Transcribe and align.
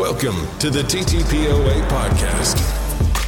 Welcome 0.00 0.46
to 0.60 0.70
the 0.70 0.80
TTPOA 0.80 1.86
podcast, 1.90 2.56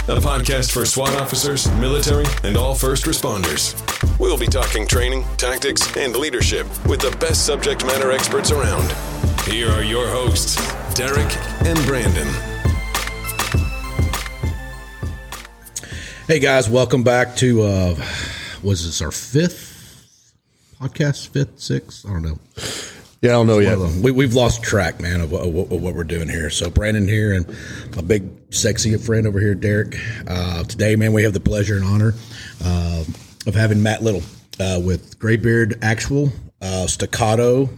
a 0.09 0.19
podcast 0.19 0.73
for 0.73 0.87
SWAT 0.87 1.15
officers, 1.17 1.71
military, 1.73 2.25
and 2.45 2.57
all 2.57 2.75
first 2.75 3.05
responders. 3.05 3.77
We'll 4.19 4.39
be 4.39 4.47
talking 4.47 4.87
training, 4.87 5.25
tactics, 5.37 5.95
and 5.99 6.17
leadership 6.17 6.67
with 6.87 7.03
the 7.03 7.15
best 7.19 7.45
subject 7.45 7.85
matter 7.85 8.11
experts 8.11 8.51
around. 8.53 8.91
Here 9.43 9.69
are 9.69 9.85
your 9.85 10.09
hosts, 10.09 10.57
Derek 10.95 11.31
and 11.67 11.79
Brandon. 11.85 12.27
Hey 16.27 16.39
guys, 16.39 16.71
welcome 16.71 17.03
back 17.03 17.37
to 17.37 17.65
uh 17.65 17.95
was 18.63 18.87
this 18.87 19.03
our 19.03 19.13
fifth 19.13 20.33
podcast, 20.81 21.29
fifth, 21.29 21.61
sixth? 21.61 22.07
I 22.07 22.15
don't 22.15 22.23
know. 22.23 22.39
Yeah, 23.23 23.31
I 23.31 23.33
don't 23.35 23.47
know 23.47 23.61
yet. 23.61 23.79
We, 23.79 24.11
we've 24.11 24.35
lost 24.35 24.65
track, 24.65 25.01
man, 25.01 25.21
of, 25.21 25.33
of, 25.33 25.55
of 25.55 25.81
what 25.81 25.95
we're 25.95 26.03
doing 26.03 26.29
here. 26.29 26.51
So 26.51 26.69
Brandon 26.69 27.07
here 27.07 27.33
and 27.33 27.47
my 27.95 28.03
big 28.03 28.29
sexy 28.53 28.97
friend 28.97 29.29
over 29.29 29.39
here, 29.39 29.55
Derek. 29.55 29.97
Uh, 30.27 30.65
today, 30.65 30.97
man, 30.97 31.13
we 31.13 31.23
have 31.23 31.33
the 31.33 31.39
pleasure 31.39 31.77
and 31.77 31.85
honor 31.85 32.15
uh, 32.65 33.05
of 33.47 33.55
having 33.55 33.81
Matt 33.81 34.03
Little 34.03 34.23
uh, 34.59 34.81
with 34.85 35.21
Graybeard 35.21 35.79
Actual, 35.83 36.33
uh, 36.61 36.89
Staccato. 36.89 37.69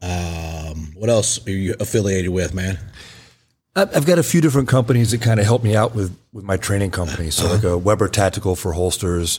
Um, 0.00 0.94
what 0.94 1.10
else 1.10 1.46
are 1.46 1.50
you 1.50 1.74
affiliated 1.78 2.30
with, 2.30 2.54
man? 2.54 2.78
I've 3.76 4.06
got 4.06 4.18
a 4.18 4.22
few 4.22 4.40
different 4.40 4.68
companies 4.68 5.10
that 5.10 5.20
kind 5.20 5.38
of 5.38 5.44
help 5.44 5.62
me 5.62 5.76
out 5.76 5.94
with, 5.94 6.16
with 6.32 6.44
my 6.44 6.56
training 6.56 6.92
company. 6.92 7.28
So 7.28 7.52
like 7.52 7.62
a 7.62 7.76
Weber 7.76 8.08
Tactical 8.08 8.56
for 8.56 8.72
holsters, 8.72 9.38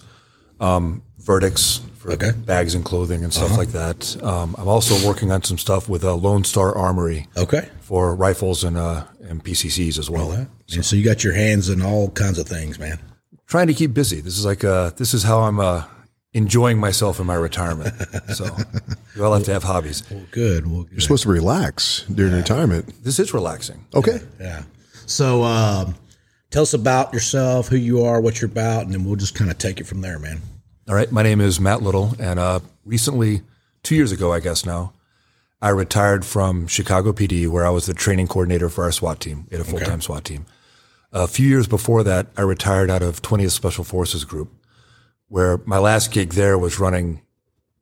um, 0.60 1.02
Vertx 1.20 1.82
for 2.00 2.12
Okay. 2.14 2.32
bags 2.32 2.74
and 2.74 2.84
clothing 2.86 3.24
and 3.24 3.32
stuff 3.34 3.58
like 3.58 3.70
that. 3.74 4.18
Um, 4.24 4.56
I'm 4.58 4.68
also 4.68 5.06
working 5.08 5.32
on 5.32 5.44
some 5.44 5.58
stuff 5.58 5.88
with 5.90 6.04
a 6.04 6.14
Lone 6.14 6.44
Star 6.44 6.76
Armory 6.76 7.28
Okay. 7.38 7.68
for 7.82 8.16
rifles 8.16 8.64
and 8.64 8.78
uh, 8.78 9.04
and 9.30 9.44
PCCs 9.44 10.00
as 10.00 10.10
well. 10.10 10.32
And 10.74 10.84
so 10.86 10.96
you 10.96 11.04
got 11.04 11.24
your 11.24 11.34
hands 11.34 11.70
in 11.70 11.82
all 11.82 12.10
kinds 12.12 12.40
of 12.40 12.48
things, 12.48 12.80
man. 12.80 13.00
Trying 13.48 13.68
to 13.68 13.74
keep 13.74 13.94
busy. 13.94 14.22
This 14.22 14.38
is 14.40 14.46
like 14.46 14.64
uh, 14.64 14.92
this 14.96 15.14
is 15.14 15.24
how 15.24 15.42
I'm 15.42 15.60
uh, 15.60 15.84
enjoying 16.34 16.78
myself 16.80 17.20
in 17.20 17.26
my 17.26 17.36
retirement. 17.36 17.94
so 18.34 18.46
you 19.16 19.26
all 19.26 19.34
have 19.34 19.44
to 19.44 19.52
have 19.54 19.64
hobbies. 19.64 20.04
Well, 20.10 20.26
good. 20.32 20.68
Well, 20.72 20.84
good. 20.84 20.92
You're 20.94 21.02
supposed 21.02 21.24
to 21.24 21.30
relax 21.30 22.06
during 22.14 22.34
retirement. 22.34 23.04
This 23.04 23.20
is 23.20 23.34
relaxing. 23.34 23.86
Okay. 23.94 24.20
Yeah. 24.40 24.64
So, 25.08 25.42
um, 25.44 25.96
tell 26.52 26.62
us 26.62 26.74
about 26.76 27.14
yourself, 27.14 27.68
who 27.68 27.78
you 27.78 28.04
are, 28.04 28.22
what 28.22 28.40
you're 28.40 28.50
about, 28.52 28.84
and 28.86 28.94
then 28.94 29.04
we'll 29.04 29.16
just 29.16 29.34
kind 29.36 29.50
of 29.52 29.58
take 29.58 29.80
it 29.82 29.88
from 29.88 30.02
there, 30.02 30.20
man. 30.20 30.40
All 30.90 30.96
right. 30.96 31.12
My 31.12 31.22
name 31.22 31.40
is 31.40 31.60
Matt 31.60 31.84
Little, 31.84 32.16
and 32.18 32.40
uh, 32.40 32.62
recently, 32.84 33.44
two 33.84 33.96
years 33.96 34.12
ago, 34.12 34.34
I 34.34 34.40
guess 34.40 34.66
now, 34.66 34.92
I 35.62 35.70
retired 35.70 36.26
from 36.26 36.66
Chicago 36.66 37.14
PD, 37.14 37.48
where 37.48 37.64
I 37.64 37.70
was 37.70 37.86
the 37.86 37.94
training 37.94 38.26
coordinator 38.26 38.70
for 38.70 38.86
our 38.86 38.92
SWAT 38.92 39.20
team. 39.20 39.46
We 39.52 39.58
had 39.58 39.68
a 39.68 39.70
full 39.70 39.80
time 39.80 40.02
SWAT 40.02 40.26
team. 40.26 40.48
A 41.14 41.28
few 41.28 41.48
years 41.48 41.68
before 41.68 42.04
that, 42.06 42.28
I 42.36 42.42
retired 42.42 42.90
out 42.90 43.04
of 43.04 43.22
20th 43.22 43.52
Special 43.52 43.84
Forces 43.84 44.26
Group, 44.26 44.52
where 45.28 45.60
my 45.66 45.78
last 45.78 46.12
gig 46.12 46.34
there 46.34 46.58
was 46.58 46.80
running 46.80 47.22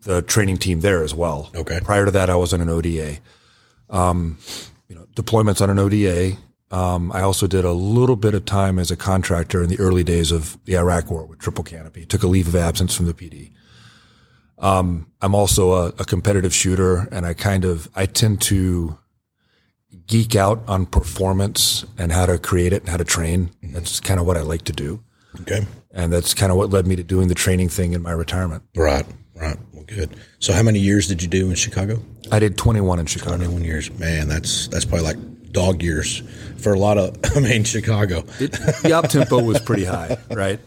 the 0.02 0.22
training 0.22 0.58
team 0.58 0.82
there 0.82 1.02
as 1.02 1.16
well. 1.16 1.50
Okay. 1.56 1.80
Prior 1.82 2.04
to 2.04 2.12
that, 2.12 2.30
I 2.30 2.36
was 2.36 2.54
on 2.54 2.60
an 2.60 2.68
ODA. 2.68 3.20
Um, 3.90 4.38
you 4.90 4.96
know, 4.96 5.06
deployments 5.16 5.62
on 5.62 5.70
an 5.70 5.80
ODA. 5.80 6.36
Um, 6.70 7.12
I 7.14 7.22
also 7.22 7.48
did 7.48 7.64
a 7.64 7.72
little 7.72 8.18
bit 8.18 8.34
of 8.34 8.44
time 8.46 8.78
as 8.78 8.92
a 8.92 8.98
contractor 8.98 9.64
in 9.64 9.70
the 9.70 9.80
early 9.80 10.04
days 10.04 10.32
of 10.32 10.58
the 10.66 10.78
Iraq 10.78 11.10
War 11.10 11.26
with 11.26 11.40
Triple 11.40 11.64
Canopy. 11.64 12.06
Took 12.06 12.24
a 12.24 12.28
leave 12.28 12.48
of 12.48 12.56
absence 12.56 12.94
from 12.96 13.06
the 13.06 13.14
PD. 13.14 13.52
Um, 14.60 15.12
I'm 15.22 15.34
also 15.36 15.72
a, 15.74 15.88
a 16.00 16.06
competitive 16.06 16.54
shooter, 16.54 17.08
and 17.12 17.26
I 17.26 17.34
kind 17.34 17.64
of 17.64 17.90
I 17.96 18.06
tend 18.06 18.42
to 18.44 18.98
geek 20.08 20.36
out 20.36 20.64
on 20.68 20.86
performance 20.86 21.86
and 21.98 22.12
how 22.12 22.26
to 22.26 22.38
create 22.38 22.74
it 22.74 22.82
and 22.82 22.90
how 22.90 22.98
to 22.98 23.04
train. 23.06 23.52
That's 23.62 24.00
kind 24.00 24.20
of 24.20 24.26
what 24.26 24.36
I 24.36 24.42
like 24.42 24.64
to 24.64 24.74
do, 24.74 25.04
Okay. 25.42 25.66
and 25.92 26.12
that's 26.12 26.34
kind 26.34 26.52
of 26.52 26.58
what 26.58 26.70
led 26.72 26.88
me 26.88 26.96
to 26.96 27.04
doing 27.04 27.28
the 27.28 27.36
training 27.36 27.70
thing 27.70 27.94
in 27.94 28.02
my 28.02 28.12
retirement. 28.12 28.64
Right. 28.76 29.06
Right. 29.36 29.58
Well, 29.72 29.84
good. 29.86 30.18
So, 30.40 30.52
how 30.54 30.64
many 30.64 30.80
years 30.80 31.08
did 31.08 31.22
you 31.22 31.28
do 31.28 31.50
in 31.50 31.56
Chicago? 31.56 32.02
I 32.32 32.40
did 32.40 32.58
21 32.58 32.98
in 33.00 33.06
Chicago. 33.06 33.38
21 33.38 33.64
years. 33.64 33.92
Man, 34.00 34.28
that's 34.28 34.68
that's 34.70 34.84
probably 34.86 35.06
like 35.06 35.18
dog 35.60 35.82
years 35.84 36.22
for 36.64 36.74
a 36.74 36.80
lot 36.80 36.98
of. 36.98 37.16
I 37.36 37.40
mean, 37.40 37.64
Chicago. 37.64 38.18
it, 38.40 38.52
the 38.84 38.92
op 38.94 39.08
tempo 39.10 39.42
was 39.42 39.60
pretty 39.60 39.86
high, 39.86 40.18
right? 40.32 40.60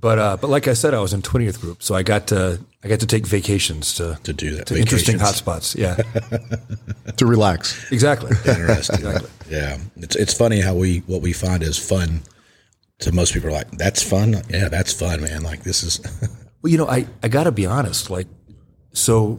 But 0.00 0.18
uh, 0.18 0.36
but 0.40 0.48
like 0.50 0.68
I 0.68 0.74
said, 0.74 0.94
I 0.94 1.00
was 1.00 1.12
in 1.12 1.22
20th 1.22 1.60
group, 1.60 1.82
so 1.82 1.94
I 2.00 2.02
got 2.04 2.26
to 2.28 2.58
I 2.84 2.88
got 2.88 3.00
to 3.00 3.06
take 3.06 3.26
vacations 3.26 3.94
to 3.94 4.16
To 4.22 4.32
do 4.32 4.54
that. 4.56 4.66
to 4.68 4.78
interesting 4.78 5.18
hotspots. 5.18 5.74
Yeah, 5.76 5.96
To 7.16 7.26
relax. 7.26 7.90
exactly. 7.92 8.30
Interesting. 8.46 8.96
exactly. 8.96 9.30
Yeah, 9.50 9.78
it's 9.96 10.16
it's 10.16 10.34
funny 10.34 10.60
how 10.60 10.74
we 10.74 10.98
what 11.06 11.20
we 11.22 11.32
find 11.32 11.62
is 11.62 11.78
fun. 11.78 12.20
To 13.00 13.12
most 13.12 13.32
people, 13.34 13.48
are 13.50 13.58
like 13.58 13.70
that's 13.78 14.02
fun. 14.02 14.34
Yeah, 14.50 14.68
that's 14.68 14.92
fun, 14.92 15.20
man. 15.22 15.42
Like 15.42 15.62
this 15.64 15.82
is. 15.82 16.00
Well, 16.62 16.72
you 16.72 16.78
know, 16.78 16.88
I, 16.88 17.06
I 17.22 17.28
got 17.28 17.44
to 17.44 17.52
be 17.52 17.66
honest. 17.66 18.10
Like, 18.10 18.26
so 18.92 19.38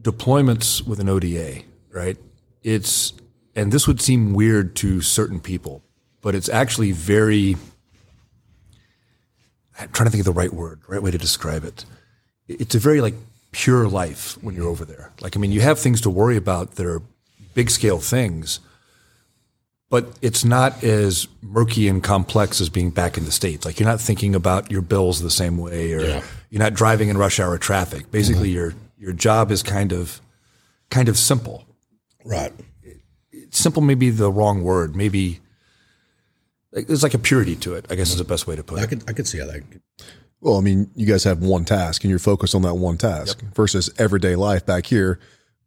deployments 0.00 0.80
with 0.86 1.00
an 1.00 1.08
ODA, 1.08 1.62
right? 1.92 2.16
It's, 2.62 3.12
and 3.56 3.72
this 3.72 3.86
would 3.86 4.00
seem 4.00 4.32
weird 4.34 4.76
to 4.76 5.00
certain 5.00 5.40
people, 5.40 5.82
but 6.20 6.34
it's 6.34 6.48
actually 6.48 6.92
very, 6.92 7.56
I'm 9.78 9.88
trying 9.90 10.06
to 10.06 10.10
think 10.10 10.20
of 10.20 10.26
the 10.34 10.38
right 10.40 10.52
word, 10.52 10.80
right 10.88 11.02
way 11.02 11.10
to 11.10 11.18
describe 11.18 11.64
it. 11.64 11.84
It's 12.48 12.74
a 12.74 12.78
very 12.78 13.00
like 13.00 13.14
pure 13.52 13.88
life 13.88 14.36
when 14.42 14.54
you're 14.54 14.68
over 14.68 14.84
there. 14.84 15.12
Like, 15.20 15.36
I 15.36 15.40
mean, 15.40 15.52
you 15.52 15.60
have 15.60 15.78
things 15.78 16.00
to 16.02 16.10
worry 16.10 16.36
about 16.36 16.76
that 16.76 16.86
are 16.86 17.02
big 17.54 17.70
scale 17.70 17.98
things, 17.98 18.60
but 19.88 20.06
it's 20.22 20.44
not 20.44 20.84
as 20.84 21.26
murky 21.42 21.88
and 21.88 22.02
complex 22.02 22.60
as 22.60 22.68
being 22.68 22.90
back 22.90 23.16
in 23.18 23.24
the 23.24 23.32
states. 23.32 23.64
Like 23.64 23.80
you're 23.80 23.88
not 23.88 24.00
thinking 24.00 24.34
about 24.34 24.70
your 24.70 24.82
bills 24.82 25.20
the 25.20 25.30
same 25.30 25.58
way, 25.58 25.92
or 25.92 26.00
Yeah. 26.00 26.22
you're 26.50 26.62
not 26.62 26.74
driving 26.74 27.08
in 27.08 27.18
rush 27.18 27.40
hour 27.40 27.58
traffic. 27.58 28.10
Basically, 28.10 28.48
mm-hmm. 28.50 28.56
your 28.56 28.74
your 28.98 29.12
job 29.12 29.50
is 29.50 29.62
kind 29.62 29.92
of 29.92 30.20
kind 30.90 31.08
of 31.08 31.16
simple. 31.18 31.64
right. 32.24 32.52
Simple 33.50 33.82
may 33.82 33.94
be 33.94 34.10
the 34.10 34.30
wrong 34.30 34.62
word. 34.62 34.96
Maybe 34.96 35.40
like, 36.72 36.86
there's 36.86 37.02
like 37.02 37.14
a 37.14 37.18
purity 37.18 37.56
to 37.56 37.74
it. 37.74 37.86
I 37.90 37.94
guess 37.94 38.10
is 38.10 38.16
the 38.16 38.24
best 38.24 38.46
way 38.46 38.56
to 38.56 38.62
put 38.62 38.78
it. 38.78 38.80
I 38.80 38.84
it. 38.84 38.88
could 38.88 39.10
I 39.10 39.12
could 39.12 39.26
see 39.26 39.38
how 39.38 39.46
that. 39.46 39.62
Well, 40.40 40.56
I 40.56 40.60
mean, 40.60 40.90
you 40.94 41.06
guys 41.06 41.24
have 41.24 41.40
one 41.40 41.64
task 41.64 42.02
and 42.04 42.10
you're 42.10 42.18
focused 42.18 42.54
on 42.54 42.62
that 42.62 42.74
one 42.74 42.96
task 42.96 43.42
versus 43.54 43.90
everyday 43.98 44.36
life 44.36 44.64
back 44.64 44.86
here. 44.86 45.18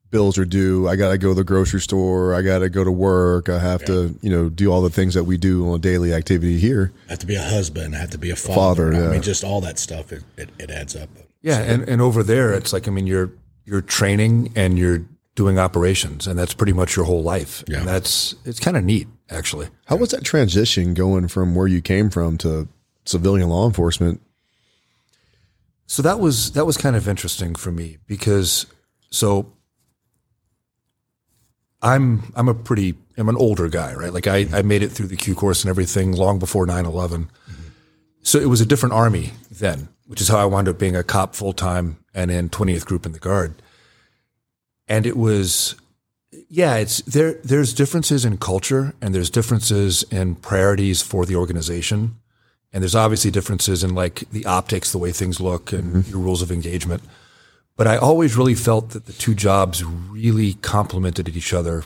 Bills 0.10 0.38
are 0.38 0.46
due. 0.46 0.88
I 0.88 0.96
got 0.96 1.10
to 1.10 1.18
go 1.18 1.30
to 1.30 1.34
the 1.34 1.44
grocery 1.44 1.80
store. 1.80 2.34
I 2.36 2.44
got 2.44 2.60
to 2.60 2.70
go 2.70 2.84
to 2.84 2.92
work. 2.92 3.50
I 3.50 3.60
have 3.60 3.84
to, 3.86 4.16
you 4.22 4.30
know, 4.30 4.48
do 4.48 4.72
all 4.72 4.82
the 4.82 4.92
things 4.92 5.16
that 5.16 5.24
we 5.24 5.38
do 5.38 5.68
on 5.68 5.76
a 5.76 5.80
daily 5.80 6.14
activity 6.14 6.60
here. 6.60 6.94
I 7.08 7.12
have 7.12 7.20
to 7.20 7.26
be 7.26 7.36
a 7.36 7.44
husband. 7.44 7.96
I 7.96 8.00
have 8.00 8.12
to 8.12 8.20
be 8.20 8.30
a 8.30 8.36
father. 8.36 8.94
Father, 8.94 9.10
I 9.10 9.12
mean, 9.12 9.22
just 9.24 9.44
all 9.44 9.60
that 9.62 9.80
stuff. 9.80 10.12
It, 10.12 10.24
it, 10.38 10.50
it 10.60 10.70
adds 10.70 10.96
up. 10.96 11.10
Yeah, 11.42 11.60
and, 11.60 11.88
and 11.90 12.00
over 12.00 12.24
there, 12.24 12.54
it's 12.54 12.72
like 12.72 12.88
I 12.88 12.92
mean, 12.92 13.08
you're 13.08 13.32
you're 13.66 13.82
training 13.82 14.54
and 14.56 14.78
you're 14.78 15.04
doing 15.36 15.58
operations, 15.58 16.28
and 16.28 16.38
that's 16.38 16.54
pretty 16.54 16.74
much 16.74 16.96
your 16.96 17.06
whole 17.06 17.24
life. 17.24 17.64
Yeah. 17.68 17.80
and 17.80 17.88
that's 17.88 18.36
it's 18.46 18.60
kind 18.60 18.78
of 18.78 18.84
neat 18.84 19.08
actually. 19.30 19.68
How 19.86 19.96
was 19.96 20.10
that 20.10 20.24
transition 20.24 20.94
going 20.94 21.28
from 21.28 21.56
where 21.56 21.68
you 21.68 21.82
came 21.82 22.10
from 22.10 22.38
to 22.40 22.68
civilian 23.06 23.50
law 23.50 23.66
enforcement? 23.68 24.22
So 25.88 26.02
that 26.02 26.20
was 26.20 26.52
that 26.52 26.66
was 26.66 26.78
kind 26.78 26.96
of 26.96 27.08
interesting 27.08 27.56
for 27.56 27.72
me 27.72 27.98
because 28.08 28.66
so 29.10 29.54
I'm 31.82 32.32
I'm 32.36 32.48
a 32.48 32.54
pretty 32.54 32.96
I'm 33.18 33.30
an 33.30 33.36
older 33.36 33.68
guy, 33.68 33.94
right? 33.94 34.14
Like 34.14 34.28
I, 34.28 34.48
I 34.54 34.62
made 34.62 34.82
it 34.82 34.90
through 34.90 35.08
the 35.08 35.16
Q 35.18 35.36
course 35.36 35.64
and 35.64 35.70
everything 35.70 36.14
long 36.14 36.40
before 36.40 36.66
9-11. 36.66 37.28
So 38.24 38.40
it 38.40 38.48
was 38.48 38.62
a 38.62 38.66
different 38.66 38.94
army 38.94 39.34
then, 39.52 39.90
which 40.08 40.22
is 40.22 40.30
how 40.30 40.40
I 40.40 40.46
wound 40.46 40.68
up 40.68 40.80
being 40.80 40.96
a 40.96 41.04
cop 41.04 41.36
full 41.36 41.54
time 41.54 41.98
and 42.14 42.32
in 42.32 42.50
20th 42.50 42.86
group 42.86 43.06
in 43.06 43.12
the 43.12 43.20
guard. 43.20 43.62
And 44.88 45.06
it 45.06 45.18
was 45.18 45.76
yeah, 46.50 46.76
it's 46.76 47.02
there 47.02 47.34
there's 47.44 47.74
differences 47.74 48.26
in 48.26 48.38
culture 48.38 48.94
and 49.02 49.14
there's 49.14 49.30
differences 49.30 50.04
in 50.04 50.36
priorities 50.36 51.02
for 51.02 51.26
the 51.26 51.36
organization. 51.36 52.16
And 52.72 52.82
there's 52.82 52.96
obviously 52.96 53.30
differences 53.30 53.84
in 53.84 53.94
like 53.94 54.30
the 54.32 54.46
optics, 54.46 54.92
the 54.92 54.98
way 54.98 55.12
things 55.12 55.40
look, 55.40 55.72
and 55.72 55.96
mm-hmm. 55.96 56.12
your 56.12 56.20
rules 56.20 56.42
of 56.42 56.52
engagement. 56.52 57.04
But 57.76 57.88
I 57.88 57.98
always 57.98 58.36
really 58.36 58.56
felt 58.56 58.92
that 58.92 59.06
the 59.06 59.14
two 59.14 59.36
jobs 59.36 59.84
really 59.84 60.54
complemented 60.56 61.30
each 61.30 61.54
other 61.54 61.84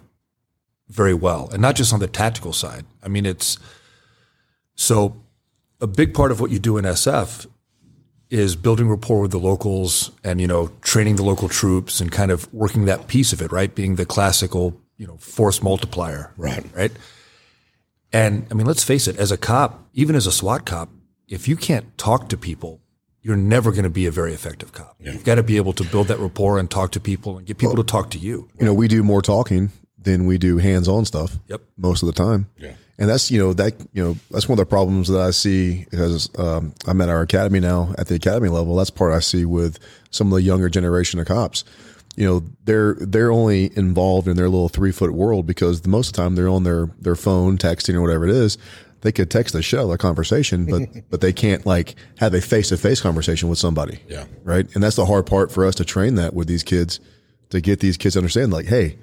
very 0.88 1.14
well, 1.14 1.50
and 1.52 1.62
not 1.62 1.76
just 1.76 1.94
on 1.94 2.00
the 2.00 2.08
tactical 2.08 2.54
side. 2.54 2.86
I 3.04 3.10
mean, 3.10 3.26
it's 3.26 3.58
so 4.76 5.22
a 5.82 5.88
big 5.88 6.14
part 6.14 6.32
of 6.32 6.40
what 6.40 6.52
you 6.52 6.60
do 6.60 6.78
in 6.78 6.86
SF 6.86 7.48
is 8.30 8.56
building 8.56 8.90
rapport 8.90 9.22
with 9.22 9.32
the 9.32 9.40
locals 9.40 10.12
and 10.24 10.42
you 10.42 10.48
know 10.48 10.72
training 10.82 11.16
the 11.16 11.24
local 11.24 11.48
troops 11.50 12.00
and 12.02 12.12
kind 12.12 12.32
of 12.32 12.52
working 12.54 12.86
that 12.86 13.08
piece 13.08 13.34
of 13.34 13.42
it, 13.42 13.52
right? 13.52 13.74
Being 13.74 13.96
the 13.96 14.06
classical 14.06 14.80
you 14.98 15.08
know 15.08 15.18
force 15.18 15.62
multiplier, 15.62 16.34
Right. 16.38 16.66
Right. 16.76 16.92
And 18.14 18.48
I 18.50 18.54
mean, 18.54 18.66
let's 18.66 18.84
face 18.84 19.08
it, 19.08 19.18
as 19.18 19.32
a 19.32 19.38
cop, 19.38 19.90
even 19.94 20.16
as 20.16 20.28
a 20.28 20.32
SWAT 20.32 20.66
cop, 20.66 20.90
if 21.28 21.48
you 21.48 21.58
can't 21.58 21.98
talk 21.98 22.30
to 22.30 22.38
people, 22.38 22.80
you're 23.22 23.36
never 23.36 23.72
going 23.72 23.84
to 23.84 23.90
be 23.90 24.06
a 24.06 24.12
very 24.12 24.34
effective 24.34 24.72
cop. 24.72 24.96
You've 25.00 25.26
got 25.26 25.36
to 25.36 25.44
be 25.44 25.58
able 25.58 25.74
to 25.74 25.84
build 25.84 26.08
that 26.08 26.18
rapport 26.18 26.58
and 26.58 26.72
talk 26.72 26.92
to 26.92 27.02
people 27.02 27.38
and 27.38 27.46
get 27.46 27.58
people 27.58 27.76
to 27.76 27.84
talk 27.84 28.12
to 28.12 28.18
you. 28.18 28.48
You 28.58 28.66
know, 28.66 28.74
we 28.74 28.88
do 28.88 29.04
more 29.04 29.22
talking 29.22 29.72
than 29.98 30.26
we 30.26 30.38
do 30.38 30.58
hands-on 30.58 31.04
stuff. 31.04 31.38
Yep. 31.48 31.62
Most 31.76 32.02
of 32.02 32.08
the 32.08 32.14
time. 32.14 32.50
Yeah. 32.58 32.74
And 33.00 33.08
that's 33.08 33.30
you 33.30 33.40
know 33.40 33.54
that 33.54 33.80
you 33.94 34.04
know 34.04 34.16
that's 34.32 34.50
one 34.50 34.58
of 34.58 34.66
the 34.66 34.70
problems 34.70 35.08
that 35.10 35.22
I 35.22 35.30
see 35.30 35.86
because 35.90 36.30
um, 36.40 36.74
I'm 36.88 37.00
at 37.02 37.10
our 37.10 37.22
academy 37.22 37.60
now 37.60 37.94
at 37.98 38.08
the 38.08 38.16
academy 38.16 38.50
level. 38.50 38.76
That's 38.76 38.90
part 38.90 39.14
I 39.14 39.20
see 39.20 39.46
with 39.46 39.78
some 40.10 40.28
of 40.28 40.34
the 40.34 40.42
younger 40.42 40.68
generation 40.68 41.20
of 41.20 41.28
cops. 41.28 41.64
You 42.16 42.26
know 42.26 42.44
they're 42.64 42.96
they're 42.96 43.32
only 43.32 43.72
involved 43.78 44.28
in 44.28 44.36
their 44.36 44.50
little 44.50 44.70
three 44.70 44.92
foot 44.92 45.14
world 45.14 45.46
because 45.46 45.82
the 45.82 45.90
most 45.90 46.08
of 46.08 46.14
the 46.14 46.22
time 46.24 46.36
they're 46.36 46.50
on 46.50 46.64
their 46.64 46.88
their 47.00 47.16
phone 47.16 47.58
texting 47.58 47.94
or 47.94 48.02
whatever 48.02 48.26
it 48.26 48.32
is. 48.32 48.58
They 49.02 49.12
could 49.12 49.30
text 49.30 49.54
the 49.54 49.62
show 49.62 49.92
a 49.92 49.98
conversation, 49.98 50.66
but 50.66 50.90
but 51.12 51.22
they 51.22 51.32
can't 51.32 51.68
like 51.68 51.94
have 52.18 52.34
a 52.34 52.42
face 52.42 52.70
to 52.70 52.78
face 52.78 53.00
conversation 53.00 53.48
with 53.48 53.60
somebody. 53.60 54.00
Yeah. 54.08 54.26
Right. 54.44 54.68
And 54.74 54.84
that's 54.84 54.96
the 54.96 55.06
hard 55.06 55.28
part 55.28 55.52
for 55.52 55.66
us 55.66 55.76
to 55.76 55.86
train 55.86 56.16
that 56.16 56.34
with 56.34 56.48
these 56.48 56.64
kids 56.64 57.00
to 57.52 57.62
get 57.62 57.80
these 57.80 57.96
kids 57.96 58.14
to 58.14 58.20
understand 58.20 58.52
like, 58.52 58.66
hey, 58.66 58.98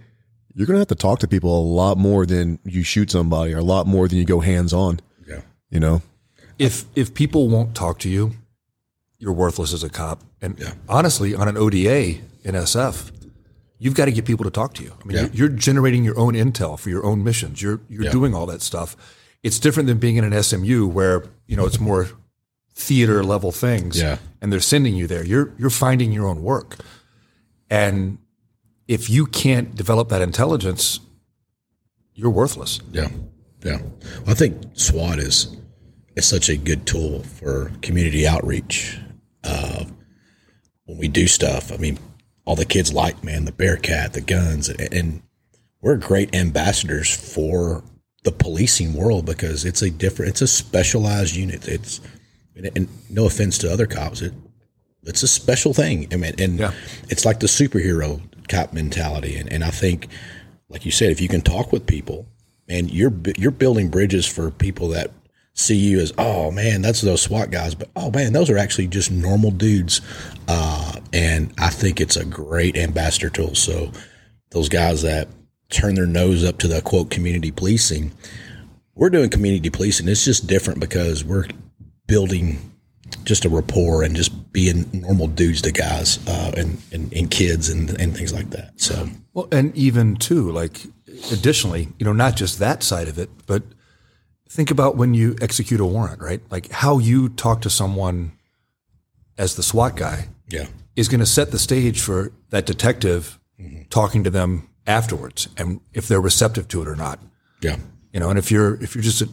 you're 0.54 0.66
going 0.66 0.74
to 0.76 0.80
have 0.80 0.88
to 0.88 0.94
talk 0.94 1.18
to 1.20 1.28
people 1.28 1.58
a 1.58 1.64
lot 1.66 1.98
more 1.98 2.24
than 2.26 2.58
you 2.64 2.82
shoot 2.82 3.10
somebody 3.10 3.52
or 3.54 3.58
a 3.58 3.64
lot 3.64 3.86
more 3.86 4.06
than 4.08 4.18
you 4.18 4.24
go 4.24 4.40
hands 4.40 4.72
on, 4.72 5.00
Yeah. 5.28 5.40
you 5.70 5.80
know? 5.80 6.02
if 6.58 6.84
if 6.94 7.12
people 7.14 7.48
won't 7.48 7.74
talk 7.74 7.98
to 8.00 8.08
you, 8.08 8.32
you're 9.18 9.32
worthless 9.32 9.72
as 9.72 9.82
a 9.82 9.88
cop. 9.88 10.22
And 10.40 10.56
Yeah. 10.58 10.74
honestly, 10.88 11.34
on 11.34 11.48
an 11.48 11.56
ODA 11.56 12.20
in 12.44 12.54
SF, 12.54 13.10
you've 13.78 13.94
got 13.94 14.04
to 14.04 14.12
get 14.12 14.24
people 14.24 14.44
to 14.44 14.50
talk 14.50 14.74
to 14.74 14.82
you. 14.84 14.92
I 15.02 15.06
mean, 15.06 15.16
Yeah. 15.16 15.22
you're, 15.32 15.48
you're 15.50 15.58
generating 15.58 16.04
your 16.04 16.16
own 16.18 16.34
intel 16.34 16.78
for 16.78 16.90
your 16.90 17.04
own 17.04 17.24
missions. 17.24 17.60
You're 17.62 17.80
you're 17.88 18.04
Yeah. 18.04 18.12
doing 18.12 18.34
all 18.34 18.46
that 18.46 18.62
stuff. 18.62 18.96
It's 19.42 19.58
different 19.58 19.88
than 19.88 19.98
being 19.98 20.16
in 20.16 20.24
an 20.24 20.32
SMU 20.32 20.86
where 20.86 21.24
you 21.48 21.56
know 21.56 21.66
it's 21.66 21.80
more 21.80 22.08
theater 22.74 23.22
level 23.24 23.50
things. 23.52 23.98
Yeah. 23.98 24.18
and 24.40 24.52
they're 24.52 24.60
sending 24.60 24.94
you 24.94 25.06
there. 25.08 25.24
You're 25.24 25.52
you're 25.58 25.70
finding 25.70 26.12
your 26.12 26.26
own 26.26 26.42
work, 26.42 26.76
and 27.70 28.18
if 28.88 29.08
you 29.08 29.26
can't 29.26 29.74
develop 29.74 30.08
that 30.10 30.22
intelligence, 30.22 31.00
you're 32.14 32.30
worthless. 32.30 32.80
Yeah, 32.92 33.08
yeah. 33.64 33.78
Well, 33.80 34.30
I 34.30 34.34
think 34.34 34.62
SWAT 34.74 35.18
is 35.18 35.56
is 36.16 36.26
such 36.26 36.48
a 36.48 36.56
good 36.56 36.86
tool 36.86 37.22
for 37.24 37.72
community 37.82 38.26
outreach. 38.26 38.98
Uh, 39.42 39.84
when 40.84 40.98
we 40.98 41.08
do 41.08 41.26
stuff, 41.26 41.72
I 41.72 41.76
mean, 41.76 41.98
all 42.44 42.56
the 42.56 42.64
kids 42.64 42.92
like 42.92 43.24
man 43.24 43.44
the 43.46 43.52
Bearcat, 43.52 44.12
the 44.12 44.20
guns, 44.20 44.68
and, 44.68 44.92
and 44.92 45.22
we're 45.80 45.96
great 45.96 46.34
ambassadors 46.34 47.14
for 47.14 47.82
the 48.22 48.32
policing 48.32 48.94
world 48.94 49.26
because 49.26 49.64
it's 49.64 49.82
a 49.82 49.90
different, 49.90 50.30
it's 50.30 50.40
a 50.42 50.46
specialized 50.46 51.34
unit. 51.36 51.66
It's 51.68 52.00
and, 52.56 52.70
and 52.76 52.88
no 53.10 53.26
offense 53.26 53.58
to 53.58 53.72
other 53.72 53.86
cops, 53.86 54.22
it 54.22 54.32
it's 55.02 55.22
a 55.22 55.28
special 55.28 55.74
thing. 55.74 56.08
I 56.12 56.16
mean, 56.16 56.32
and 56.38 56.58
Yeah. 56.58 56.72
it's 57.10 57.24
like 57.26 57.40
the 57.40 57.46
superhero 57.46 58.22
cop 58.48 58.72
mentality. 58.72 59.36
And, 59.36 59.52
and 59.52 59.64
I 59.64 59.70
think, 59.70 60.08
like 60.68 60.84
you 60.84 60.90
said, 60.90 61.10
if 61.10 61.20
you 61.20 61.28
can 61.28 61.40
talk 61.40 61.72
with 61.72 61.86
people, 61.86 62.26
and 62.68 62.90
you're 62.90 63.12
you're 63.36 63.50
building 63.50 63.90
bridges 63.90 64.26
for 64.26 64.50
people 64.50 64.88
that 64.88 65.10
see 65.54 65.76
you 65.76 66.00
as, 66.00 66.12
oh 66.18 66.50
man, 66.50 66.82
that's 66.82 67.00
those 67.00 67.22
SWAT 67.22 67.50
guys, 67.50 67.74
but 67.74 67.88
oh 67.94 68.10
man, 68.10 68.32
those 68.32 68.50
are 68.50 68.58
actually 68.58 68.88
just 68.88 69.10
normal 69.10 69.50
dudes. 69.50 70.00
Uh, 70.48 70.96
and 71.12 71.52
I 71.58 71.70
think 71.70 72.00
it's 72.00 72.16
a 72.16 72.24
great 72.24 72.76
ambassador 72.76 73.30
tool. 73.30 73.54
So 73.54 73.92
those 74.50 74.68
guys 74.68 75.02
that 75.02 75.28
turn 75.70 75.94
their 75.94 76.06
nose 76.06 76.44
up 76.44 76.58
to 76.58 76.68
the 76.68 76.82
quote 76.82 77.10
community 77.10 77.52
policing, 77.52 78.12
we're 78.94 79.10
doing 79.10 79.30
community 79.30 79.70
policing. 79.70 80.08
It's 80.08 80.24
just 80.24 80.46
different 80.46 80.80
because 80.80 81.24
we're 81.24 81.46
building 82.06 82.73
just 83.24 83.44
a 83.44 83.48
rapport 83.48 84.02
and 84.02 84.14
just 84.14 84.52
being 84.52 84.88
normal 84.92 85.26
dudes 85.26 85.62
to 85.62 85.72
guys 85.72 86.18
uh, 86.28 86.52
and, 86.56 86.80
and 86.92 87.12
and 87.12 87.30
kids 87.30 87.68
and 87.68 87.90
and 88.00 88.16
things 88.16 88.32
like 88.32 88.50
that. 88.50 88.72
So 88.80 89.08
Well, 89.32 89.48
and 89.50 89.74
even 89.76 90.16
too, 90.16 90.50
like 90.52 90.80
additionally, 91.32 91.88
you 91.98 92.04
know, 92.04 92.12
not 92.12 92.36
just 92.36 92.58
that 92.58 92.82
side 92.82 93.08
of 93.08 93.18
it, 93.18 93.30
but 93.46 93.62
think 94.48 94.70
about 94.70 94.96
when 94.96 95.14
you 95.14 95.36
execute 95.40 95.80
a 95.80 95.84
warrant, 95.84 96.20
right? 96.20 96.40
Like 96.50 96.70
how 96.70 96.98
you 96.98 97.28
talk 97.28 97.60
to 97.62 97.70
someone 97.70 98.32
as 99.36 99.56
the 99.56 99.62
SWAT 99.62 99.96
guy 99.96 100.28
yeah, 100.48 100.66
is 100.94 101.08
going 101.08 101.20
to 101.20 101.26
set 101.26 101.50
the 101.50 101.58
stage 101.58 102.00
for 102.00 102.32
that 102.50 102.66
detective 102.66 103.38
talking 103.90 104.24
to 104.24 104.30
them 104.30 104.68
afterwards, 104.86 105.48
and 105.56 105.80
if 105.92 106.08
they're 106.08 106.20
receptive 106.20 106.68
to 106.68 106.82
it 106.82 106.88
or 106.88 106.96
not. 106.96 107.18
yeah, 107.60 107.76
You 108.12 108.20
know, 108.20 108.30
and 108.30 108.38
if 108.38 108.50
you're 108.50 108.74
if 108.82 108.94
you're 108.94 109.02
just 109.02 109.22
a, 109.22 109.28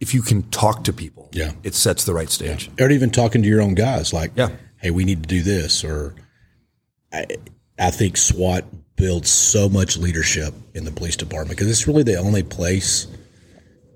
if 0.00 0.14
you 0.14 0.22
can 0.22 0.42
talk 0.50 0.84
to 0.84 0.92
people, 0.92 1.28
Yeah. 1.32 1.52
it 1.64 1.74
sets 1.74 2.04
the 2.04 2.14
right 2.14 2.30
stage. 2.30 2.70
or 2.80 2.90
even 2.90 3.10
talking 3.10 3.42
to 3.42 3.48
your 3.48 3.60
own 3.60 3.74
guys, 3.74 4.12
like, 4.12 4.32
Yeah. 4.36 4.50
hey, 4.80 4.90
we 4.90 5.04
need 5.04 5.22
to 5.22 5.28
do 5.28 5.42
this, 5.42 5.84
or 5.84 6.14
I 7.12 7.26
I 7.80 7.90
think 7.92 8.16
SWAT 8.16 8.64
builds 8.96 9.30
so 9.30 9.68
much 9.68 9.96
leadership 9.96 10.52
in 10.74 10.84
the 10.84 10.90
police 10.90 11.14
department 11.16 11.56
because 11.56 11.70
it's 11.70 11.86
really 11.86 12.02
the 12.02 12.16
only 12.16 12.42
place 12.42 13.06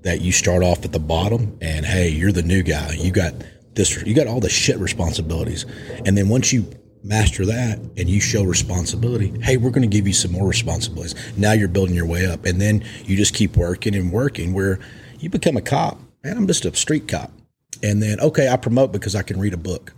that 0.05 0.21
you 0.21 0.31
start 0.31 0.63
off 0.63 0.85
at 0.85 0.93
the 0.93 1.01
bottom 1.01 1.57
and 1.61 1.85
hey, 1.85 2.09
you're 2.09 2.31
the 2.33 2.43
new 2.43 2.63
guy. 2.63 2.93
You 2.95 3.11
got 3.11 3.35
this 3.75 4.01
you 4.07 4.15
got 4.15 4.27
all 4.29 4.39
the 4.41 4.49
shit 4.49 4.79
responsibilities. 4.79 5.67
And 6.07 6.17
then 6.17 6.29
once 6.29 6.53
you 6.53 6.67
master 7.03 7.45
that 7.47 7.81
and 7.97 8.09
you 8.09 8.21
show 8.21 8.45
responsibility, 8.45 9.33
hey, 9.43 9.57
we're 9.57 9.71
going 9.71 9.83
to 9.83 9.89
give 9.97 10.07
you 10.07 10.13
some 10.15 10.31
more 10.31 10.47
responsibilities. 10.47 11.17
Now 11.37 11.53
you're 11.53 11.67
building 11.69 11.97
your 11.97 12.07
way 12.07 12.27
up 12.27 12.45
and 12.45 12.61
then 12.61 12.85
you 13.05 13.17
just 13.17 13.35
keep 13.35 13.57
working 13.57 13.97
and 13.97 14.13
working 14.13 14.53
where 14.53 14.79
you 15.23 15.31
become 15.31 15.57
a 15.57 15.63
cop. 15.63 15.99
Man, 16.25 16.37
I'm 16.37 16.47
just 16.47 16.65
a 16.65 16.75
street 16.75 17.09
cop. 17.09 17.31
And 17.83 18.03
then 18.03 18.21
okay, 18.21 18.49
I 18.49 18.57
promote 18.57 18.93
because 18.93 19.15
I 19.15 19.23
can 19.23 19.39
read 19.39 19.55
a 19.55 19.59
book. 19.59 19.95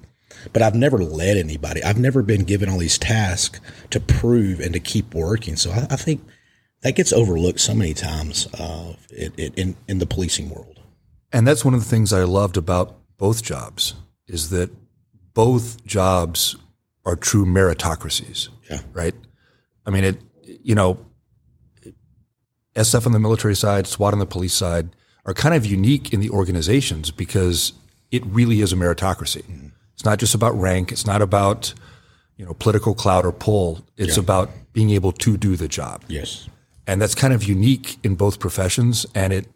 But 0.53 0.63
I've 0.63 0.75
never 0.75 0.99
led 0.99 1.39
anybody. 1.39 1.83
I've 1.83 1.99
never 1.99 2.23
been 2.23 2.45
given 2.45 2.69
all 2.69 2.79
these 2.79 2.99
tasks 2.99 3.61
to 3.91 4.01
prove 4.01 4.61
and 4.61 4.75
to 4.75 4.81
keep 4.81 5.15
working. 5.15 5.57
So 5.57 5.71
I, 5.71 5.87
I 5.91 5.97
think 5.97 6.23
that 6.83 6.97
gets 6.97 7.13
overlooked 7.13 7.61
so 7.61 7.75
many 7.75 7.95
times 7.95 8.47
uh, 8.55 8.95
in, 9.17 9.33
in 9.55 9.77
in 9.89 9.99
the 9.99 10.07
policing 10.07 10.51
world. 10.51 10.81
And 11.33 11.49
that's 11.49 11.65
one 11.65 11.75
of 11.75 11.81
the 11.81 11.89
things 11.89 12.13
I 12.13 12.25
loved 12.25 12.57
about 12.57 12.97
both 13.17 13.43
jobs 13.43 13.95
is 14.27 14.51
that 14.51 14.71
both 15.33 15.85
jobs 15.85 16.57
are 17.05 17.17
true 17.17 17.45
meritocracies. 17.45 18.49
Yeah. 18.71 18.81
Right. 18.93 19.15
I 19.87 19.91
mean, 19.91 20.05
it, 20.05 20.23
you 20.43 20.75
know, 20.75 20.99
SF 22.75 23.07
on 23.07 23.13
the 23.13 23.19
military 23.19 23.57
side, 23.57 23.87
SWAT 23.87 24.13
on 24.13 24.19
the 24.19 24.27
police 24.27 24.55
side 24.55 24.91
are 25.27 25.35
kind 25.35 25.55
of 25.55 25.65
unique 25.67 26.13
in 26.13 26.21
the 26.21 26.31
organizations 26.31 27.11
because 27.11 27.73
it 28.11 28.25
really 28.27 28.61
is 28.61 28.73
a 28.73 28.77
meritocracy. 28.77 29.43
Mm-hmm. 29.43 29.69
It's 29.95 30.05
not 30.05 30.19
just 30.19 30.35
about 30.35 30.59
rank. 30.59 30.93
It's 30.93 31.07
not 31.07 31.23
about, 31.23 31.73
you 32.37 32.45
know, 32.45 32.55
political 32.55 32.95
clout 32.95 33.25
or 33.25 33.33
pull. 33.33 33.85
It's 33.97 34.17
about 34.17 34.51
being 34.73 34.91
able 34.91 35.13
to 35.13 35.37
do 35.37 35.55
the 35.57 35.69
job 35.69 36.03
Yes. 36.09 36.49
and 36.87 37.01
that's 37.01 37.15
kind 37.15 37.33
of 37.33 37.45
unique 37.45 37.97
in 38.03 38.17
both 38.17 38.41
professions 38.41 39.07
and 39.15 39.33
it 39.33 39.47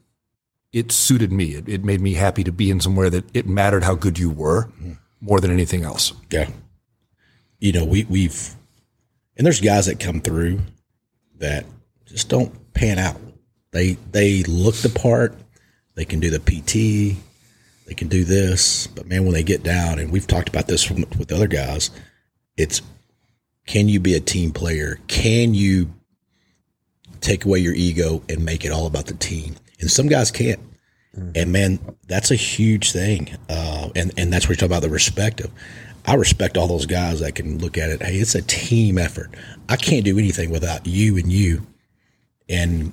it 0.73 0.93
suited 0.93 1.33
me 1.33 1.57
it, 1.57 1.69
it 1.69 1.83
made 1.83 2.01
me 2.01 2.15
happy 2.15 2.45
to 2.45 2.53
be 2.53 2.71
in 2.71 2.79
somewhere 2.81 3.11
that 3.11 3.25
it 3.35 3.47
mattered 3.49 3.83
how 3.83 3.97
good 3.97 4.17
you 4.17 4.31
were 4.31 4.67
mm-hmm. 4.67 4.93
more 5.21 5.41
than 5.41 5.51
anything 5.51 5.83
else 5.83 6.13
Yeah. 6.31 6.49
You 7.59 7.73
know, 7.73 7.85
we 7.85 8.05
we've 8.05 8.55
and 9.37 9.45
there's 9.45 9.61
guys 9.61 9.87
that 9.87 9.99
come 9.99 10.21
through 10.21 10.61
that 11.39 11.67
just 12.07 12.29
don't 12.29 12.73
pan 12.75 13.01
out. 13.01 13.21
They 13.73 13.95
they 14.13 14.45
look 14.45 14.77
the 14.77 14.89
part. 14.89 15.35
They 15.99 16.05
can 16.05 16.21
do 16.21 16.31
the 16.31 16.39
PT. 16.39 17.19
They 17.89 17.95
can 17.95 18.07
do 18.07 18.23
this, 18.23 18.87
but 18.87 19.09
man, 19.09 19.25
when 19.25 19.33
they 19.33 19.43
get 19.43 19.65
down, 19.65 19.99
and 19.99 20.13
we've 20.13 20.29
talked 20.29 20.49
about 20.49 20.69
this 20.69 20.85
from, 20.85 21.01
with 21.19 21.33
other 21.33 21.49
guys, 21.49 21.91
it's 22.57 22.83
can 23.67 23.89
you 23.89 23.99
be 23.99 24.15
a 24.15 24.21
team 24.21 24.53
player? 24.53 25.01
Can 25.09 25.55
you 25.55 25.93
take 27.21 27.45
away 27.45 27.59
your 27.59 27.75
ego 27.75 28.23
and 28.29 28.45
make 28.45 28.65
it 28.65 28.71
all 28.71 28.87
about 28.87 29.07
the 29.07 29.15
team? 29.15 29.57
And 29.81 29.91
some 29.91 30.07
guys 30.07 30.31
can't. 30.31 30.61
And 31.35 31.51
man, 31.51 31.81
that's 32.07 32.31
a 32.31 32.37
huge 32.37 32.93
thing. 32.93 33.37
Uh, 33.49 33.89
and, 33.97 34.13
and 34.17 34.33
that's 34.33 34.47
where 34.47 34.53
you 34.53 34.57
talk 34.59 34.67
about 34.67 34.83
the 34.83 34.91
respect 34.91 35.41
of. 35.41 35.51
I 36.07 36.15
respect 36.15 36.57
all 36.57 36.69
those 36.69 36.87
guys 36.87 37.19
that 37.21 37.35
can 37.35 37.59
look 37.59 37.77
at 37.77 37.91
it. 37.91 38.03
Hey, 38.03 38.19
it's 38.19 38.37
a 38.37 38.43
team 38.43 38.99
effort. 38.99 39.35
I 39.69 39.75
can't 39.75 40.05
do 40.05 40.17
anything 40.17 40.51
without 40.51 40.87
you 40.87 41.17
and 41.17 41.33
you. 41.33 41.67
And 42.49 42.93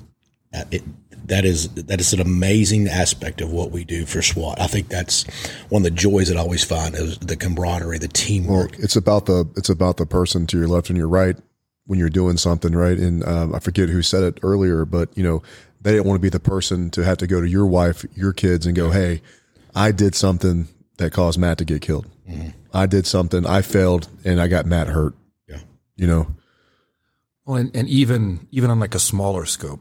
uh, 0.56 0.64
it, 0.72 0.84
that 1.28 1.46
is 1.46 1.70
that 1.70 2.00
is 2.00 2.14
an 2.14 2.22
amazing 2.22 2.88
aspect 2.88 3.42
of 3.42 3.52
what 3.52 3.72
we 3.72 3.84
do 3.84 4.06
for 4.06 4.22
SWAT. 4.22 4.60
I 4.60 4.68
think 4.68 4.90
that's 4.90 5.24
one 5.70 5.82
of 5.82 5.84
the 5.84 5.92
joys 5.92 6.30
that 6.30 6.38
I 6.38 6.42
always 6.42 6.64
find 6.64 6.96
is 6.96 7.18
the 7.20 7.36
camaraderie, 7.36 8.00
the 8.00 8.08
teamwork. 8.08 8.78
It's 8.80 8.96
about 8.96 9.26
the 9.26 9.50
it's 9.56 9.70
about 9.70 9.98
the 9.98 10.06
person 10.06 10.48
to 10.48 10.58
your 10.58 10.68
left 10.68 10.90
and 10.90 10.98
your 10.98 11.08
right 11.08 11.36
when 11.86 12.00
you're 12.00 12.10
doing 12.10 12.38
something, 12.38 12.74
right? 12.74 12.98
And 12.98 13.26
um, 13.26 13.54
I 13.54 13.60
forget 13.60 13.90
who 13.90 14.02
said 14.02 14.24
it 14.24 14.40
earlier, 14.44 14.86
but 14.86 15.10
you 15.18 15.24
know 15.24 15.44
they 15.82 15.92
didn't 15.92 16.06
want 16.06 16.18
to 16.18 16.22
be 16.22 16.30
the 16.30 16.40
person 16.40 16.90
to 16.92 17.04
have 17.04 17.18
to 17.20 17.28
go 17.28 17.42
to 17.42 17.48
your 17.48 17.66
wife, 17.66 18.06
your 18.16 18.34
kids, 18.34 18.66
and 18.66 18.76
go, 18.76 18.92
"Hey, 18.92 19.22
I 19.76 19.92
did 19.92 20.16
something 20.16 20.68
that 20.98 21.12
caused 21.12 21.38
Matt 21.40 21.58
to 21.60 21.66
get 21.66 21.82
killed. 21.82 22.08
I 22.74 22.86
did 22.86 23.06
something. 23.06 23.46
I 23.46 23.62
failed, 23.62 24.08
and 24.24 24.42
I 24.42 24.48
got 24.48 24.66
Matt 24.66 24.88
hurt. 24.88 25.14
Yeah. 25.48 25.60
You 25.96 26.08
know, 26.08 26.36
well 27.46 27.58
and, 27.58 27.76
and 27.76 27.88
even 27.88 28.48
even 28.52 28.70
on 28.70 28.80
like 28.80 28.96
a 28.96 29.00
smaller 29.00 29.46
scope 29.46 29.80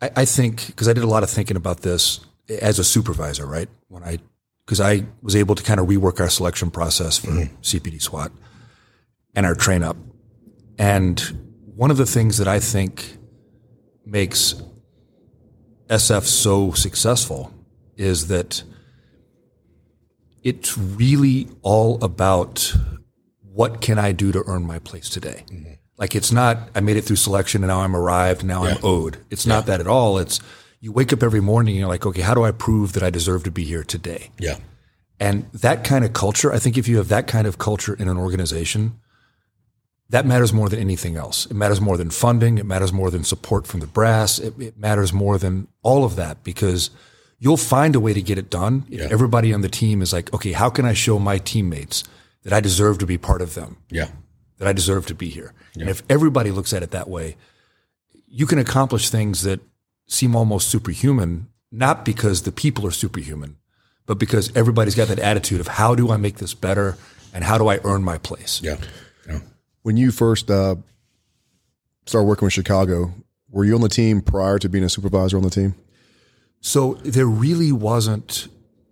i, 0.00 0.10
I 0.16 0.24
think 0.24 0.66
because 0.66 0.88
i 0.88 0.92
did 0.92 1.04
a 1.04 1.08
lot 1.08 1.22
of 1.22 1.30
thinking 1.30 1.56
about 1.56 1.80
this 1.80 2.20
as 2.48 2.78
a 2.78 2.84
supervisor 2.84 3.46
right? 3.46 3.68
When 3.88 4.02
i 4.02 4.18
because 4.64 4.80
i 4.80 5.04
was 5.22 5.36
able 5.36 5.54
to 5.54 5.62
kind 5.62 5.80
of 5.80 5.86
rework 5.86 6.20
our 6.20 6.30
selection 6.30 6.70
process 6.70 7.18
for 7.18 7.30
mm-hmm. 7.30 7.56
cpd 7.60 8.00
swat 8.00 8.32
and 9.34 9.46
our 9.46 9.54
train 9.54 9.82
up. 9.82 9.96
And 10.78 11.20
one 11.74 11.90
of 11.90 11.96
the 11.96 12.06
things 12.06 12.38
that 12.38 12.48
I 12.48 12.60
think 12.60 13.16
makes 14.04 14.54
SF 15.88 16.24
so 16.24 16.72
successful 16.72 17.52
is 17.96 18.28
that 18.28 18.62
it's 20.42 20.78
really 20.78 21.48
all 21.62 22.02
about 22.02 22.74
what 23.42 23.80
can 23.80 23.98
I 23.98 24.12
do 24.12 24.32
to 24.32 24.42
earn 24.46 24.66
my 24.66 24.78
place 24.78 25.10
today. 25.10 25.44
Mm-hmm. 25.46 25.72
Like 26.00 26.14
it's 26.16 26.32
not 26.32 26.70
I 26.74 26.80
made 26.80 26.96
it 26.96 27.02
through 27.04 27.16
selection 27.16 27.62
and 27.62 27.68
now 27.68 27.80
I'm 27.82 27.94
arrived, 27.94 28.42
now 28.42 28.64
I'm 28.64 28.78
owed. 28.82 29.18
It's 29.30 29.46
not 29.46 29.66
that 29.66 29.80
at 29.80 29.86
all. 29.86 30.18
It's 30.18 30.40
you 30.80 30.90
wake 30.92 31.12
up 31.12 31.22
every 31.22 31.40
morning 31.42 31.74
and 31.74 31.80
you're 31.80 31.88
like, 31.88 32.06
okay, 32.06 32.22
how 32.22 32.32
do 32.34 32.42
I 32.42 32.52
prove 32.52 32.94
that 32.94 33.02
I 33.02 33.10
deserve 33.10 33.44
to 33.44 33.50
be 33.50 33.64
here 33.64 33.84
today? 33.84 34.30
Yeah. 34.38 34.56
And 35.20 35.44
that 35.52 35.84
kind 35.84 36.02
of 36.06 36.14
culture, 36.14 36.50
I 36.50 36.58
think 36.58 36.78
if 36.78 36.88
you 36.88 36.96
have 36.96 37.08
that 37.08 37.26
kind 37.26 37.46
of 37.46 37.58
culture 37.58 37.92
in 37.94 38.08
an 38.08 38.16
organization, 38.16 38.98
that 40.08 40.24
matters 40.24 40.52
more 40.54 40.70
than 40.70 40.80
anything 40.80 41.16
else. 41.16 41.44
It 41.46 41.54
matters 41.54 41.80
more 41.82 41.98
than 41.98 42.08
funding. 42.10 42.56
It 42.56 42.64
matters 42.64 42.92
more 42.92 43.10
than 43.10 43.22
support 43.22 43.66
from 43.66 43.80
the 43.80 43.86
brass. 43.86 44.38
It, 44.38 44.58
it 44.58 44.78
matters 44.78 45.12
more 45.12 45.36
than 45.38 45.68
all 45.82 46.04
of 46.04 46.16
that 46.16 46.42
because 46.42 46.90
you'll 47.38 47.58
find 47.58 47.94
a 47.94 48.00
way 48.00 48.14
to 48.14 48.22
get 48.22 48.38
it 48.38 48.48
done 48.50 48.86
if 48.90 49.00
Yeah. 49.00 49.08
everybody 49.10 49.52
on 49.52 49.60
the 49.60 49.68
team 49.68 50.00
is 50.02 50.12
like, 50.14 50.32
okay, 50.32 50.52
how 50.52 50.70
can 50.70 50.86
I 50.86 50.94
show 50.94 51.18
my 51.18 51.36
teammates 51.38 52.02
that 52.42 52.52
I 52.54 52.60
deserve 52.60 52.96
to 52.98 53.06
be 53.06 53.18
part 53.18 53.42
of 53.42 53.54
them, 53.54 53.76
Yeah. 53.90 54.08
That 54.60 54.68
I 54.68 54.72
deserve 54.72 55.06
to 55.06 55.14
be 55.14 55.30
here? 55.30 55.52
And 55.74 55.88
if 55.88 56.02
everybody 56.08 56.50
looks 56.50 56.72
at 56.72 56.82
it 56.82 56.90
that 56.90 57.08
way, 57.08 57.36
you 58.28 58.46
can 58.46 58.58
accomplish 58.58 59.08
things 59.08 59.42
that 59.42 59.60
seem 60.06 60.36
almost 60.36 60.68
superhuman, 60.68 61.48
not 61.72 62.04
because 62.04 62.42
the 62.42 62.52
people 62.52 62.86
are 62.86 62.90
superhuman, 62.90 63.56
but 64.06 64.18
because 64.18 64.54
everybody's 64.54 64.94
got 64.94 65.08
that 65.08 65.18
attitude 65.18 65.60
of 65.60 65.66
how 65.66 65.94
do 65.94 66.12
I 66.12 66.18
make 66.18 66.36
this 66.36 66.52
better 66.52 66.98
and 67.32 67.42
how 67.42 67.56
do 67.56 67.68
I 67.68 67.80
earn 67.84 68.04
my 68.04 68.18
place? 68.18 68.60
Yeah. 68.62 68.76
Yeah. 69.26 69.40
When 69.82 69.96
you 69.96 70.10
first 70.10 70.50
uh, 70.50 70.76
started 72.06 72.26
working 72.26 72.44
with 72.44 72.52
Chicago, 72.52 73.14
were 73.48 73.64
you 73.64 73.74
on 73.74 73.80
the 73.80 73.88
team 73.88 74.20
prior 74.20 74.58
to 74.58 74.68
being 74.68 74.84
a 74.84 74.90
supervisor 74.90 75.38
on 75.38 75.42
the 75.42 75.50
team? 75.50 75.74
So 76.60 76.94
there 76.94 77.26
really 77.26 77.72
wasn't 77.72 78.48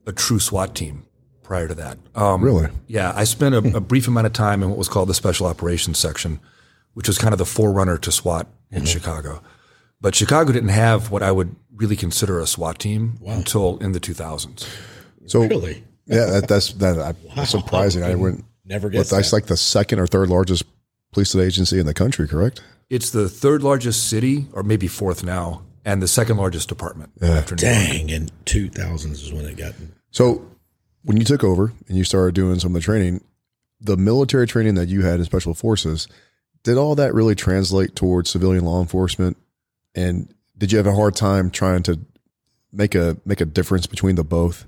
a 0.06 0.12
true 0.12 0.38
SWAT 0.38 0.74
team 0.74 1.04
prior 1.48 1.66
to 1.66 1.74
that. 1.74 1.98
Um, 2.14 2.42
Really? 2.42 2.68
Yeah, 2.86 3.12
I 3.16 3.24
spent 3.24 3.54
a, 3.54 3.76
a 3.76 3.80
brief 3.80 4.06
amount 4.06 4.26
of 4.26 4.32
time 4.34 4.62
in 4.62 4.68
what 4.68 4.78
was 4.78 4.88
called 4.88 5.08
the 5.08 5.14
Special 5.14 5.46
Operations 5.46 5.98
Section, 5.98 6.38
which 6.92 7.08
was 7.08 7.16
kind 7.18 7.32
of 7.32 7.38
the 7.38 7.46
forerunner 7.46 7.96
to 7.98 8.12
SWAT 8.12 8.46
in 8.70 8.84
Chicago. 8.84 9.42
But 10.00 10.14
Chicago 10.14 10.52
didn't 10.52 10.68
have 10.68 11.10
what 11.10 11.22
I 11.22 11.32
would 11.32 11.56
really 11.74 11.96
consider 11.96 12.38
a 12.38 12.46
SWAT 12.46 12.78
team 12.78 13.18
until 13.26 13.78
in 13.78 13.92
the 13.92 13.98
2000s. 14.00 14.68
So 15.26 15.40
Really? 15.40 15.82
yeah, 16.06 16.26
that, 16.26 16.48
that's 16.48 16.72
that. 16.74 16.98
I, 16.98 17.14
that's 17.34 17.50
surprising. 17.50 18.04
I 18.04 18.14
wouldn't. 18.14 18.44
Never 18.64 18.88
But 18.88 18.92
guessed 18.98 19.10
that's 19.10 19.30
that. 19.30 19.36
like 19.36 19.46
the 19.46 19.56
second 19.56 19.98
or 19.98 20.06
third 20.06 20.28
largest 20.28 20.64
police 21.12 21.34
agency 21.34 21.78
in 21.80 21.86
the 21.86 21.94
country, 21.94 22.28
correct? 22.28 22.60
It's 22.90 23.10
the 23.10 23.28
third 23.28 23.62
largest 23.62 24.08
city, 24.10 24.46
or 24.52 24.62
maybe 24.62 24.86
fourth 24.86 25.24
now, 25.24 25.62
and 25.86 26.02
the 26.02 26.08
second 26.08 26.36
largest 26.36 26.68
department 26.68 27.10
after 27.22 27.54
Dang, 27.54 28.10
in 28.10 28.28
2000s 28.44 29.12
is 29.12 29.32
when 29.32 29.46
it 29.46 29.56
got. 29.56 29.72
So 30.10 30.46
when 31.04 31.16
you 31.16 31.24
took 31.24 31.44
over 31.44 31.72
and 31.88 31.96
you 31.96 32.04
started 32.04 32.34
doing 32.34 32.58
some 32.58 32.74
of 32.74 32.74
the 32.74 32.84
training, 32.84 33.22
the 33.80 33.96
military 33.96 34.46
training 34.46 34.74
that 34.74 34.88
you 34.88 35.02
had 35.02 35.20
in 35.20 35.24
special 35.24 35.54
forces, 35.54 36.08
did 36.64 36.76
all 36.76 36.94
that 36.96 37.14
really 37.14 37.34
translate 37.34 37.94
towards 37.94 38.30
civilian 38.30 38.64
law 38.64 38.80
enforcement? 38.80 39.36
And 39.94 40.32
did 40.56 40.72
you 40.72 40.78
have 40.78 40.86
a 40.86 40.94
hard 40.94 41.14
time 41.14 41.50
trying 41.50 41.82
to 41.84 42.00
make 42.72 42.94
a 42.94 43.16
make 43.24 43.40
a 43.40 43.44
difference 43.46 43.86
between 43.86 44.16
the 44.16 44.24
both? 44.24 44.66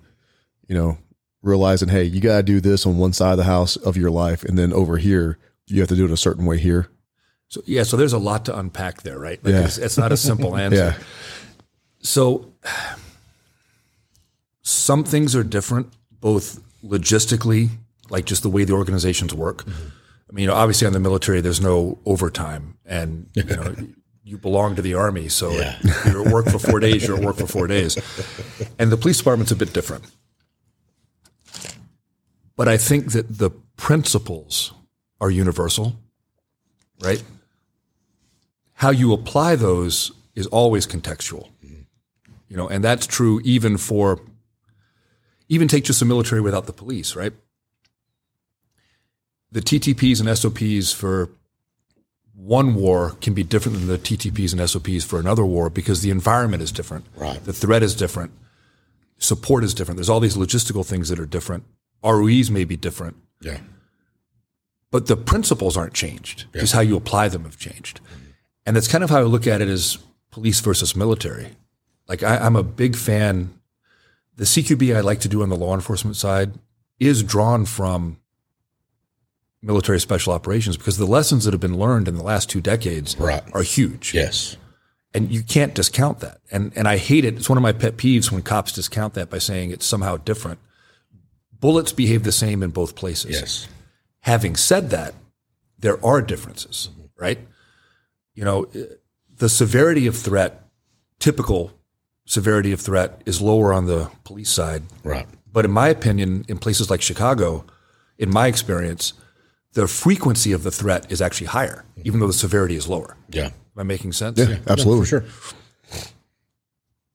You 0.68 0.76
know, 0.76 0.99
realizing, 1.42 1.88
hey, 1.88 2.04
you 2.04 2.20
gotta 2.20 2.44
do 2.44 2.60
this 2.60 2.87
on 2.87 2.99
one 2.99 3.12
side 3.12 3.32
of 3.32 3.38
the 3.38 3.44
house 3.44 3.76
of 3.76 3.96
your 3.96 4.10
life, 4.10 4.44
and 4.44 4.56
then 4.56 4.72
over 4.72 4.99
here 4.99 5.38
you 5.66 5.80
have 5.80 5.88
to 5.88 5.96
do 5.96 6.04
it 6.04 6.10
a 6.10 6.16
certain 6.16 6.46
way 6.46 6.58
here. 6.58 6.88
So 7.49 7.60
yeah, 7.66 7.82
so 7.82 7.96
there's 7.96 8.12
a 8.12 8.18
lot 8.18 8.44
to 8.44 8.56
unpack 8.56 9.02
there, 9.02 9.18
right? 9.18 9.42
Like 9.44 9.52
Yeah. 9.52 9.64
it's, 9.64 9.78
it's 9.78 9.99
not 9.99 10.12
a 10.12 10.16
simple 10.16 10.56
answer. 10.56 10.76
Yeah. 10.76 10.99
So 12.02 12.52
some 14.62 15.04
things 15.04 15.34
are 15.34 15.44
different, 15.44 15.92
both 16.20 16.60
logistically, 16.84 17.70
like 18.08 18.24
just 18.24 18.42
the 18.42 18.50
way 18.50 18.64
the 18.64 18.72
organizations 18.72 19.34
work. 19.34 19.64
I 19.66 20.32
mean, 20.32 20.42
you 20.42 20.46
know, 20.48 20.54
obviously 20.54 20.86
on 20.86 20.92
the 20.92 21.00
military, 21.00 21.40
there's 21.40 21.60
no 21.60 21.98
overtime, 22.06 22.78
and 22.86 23.28
you 23.34 23.44
know, 23.44 23.74
you 24.24 24.38
belong 24.38 24.76
to 24.76 24.82
the 24.82 24.94
army, 24.94 25.28
so 25.28 25.50
you're 26.06 26.26
at 26.26 26.32
work 26.32 26.46
for 26.46 26.58
four 26.58 26.80
days. 26.80 27.06
You're 27.06 27.16
at 27.16 27.24
work 27.24 27.36
for 27.36 27.46
four 27.46 27.66
days, 27.66 27.96
and 28.78 28.92
the 28.92 28.96
police 28.96 29.18
department's 29.18 29.52
a 29.52 29.56
bit 29.56 29.72
different. 29.72 30.04
But 32.56 32.68
I 32.68 32.76
think 32.76 33.12
that 33.12 33.38
the 33.38 33.50
principles 33.76 34.72
are 35.20 35.30
universal, 35.30 35.96
right? 37.00 37.22
How 38.74 38.90
you 38.90 39.12
apply 39.12 39.56
those 39.56 40.12
is 40.34 40.46
always 40.46 40.86
contextual 40.86 41.48
mm-hmm. 41.64 41.82
you 42.48 42.56
know, 42.56 42.68
and 42.68 42.84
that's 42.84 43.06
true 43.06 43.40
even 43.44 43.76
for 43.76 44.20
even 45.50 45.69
take 45.69 45.85
just 45.85 46.00
the 46.00 46.07
military 46.07 46.40
without 46.40 46.64
the 46.66 46.73
police, 46.73 47.14
right? 47.14 47.35
The 49.52 49.61
TTPs 49.61 50.21
and 50.25 50.38
SOPs 50.38 50.92
for 50.92 51.28
one 52.35 52.75
war 52.75 53.16
can 53.21 53.35
be 53.35 53.42
different 53.42 53.76
than 53.78 53.88
the 53.88 53.99
TTPs 53.99 54.52
and 54.59 54.71
SOPs 54.71 55.04
for 55.04 55.19
another 55.19 55.45
war 55.45 55.69
because 55.69 56.00
the 56.02 56.11
environment 56.11 56.62
is 56.62 56.73
different. 56.73 57.04
Right. 57.16 57.45
The 57.45 57.52
threat 57.52 57.83
is 57.83 57.95
different. 57.95 58.30
Support 59.19 59.64
is 59.64 59.75
different. 59.75 59.97
There's 59.99 60.09
all 60.09 60.21
these 60.21 60.37
logistical 60.37 60.87
things 60.87 61.09
that 61.11 61.19
are 61.21 61.26
different. 61.26 61.64
ROEs 62.02 62.50
may 62.50 62.64
be 62.64 62.76
different, 62.76 63.16
Yeah. 63.42 63.59
but 64.90 65.07
the 65.09 65.16
principles 65.16 65.76
aren't 65.76 65.92
changed. 65.92 66.47
Just 66.54 66.73
how 66.73 66.80
you 66.80 66.97
apply 66.97 67.28
them 67.28 67.45
have 67.45 67.59
changed. 67.59 68.00
And 68.64 68.75
that's 68.76 68.88
kind 68.88 69.04
of 69.04 69.11
how 69.11 69.19
I 69.19 69.23
look 69.25 69.47
at 69.47 69.61
it 69.61 69.69
as 69.69 69.99
police 70.30 70.61
versus 70.61 70.97
military. 70.97 71.49
Like 72.09 72.23
I, 72.23 72.38
I'm 72.38 72.57
a 72.57 72.62
big 72.62 72.95
fan. 72.97 73.52
The 74.40 74.47
CQB 74.47 74.97
I 74.97 75.00
like 75.00 75.20
to 75.20 75.28
do 75.28 75.42
on 75.42 75.50
the 75.50 75.54
law 75.54 75.75
enforcement 75.75 76.16
side 76.16 76.52
is 76.99 77.23
drawn 77.23 77.66
from 77.66 78.16
military 79.61 80.00
special 80.00 80.32
operations 80.32 80.78
because 80.78 80.97
the 80.97 81.04
lessons 81.04 81.44
that 81.44 81.52
have 81.52 81.61
been 81.61 81.76
learned 81.76 82.09
in 82.09 82.14
the 82.14 82.23
last 82.23 82.49
two 82.49 82.62
decades 82.62 83.14
Right. 83.18 83.42
are 83.52 83.62
huge. 83.62 84.14
Yes. 84.14 84.56
And 85.12 85.30
you 85.30 85.42
can't 85.42 85.75
discount 85.75 86.20
that. 86.20 86.38
And 86.50 86.73
and 86.75 86.88
I 86.88 86.97
hate 86.97 87.26
it. 87.26 87.35
It's 87.37 87.50
one 87.50 87.59
of 87.59 87.62
my 87.62 87.73
pet 87.73 87.99
peeves 87.99 88.32
when 88.32 88.40
cops 88.40 88.73
discount 88.73 89.12
that 89.12 89.28
by 89.28 89.37
saying 89.37 89.73
it's 89.73 89.85
somehow 89.85 90.16
different. 90.16 90.59
Bullets 91.61 91.92
behave 91.92 92.23
the 92.23 92.32
same 92.32 92.62
in 92.62 92.70
both 92.70 92.94
places. 92.94 93.32
Yes. 93.32 93.68
Having 94.20 94.56
said 94.56 94.88
that, 94.88 95.12
there 95.78 96.02
are 96.02 96.23
differences, 96.23 96.88
right? 97.18 97.47
You 98.35 98.47
know, 98.47 98.70
the 99.37 99.50
severity 99.50 100.06
of 100.06 100.16
threat, 100.16 100.64
typical 101.18 101.73
severity 102.30 102.70
of 102.70 102.80
threat, 102.80 103.20
is 103.26 103.40
lower 103.40 103.72
on 103.72 103.87
the 103.87 104.08
police 104.22 104.50
side. 104.50 104.84
Right. 105.02 105.26
But 105.52 105.64
in 105.64 105.72
my 105.72 105.88
opinion, 105.88 106.44
in 106.46 106.58
places 106.58 106.88
like 106.88 107.02
Chicago, 107.02 107.64
in 108.18 108.30
my 108.30 108.46
experience, 108.46 109.14
the 109.72 109.88
frequency 109.88 110.52
of 110.52 110.62
the 110.62 110.70
threat 110.70 111.10
is 111.10 111.20
actually 111.20 111.49
higher, 111.49 111.84
even 112.04 112.20
though 112.20 112.28
the 112.28 112.32
severity 112.32 112.76
is 112.76 112.87
lower. 112.87 113.16
Yeah. 113.30 113.46
Am 113.46 113.52
I 113.78 113.82
making 113.82 114.12
sense? 114.12 114.38
Yeah, 114.38 114.58
absolutely. 114.68 115.06
For 115.06 115.22
sure. 115.22 115.25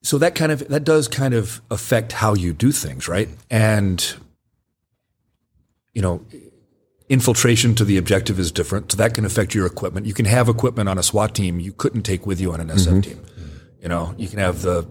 so 0.02 0.18
that 0.18 0.34
kind 0.34 0.52
of 0.52 0.68
that 0.68 0.84
does 0.84 1.08
kind 1.08 1.32
of 1.32 1.62
affect 1.70 2.12
how 2.12 2.34
you 2.34 2.52
do 2.52 2.70
things, 2.70 3.08
right? 3.08 3.30
And 3.50 4.14
you 5.94 6.02
know, 6.02 6.26
infiltration 7.08 7.74
to 7.76 7.86
the 7.86 7.96
objective 7.96 8.38
is 8.38 8.52
different, 8.52 8.92
so 8.92 8.98
that 8.98 9.14
can 9.14 9.24
affect 9.24 9.54
your 9.54 9.64
equipment. 9.64 10.04
You 10.04 10.12
can 10.12 10.26
have 10.26 10.50
equipment 10.50 10.90
on 10.90 10.98
a 10.98 11.02
SWAT 11.02 11.34
team 11.34 11.58
you 11.58 11.72
couldn't 11.72 12.02
take 12.02 12.26
with 12.26 12.38
you 12.38 12.52
on 12.52 12.60
an 12.60 12.68
SF 12.68 12.86
mm-hmm. 12.86 13.00
team. 13.00 13.24
You 13.80 13.88
know, 13.88 14.14
you 14.18 14.28
can 14.28 14.40
have 14.40 14.60
the 14.60 14.86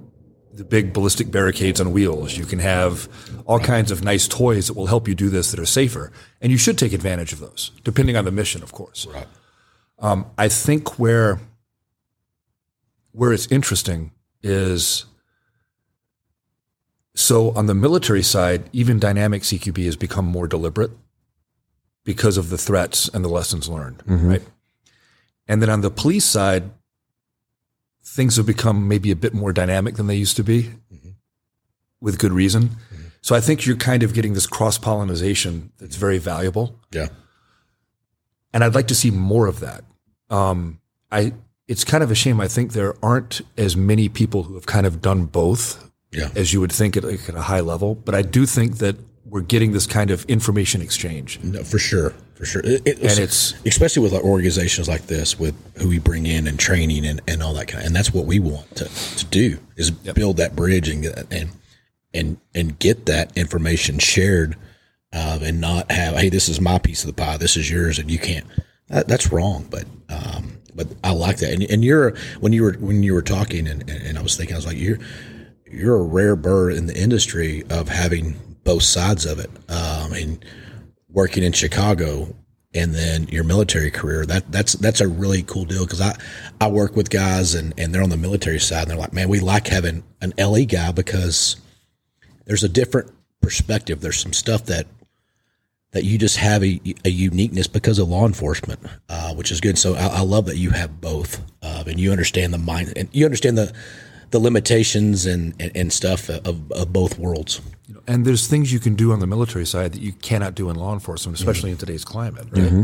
the 0.56 0.64
big 0.64 0.94
ballistic 0.94 1.32
barricades 1.32 1.82
on 1.82 1.92
wheels. 1.92 2.38
You 2.38 2.46
can 2.46 2.60
have 2.60 3.10
all 3.46 3.60
kinds 3.60 3.92
of 3.92 4.04
nice 4.04 4.28
toys 4.28 4.68
that 4.68 4.74
will 4.74 4.88
help 4.88 5.08
you 5.08 5.14
do 5.14 5.30
this 5.30 5.52
that 5.52 5.60
are 5.60 5.66
safer, 5.66 6.12
and 6.42 6.52
you 6.52 6.58
should 6.58 6.78
take 6.78 6.94
advantage 6.94 7.34
of 7.34 7.40
those, 7.40 7.72
depending 7.84 8.16
on 8.16 8.26
the 8.26 8.32
mission, 8.32 8.64
of 8.64 8.72
course. 8.72 9.06
Right. 9.06 9.28
Um, 10.00 10.26
I 10.38 10.48
think 10.48 10.98
where 10.98 11.40
where 13.12 13.32
it's 13.32 13.48
interesting 13.48 14.12
is 14.44 15.06
so 17.16 17.52
on 17.52 17.66
the 17.66 17.74
military 17.74 18.24
side, 18.24 18.70
even 18.74 19.00
dynamic 19.00 19.44
CQB 19.44 19.86
has 19.86 19.96
become 19.96 20.26
more 20.26 20.48
deliberate 20.48 20.92
because 22.04 22.38
of 22.38 22.50
the 22.50 22.58
threats 22.58 23.08
and 23.08 23.24
the 23.24 23.30
lessons 23.30 23.70
learned, 23.70 24.04
right? 24.06 24.44
And 25.48 25.62
then 25.62 25.70
on 25.70 25.82
the 25.82 25.90
police 25.90 26.26
side, 26.26 26.72
things 28.06 28.38
have 28.38 28.46
become 28.46 28.88
maybe 28.88 29.12
a 29.12 29.16
bit 29.16 29.34
more 29.34 29.52
dynamic 29.52 29.96
than 29.96 30.08
they 30.08 30.16
used 30.16 30.36
to 30.38 30.44
be, 30.44 30.72
with 32.00 32.18
good 32.20 32.32
reason. 32.32 32.72
So 33.22 33.36
I 33.36 33.42
think 33.42 33.66
you're 33.66 33.76
kind 33.78 34.04
of 34.04 34.14
getting 34.14 34.34
this 34.34 34.46
cross 34.48 34.78
pollination 34.78 35.72
that's 35.80 35.96
very 35.96 36.20
valuable 36.20 36.80
Yeah. 36.92 37.08
and 38.54 38.64
I'd 38.64 38.76
like 38.76 38.88
to 38.90 38.96
see 38.96 39.10
more 39.12 39.48
of 39.48 39.60
that. 39.62 39.84
Um, 40.30 40.80
I 41.12 41.34
it's 41.68 41.84
kind 41.84 42.04
of 42.04 42.12
a 42.12 42.16
shame. 42.16 42.40
I 42.40 42.48
think 42.48 42.74
there 42.74 42.94
aren't 43.04 43.42
as 43.58 43.76
many 43.76 44.08
people 44.08 44.44
who 44.44 44.54
have 44.54 44.68
kind 44.68 44.86
of 44.86 45.02
done 45.02 45.26
both 45.26 45.90
Yeah. 46.12 46.30
as 46.36 46.54
you 46.54 46.60
would 46.62 46.72
think 46.72 46.96
at, 46.96 47.04
like, 47.04 47.28
at 47.28 47.34
a 47.34 47.42
high 47.42 47.62
level. 47.62 47.96
But 47.96 48.14
I 48.14 48.22
do 48.22 48.46
think 48.46 48.78
that 48.78 48.98
we're 49.26 49.42
getting 49.42 49.72
this 49.72 49.88
kind 49.88 50.12
of 50.12 50.24
information 50.26 50.82
exchange. 50.82 51.40
No, 51.44 51.64
for 51.64 51.80
sure, 51.80 52.12
for 52.36 52.46
sure. 52.46 52.62
It, 52.64 52.84
it- 52.86 52.98
And 53.00 53.12
it's- 53.12 53.54
especially 53.66 54.04
with 54.04 54.14
like 54.14 54.24
organizations 54.24 54.88
like 54.88 55.08
this, 55.08 55.40
with 55.40 55.56
who 55.78 55.90
we 55.90 56.00
bring 56.00 56.26
in 56.26 56.48
and 56.48 56.60
training 56.60 57.06
and, 57.06 57.22
and 57.28 57.42
all 57.42 57.54
that 57.56 57.68
kind. 57.68 57.82
Of, 57.82 57.88
and 57.88 57.96
that's 57.96 58.14
what 58.14 58.26
we 58.26 58.40
want 58.40 58.76
to, 58.78 58.86
to 58.86 59.26
do 59.26 59.58
is 59.78 59.92
build 59.92 60.38
that 60.38 60.56
bridge 60.56 60.88
and 60.90 61.02
get- 61.04 61.26
and 61.32 61.50
and 62.14 62.38
and 62.54 62.80
get 62.80 63.08
that 63.08 63.36
information 63.38 64.00
shared, 64.00 64.56
uh, 65.12 65.40
and 65.42 65.60
not 65.60 65.92
have 65.92 66.16
hey, 66.16 66.30
this 66.30 66.48
is 66.48 66.62
my 66.62 66.78
piece 66.80 67.04
of 67.04 67.08
the 67.08 67.22
pie, 67.22 67.36
this 67.38 67.58
is 67.58 67.70
yours, 67.70 68.00
and 68.00 68.10
you 68.10 68.20
can't. 68.20 68.46
That, 68.88 69.08
that's 69.08 69.32
wrong, 69.34 69.68
but 69.70 69.86
um, 70.10 70.60
but 70.74 70.88
I 71.04 71.12
like 71.12 71.38
that. 71.38 71.52
And, 71.52 71.64
and 71.64 71.84
you're 71.84 72.16
when 72.40 72.54
you 72.54 72.64
were 72.64 72.74
when 72.80 73.02
you 73.04 73.14
were 73.14 73.22
talking, 73.22 73.68
and, 73.68 73.82
and, 73.90 74.02
and 74.02 74.18
I 74.18 74.22
was 74.22 74.38
thinking, 74.38 74.56
I 74.56 74.58
was 74.60 74.66
like, 74.66 74.78
you're 74.78 75.00
you're 75.70 75.96
a 75.98 76.04
rare 76.04 76.36
bird 76.38 76.74
in 76.74 76.86
the 76.86 76.96
industry 76.98 77.64
of 77.70 77.90
having 77.90 78.36
both 78.66 78.84
sides 78.84 79.26
of 79.26 79.40
it. 79.40 79.50
Um, 79.70 80.12
and 80.12 80.46
working 81.10 81.44
in 81.44 81.54
Chicago 81.54 82.36
and 82.74 82.94
then 82.94 83.30
your 83.30 83.46
military 83.46 83.90
career, 83.90 84.26
that 84.26 84.52
that's 84.52 84.74
that's 84.74 85.00
a 85.00 85.08
really 85.08 85.44
cool 85.44 85.64
deal 85.64 85.86
because 85.86 86.02
I 86.02 86.18
I 86.60 86.68
work 86.68 86.98
with 86.98 87.10
guys 87.10 87.56
and 87.56 87.74
and 87.78 87.94
they're 87.94 88.04
on 88.04 88.10
the 88.10 88.18
military 88.18 88.60
side 88.60 88.82
and 88.82 88.92
they're 88.92 88.98
like, 88.98 89.14
man, 89.14 89.30
we 89.30 89.40
like 89.40 89.68
having 89.68 90.04
an 90.20 90.34
LE 90.38 90.66
guy 90.66 90.92
because 90.92 91.56
there's 92.46 92.66
a 92.66 92.70
different 92.70 93.12
perspective. 93.42 94.02
There's 94.02 94.20
some 94.20 94.34
stuff 94.34 94.66
that 94.66 94.88
that 95.92 96.04
you 96.04 96.18
just 96.18 96.36
have 96.36 96.62
a, 96.62 96.82
a 97.06 97.10
uniqueness 97.10 97.68
because 97.68 98.00
of 98.00 98.10
law 98.10 98.26
enforcement, 98.26 98.82
uh, 99.08 99.34
which 99.34 99.50
is 99.50 99.62
good. 99.62 99.78
So 99.78 99.96
I, 99.96 100.08
I 100.08 100.22
love 100.22 100.48
that 100.48 100.58
you 100.58 100.72
have 100.72 101.00
both, 101.00 101.42
uh, 101.62 101.86
and 101.88 101.98
you 101.98 102.12
understand 102.12 102.54
the 102.54 102.58
mind 102.58 102.92
and 102.98 103.08
you 103.14 103.24
understand 103.24 103.58
the 103.58 103.72
the 104.32 104.40
limitations 104.40 105.26
and, 105.26 105.54
and, 105.62 105.72
and 105.76 105.94
stuff 105.94 106.28
of, 106.28 106.70
of 106.74 106.92
both 106.92 107.18
worlds. 107.18 107.62
And 108.08 108.26
there's 108.26 108.48
things 108.48 108.74
you 108.74 108.80
can 108.80 108.96
do 108.96 109.12
on 109.12 109.20
the 109.20 109.28
military 109.28 109.66
side 109.66 109.94
that 109.94 110.02
you 110.02 110.14
cannot 110.14 110.56
do 110.56 110.70
in 110.70 110.76
law 110.76 110.94
enforcement, 110.94 111.38
mm-hmm. 111.38 111.48
especially 111.48 111.72
in 111.72 111.78
today's 111.78 112.06
climate. 112.06 112.46
Right? 112.52 112.64
Mm-hmm. 112.64 112.82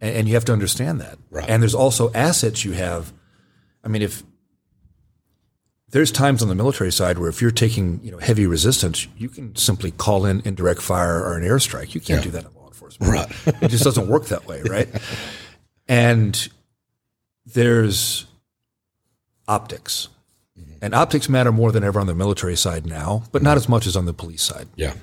And, 0.00 0.16
and 0.16 0.28
you 0.28 0.34
have 0.34 0.44
to 0.46 0.52
understand 0.52 1.00
that. 1.00 1.18
Right. 1.30 1.48
And 1.48 1.62
there's 1.62 1.74
also 1.74 2.12
assets 2.12 2.64
you 2.64 2.72
have. 2.72 3.12
I 3.82 3.88
mean, 3.88 4.02
if 4.02 4.22
there's 5.90 6.12
times 6.12 6.42
on 6.42 6.48
the 6.48 6.54
military 6.54 6.92
side 6.92 7.18
where 7.18 7.28
if 7.28 7.42
you're 7.42 7.50
taking 7.50 8.00
you 8.02 8.10
know 8.12 8.18
heavy 8.18 8.46
resistance, 8.46 9.06
you 9.16 9.28
can 9.28 9.56
simply 9.56 9.90
call 9.90 10.24
in 10.24 10.42
indirect 10.44 10.82
fire 10.82 11.22
or 11.22 11.36
an 11.36 11.44
airstrike. 11.44 11.94
You 11.94 12.00
can't 12.00 12.22
do 12.22 12.30
that 12.30 12.44
in 12.44 12.54
law 12.54 12.68
enforcement. 12.68 13.12
Right. 13.12 13.62
it 13.62 13.68
just 13.68 13.84
doesn't 13.84 14.08
work 14.08 14.26
that 14.26 14.46
way, 14.46 14.62
right? 14.62 14.88
And 15.88 16.48
there's 17.46 18.26
optics. 19.48 20.08
And 20.82 20.94
optics 20.94 21.28
matter 21.28 21.52
more 21.52 21.72
than 21.72 21.84
ever 21.84 22.00
on 22.00 22.06
the 22.06 22.14
military 22.14 22.56
side 22.56 22.86
now, 22.86 23.24
but 23.32 23.42
not 23.42 23.56
as 23.56 23.68
much 23.68 23.86
as 23.86 23.96
on 23.96 24.06
the 24.06 24.14
police 24.14 24.42
side. 24.42 24.68
Yeah. 24.76 24.94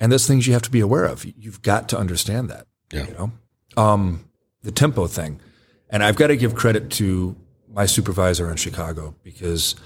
And 0.00 0.10
there's 0.10 0.26
things 0.26 0.46
you 0.46 0.52
have 0.54 0.62
to 0.62 0.70
be 0.70 0.80
aware 0.80 1.04
of. 1.04 1.24
You've 1.24 1.62
got 1.62 1.88
to 1.90 1.98
understand 1.98 2.50
that. 2.50 2.66
Yeah. 2.92 3.06
You 3.06 3.12
know, 3.12 3.32
um, 3.76 4.24
the 4.62 4.72
tempo 4.72 5.06
thing, 5.06 5.40
and 5.88 6.02
I've 6.02 6.16
got 6.16 6.28
to 6.28 6.36
give 6.36 6.54
credit 6.54 6.90
to 6.92 7.36
my 7.68 7.86
supervisor 7.86 8.50
in 8.50 8.56
Chicago 8.56 9.14
because 9.22 9.76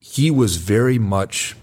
he 0.00 0.30
was 0.30 0.56
very 0.56 0.98
much 0.98 1.54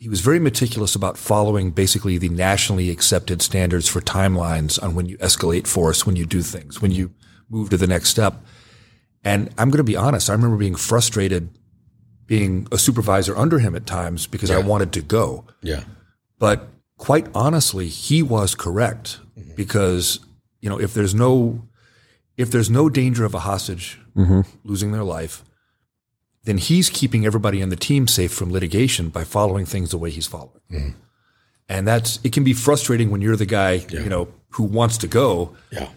he 0.00 0.08
was 0.08 0.22
very 0.22 0.38
meticulous 0.38 0.94
about 0.94 1.18
following 1.18 1.72
basically 1.72 2.16
the 2.16 2.30
nationally 2.30 2.88
accepted 2.88 3.42
standards 3.42 3.86
for 3.86 4.00
timelines 4.00 4.82
on 4.82 4.94
when 4.94 5.04
you 5.04 5.18
escalate 5.18 5.66
force, 5.66 6.06
when 6.06 6.16
you 6.16 6.24
do 6.24 6.40
things, 6.40 6.80
when 6.80 6.90
you 6.90 7.12
move 7.50 7.68
to 7.68 7.76
the 7.76 7.86
next 7.86 8.08
step. 8.08 8.42
And 9.22 9.50
I'm 9.58 9.70
going 9.70 9.78
to 9.78 9.84
be 9.84 9.96
honest, 9.96 10.30
I 10.30 10.32
remember 10.32 10.56
being 10.56 10.74
frustrated 10.74 11.50
being 12.30 12.64
a 12.70 12.78
supervisor 12.78 13.36
under 13.36 13.58
him 13.58 13.74
at 13.74 13.86
times 13.86 14.28
because 14.28 14.52
I 14.52 14.58
wanted 14.58 14.92
to 14.92 15.02
go. 15.02 15.46
Yeah. 15.62 15.82
But 16.38 16.68
quite 16.96 17.26
honestly, 17.34 17.88
he 17.88 18.22
was 18.22 18.54
correct 18.54 19.18
mm-hmm. 19.36 19.56
because 19.56 20.20
you 20.60 20.70
know 20.70 20.78
if 20.78 20.94
there's 20.94 21.12
no 21.12 21.66
if 22.36 22.52
there's 22.52 22.70
no 22.70 22.88
danger 22.88 23.24
of 23.24 23.34
a 23.34 23.40
hostage 23.40 23.98
mm-hmm. 24.16 24.42
losing 24.62 24.92
their 24.92 25.02
life, 25.02 25.44
then 26.44 26.58
he's 26.58 26.88
keeping 26.88 27.26
everybody 27.26 27.64
on 27.64 27.68
the 27.68 27.74
team 27.74 28.06
safe 28.06 28.32
from 28.32 28.52
litigation 28.52 29.08
by 29.08 29.24
following 29.24 29.66
things 29.66 29.90
the 29.90 29.98
way 29.98 30.10
he's 30.10 30.28
following. 30.28 30.60
Mm-hmm. 30.70 30.90
And 31.68 31.88
that's 31.88 32.20
it 32.22 32.32
can 32.32 32.44
be 32.44 32.52
frustrating 32.52 33.10
when 33.10 33.22
you're 33.22 33.34
the 33.34 33.44
guy 33.44 33.84
you 33.90 34.08
know 34.08 34.28
who 34.50 34.62
wants 34.62 34.98
to 34.98 35.08
go, 35.08 35.56
Yeah. 35.72 35.88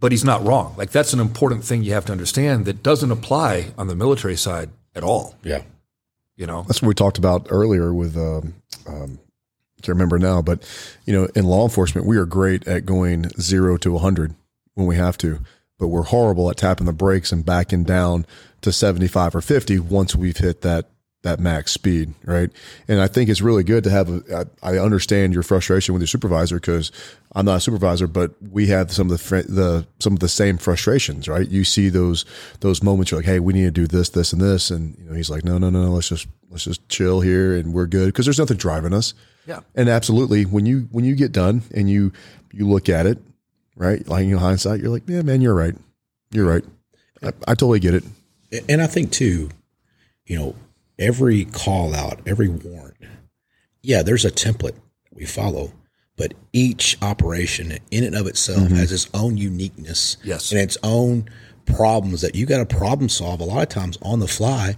But 0.00 0.12
he's 0.12 0.24
not 0.24 0.44
wrong. 0.44 0.74
Like 0.76 0.90
that's 0.90 1.12
an 1.12 1.20
important 1.20 1.64
thing 1.64 1.82
you 1.82 1.92
have 1.92 2.06
to 2.06 2.12
understand 2.12 2.64
that 2.66 2.82
doesn't 2.82 3.10
apply 3.10 3.72
on 3.76 3.88
the 3.88 3.94
military 3.94 4.36
side 4.36 4.70
at 4.94 5.02
all. 5.02 5.34
Yeah. 5.42 5.62
You 6.36 6.46
know, 6.46 6.62
That's 6.62 6.80
what 6.80 6.88
we 6.88 6.94
talked 6.94 7.18
about 7.18 7.48
earlier 7.50 7.92
with, 7.92 8.16
um, 8.16 8.54
um, 8.86 9.18
can't 9.82 9.88
remember 9.88 10.18
now, 10.18 10.40
but 10.42 10.68
you 11.04 11.12
know, 11.12 11.28
in 11.34 11.44
law 11.44 11.64
enforcement, 11.64 12.06
we 12.06 12.16
are 12.16 12.26
great 12.26 12.66
at 12.66 12.86
going 12.86 13.28
zero 13.40 13.76
to 13.78 13.92
100 13.92 14.34
when 14.74 14.86
we 14.86 14.96
have 14.96 15.18
to, 15.18 15.40
but 15.78 15.88
we're 15.88 16.04
horrible 16.04 16.48
at 16.50 16.56
tapping 16.56 16.86
the 16.86 16.92
brakes 16.92 17.32
and 17.32 17.44
backing 17.44 17.84
down 17.84 18.26
to 18.60 18.72
75 18.72 19.34
or 19.34 19.40
50 19.40 19.78
once 19.80 20.14
we've 20.14 20.36
hit 20.36 20.62
that 20.62 20.86
that 21.28 21.40
max 21.40 21.72
speed, 21.72 22.14
right? 22.24 22.50
And 22.88 23.00
I 23.00 23.06
think 23.06 23.28
it's 23.28 23.40
really 23.40 23.64
good 23.64 23.84
to 23.84 23.90
have. 23.90 24.08
A, 24.08 24.48
I 24.62 24.74
I 24.74 24.78
understand 24.78 25.34
your 25.34 25.42
frustration 25.42 25.92
with 25.94 26.02
your 26.02 26.08
supervisor 26.08 26.56
because 26.56 26.90
I'm 27.32 27.44
not 27.44 27.56
a 27.56 27.60
supervisor, 27.60 28.06
but 28.06 28.32
we 28.50 28.68
have 28.68 28.90
some 28.92 29.06
of 29.06 29.10
the 29.10 29.18
fr- 29.18 29.50
the 29.50 29.86
some 30.00 30.14
of 30.14 30.20
the 30.20 30.28
same 30.28 30.58
frustrations, 30.58 31.28
right? 31.28 31.48
You 31.48 31.64
see 31.64 31.88
those 31.88 32.24
those 32.60 32.82
moments, 32.82 33.10
you're 33.10 33.20
like, 33.20 33.26
hey, 33.26 33.40
we 33.40 33.52
need 33.52 33.64
to 33.64 33.70
do 33.70 33.86
this, 33.86 34.08
this, 34.10 34.32
and 34.32 34.40
this, 34.40 34.70
and 34.70 34.96
you 34.98 35.04
know, 35.04 35.14
he's 35.14 35.30
like, 35.30 35.44
no, 35.44 35.58
no, 35.58 35.70
no, 35.70 35.84
no, 35.84 35.90
let's 35.90 36.08
just 36.08 36.26
let's 36.50 36.64
just 36.64 36.88
chill 36.88 37.20
here 37.20 37.54
and 37.54 37.72
we're 37.72 37.86
good 37.86 38.06
because 38.06 38.26
there's 38.26 38.38
nothing 38.38 38.56
driving 38.56 38.94
us. 38.94 39.14
Yeah. 39.46 39.60
And 39.74 39.88
absolutely, 39.88 40.44
when 40.44 40.66
you 40.66 40.88
when 40.90 41.04
you 41.04 41.14
get 41.14 41.32
done 41.32 41.62
and 41.74 41.90
you 41.90 42.12
you 42.52 42.66
look 42.66 42.88
at 42.88 43.06
it, 43.06 43.18
right, 43.76 44.06
like 44.08 44.24
in 44.24 44.36
hindsight, 44.36 44.80
you're 44.80 44.90
like, 44.90 45.04
yeah, 45.06 45.22
man, 45.22 45.40
you're 45.40 45.54
right, 45.54 45.74
you're 46.30 46.46
right. 46.46 46.64
I, 47.22 47.28
I 47.46 47.54
totally 47.54 47.80
get 47.80 47.94
it. 47.94 48.04
And 48.68 48.80
I 48.80 48.86
think 48.86 49.12
too, 49.12 49.50
you 50.24 50.38
know, 50.38 50.54
every 50.98 51.44
call 51.44 51.94
out, 51.94 52.20
every 52.26 52.48
warrant, 52.48 52.96
yeah, 53.82 54.02
there's 54.02 54.24
a 54.24 54.30
template 54.30 54.76
we 55.12 55.24
follow, 55.24 55.72
but 56.16 56.34
each 56.52 56.96
operation 57.02 57.78
in 57.90 58.04
and 58.04 58.14
of 58.16 58.26
itself 58.26 58.68
has 58.70 58.92
its 58.92 59.08
own 59.14 59.36
uniqueness 59.36 60.16
Yes. 60.24 60.50
and 60.50 60.60
its 60.60 60.76
own 60.82 61.28
problems 61.66 62.22
that 62.22 62.34
you 62.34 62.46
got 62.46 62.68
to 62.68 62.76
problem 62.76 63.08
solve 63.08 63.40
a 63.40 63.44
lot 63.44 63.62
of 63.62 63.68
times 63.68 63.98
on 64.02 64.18
the 64.20 64.26
fly. 64.28 64.74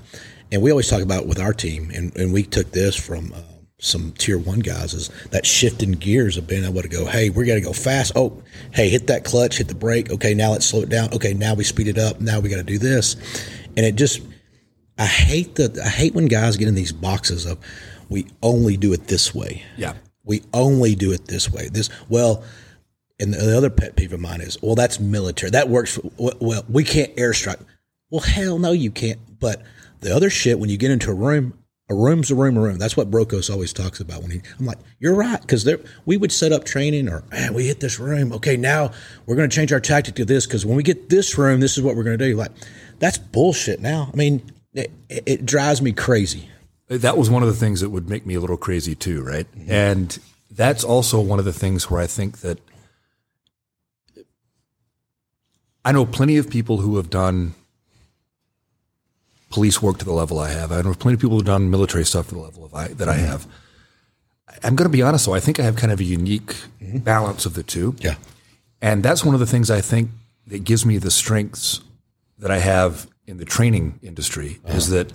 And 0.52 0.60
we 0.62 0.70
always 0.70 0.88
talk 0.88 1.00
about 1.02 1.22
it 1.22 1.28
with 1.28 1.38
our 1.38 1.52
team, 1.54 1.90
and, 1.94 2.14
and 2.16 2.32
we 2.32 2.42
took 2.42 2.72
this 2.72 2.96
from 2.96 3.32
uh, 3.32 3.38
some 3.78 4.12
tier 4.18 4.36
one 4.36 4.58
guys 4.58 4.92
is 4.92 5.08
that 5.30 5.46
shifting 5.46 5.92
gears 5.92 6.36
of 6.36 6.46
being 6.46 6.64
able 6.64 6.82
to 6.82 6.88
go, 6.88 7.06
hey, 7.06 7.30
we 7.30 7.46
got 7.46 7.54
to 7.54 7.60
go 7.60 7.72
fast. 7.72 8.12
Oh, 8.16 8.42
hey, 8.72 8.88
hit 8.90 9.06
that 9.06 9.24
clutch, 9.24 9.56
hit 9.58 9.68
the 9.68 9.74
brake. 9.76 10.10
Okay, 10.10 10.34
now 10.34 10.50
let's 10.50 10.66
slow 10.66 10.80
it 10.82 10.88
down. 10.90 11.14
Okay, 11.14 11.32
now 11.34 11.54
we 11.54 11.62
speed 11.64 11.86
it 11.88 11.96
up. 11.98 12.20
Now 12.20 12.40
we 12.40 12.48
got 12.50 12.56
to 12.56 12.62
do 12.64 12.78
this, 12.78 13.14
and 13.76 13.86
it 13.86 13.94
just 13.94 14.20
I 14.98 15.06
hate 15.06 15.54
the 15.54 15.80
I 15.84 15.88
hate 15.88 16.14
when 16.14 16.26
guys 16.26 16.56
get 16.56 16.68
in 16.68 16.74
these 16.74 16.92
boxes 16.92 17.46
of 17.46 17.58
we 18.08 18.26
only 18.42 18.76
do 18.76 18.92
it 18.92 19.06
this 19.06 19.34
way. 19.34 19.62
Yeah. 19.76 19.94
We 20.24 20.42
only 20.52 20.94
do 20.94 21.12
it 21.12 21.26
this 21.26 21.50
way. 21.50 21.68
This 21.68 21.88
well, 22.08 22.44
and 23.18 23.32
the 23.32 23.56
other 23.56 23.70
pet 23.70 23.96
peeve 23.96 24.12
of 24.12 24.20
mine 24.20 24.40
is 24.40 24.58
well, 24.62 24.74
that's 24.74 25.00
military. 25.00 25.50
That 25.50 25.68
works. 25.68 25.96
For, 25.96 26.32
well, 26.40 26.64
we 26.68 26.84
can't 26.84 27.14
airstrike. 27.16 27.60
Well, 28.10 28.20
hell 28.20 28.58
no, 28.58 28.72
you 28.72 28.90
can't. 28.90 29.20
But 29.38 29.62
the 30.00 30.14
other 30.14 30.30
shit, 30.30 30.58
when 30.58 30.70
you 30.70 30.76
get 30.76 30.90
into 30.90 31.10
a 31.10 31.14
room, 31.14 31.54
a 31.88 31.94
room's 31.94 32.30
a 32.30 32.34
room, 32.34 32.56
a 32.56 32.60
room. 32.60 32.78
That's 32.78 32.96
what 32.96 33.10
Brokos 33.10 33.50
always 33.50 33.72
talks 33.72 34.00
about. 34.00 34.22
When 34.22 34.30
he, 34.30 34.40
I'm 34.58 34.66
like, 34.66 34.78
you're 34.98 35.14
right, 35.14 35.40
because 35.40 35.68
we 36.06 36.16
would 36.16 36.32
set 36.32 36.52
up 36.52 36.64
training, 36.64 37.08
or 37.08 37.24
man, 37.30 37.52
we 37.52 37.66
hit 37.66 37.80
this 37.80 37.98
room. 37.98 38.32
Okay, 38.32 38.56
now 38.56 38.92
we're 39.26 39.36
going 39.36 39.48
to 39.48 39.54
change 39.54 39.72
our 39.72 39.80
tactic 39.80 40.14
to 40.16 40.24
this 40.24 40.46
because 40.46 40.64
when 40.64 40.76
we 40.76 40.82
get 40.82 41.08
this 41.08 41.36
room, 41.36 41.60
this 41.60 41.76
is 41.76 41.82
what 41.82 41.96
we're 41.96 42.04
going 42.04 42.18
to 42.18 42.28
do. 42.28 42.36
Like, 42.36 42.52
that's 42.98 43.18
bullshit. 43.18 43.80
Now, 43.80 44.08
I 44.12 44.16
mean, 44.16 44.42
it, 44.74 44.90
it 45.08 45.46
drives 45.46 45.82
me 45.82 45.92
crazy. 45.92 46.48
that 46.88 47.16
was 47.16 47.30
one 47.30 47.42
of 47.42 47.48
the 47.48 47.54
things 47.54 47.80
that 47.80 47.90
would 47.90 48.08
make 48.08 48.26
me 48.26 48.34
a 48.34 48.40
little 48.40 48.56
crazy 48.56 48.94
too, 48.94 49.22
right? 49.22 49.46
And 49.68 50.18
that's 50.50 50.84
also 50.84 51.20
one 51.20 51.38
of 51.38 51.44
the 51.44 51.52
things 51.52 51.90
where 51.90 52.00
I 52.00 52.06
think 52.06 52.38
that 52.38 52.58
I 55.84 55.92
know 55.92 56.04
plenty 56.04 56.36
of 56.36 56.50
people 56.50 56.78
who 56.78 56.96
have 56.96 57.10
done 57.10 57.54
police 59.50 59.82
work 59.82 59.98
to 59.98 60.04
the 60.04 60.12
level 60.12 60.38
I 60.38 60.50
have. 60.50 60.70
I 60.70 60.82
know 60.82 60.94
plenty 60.94 61.14
of 61.14 61.20
people 61.20 61.36
who've 61.36 61.46
done 61.46 61.70
military 61.70 62.04
stuff 62.04 62.28
to 62.28 62.34
the 62.34 62.40
level 62.40 62.64
of 62.64 62.74
I, 62.74 62.88
that 62.88 63.08
I 63.08 63.14
have. 63.14 63.46
I'm 64.62 64.76
going 64.76 64.88
to 64.88 64.92
be 64.92 65.02
honest 65.02 65.26
though. 65.26 65.34
I 65.34 65.40
think 65.40 65.58
I 65.58 65.62
have 65.62 65.76
kind 65.76 65.92
of 65.92 66.00
a 66.00 66.04
unique 66.04 66.54
mm-hmm. 66.80 66.98
balance 66.98 67.46
of 67.46 67.54
the 67.54 67.62
two. 67.62 67.96
Yeah. 68.00 68.16
And 68.82 69.02
that's 69.02 69.24
one 69.24 69.34
of 69.34 69.40
the 69.40 69.46
things 69.46 69.70
I 69.70 69.80
think 69.80 70.10
that 70.46 70.64
gives 70.64 70.84
me 70.84 70.98
the 70.98 71.10
strengths 71.10 71.80
that 72.38 72.50
I 72.50 72.58
have 72.58 73.06
in 73.30 73.38
the 73.38 73.44
training 73.44 73.98
industry 74.02 74.60
is 74.66 74.88
that 74.90 75.12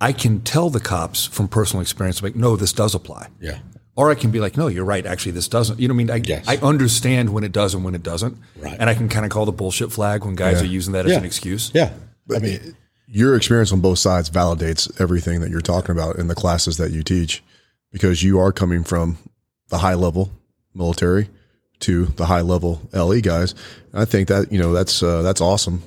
I 0.00 0.12
can 0.12 0.40
tell 0.40 0.70
the 0.70 0.80
cops 0.80 1.24
from 1.24 1.48
personal 1.48 1.80
experience, 1.80 2.22
like, 2.22 2.34
no, 2.34 2.56
this 2.56 2.72
does 2.72 2.94
apply. 2.94 3.28
Yeah. 3.40 3.60
Or 3.96 4.10
I 4.10 4.16
can 4.16 4.32
be 4.32 4.40
like, 4.40 4.56
no, 4.56 4.66
you're 4.66 4.84
right. 4.84 5.06
Actually, 5.06 5.32
this 5.32 5.46
doesn't. 5.46 5.78
You 5.78 5.86
know 5.86 5.94
what 5.94 6.00
I 6.00 6.04
mean? 6.04 6.10
I, 6.10 6.20
Yes. 6.26 6.48
I 6.48 6.56
understand 6.56 7.30
when 7.30 7.44
it 7.44 7.52
does 7.52 7.74
and 7.74 7.84
when 7.84 7.94
it 7.94 8.02
doesn't. 8.02 8.36
Right. 8.58 8.76
And 8.78 8.90
I 8.90 8.94
can 8.94 9.08
kind 9.08 9.24
of 9.24 9.30
call 9.30 9.46
the 9.46 9.52
bullshit 9.52 9.92
flag 9.92 10.24
when 10.24 10.34
guys 10.34 10.60
are 10.60 10.66
using 10.66 10.92
that 10.94 11.06
as 11.06 11.16
an 11.16 11.24
excuse. 11.24 11.70
Yeah. 11.72 11.92
I 12.34 12.40
mean, 12.40 12.76
your 13.06 13.36
experience 13.36 13.72
on 13.72 13.80
both 13.80 14.00
sides 14.00 14.28
validates 14.28 15.00
everything 15.00 15.40
that 15.42 15.50
you're 15.50 15.60
talking 15.60 15.92
about 15.92 16.16
in 16.16 16.26
the 16.26 16.34
classes 16.34 16.76
that 16.78 16.90
you 16.90 17.04
teach 17.04 17.44
because 17.92 18.22
you 18.24 18.40
are 18.40 18.50
coming 18.50 18.82
from 18.82 19.16
the 19.68 19.78
high 19.78 19.94
level 19.94 20.32
military 20.74 21.30
to 21.80 22.06
the 22.06 22.26
high 22.26 22.40
level 22.40 22.82
LE 22.92 23.20
guys. 23.20 23.54
And 23.92 24.02
I 24.02 24.04
think 24.06 24.26
that, 24.28 24.50
you 24.50 24.58
know, 24.58 24.72
that's, 24.72 25.02
uh, 25.04 25.22
that's 25.22 25.40
awesome. 25.40 25.82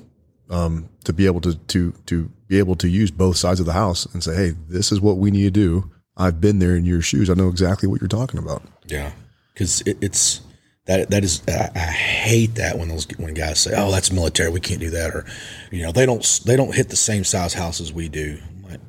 Um, 0.49 0.89
to 1.03 1.11
be 1.11 1.25
able 1.25 1.41
to, 1.41 1.55
to, 1.55 1.91
to 2.05 2.31
be 2.47 2.57
able 2.57 2.75
to 2.77 2.87
use 2.87 3.11
both 3.11 3.35
sides 3.35 3.59
of 3.59 3.65
the 3.65 3.73
house 3.73 4.05
and 4.05 4.23
say, 4.23 4.33
Hey, 4.33 4.53
this 4.69 4.93
is 4.93 5.01
what 5.01 5.17
we 5.17 5.29
need 5.29 5.43
to 5.43 5.51
do. 5.51 5.91
I've 6.15 6.39
been 6.39 6.59
there 6.59 6.75
in 6.75 6.85
your 6.85 7.01
shoes. 7.01 7.29
I 7.29 7.33
know 7.33 7.49
exactly 7.49 7.89
what 7.89 7.99
you're 7.99 8.07
talking 8.07 8.39
about. 8.39 8.63
Yeah. 8.85 9.11
Cause 9.55 9.81
it, 9.81 9.97
it's, 9.99 10.41
that 10.87 11.09
that 11.09 11.23
is 11.23 11.41
I, 11.47 11.69
I, 11.75 11.79
hate 11.79 12.55
that 12.55 12.77
when 12.77 12.87
those 12.87 13.05
when 13.17 13.33
guys 13.33 13.59
say 13.59 13.73
oh 13.75 13.91
that's 13.91 14.11
military 14.11 14.49
we 14.49 14.59
can't 14.59 14.79
do 14.79 14.89
that 14.91 15.13
or 15.13 15.25
you 15.69 15.83
know 15.83 15.91
they 15.91 16.05
don't 16.05 16.41
they 16.45 16.55
don't 16.55 16.73
hit 16.73 16.89
the 16.89 16.95
same 16.95 17.23
size 17.23 17.53
house 17.53 17.79
as 17.79 17.93
we 17.93 18.09
do 18.09 18.39
like, 18.63 18.79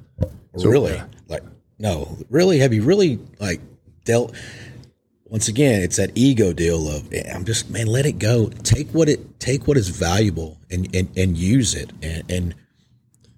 so, 0.56 0.68
really 0.68 1.00
like 1.26 1.42
no 1.78 2.16
really 2.30 2.60
have 2.60 2.72
you 2.72 2.82
really 2.82 3.18
like 3.40 3.60
dealt 4.04 4.34
once 5.28 5.48
again 5.48 5.82
it's 5.82 5.96
that 5.96 6.10
ego 6.14 6.52
deal 6.52 6.88
of 6.88 7.12
I'm 7.32 7.44
just 7.44 7.70
man 7.70 7.86
let 7.86 8.06
it 8.06 8.18
go 8.18 8.48
take 8.48 8.88
what 8.88 9.08
it 9.08 9.40
take 9.40 9.66
what 9.66 9.76
is 9.76 9.88
valuable 9.88 10.58
and 10.70 10.94
and, 10.94 11.08
and 11.16 11.36
use 11.36 11.74
it 11.74 11.90
and, 12.02 12.30
and 12.30 12.54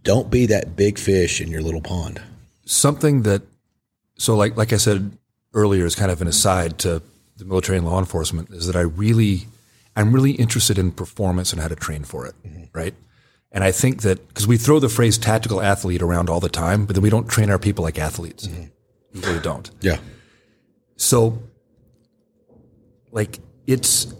don't 0.03 0.31
be 0.31 0.47
that 0.47 0.77
big 0.77 0.99
fish 0.99 1.41
in 1.41 1.49
your 1.49 1.63
little 1.63 1.83
pond 1.83 2.21
something 2.65 3.23
that 3.23 3.43
so 4.19 4.37
like 4.37 4.57
like 4.57 4.73
I 4.73 4.77
said 4.77 5.17
earlier 5.55 5.85
is 5.85 5.95
kind 5.95 6.11
of 6.11 6.23
an 6.23 6.29
aside 6.29 6.79
to 6.79 7.03
the 7.41 7.45
military 7.45 7.79
and 7.79 7.87
law 7.87 7.99
enforcement 7.99 8.51
is 8.51 8.67
that 8.67 8.77
I 8.77 8.83
really, 8.83 9.49
I'm 9.97 10.13
really 10.13 10.33
interested 10.33 10.79
in 10.79 10.93
performance 10.93 11.53
and 11.53 11.61
how 11.61 11.69
to 11.69 11.75
train 11.75 12.05
for 12.05 12.27
it, 12.27 12.35
mm-hmm. 12.47 12.65
right? 12.73 12.95
And 13.51 13.65
I 13.65 13.73
think 13.73 14.03
that 14.03 14.29
because 14.29 14.47
we 14.47 14.57
throw 14.57 14.79
the 14.79 14.89
phrase 14.89 15.19
tactical 15.19 15.61
athlete 15.61 16.03
around 16.03 16.31
all 16.31 16.39
the 16.39 16.49
time, 16.49 16.87
but 16.87 16.95
then 16.95 17.03
we 17.03 17.11
don't 17.11 17.29
train 17.29 17.51
our 17.51 17.59
people 17.59 17.83
like 17.83 17.99
athletes. 17.99 18.47
Mm-hmm. 18.47 18.65
We 19.15 19.21
really 19.23 19.41
don't. 19.41 19.69
Yeah. 19.81 19.99
So, 20.97 21.43
like, 23.11 23.39
it's 23.67 24.13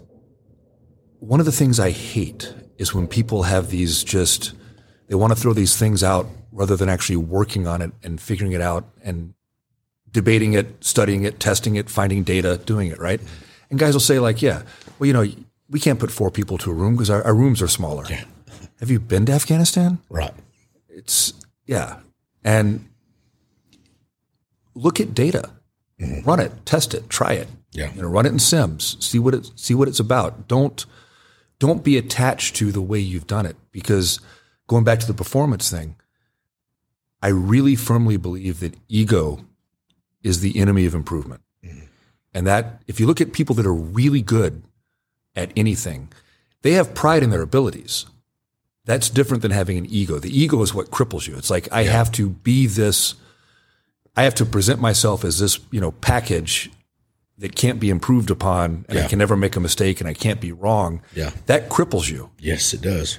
one 1.19 1.39
of 1.39 1.45
the 1.45 1.51
things 1.51 1.79
I 1.79 1.91
hate 1.91 2.53
is 2.77 2.93
when 2.93 3.07
people 3.07 3.43
have 3.43 3.69
these 3.69 4.03
just, 4.03 4.53
they 5.07 5.15
want 5.15 5.31
to 5.31 5.39
throw 5.39 5.53
these 5.53 5.77
things 5.77 6.03
out 6.03 6.27
rather 6.51 6.75
than 6.75 6.89
actually 6.89 7.17
working 7.17 7.67
on 7.67 7.81
it 7.81 7.91
and 8.03 8.19
figuring 8.19 8.51
it 8.53 8.61
out 8.61 8.85
and 9.03 9.33
debating 10.11 10.53
it, 10.53 10.83
studying 10.83 11.23
it, 11.23 11.39
testing 11.39 11.75
it, 11.75 11.89
finding 11.89 12.23
data, 12.23 12.59
doing 12.65 12.89
it, 12.89 12.99
right? 12.99 13.21
And 13.69 13.79
guys 13.79 13.93
will 13.93 14.01
say, 14.01 14.19
like, 14.19 14.41
yeah, 14.41 14.63
well, 14.99 15.07
you 15.07 15.13
know, 15.13 15.25
we 15.69 15.79
can't 15.79 15.99
put 15.99 16.11
four 16.11 16.29
people 16.29 16.57
to 16.59 16.71
a 16.71 16.73
room 16.73 16.95
because 16.95 17.09
our, 17.09 17.23
our, 17.23 17.33
rooms 17.33 17.61
are 17.61 17.67
smaller. 17.67 18.03
Yeah. 18.09 18.25
Have 18.79 18.91
you 18.91 18.99
been 18.99 19.25
to 19.27 19.31
Afghanistan? 19.31 19.99
Right. 20.09 20.33
It's, 20.89 21.33
yeah. 21.65 21.99
And 22.43 22.89
look 24.75 24.99
at 24.99 25.13
data, 25.13 25.49
mm-hmm. 25.99 26.27
run 26.27 26.39
it, 26.39 26.65
test 26.65 26.93
it, 26.93 27.09
try 27.09 27.33
it. 27.33 27.47
Yeah. 27.73 27.93
You 27.93 28.01
know, 28.01 28.07
run 28.07 28.25
it 28.25 28.31
in 28.31 28.39
Sims, 28.39 28.97
see 28.99 29.19
what 29.19 29.33
it, 29.33 29.51
see 29.55 29.73
what 29.73 29.87
it's 29.87 29.99
about. 29.99 30.47
Don't, 30.47 30.85
don't 31.59 31.83
be 31.83 31.97
attached 31.97 32.55
to 32.57 32.71
the 32.71 32.81
way 32.81 32.99
you've 32.99 33.27
done 33.27 33.45
it 33.45 33.55
because 33.71 34.19
going 34.67 34.83
back 34.83 34.99
to 34.99 35.07
the 35.07 35.13
performance 35.13 35.69
thing, 35.69 35.95
I 37.21 37.27
really 37.27 37.75
firmly 37.75 38.17
believe 38.17 38.59
that 38.61 38.75
ego 38.89 39.45
is 40.23 40.39
the 40.39 40.59
enemy 40.59 40.85
of 40.85 40.95
improvement. 40.95 41.41
Mm-hmm. 41.63 41.85
And 42.33 42.47
that, 42.47 42.81
if 42.87 42.99
you 42.99 43.07
look 43.07 43.21
at 43.21 43.33
people 43.33 43.55
that 43.55 43.65
are 43.65 43.73
really 43.73 44.21
good 44.21 44.63
at 45.35 45.51
anything, 45.55 46.09
they 46.61 46.73
have 46.73 46.93
pride 46.93 47.23
in 47.23 47.29
their 47.29 47.41
abilities. 47.41 48.05
That's 48.85 49.09
different 49.09 49.43
than 49.43 49.51
having 49.51 49.77
an 49.77 49.85
ego. 49.85 50.19
The 50.19 50.35
ego 50.35 50.61
is 50.61 50.73
what 50.73 50.89
cripples 50.89 51.27
you. 51.27 51.35
It's 51.37 51.49
like, 51.49 51.67
I 51.71 51.81
yeah. 51.81 51.91
have 51.91 52.11
to 52.13 52.29
be 52.29 52.65
this, 52.65 53.15
I 54.15 54.23
have 54.23 54.35
to 54.35 54.45
present 54.45 54.81
myself 54.81 55.23
as 55.23 55.39
this, 55.39 55.59
you 55.69 55.79
know, 55.79 55.91
package 55.91 56.71
that 57.41 57.55
can't 57.55 57.79
be 57.79 57.89
improved 57.89 58.29
upon 58.29 58.85
and 58.87 58.97
yeah. 58.97 59.05
I 59.05 59.07
can 59.07 59.17
never 59.17 59.35
make 59.35 59.55
a 59.55 59.59
mistake 59.59 59.99
and 59.99 60.07
I 60.07 60.13
can't 60.13 60.39
be 60.39 60.51
wrong. 60.51 61.01
Yeah. 61.15 61.31
That 61.47 61.69
cripples 61.69 62.09
you. 62.09 62.29
Yes, 62.39 62.71
it 62.71 62.81
does. 62.81 63.17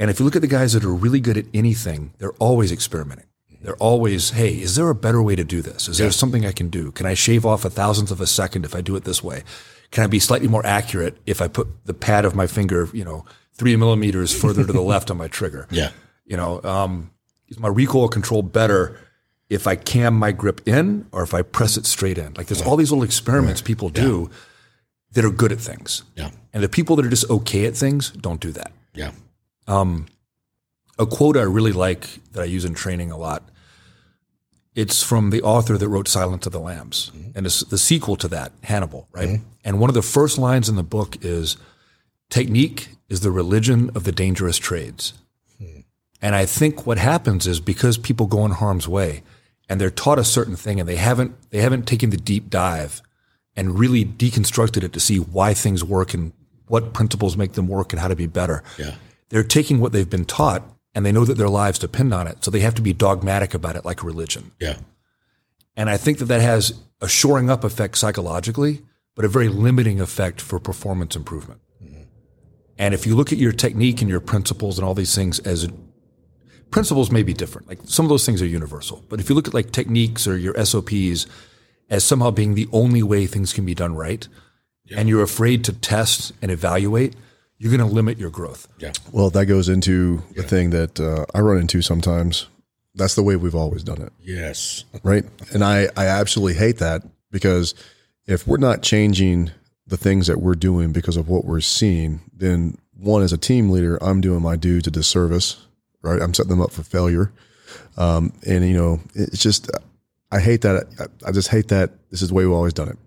And 0.00 0.10
if 0.10 0.18
you 0.18 0.24
look 0.24 0.34
at 0.34 0.42
the 0.42 0.48
guys 0.48 0.72
that 0.72 0.84
are 0.84 0.92
really 0.92 1.20
good 1.20 1.38
at 1.38 1.46
anything, 1.54 2.12
they're 2.18 2.32
always 2.32 2.72
experimenting. 2.72 3.26
They're 3.60 3.76
always, 3.76 4.30
hey, 4.30 4.54
is 4.54 4.74
there 4.74 4.90
a 4.90 4.96
better 4.96 5.22
way 5.22 5.36
to 5.36 5.44
do 5.44 5.62
this? 5.62 5.86
Is 5.86 6.00
yeah. 6.00 6.06
there 6.06 6.12
something 6.12 6.44
I 6.44 6.50
can 6.50 6.70
do? 6.70 6.90
Can 6.90 7.06
I 7.06 7.14
shave 7.14 7.46
off 7.46 7.64
a 7.64 7.70
thousandth 7.70 8.10
of 8.10 8.20
a 8.20 8.26
second 8.26 8.64
if 8.64 8.74
I 8.74 8.80
do 8.80 8.96
it 8.96 9.04
this 9.04 9.22
way? 9.22 9.44
Can 9.92 10.02
I 10.02 10.08
be 10.08 10.18
slightly 10.18 10.48
more 10.48 10.66
accurate 10.66 11.18
if 11.26 11.40
I 11.40 11.46
put 11.46 11.68
the 11.86 11.94
pad 11.94 12.24
of 12.24 12.34
my 12.34 12.48
finger, 12.48 12.88
you 12.92 13.04
know, 13.04 13.24
three 13.54 13.76
millimeters 13.76 14.36
further 14.38 14.66
to 14.66 14.72
the 14.72 14.80
left 14.92 15.08
on 15.08 15.16
my 15.18 15.28
trigger? 15.28 15.68
Yeah. 15.70 15.90
You 16.24 16.36
know, 16.36 16.60
um, 16.64 17.12
is 17.46 17.60
my 17.60 17.68
recoil 17.68 18.08
control 18.08 18.42
better 18.42 18.98
if 19.52 19.66
I 19.66 19.76
cam 19.76 20.14
my 20.14 20.32
grip 20.32 20.66
in 20.66 21.06
or 21.12 21.22
if 21.22 21.34
I 21.34 21.42
press 21.42 21.76
it 21.76 21.86
straight 21.86 22.18
in? 22.18 22.34
Like 22.34 22.46
there's 22.46 22.60
yeah. 22.60 22.66
all 22.66 22.76
these 22.76 22.90
little 22.90 23.04
experiments 23.04 23.60
yeah. 23.60 23.66
people 23.66 23.88
do 23.88 24.30
that 25.12 25.24
are 25.24 25.30
good 25.30 25.52
at 25.52 25.60
things. 25.60 26.04
Yeah. 26.16 26.30
And 26.52 26.62
the 26.62 26.68
people 26.68 26.96
that 26.96 27.06
are 27.06 27.10
just 27.10 27.28
okay 27.30 27.66
at 27.66 27.76
things 27.76 28.10
don't 28.10 28.40
do 28.40 28.52
that. 28.52 28.72
Yeah. 28.94 29.12
Um, 29.66 30.06
a 30.98 31.06
quote 31.06 31.36
I 31.36 31.42
really 31.42 31.72
like 31.72 32.08
that 32.32 32.42
I 32.42 32.46
use 32.46 32.64
in 32.64 32.74
training 32.74 33.10
a 33.10 33.16
lot 33.16 33.42
it's 34.74 35.02
from 35.02 35.30
the 35.30 35.42
author 35.42 35.76
that 35.76 35.88
wrote 35.88 36.08
Silence 36.08 36.46
of 36.46 36.52
the 36.52 36.60
Lambs, 36.60 37.10
mm-hmm. 37.14 37.36
and 37.36 37.46
it's 37.46 37.60
the 37.60 37.78
sequel 37.78 38.16
to 38.16 38.28
that, 38.28 38.52
Hannibal, 38.62 39.08
right? 39.12 39.28
Mm-hmm. 39.28 39.44
And 39.64 39.80
one 39.80 39.90
of 39.90 39.94
the 39.94 40.02
first 40.02 40.38
lines 40.38 40.68
in 40.68 40.76
the 40.76 40.82
book 40.82 41.16
is, 41.22 41.56
"Technique 42.30 42.88
is 43.08 43.20
the 43.20 43.30
religion 43.30 43.90
of 43.94 44.04
the 44.04 44.12
dangerous 44.12 44.56
trades." 44.56 45.12
Mm-hmm. 45.62 45.80
And 46.22 46.34
I 46.34 46.46
think 46.46 46.86
what 46.86 46.98
happens 46.98 47.46
is 47.46 47.60
because 47.60 47.98
people 47.98 48.26
go 48.26 48.44
in 48.46 48.52
harm's 48.52 48.88
way, 48.88 49.22
and 49.72 49.80
they're 49.80 49.90
taught 49.90 50.18
a 50.18 50.24
certain 50.24 50.54
thing, 50.54 50.78
and 50.80 50.86
they 50.86 50.96
haven't 50.96 51.34
they 51.50 51.62
haven't 51.62 51.86
taken 51.86 52.10
the 52.10 52.18
deep 52.18 52.50
dive 52.50 53.00
and 53.56 53.78
really 53.78 54.04
deconstructed 54.04 54.82
it 54.82 54.92
to 54.92 55.00
see 55.00 55.16
why 55.16 55.54
things 55.54 55.82
work 55.82 56.12
and 56.12 56.34
what 56.66 56.92
principles 56.92 57.38
make 57.38 57.52
them 57.52 57.68
work 57.68 57.90
and 57.90 57.98
how 57.98 58.08
to 58.08 58.14
be 58.14 58.26
better. 58.26 58.62
Yeah. 58.78 58.96
They're 59.30 59.42
taking 59.42 59.80
what 59.80 59.92
they've 59.92 60.08
been 60.08 60.26
taught 60.26 60.62
and 60.94 61.06
they 61.06 61.12
know 61.12 61.24
that 61.24 61.38
their 61.38 61.48
lives 61.48 61.78
depend 61.78 62.12
on 62.12 62.26
it. 62.26 62.44
So 62.44 62.50
they 62.50 62.60
have 62.60 62.74
to 62.74 62.82
be 62.82 62.92
dogmatic 62.92 63.54
about 63.54 63.76
it 63.76 63.84
like 63.86 64.04
religion. 64.04 64.52
Yeah. 64.60 64.76
And 65.74 65.88
I 65.88 65.96
think 65.96 66.18
that 66.18 66.26
that 66.26 66.42
has 66.42 66.78
a 67.00 67.08
shoring 67.08 67.48
up 67.48 67.64
effect 67.64 67.96
psychologically, 67.96 68.82
but 69.14 69.24
a 69.24 69.28
very 69.28 69.48
limiting 69.48 70.02
effect 70.02 70.42
for 70.42 70.58
performance 70.58 71.16
improvement. 71.16 71.62
Mm-hmm. 71.82 72.02
And 72.76 72.92
if 72.92 73.06
you 73.06 73.14
look 73.14 73.32
at 73.32 73.38
your 73.38 73.52
technique 73.52 74.02
and 74.02 74.10
your 74.10 74.20
principles 74.20 74.78
and 74.78 74.86
all 74.86 74.94
these 74.94 75.14
things 75.14 75.38
as 75.40 75.66
principles 76.72 77.12
may 77.12 77.22
be 77.22 77.32
different. 77.32 77.68
Like 77.68 77.78
some 77.84 78.04
of 78.04 78.08
those 78.08 78.26
things 78.26 78.42
are 78.42 78.46
universal, 78.46 79.04
but 79.08 79.20
if 79.20 79.28
you 79.28 79.36
look 79.36 79.46
at 79.46 79.54
like 79.54 79.70
techniques 79.70 80.26
or 80.26 80.36
your 80.36 80.54
SOPs 80.64 81.26
as 81.88 82.02
somehow 82.02 82.32
being 82.32 82.54
the 82.54 82.68
only 82.72 83.02
way 83.02 83.26
things 83.26 83.52
can 83.52 83.64
be 83.64 83.74
done 83.74 83.94
right, 83.94 84.26
yeah. 84.86 84.98
and 84.98 85.08
you're 85.08 85.22
afraid 85.22 85.64
to 85.66 85.72
test 85.72 86.32
and 86.42 86.50
evaluate, 86.50 87.14
you're 87.58 87.70
going 87.70 87.88
to 87.88 87.94
limit 87.94 88.18
your 88.18 88.30
growth. 88.30 88.66
Yeah. 88.78 88.92
Well, 89.12 89.30
that 89.30 89.46
goes 89.46 89.68
into 89.68 90.22
the 90.34 90.42
thing 90.42 90.70
that 90.70 90.98
uh, 90.98 91.26
I 91.32 91.40
run 91.40 91.58
into 91.58 91.80
sometimes. 91.82 92.48
That's 92.94 93.14
the 93.14 93.22
way 93.22 93.36
we've 93.36 93.54
always 93.54 93.84
done 93.84 94.02
it. 94.02 94.12
Yes. 94.18 94.84
Right. 95.04 95.24
And 95.52 95.64
I, 95.64 95.88
I 95.96 96.06
absolutely 96.06 96.54
hate 96.54 96.78
that 96.78 97.02
because 97.30 97.74
if 98.26 98.46
we're 98.46 98.58
not 98.58 98.82
changing 98.82 99.50
the 99.86 99.96
things 99.96 100.28
that 100.28 100.40
we're 100.40 100.54
doing 100.54 100.92
because 100.92 101.16
of 101.16 101.28
what 101.28 101.44
we're 101.44 101.60
seeing, 101.60 102.20
then 102.32 102.78
one, 102.96 103.22
as 103.22 103.32
a 103.32 103.38
team 103.38 103.70
leader, 103.70 103.98
I'm 104.00 104.20
doing 104.20 104.42
my 104.42 104.54
due 104.54 104.80
to 104.80 104.90
disservice, 104.90 105.66
right? 106.02 106.20
I'm 106.20 106.34
setting 106.34 106.50
them 106.50 106.60
up 106.60 106.72
for 106.72 106.82
failure. 106.82 107.32
Um, 107.96 108.32
and, 108.46 108.66
you 108.68 108.76
know, 108.76 109.00
it's 109.14 109.42
just, 109.42 109.70
I 110.30 110.40
hate 110.40 110.62
that. 110.62 110.86
I, 110.98 111.28
I 111.28 111.32
just 111.32 111.48
hate 111.48 111.68
that 111.68 111.90
this 112.10 112.22
is 112.22 112.28
the 112.28 112.34
way 112.34 112.44
we've 112.44 112.54
always 112.54 112.74
done 112.74 112.88
it. 112.88 112.98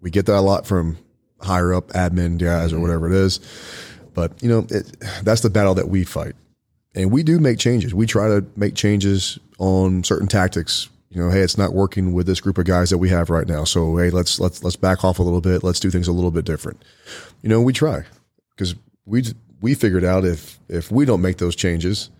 We 0.00 0.10
get 0.10 0.26
that 0.26 0.36
a 0.36 0.40
lot 0.40 0.66
from 0.66 0.98
higher 1.40 1.74
up 1.74 1.88
admin 1.88 2.38
guys 2.38 2.72
or 2.72 2.76
mm-hmm. 2.76 2.82
whatever 2.82 3.06
it 3.06 3.14
is. 3.14 3.40
But 4.14 4.42
you 4.42 4.48
know, 4.48 4.66
it, 4.70 4.96
that's 5.22 5.40
the 5.40 5.50
battle 5.50 5.74
that 5.74 5.88
we 5.88 6.04
fight, 6.04 6.34
and 6.94 7.10
we 7.10 7.22
do 7.22 7.38
make 7.38 7.58
changes. 7.58 7.94
We 7.94 8.06
try 8.06 8.28
to 8.28 8.44
make 8.56 8.74
changes 8.74 9.38
on 9.58 10.04
certain 10.04 10.28
tactics. 10.28 10.88
You 11.08 11.22
know, 11.22 11.30
hey, 11.30 11.40
it's 11.40 11.58
not 11.58 11.74
working 11.74 12.12
with 12.12 12.26
this 12.26 12.40
group 12.40 12.58
of 12.58 12.64
guys 12.64 12.90
that 12.90 12.98
we 12.98 13.08
have 13.10 13.30
right 13.30 13.46
now. 13.46 13.64
So 13.64 13.96
hey, 13.96 14.10
let's 14.10 14.38
let's 14.38 14.62
let's 14.62 14.76
back 14.76 15.04
off 15.04 15.18
a 15.18 15.22
little 15.22 15.40
bit. 15.40 15.62
Let's 15.62 15.80
do 15.80 15.90
things 15.90 16.08
a 16.08 16.12
little 16.12 16.30
bit 16.30 16.44
different. 16.44 16.82
You 17.42 17.48
know, 17.48 17.60
we 17.60 17.72
try 17.72 18.04
because 18.50 18.74
we 19.06 19.24
we 19.60 19.74
figured 19.74 20.04
out 20.04 20.24
if 20.24 20.58
if 20.68 20.90
we 20.90 21.04
don't 21.04 21.22
make 21.22 21.38
those 21.38 21.56
changes 21.56 22.10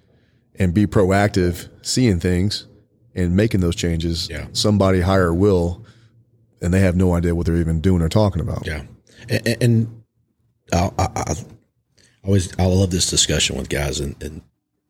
and 0.59 0.75
be 0.75 0.87
proactive, 0.87 1.69
seeing 1.83 2.21
things 2.21 2.67
and 3.15 3.37
making 3.37 3.61
those 3.61 3.77
changes, 3.77 4.29
yeah. 4.31 4.47
somebody 4.53 5.01
higher 5.01 5.35
will, 5.35 5.85
and 6.61 6.73
they 6.73 6.81
have 6.81 6.97
no 6.97 7.15
idea 7.15 7.35
what 7.35 7.47
they're 7.47 7.57
even 7.57 7.81
doing 7.81 8.03
or 8.03 8.09
talking 8.09 8.41
about. 8.41 8.67
Yeah, 8.67 8.83
and, 9.29 9.63
and 9.63 10.03
I'll, 10.73 10.95
I'll, 10.99 11.37
always 12.25 12.57
I 12.59 12.65
love 12.65 12.91
this 12.91 13.11
discussion 13.11 13.57
with 13.57 13.69
guys 13.69 14.01
in, 14.01 14.17
in, 14.21 14.43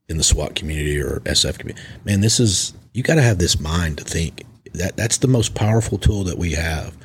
in 0.09 0.19
the 0.19 0.23
SWAT 0.23 0.55
community 0.55 1.01
or 1.01 1.21
SF 1.21 1.59
community. 1.59 1.85
Man, 2.05 2.21
this 2.21 2.39
is 2.39 2.75
you 2.93 3.03
got 3.03 3.15
to 3.15 3.23
have 3.23 3.39
this 3.39 3.59
mind 3.59 3.99
to 3.99 4.05
think 4.05 4.45
that 4.75 4.97
that's 4.97 5.19
the 5.19 5.29
most 5.29 5.55
powerful 5.55 5.99
tool 5.99 6.25
that 6.25 6.39
we 6.39 6.53
have, 6.53 6.97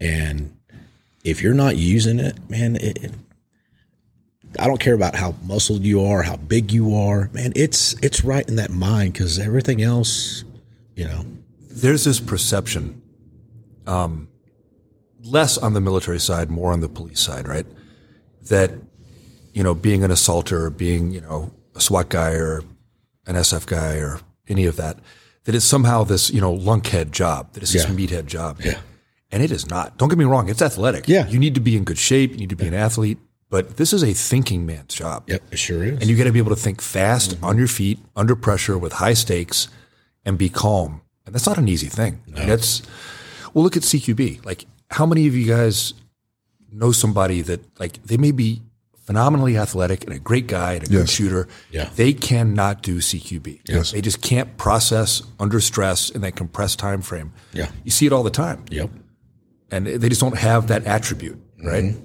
and 0.00 0.54
if 1.24 1.42
you're 1.42 1.54
not 1.54 1.76
using 1.76 2.18
it, 2.18 2.38
man, 2.48 2.76
it, 2.76 3.12
I 4.58 4.66
don't 4.66 4.80
care 4.80 4.94
about 4.94 5.14
how 5.14 5.34
muscled 5.44 5.82
you 5.82 6.04
are, 6.04 6.22
how 6.22 6.36
big 6.36 6.72
you 6.72 6.94
are, 6.94 7.30
man. 7.32 7.52
It's 7.54 7.94
it's 8.02 8.24
right 8.24 8.46
in 8.48 8.56
that 8.56 8.70
mind 8.70 9.12
because 9.12 9.38
everything 9.38 9.82
else, 9.82 10.44
you 10.94 11.04
know. 11.04 11.24
There's 11.70 12.04
this 12.04 12.18
perception, 12.18 13.02
um, 13.86 14.28
less 15.22 15.58
on 15.58 15.74
the 15.74 15.80
military 15.80 16.18
side, 16.18 16.50
more 16.50 16.72
on 16.72 16.80
the 16.80 16.88
police 16.88 17.20
side, 17.20 17.46
right? 17.46 17.66
That 18.48 18.72
you 19.52 19.62
know, 19.62 19.74
being 19.74 20.02
an 20.04 20.10
assaulter, 20.10 20.70
being 20.70 21.10
you 21.10 21.20
know 21.20 21.52
a 21.74 21.80
SWAT 21.80 22.08
guy 22.08 22.32
or 22.32 22.62
an 23.26 23.36
SF 23.36 23.66
guy 23.66 23.96
or 23.96 24.20
any 24.48 24.66
of 24.66 24.76
that, 24.76 24.98
that 25.44 25.54
it's 25.54 25.64
somehow 25.64 26.04
this 26.04 26.30
you 26.30 26.40
know 26.40 26.56
lunkhead 26.56 27.10
job, 27.10 27.52
that 27.52 27.62
it's 27.62 27.72
this 27.72 27.86
meathead 27.86 28.26
job. 28.26 28.60
Yeah. 28.62 28.80
And 29.30 29.42
it 29.42 29.50
is 29.50 29.68
not. 29.68 29.98
Don't 29.98 30.08
get 30.08 30.16
me 30.16 30.24
wrong; 30.24 30.48
it's 30.48 30.62
athletic. 30.62 31.06
Yeah. 31.06 31.28
you 31.28 31.38
need 31.38 31.54
to 31.54 31.60
be 31.60 31.76
in 31.76 31.84
good 31.84 31.98
shape. 31.98 32.32
You 32.32 32.38
need 32.38 32.48
to 32.48 32.56
be 32.56 32.66
an 32.66 32.74
athlete. 32.74 33.18
But 33.50 33.76
this 33.78 33.92
is 33.94 34.02
a 34.02 34.12
thinking 34.12 34.66
man's 34.66 34.94
job. 34.94 35.24
Yep, 35.26 35.42
it 35.52 35.58
sure 35.58 35.82
is. 35.82 35.98
And 36.00 36.04
you 36.06 36.16
got 36.16 36.24
to 36.24 36.32
be 36.32 36.38
able 36.38 36.54
to 36.54 36.60
think 36.60 36.82
fast, 36.82 37.36
on 37.42 37.56
your 37.56 37.66
feet, 37.68 37.98
under 38.14 38.36
pressure, 38.36 38.76
with 38.76 38.92
high 38.94 39.14
stakes, 39.14 39.68
and 40.24 40.36
be 40.36 40.48
calm. 40.50 41.00
And 41.24 41.34
that's 41.34 41.46
not 41.46 41.56
an 41.58 41.68
easy 41.68 41.86
thing. 41.88 42.20
I 42.34 42.40
mean, 42.40 42.48
that's 42.48 42.82
well. 43.54 43.64
Look 43.64 43.76
at 43.76 43.82
CQB. 43.84 44.44
Like, 44.44 44.66
how 44.90 45.06
many 45.06 45.26
of 45.26 45.34
you 45.34 45.46
guys 45.46 45.94
know 46.70 46.92
somebody 46.92 47.40
that 47.42 47.64
like 47.80 48.02
they 48.04 48.16
may 48.18 48.32
be 48.32 48.60
phenomenally 49.04 49.56
athletic 49.56 50.04
and 50.04 50.12
a 50.12 50.18
great 50.18 50.46
guy 50.46 50.74
and 50.74 50.84
a 50.84 50.86
good 50.86 51.08
shooter? 51.08 51.48
Yeah. 51.70 51.88
They 51.96 52.12
cannot 52.12 52.82
do 52.82 52.98
CQB. 52.98 53.60
Yes. 53.66 53.92
They 53.92 54.02
just 54.02 54.20
can't 54.20 54.58
process 54.58 55.22
under 55.40 55.60
stress 55.60 56.10
in 56.10 56.20
that 56.20 56.36
compressed 56.36 56.78
time 56.78 57.00
frame. 57.00 57.32
Yeah. 57.54 57.70
You 57.84 57.90
see 57.90 58.04
it 58.04 58.12
all 58.12 58.22
the 58.22 58.30
time, 58.30 58.64
Yep. 58.70 58.90
and 59.70 59.86
they 59.86 60.10
just 60.10 60.20
don't 60.20 60.36
have 60.36 60.68
that 60.68 60.84
attribute, 60.86 61.38
right? 61.64 61.84
Mm-hmm. 61.84 62.04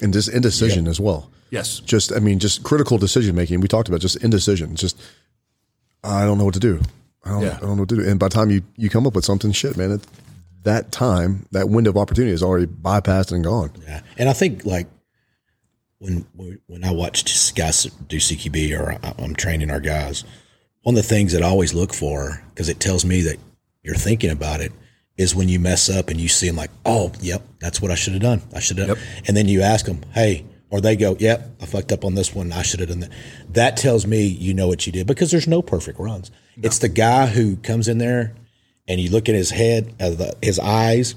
And 0.00 0.12
just 0.12 0.28
indecision 0.28 0.86
as 0.86 1.00
well. 1.00 1.30
Yes. 1.50 1.80
Just, 1.80 2.12
I 2.12 2.18
mean, 2.18 2.38
just 2.38 2.62
critical 2.62 2.98
decision 2.98 3.34
making. 3.34 3.60
We 3.60 3.68
talked 3.68 3.88
about 3.88 4.00
just 4.00 4.16
indecision. 4.22 4.76
Just, 4.76 5.00
I 6.04 6.24
don't 6.24 6.38
know 6.38 6.44
what 6.44 6.54
to 6.54 6.60
do. 6.60 6.80
I 7.24 7.30
don't, 7.30 7.42
Yeah. 7.42 7.56
I 7.56 7.60
don't 7.60 7.76
know 7.76 7.82
what 7.82 7.88
to 7.90 7.96
do. 7.96 8.08
And 8.08 8.18
by 8.18 8.28
the 8.28 8.34
time 8.34 8.50
you, 8.50 8.62
you 8.76 8.90
come 8.90 9.06
up 9.06 9.14
with 9.14 9.24
something, 9.24 9.52
shit, 9.52 9.76
man, 9.76 9.92
it, 9.92 10.06
that 10.64 10.92
time, 10.92 11.46
that 11.52 11.68
window 11.68 11.90
of 11.90 11.96
opportunity 11.96 12.32
is 12.32 12.42
already 12.42 12.66
bypassed 12.66 13.32
and 13.32 13.42
gone. 13.44 13.70
Yeah, 13.86 14.02
and 14.18 14.28
I 14.28 14.32
think 14.32 14.64
like 14.66 14.86
when 15.98 16.26
when 16.66 16.84
I 16.84 16.90
watch 16.90 17.54
guys 17.54 17.84
do 17.84 18.18
CQB 18.18 18.78
or 18.78 18.98
I'm 19.22 19.34
training 19.34 19.70
our 19.70 19.80
guys, 19.80 20.24
one 20.82 20.94
of 20.96 21.02
the 21.02 21.08
things 21.08 21.32
that 21.32 21.42
I 21.42 21.46
always 21.48 21.74
look 21.74 21.92
for 21.94 22.42
because 22.50 22.68
it 22.68 22.80
tells 22.80 23.04
me 23.04 23.22
that 23.22 23.36
you're 23.82 23.94
thinking 23.94 24.30
about 24.30 24.60
it 24.60 24.72
is 25.18 25.34
when 25.34 25.48
you 25.48 25.58
mess 25.60 25.90
up 25.90 26.08
and 26.08 26.20
you 26.20 26.28
see 26.28 26.46
them 26.46 26.56
like, 26.56 26.70
oh, 26.86 27.12
yep, 27.20 27.42
that's 27.60 27.82
what 27.82 27.90
I 27.90 27.94
should 27.96 28.14
have 28.14 28.22
done. 28.22 28.40
I 28.54 28.60
should 28.60 28.78
have, 28.78 28.88
Yep. 28.88 28.98
and 29.26 29.36
then 29.36 29.48
you 29.48 29.60
ask 29.62 29.84
them, 29.84 30.00
hey, 30.14 30.46
or 30.70 30.80
they 30.80 30.96
go, 30.96 31.16
yep, 31.18 31.50
I 31.60 31.66
fucked 31.66 31.92
up 31.92 32.04
on 32.04 32.14
this 32.14 32.34
one. 32.34 32.52
I 32.52 32.62
should 32.62 32.80
have 32.80 32.88
done 32.90 33.00
that. 33.00 33.10
That 33.50 33.76
tells 33.76 34.06
me 34.06 34.22
you 34.26 34.54
know 34.54 34.68
what 34.68 34.86
you 34.86 34.92
did 34.92 35.06
because 35.06 35.30
there's 35.30 35.48
no 35.48 35.60
perfect 35.60 35.98
runs. 35.98 36.30
It's 36.62 36.78
the 36.78 36.88
guy 36.88 37.26
who 37.26 37.56
comes 37.56 37.88
in 37.88 37.98
there 37.98 38.34
and 38.86 39.00
you 39.00 39.10
look 39.10 39.28
at 39.28 39.34
his 39.34 39.50
head, 39.50 39.94
uh, 40.00 40.10
the, 40.10 40.36
his 40.42 40.58
eyes, 40.58 41.14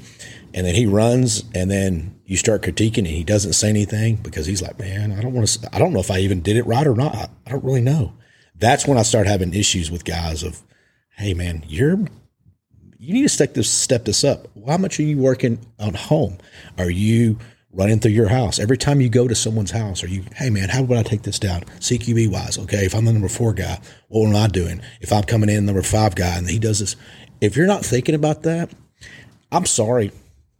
and 0.53 0.65
then 0.67 0.75
he 0.75 0.85
runs, 0.85 1.43
and 1.55 1.71
then 1.71 2.19
you 2.25 2.35
start 2.37 2.61
critiquing, 2.63 2.99
and 2.99 3.07
he 3.07 3.23
doesn't 3.23 3.53
say 3.53 3.69
anything 3.69 4.17
because 4.17 4.45
he's 4.45 4.61
like, 4.61 4.77
"Man, 4.77 5.13
I 5.13 5.21
don't 5.21 5.31
want 5.33 5.47
to. 5.47 5.69
I 5.73 5.79
don't 5.79 5.93
know 5.93 6.01
if 6.01 6.11
I 6.11 6.19
even 6.19 6.41
did 6.41 6.57
it 6.57 6.65
right 6.65 6.85
or 6.85 6.93
not. 6.95 7.15
I, 7.15 7.29
I 7.47 7.49
don't 7.51 7.63
really 7.63 7.79
know." 7.81 8.13
That's 8.55 8.85
when 8.85 8.97
I 8.97 9.03
start 9.03 9.27
having 9.27 9.53
issues 9.53 9.89
with 9.89 10.03
guys 10.03 10.43
of, 10.43 10.61
"Hey, 11.15 11.33
man, 11.33 11.63
you're 11.67 11.99
you 13.01 13.15
need 13.15 13.23
to 13.23 13.29
step 13.29 13.55
this 13.55 13.69
step 13.69 14.05
this 14.05 14.23
up. 14.23 14.47
How 14.67 14.77
much 14.77 14.99
are 14.99 15.03
you 15.03 15.17
working 15.17 15.57
on 15.79 15.95
home? 15.95 16.37
Are 16.77 16.89
you 16.89 17.39
running 17.73 17.99
through 17.99 18.11
your 18.11 18.27
house 18.27 18.59
every 18.59 18.77
time 18.77 19.01
you 19.01 19.09
go 19.09 19.27
to 19.27 19.33
someone's 19.33 19.71
house? 19.71 20.03
Are 20.03 20.07
you, 20.07 20.23
hey 20.35 20.51
man, 20.51 20.69
how 20.69 20.83
would 20.83 20.97
I 20.97 21.01
take 21.01 21.23
this 21.23 21.39
down? 21.39 21.61
CQB 21.79 22.31
wise, 22.31 22.59
okay. 22.59 22.85
If 22.85 22.93
I'm 22.93 23.05
the 23.05 23.11
number 23.11 23.27
four 23.27 23.53
guy, 23.53 23.79
what 24.09 24.27
am 24.27 24.35
I 24.35 24.47
doing? 24.47 24.81
If 24.99 25.11
I'm 25.11 25.23
coming 25.23 25.49
in 25.49 25.65
number 25.65 25.81
five 25.81 26.13
guy 26.13 26.37
and 26.37 26.47
he 26.47 26.59
does 26.59 26.79
this, 26.79 26.95
if 27.41 27.57
you're 27.57 27.65
not 27.65 27.83
thinking 27.83 28.13
about 28.13 28.43
that, 28.43 28.69
I'm 29.51 29.65
sorry, 29.65 30.11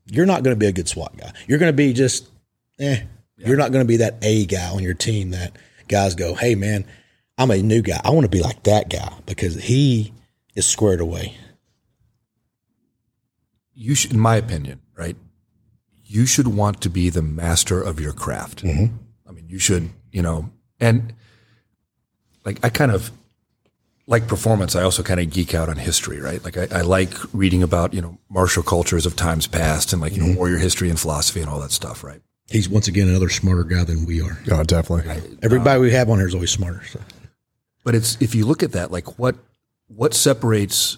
you're 0.08 0.26
not 0.26 0.42
going 0.42 0.56
to 0.56 0.60
be 0.60 0.66
a 0.66 0.72
good 0.72 0.90
SWAT 0.90 1.16
guy. 1.16 1.32
You're 1.48 1.60
going 1.60 1.72
to 1.72 1.78
be 1.78 1.94
just, 1.94 2.28
eh. 2.80 3.04
You're 3.38 3.58
not 3.58 3.72
going 3.72 3.84
to 3.84 3.88
be 3.88 3.98
that 3.98 4.18
A 4.24 4.46
guy 4.46 4.70
on 4.70 4.84
your 4.84 4.94
team 4.94 5.32
that 5.32 5.56
guys 5.88 6.16
go, 6.16 6.34
hey 6.34 6.56
man, 6.56 6.86
I'm 7.38 7.52
a 7.52 7.62
new 7.62 7.84
guy. 7.84 8.02
I 8.04 8.10
want 8.12 8.26
to 8.26 8.30
be 8.30 8.42
like 8.42 8.64
that 8.64 8.90
guy 8.90 9.14
because 9.28 9.56
he 9.56 10.14
is 10.56 10.66
squared 10.66 11.02
away. 11.02 11.36
You 13.74 13.96
should, 13.96 14.12
in 14.12 14.20
my 14.20 14.36
opinion, 14.36 14.82
right? 14.96 15.16
You 16.04 16.26
should 16.26 16.48
want 16.48 16.82
to 16.82 16.90
be 16.90 17.10
the 17.10 17.22
master 17.22 17.82
of 17.82 18.00
your 18.00 18.14
craft. 18.14 18.64
Mm-hmm. 18.64 18.96
I 19.28 19.32
mean, 19.32 19.48
you 19.48 19.60
should, 19.60 19.90
you 20.12 20.22
know, 20.22 20.50
and 20.80 21.14
like 22.44 22.60
I 22.64 22.70
kind 22.70 22.92
of 22.92 23.12
like 24.08 24.28
performance. 24.28 24.76
I 24.76 24.84
also 24.84 25.04
kind 25.04 25.20
of 25.20 25.30
geek 25.30 25.56
out 25.56 25.70
on 25.70 25.78
history, 25.78 26.20
right? 26.20 26.44
Like 26.44 26.58
I, 26.58 26.68
I 26.72 26.82
like 26.82 27.14
reading 27.34 27.64
about, 27.64 27.94
you 27.94 28.02
know, 28.02 28.18
martial 28.30 28.64
cultures 28.64 29.06
of 29.06 29.16
times 29.16 29.48
past 29.48 29.94
and 29.94 30.02
like, 30.02 30.14
you 30.14 30.22
know, 30.22 30.28
mm-hmm. 30.28 30.38
warrior 30.38 30.58
history 30.58 30.90
and 30.90 31.00
philosophy 31.00 31.40
and 31.40 31.50
all 31.50 31.62
that 31.62 31.72
stuff, 31.72 32.04
right? 32.04 32.22
He's 32.50 32.68
once 32.68 32.90
again 32.90 33.08
another 33.08 33.30
smarter 33.30 33.64
guy 33.64 33.86
than 33.86 34.06
we 34.06 34.22
are. 34.22 34.38
Oh, 34.52 34.64
definitely. 34.64 35.38
Everybody 35.42 35.80
we 35.80 35.92
have 35.92 36.10
on 36.10 36.18
here 36.18 36.28
is 36.28 36.34
always 36.34 36.52
smarter. 36.52 36.84
So. 36.86 37.00
But 37.86 37.96
it's 37.96 38.18
if 38.22 38.36
you 38.36 38.46
look 38.46 38.64
at 38.64 38.74
that, 38.74 38.92
like 38.92 39.18
what 39.18 39.38
what 39.88 40.14
separates 40.14 40.98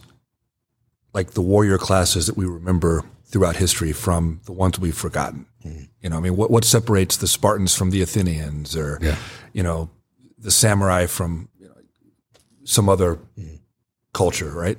like 1.13 1.32
the 1.32 1.41
warrior 1.41 1.78
classes 1.78 2.28
that 2.28 2.38
we 2.38 2.45
remember 2.45 3.04
throughout 3.26 3.56
history 3.56 3.93
from 3.93 4.41
the 4.45 4.52
ones 4.52 4.80
we've 4.80 4.97
forgotten. 4.97 5.45
Mm-hmm. 5.65 5.84
You 6.02 6.10
know, 6.10 6.17
I 6.17 6.19
mean, 6.19 6.36
what 6.36 6.52
what 6.52 6.65
separates 6.65 7.17
the 7.17 7.28
Spartans 7.28 7.76
from 7.76 7.91
the 7.91 8.02
Athenians, 8.02 8.76
or 8.76 8.99
Yeah. 9.02 9.15
you 9.54 9.63
know, 9.63 9.89
the 10.38 10.52
samurai 10.52 11.06
from 11.06 11.49
you 11.60 11.67
know, 11.67 11.76
some 12.63 12.89
other 12.89 13.15
mm-hmm. 13.38 13.56
culture, 14.13 14.52
right? 14.52 14.78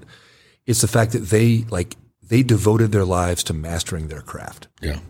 It's 0.67 0.81
the 0.81 0.89
fact 0.89 1.13
that 1.13 1.31
they 1.31 1.65
like 1.71 1.97
they 2.23 2.43
devoted 2.43 2.93
their 2.93 3.05
lives 3.05 3.43
to 3.45 3.55
mastering 3.55 4.09
their 4.09 4.23
craft. 4.23 4.69
Yeah. 4.81 5.01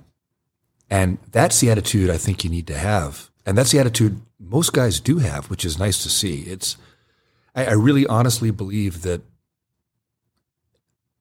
And 0.90 1.18
that's 1.30 1.60
the 1.60 1.70
attitude 1.70 2.10
I 2.10 2.18
think 2.18 2.44
you 2.44 2.50
need 2.50 2.66
to 2.68 2.78
have. 2.78 3.30
And 3.46 3.56
that's 3.56 3.70
the 3.70 3.78
attitude 3.78 4.20
most 4.38 4.72
guys 4.72 5.00
do 5.00 5.18
have, 5.18 5.50
which 5.50 5.64
is 5.64 5.78
nice 5.78 6.02
to 6.02 6.08
see. 6.08 6.42
It's, 6.42 6.76
I, 7.54 7.66
I 7.66 7.72
really 7.72 8.06
honestly 8.06 8.50
believe 8.50 9.02
that 9.02 9.22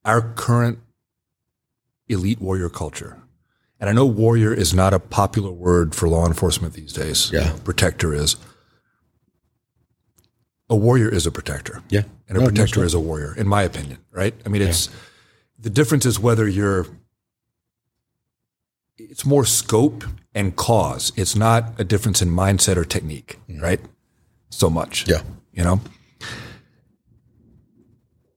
our 0.05 0.21
current 0.33 0.79
elite 2.07 2.41
warrior 2.41 2.69
culture, 2.69 3.21
and 3.79 3.89
I 3.89 3.93
know 3.93 4.05
warrior 4.05 4.53
is 4.53 4.73
not 4.73 4.93
a 4.93 4.99
popular 4.99 5.51
word 5.51 5.95
for 5.95 6.07
law 6.07 6.25
enforcement 6.25 6.73
these 6.73 6.93
days. 6.93 7.31
Yeah. 7.31 7.55
Protector 7.63 8.13
is. 8.13 8.35
A 10.69 10.75
warrior 10.75 11.09
is 11.09 11.25
a 11.25 11.31
protector. 11.31 11.83
Yeah. 11.89 12.03
And 12.27 12.37
a 12.37 12.41
No, 12.41 12.47
protector 12.47 12.79
most 12.79 12.87
is 12.87 12.93
a 12.93 12.99
warrior, 12.99 13.35
in 13.35 13.47
my 13.47 13.63
opinion, 13.63 13.99
right? 14.11 14.33
I 14.45 14.49
mean, 14.49 14.61
it's 14.61 14.89
the 15.59 15.69
difference 15.69 16.05
is 16.05 16.19
whether 16.19 16.47
you're, 16.47 16.87
it's 18.97 19.25
more 19.25 19.45
scope 19.45 20.03
and 20.33 20.55
cause. 20.55 21.11
It's 21.15 21.35
not 21.35 21.79
a 21.79 21.83
difference 21.83 22.21
in 22.21 22.29
mindset 22.29 22.77
or 22.77 22.85
technique, 22.85 23.37
mm-hmm. 23.49 23.61
right? 23.61 23.81
So 24.49 24.69
much. 24.69 25.07
Yeah. 25.07 25.21
You 25.51 25.63
know? 25.63 25.81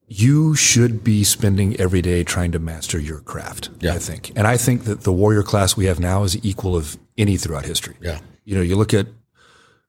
You 0.09 0.55
should 0.55 1.03
be 1.03 1.25
spending 1.25 1.75
every 1.81 2.01
day 2.01 2.23
trying 2.23 2.53
to 2.53 2.59
master 2.61 2.99
your 2.99 3.19
craft, 3.21 3.71
Yeah. 3.81 3.95
I 3.95 3.99
think. 3.99 4.33
And 4.37 4.47
I 4.47 4.57
think 4.57 4.85
that 4.85 5.01
the 5.01 5.13
warrior 5.13 5.43
class 5.43 5.77
we 5.77 5.87
have 5.87 5.99
now 5.99 6.23
is 6.23 6.37
equal 6.45 6.77
of 6.77 6.97
any 7.19 7.37
throughout 7.37 7.65
history. 7.65 7.97
Yeah. 8.01 8.21
You 8.45 8.55
know, 8.55 8.63
you 8.63 8.77
look 8.77 8.95
at, 8.95 9.09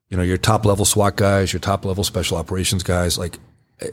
you 0.09 0.17
know, 0.17 0.23
your 0.23 0.37
top 0.37 0.65
level 0.65 0.85
SWAT 0.85 1.15
guys, 1.17 1.53
your 1.53 1.59
top 1.59 1.85
level 1.85 2.03
special 2.03 2.37
operations 2.37 2.81
guys, 2.81 3.19
like 3.19 3.37
eh, 3.79 3.89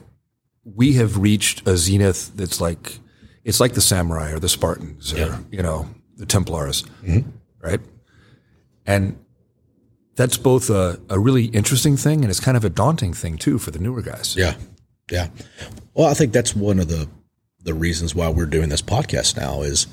we 0.64 0.94
have 0.94 1.18
reached 1.18 1.66
a 1.68 1.76
zenith 1.76 2.32
that's 2.34 2.58
like, 2.58 3.00
it's 3.44 3.60
like 3.60 3.74
the 3.74 3.82
samurai 3.82 4.32
or 4.32 4.38
the 4.38 4.48
Spartans 4.48 5.12
or, 5.12 5.44
you 5.50 5.62
know, 5.62 5.88
the 6.16 6.24
Templars, 6.24 6.84
right? 7.60 7.80
And 8.86 9.18
that's 10.16 10.38
both 10.38 10.70
a, 10.70 10.98
a 11.10 11.18
really 11.18 11.46
interesting 11.46 11.98
thing 11.98 12.22
and 12.22 12.30
it's 12.30 12.40
kind 12.40 12.56
of 12.56 12.64
a 12.64 12.70
daunting 12.70 13.12
thing 13.12 13.36
too 13.36 13.58
for 13.58 13.70
the 13.72 13.78
newer 13.78 14.00
guys. 14.00 14.36
Yeah. 14.36 14.54
Yeah. 15.10 15.28
Well, 15.94 16.08
I 16.08 16.14
think 16.14 16.32
that's 16.32 16.54
one 16.54 16.78
of 16.78 16.88
the 16.88 17.08
the 17.62 17.74
reasons 17.74 18.14
why 18.14 18.28
we're 18.28 18.46
doing 18.46 18.68
this 18.68 18.82
podcast 18.82 19.38
now 19.38 19.62
is 19.62 19.86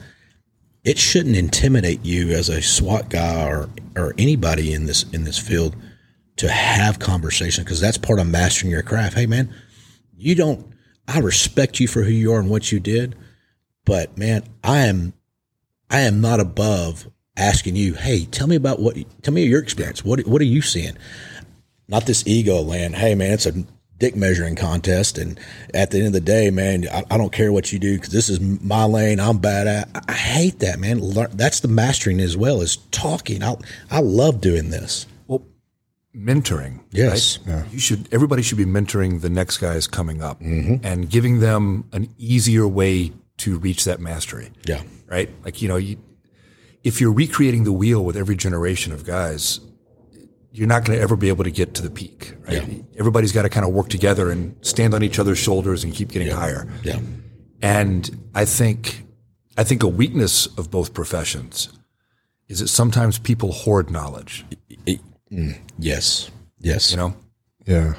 it 0.83 0.97
shouldn't 0.97 1.37
intimidate 1.37 2.03
you 2.03 2.31
as 2.31 2.49
a 2.49 2.61
SWAT 2.61 3.09
guy 3.09 3.45
or 3.45 3.69
or 3.95 4.13
anybody 4.17 4.73
in 4.73 4.85
this 4.85 5.03
in 5.11 5.23
this 5.23 5.37
field 5.37 5.75
to 6.37 6.49
have 6.49 6.99
conversation 6.99 7.63
because 7.63 7.79
that's 7.79 7.97
part 7.97 8.19
of 8.19 8.27
mastering 8.27 8.71
your 8.71 8.83
craft. 8.83 9.15
Hey 9.15 9.25
man, 9.25 9.53
you 10.15 10.35
don't 10.35 10.65
I 11.07 11.19
respect 11.19 11.79
you 11.79 11.87
for 11.87 12.03
who 12.03 12.11
you 12.11 12.33
are 12.33 12.39
and 12.39 12.49
what 12.49 12.71
you 12.71 12.79
did, 12.79 13.15
but 13.85 14.17
man, 14.17 14.43
I 14.63 14.79
am 14.79 15.13
I 15.89 16.01
am 16.01 16.21
not 16.21 16.39
above 16.39 17.09
asking 17.35 17.75
you, 17.75 17.95
"Hey, 17.95 18.25
tell 18.25 18.47
me 18.47 18.55
about 18.55 18.79
what 18.79 18.97
tell 19.21 19.33
me 19.33 19.43
your 19.43 19.61
experience. 19.61 20.05
What 20.05 20.25
what 20.25 20.41
are 20.41 20.45
you 20.45 20.61
seeing?" 20.61 20.97
not 21.91 22.05
this 22.05 22.25
ego 22.25 22.61
land. 22.61 22.95
Hey, 22.95 23.13
man, 23.15 23.33
it's 23.33 23.45
a 23.45 23.53
dick 24.01 24.15
measuring 24.15 24.55
contest, 24.55 25.17
and 25.19 25.39
at 25.75 25.91
the 25.91 25.99
end 25.99 26.07
of 26.07 26.13
the 26.13 26.19
day, 26.19 26.49
man, 26.49 26.87
I, 26.91 27.03
I 27.11 27.17
don't 27.17 27.31
care 27.31 27.53
what 27.53 27.71
you 27.71 27.77
do 27.77 27.95
because 27.95 28.11
this 28.11 28.29
is 28.29 28.41
my 28.41 28.83
lane. 28.83 29.19
I'm 29.19 29.37
bad 29.37 29.67
at. 29.67 29.89
I, 29.95 30.01
I 30.09 30.13
hate 30.13 30.59
that, 30.59 30.79
man. 30.79 30.99
Learn, 30.99 31.29
that's 31.33 31.59
the 31.59 31.67
mastering 31.67 32.19
as 32.19 32.35
well 32.35 32.61
as 32.61 32.77
talking. 32.89 33.43
I 33.43 33.55
I 33.91 33.99
love 34.01 34.41
doing 34.41 34.71
this. 34.71 35.05
Well, 35.27 35.45
mentoring. 36.15 36.79
Yes. 36.91 37.39
right? 37.45 37.71
you 37.71 37.79
should. 37.79 38.11
Everybody 38.11 38.41
should 38.41 38.57
be 38.57 38.65
mentoring 38.65 39.21
the 39.21 39.29
next 39.29 39.59
guys 39.59 39.85
coming 39.85 40.23
up 40.23 40.41
mm-hmm. 40.41 40.83
and 40.83 41.07
giving 41.07 41.39
them 41.39 41.87
an 41.93 42.09
easier 42.17 42.67
way 42.67 43.13
to 43.37 43.59
reach 43.59 43.85
that 43.85 43.99
mastery. 43.99 44.51
Yeah. 44.65 44.81
right? 45.07 45.29
Like 45.45 45.61
you 45.61 45.67
know, 45.67 45.77
you, 45.77 45.97
if 46.83 46.99
you're 46.99 47.13
recreating 47.13 47.65
the 47.65 47.71
wheel 47.71 48.03
with 48.03 48.17
every 48.17 48.35
generation 48.35 48.91
of 48.91 49.05
guys, 49.05 49.59
you're 50.51 50.67
not 50.67 50.85
going 50.85 50.97
to 50.97 51.03
ever 51.03 51.15
be 51.15 51.29
able 51.29 51.43
to 51.43 51.51
get 51.51 51.73
to 51.75 51.81
the 51.81 51.89
peak. 51.89 52.35
Right? 52.47 52.67
Yeah. 52.67 52.83
Everybody's 52.99 53.31
got 53.31 53.43
to 53.43 53.49
kind 53.49 53.65
of 53.65 53.73
work 53.73 53.89
together 53.89 54.31
and 54.31 54.55
stand 54.61 54.93
on 54.93 55.03
each 55.03 55.19
other's 55.19 55.37
shoulders 55.37 55.83
and 55.83 55.93
keep 55.93 56.09
getting 56.09 56.29
higher. 56.29 56.67
Yeah. 56.83 56.99
And 57.61 58.09
I 58.35 58.45
think, 58.45 59.05
I 59.57 59.63
think 59.63 59.83
a 59.83 59.87
weakness 59.87 60.47
of 60.57 60.69
both 60.71 60.93
professions 60.93 61.69
is 62.47 62.59
that 62.59 62.67
sometimes 62.67 63.17
people 63.17 63.51
hoard 63.51 63.89
knowledge. 63.89 64.45
Mm, 65.31 65.57
yes. 65.79 66.29
Yes. 66.59 66.91
You 66.91 66.97
know, 66.97 67.15
Yeah, 67.65 67.93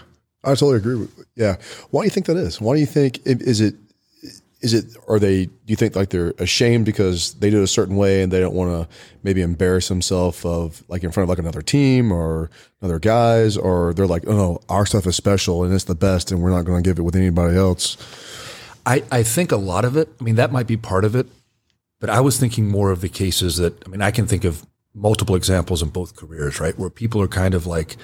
I 0.45 0.49
totally 0.51 0.77
agree. 0.77 0.97
With, 0.97 1.27
yeah, 1.35 1.57
why 1.91 2.03
do 2.03 2.07
you 2.07 2.11
think 2.11 2.27
that 2.27 2.37
is? 2.37 2.61
Why 2.61 2.75
do 2.75 2.81
you 2.81 2.87
think 2.87 3.21
is 3.25 3.61
it? 3.61 3.75
Is 4.63 4.73
it? 4.75 4.97
Are 5.09 5.19
they? 5.19 5.47
Do 5.47 5.53
you 5.67 5.77
think 5.77 5.97
like 5.97 6.11
they're 6.11 6.35
ashamed 6.39 6.87
because 6.87 7.35
they 7.35 7.51
do 7.51 7.61
it 7.61 7.65
a 7.65 7.69
certain 7.69 7.97
way 7.97 8.23
and 8.23 8.33
they 8.33 8.41
don't 8.41 8.55
want 8.55 8.71
to 8.71 8.97
maybe 9.23 9.43
embarrass 9.43 9.89
themselves 9.89 10.45
of 10.45 10.83
like 10.89 11.03
in 11.03 11.11
front 11.11 11.25
of 11.25 11.29
like 11.29 11.39
another 11.39 11.63
team 11.63 12.13
or 12.13 12.49
other 12.81 12.99
guys, 12.99 13.57
or 13.57 13.93
they're 13.95 14.07
like, 14.07 14.25
oh 14.27 14.37
no, 14.37 14.61
our 14.69 14.87
stuff 14.87 15.07
is 15.07 15.17
special 15.17 15.65
and 15.65 15.75
it's 15.75 15.85
the 15.85 15.95
best, 15.95 16.31
and 16.31 16.41
we're 16.41 16.51
not 16.51 16.65
going 16.65 16.83
to 16.83 16.89
give 16.89 16.99
it 16.99 17.03
with 17.03 17.17
anybody 17.17 17.57
else. 17.57 17.97
I, 18.85 19.05
I 19.13 19.23
think 19.23 19.53
a 19.53 19.57
lot 19.57 19.85
of 19.85 19.97
it, 19.97 20.09
I 20.21 20.25
mean, 20.25 20.35
that 20.37 20.51
might 20.51 20.67
be 20.67 20.77
part 20.77 21.05
of 21.05 21.15
it, 21.15 21.27
but 22.01 22.11
I 22.11 22.21
was 22.21 22.39
thinking 22.39 22.69
more 22.69 22.91
of 22.91 23.01
the 23.01 23.09
cases 23.09 23.57
that, 23.59 23.81
I 23.87 23.89
mean, 23.89 24.03
I 24.03 24.11
can 24.11 24.27
think 24.27 24.45
of 24.45 24.67
multiple 24.93 25.37
examples 25.37 25.83
in 25.83 25.91
both 25.91 26.17
careers, 26.17 26.59
right? 26.59 26.77
Where 26.77 26.91
people 26.91 27.23
are 27.23 27.29
kind 27.29 27.55
of 27.55 27.65
like, 27.65 27.97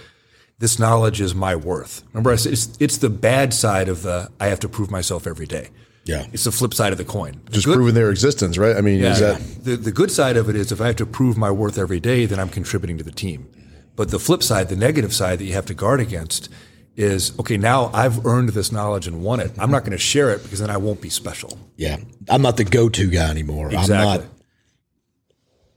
this 0.61 0.79
knowledge 0.79 1.21
is 1.21 1.35
my 1.35 1.57
worth. 1.57 2.05
Remember, 2.13 2.31
I 2.31 2.37
said 2.37 2.53
it's, 2.53 2.77
it's 2.79 2.99
the 2.99 3.11
bad 3.11 3.53
side 3.53 3.89
of 3.89 4.03
the, 4.03 4.31
I 4.39 4.47
have 4.47 4.61
to 4.61 4.69
prove 4.69 4.91
myself 4.91 5.27
every 5.27 5.47
day. 5.47 5.71
Yeah. 6.09 6.27
It's 6.33 6.45
the 6.45 6.53
flip 6.53 6.73
side 6.73 6.91
of 6.93 6.99
the 6.99 7.05
coin. 7.05 7.41
The 7.45 7.53
Just 7.53 7.67
good- 7.67 7.75
proving 7.77 7.95
their 7.95 8.11
existence, 8.11 8.57
right? 8.57 8.75
I 8.77 8.81
mean, 8.81 9.05
is 9.05 9.21
yeah. 9.21 9.33
that 9.33 9.65
the, 9.65 9.77
the 9.77 9.93
good 9.93 10.11
side 10.11 10.37
of 10.39 10.49
it 10.49 10.57
is 10.57 10.73
if 10.73 10.81
I 10.81 10.87
have 10.87 10.97
to 10.97 11.07
prove 11.07 11.37
my 11.37 11.51
worth 11.51 11.77
every 11.79 12.01
day, 12.01 12.25
then 12.25 12.41
I'm 12.41 12.49
contributing 12.49 12.97
to 12.99 13.05
the 13.05 13.13
team. 13.13 13.47
But 13.95 14.11
the 14.11 14.19
flip 14.19 14.43
side, 14.43 14.69
the 14.71 14.77
negative 14.77 15.13
side 15.13 15.39
that 15.39 15.45
you 15.45 15.53
have 15.53 15.67
to 15.67 15.75
guard 15.75 16.01
against 16.01 16.49
is 16.97 17.39
okay, 17.39 17.57
now 17.59 17.91
I've 17.93 18.25
earned 18.25 18.49
this 18.51 18.73
knowledge 18.73 19.07
and 19.07 19.23
won 19.23 19.39
it. 19.41 19.53
I'm 19.59 19.71
not 19.71 19.81
going 19.81 19.93
to 19.93 19.99
share 19.99 20.31
it 20.31 20.43
because 20.43 20.61
then 20.61 20.71
I 20.71 20.79
won't 20.79 21.01
be 21.03 21.11
special. 21.11 21.59
Yeah. 21.77 21.99
I'm 22.29 22.43
not 22.43 22.57
the 22.57 22.65
go 22.65 22.89
to 22.89 23.11
guy 23.11 23.29
anymore. 23.31 23.69
I'm 23.69 23.75
Exactly. 23.79 24.25
not 24.25 24.25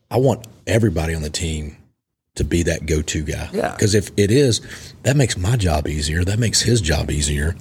I 0.10 0.17
want 0.17 0.48
everybody 0.67 1.13
on 1.13 1.22
the 1.22 1.30
team 1.30 1.78
to 2.36 2.44
be 2.44 2.63
that 2.63 2.86
go 2.86 3.02
to 3.02 3.24
guy. 3.24 3.50
Yeah. 3.54 3.72
Because 3.72 3.96
if 3.96 4.12
it 4.17 4.32
is, 4.32 4.62
that 5.04 5.15
makes 5.17 5.38
my 5.38 5.56
job 5.58 5.88
easier. 5.88 6.24
That 6.24 6.39
makes 6.39 6.62
his 6.62 6.80
job 6.82 7.12
easier. 7.12 7.56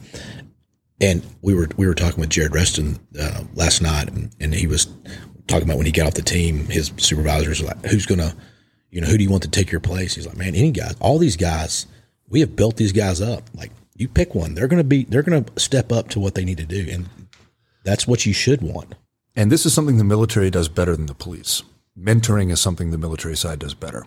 And 1.01 1.25
we 1.41 1.55
were 1.55 1.69
we 1.77 1.87
were 1.87 1.95
talking 1.95 2.21
with 2.21 2.31
Jared 2.31 2.55
Reston 2.55 2.99
uh, 3.19 3.45
last 3.55 3.81
night, 3.81 4.09
and, 4.09 4.35
and 4.39 4.55
he 4.55 4.67
was 4.67 4.87
talking 5.47 5.65
about 5.65 5.79
when 5.79 5.87
he 5.87 5.93
got 5.93 6.07
off 6.07 6.15
the 6.15 6.23
team, 6.23 6.67
his 6.67 6.93
supervisors 6.99 7.61
were 7.61 7.69
like, 7.69 7.85
"Who's 7.87 8.07
gonna, 8.07 8.35
you 8.91 9.01
know, 9.01 9.07
who 9.07 9.17
do 9.17 9.25
you 9.25 9.31
want 9.31 9.43
to 9.45 9.51
take 9.51 9.71
your 9.71 9.81
place?" 9.81 10.15
He's 10.15 10.27
like, 10.27 10.37
"Man, 10.37 10.55
any 10.55 10.71
guys, 10.71 10.95
all 11.01 11.19
these 11.19 11.37
guys, 11.37 11.87
we 12.29 12.41
have 12.41 12.55
built 12.55 12.77
these 12.77 12.93
guys 12.93 13.21
up. 13.21 13.49
Like, 13.55 13.73
you 13.97 14.09
pick 14.09 14.35
one, 14.35 14.55
they're 14.55 14.69
gonna 14.69 14.85
be, 14.85 15.05
they're 15.05 15.23
gonna 15.23 15.45
step 15.57 15.91
up 15.91 16.09
to 16.11 16.21
what 16.21 16.35
they 16.35 16.45
need 16.45 16.59
to 16.59 16.67
do, 16.67 16.87
and 16.91 17.09
that's 17.85 18.07
what 18.07 18.27
you 18.27 18.33
should 18.35 18.61
want." 18.61 18.95
And 19.35 19.51
this 19.51 19.65
is 19.65 19.73
something 19.73 19.97
the 19.97 20.05
military 20.05 20.51
does 20.51 20.69
better 20.69 20.95
than 20.95 21.07
the 21.07 21.15
police. 21.15 21.63
Mentoring 21.99 22.51
is 22.51 22.61
something 22.61 22.91
the 22.91 22.99
military 22.99 23.37
side 23.37 23.59
does 23.61 23.75
better. 23.75 24.05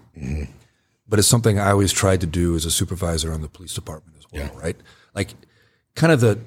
But 1.08 1.20
it's 1.20 1.28
something 1.28 1.60
I 1.60 1.72
always 1.72 1.92
tried 1.92 2.22
to 2.22 2.28
do 2.28 2.56
as 2.56 2.66
a 2.66 2.72
supervisor 2.72 3.34
on 3.34 3.42
the 3.42 3.50
police 3.50 3.74
department 3.74 4.18
as 4.18 4.26
well, 4.32 4.52
right? 4.62 4.76
Like 5.16 5.34
kind 5.96 6.12
of 6.12 6.22
the 6.22 6.40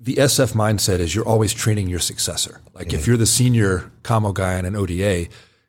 the 0.00 0.14
SF 0.14 0.54
mindset 0.54 0.98
is 0.98 1.14
you're 1.14 1.28
always 1.28 1.52
training 1.52 1.88
your 1.88 1.98
successor. 1.98 2.62
Like 2.72 2.92
if 2.92 3.02
mm-hmm. 3.02 3.10
you're 3.10 3.18
the 3.18 3.26
senior 3.26 3.92
commo 4.02 4.32
guy 4.32 4.56
on 4.56 4.64
an 4.64 4.74
ODA, 4.74 5.26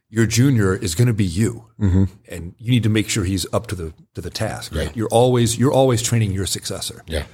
your 0.09 0.25
junior 0.25 0.73
is 0.73 0.95
going 0.95 1.07
to 1.07 1.13
be 1.13 1.25
you, 1.25 1.65
mm-hmm. 1.79 2.05
and 2.29 2.55
you 2.57 2.71
need 2.71 2.83
to 2.83 2.89
make 2.89 3.09
sure 3.09 3.23
he's 3.25 3.45
up 3.53 3.67
to 3.67 3.75
the 3.75 3.93
to 4.15 4.21
the 4.21 4.29
task. 4.29 4.73
Right? 4.73 4.95
You're 4.95 5.09
always 5.09 5.57
you're 5.57 5.71
always 5.71 6.01
training 6.01 6.31
your 6.31 6.45
successor. 6.45 7.03
Yeah. 7.07 7.25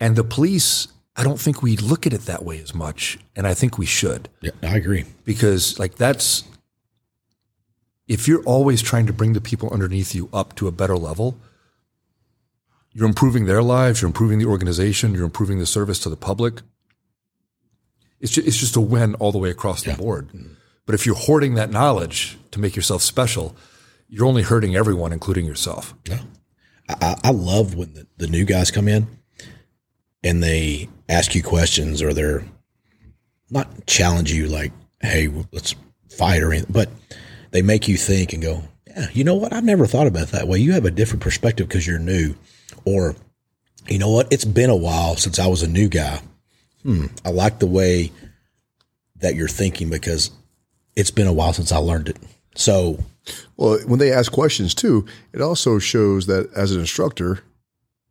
And 0.00 0.16
the 0.16 0.24
police, 0.24 0.88
I 1.16 1.22
don't 1.24 1.40
think 1.40 1.62
we 1.62 1.76
look 1.76 2.06
at 2.06 2.12
it 2.12 2.22
that 2.22 2.44
way 2.44 2.60
as 2.60 2.74
much, 2.74 3.18
and 3.36 3.46
I 3.46 3.54
think 3.54 3.78
we 3.78 3.86
should 3.86 4.28
Yeah, 4.40 4.50
I 4.62 4.76
agree. 4.76 5.04
because 5.24 5.78
like 5.78 5.96
that's 5.96 6.44
if 8.08 8.28
you're 8.28 8.42
always 8.42 8.82
trying 8.82 9.06
to 9.06 9.12
bring 9.12 9.32
the 9.32 9.40
people 9.40 9.70
underneath 9.70 10.14
you 10.14 10.28
up 10.32 10.54
to 10.56 10.68
a 10.68 10.72
better 10.72 10.96
level 10.96 11.36
you're 12.92 13.06
improving 13.08 13.46
their 13.46 13.62
lives 13.62 14.00
you're 14.02 14.08
improving 14.08 14.38
the 14.38 14.46
organization 14.46 15.14
you're 15.14 15.24
improving 15.24 15.58
the 15.58 15.66
service 15.66 15.98
to 15.98 16.08
the 16.08 16.16
public 16.16 16.62
it's 18.20 18.32
just, 18.32 18.46
it's 18.46 18.56
just 18.58 18.76
a 18.76 18.80
win 18.80 19.14
all 19.16 19.32
the 19.32 19.38
way 19.38 19.50
across 19.50 19.82
the 19.82 19.94
board 19.94 20.28
mm. 20.28 20.54
but 20.86 20.94
if 20.94 21.06
you're 21.06 21.14
hoarding 21.14 21.54
that 21.54 21.70
knowledge 21.70 22.38
to 22.50 22.60
make 22.60 22.76
yourself 22.76 23.02
special 23.02 23.56
you're 24.08 24.26
only 24.26 24.42
hurting 24.42 24.76
everyone 24.76 25.12
including 25.12 25.46
yourself 25.46 25.94
I, 26.88 26.94
I- 27.00 27.20
I 27.24 27.30
love 27.30 27.74
when 27.74 27.94
the, 27.94 28.06
the 28.18 28.26
new 28.26 28.44
guys 28.44 28.70
come 28.70 28.88
in 28.88 29.06
and 30.24 30.42
they 30.42 30.88
ask 31.08 31.34
you 31.34 31.42
questions 31.42 32.02
or 32.02 32.12
they're 32.12 32.44
not 33.50 33.86
challenge 33.86 34.32
you 34.32 34.46
like, 34.46 34.72
hey, 35.00 35.28
let's 35.52 35.74
fight 36.10 36.42
or 36.42 36.52
anything, 36.52 36.72
but 36.72 36.88
they 37.50 37.62
make 37.62 37.88
you 37.88 37.96
think 37.96 38.32
and 38.32 38.42
go, 38.42 38.62
yeah, 38.86 39.08
you 39.12 39.24
know 39.24 39.34
what? 39.34 39.52
I've 39.52 39.64
never 39.64 39.86
thought 39.86 40.06
about 40.06 40.24
it 40.24 40.28
that 40.30 40.48
way. 40.48 40.58
You 40.58 40.72
have 40.72 40.84
a 40.84 40.90
different 40.90 41.22
perspective 41.22 41.68
because 41.68 41.86
you're 41.86 41.98
new. 41.98 42.34
Or, 42.84 43.14
you 43.88 43.98
know 43.98 44.10
what? 44.10 44.32
It's 44.32 44.44
been 44.44 44.70
a 44.70 44.76
while 44.76 45.16
since 45.16 45.38
I 45.38 45.46
was 45.46 45.62
a 45.62 45.68
new 45.68 45.88
guy. 45.88 46.20
Hmm. 46.82 47.06
I 47.24 47.30
like 47.30 47.58
the 47.58 47.66
way 47.66 48.12
that 49.20 49.34
you're 49.36 49.48
thinking 49.48 49.88
because 49.88 50.30
it's 50.96 51.10
been 51.12 51.26
a 51.28 51.32
while 51.32 51.52
since 51.52 51.70
I 51.72 51.76
learned 51.78 52.08
it. 52.08 52.16
So, 52.54 52.98
Well, 53.56 53.78
when 53.86 53.98
they 54.00 54.12
ask 54.12 54.32
questions 54.32 54.74
too, 54.74 55.06
it 55.32 55.40
also 55.40 55.78
shows 55.78 56.26
that 56.26 56.50
as 56.56 56.72
an 56.72 56.80
instructor, 56.80 57.38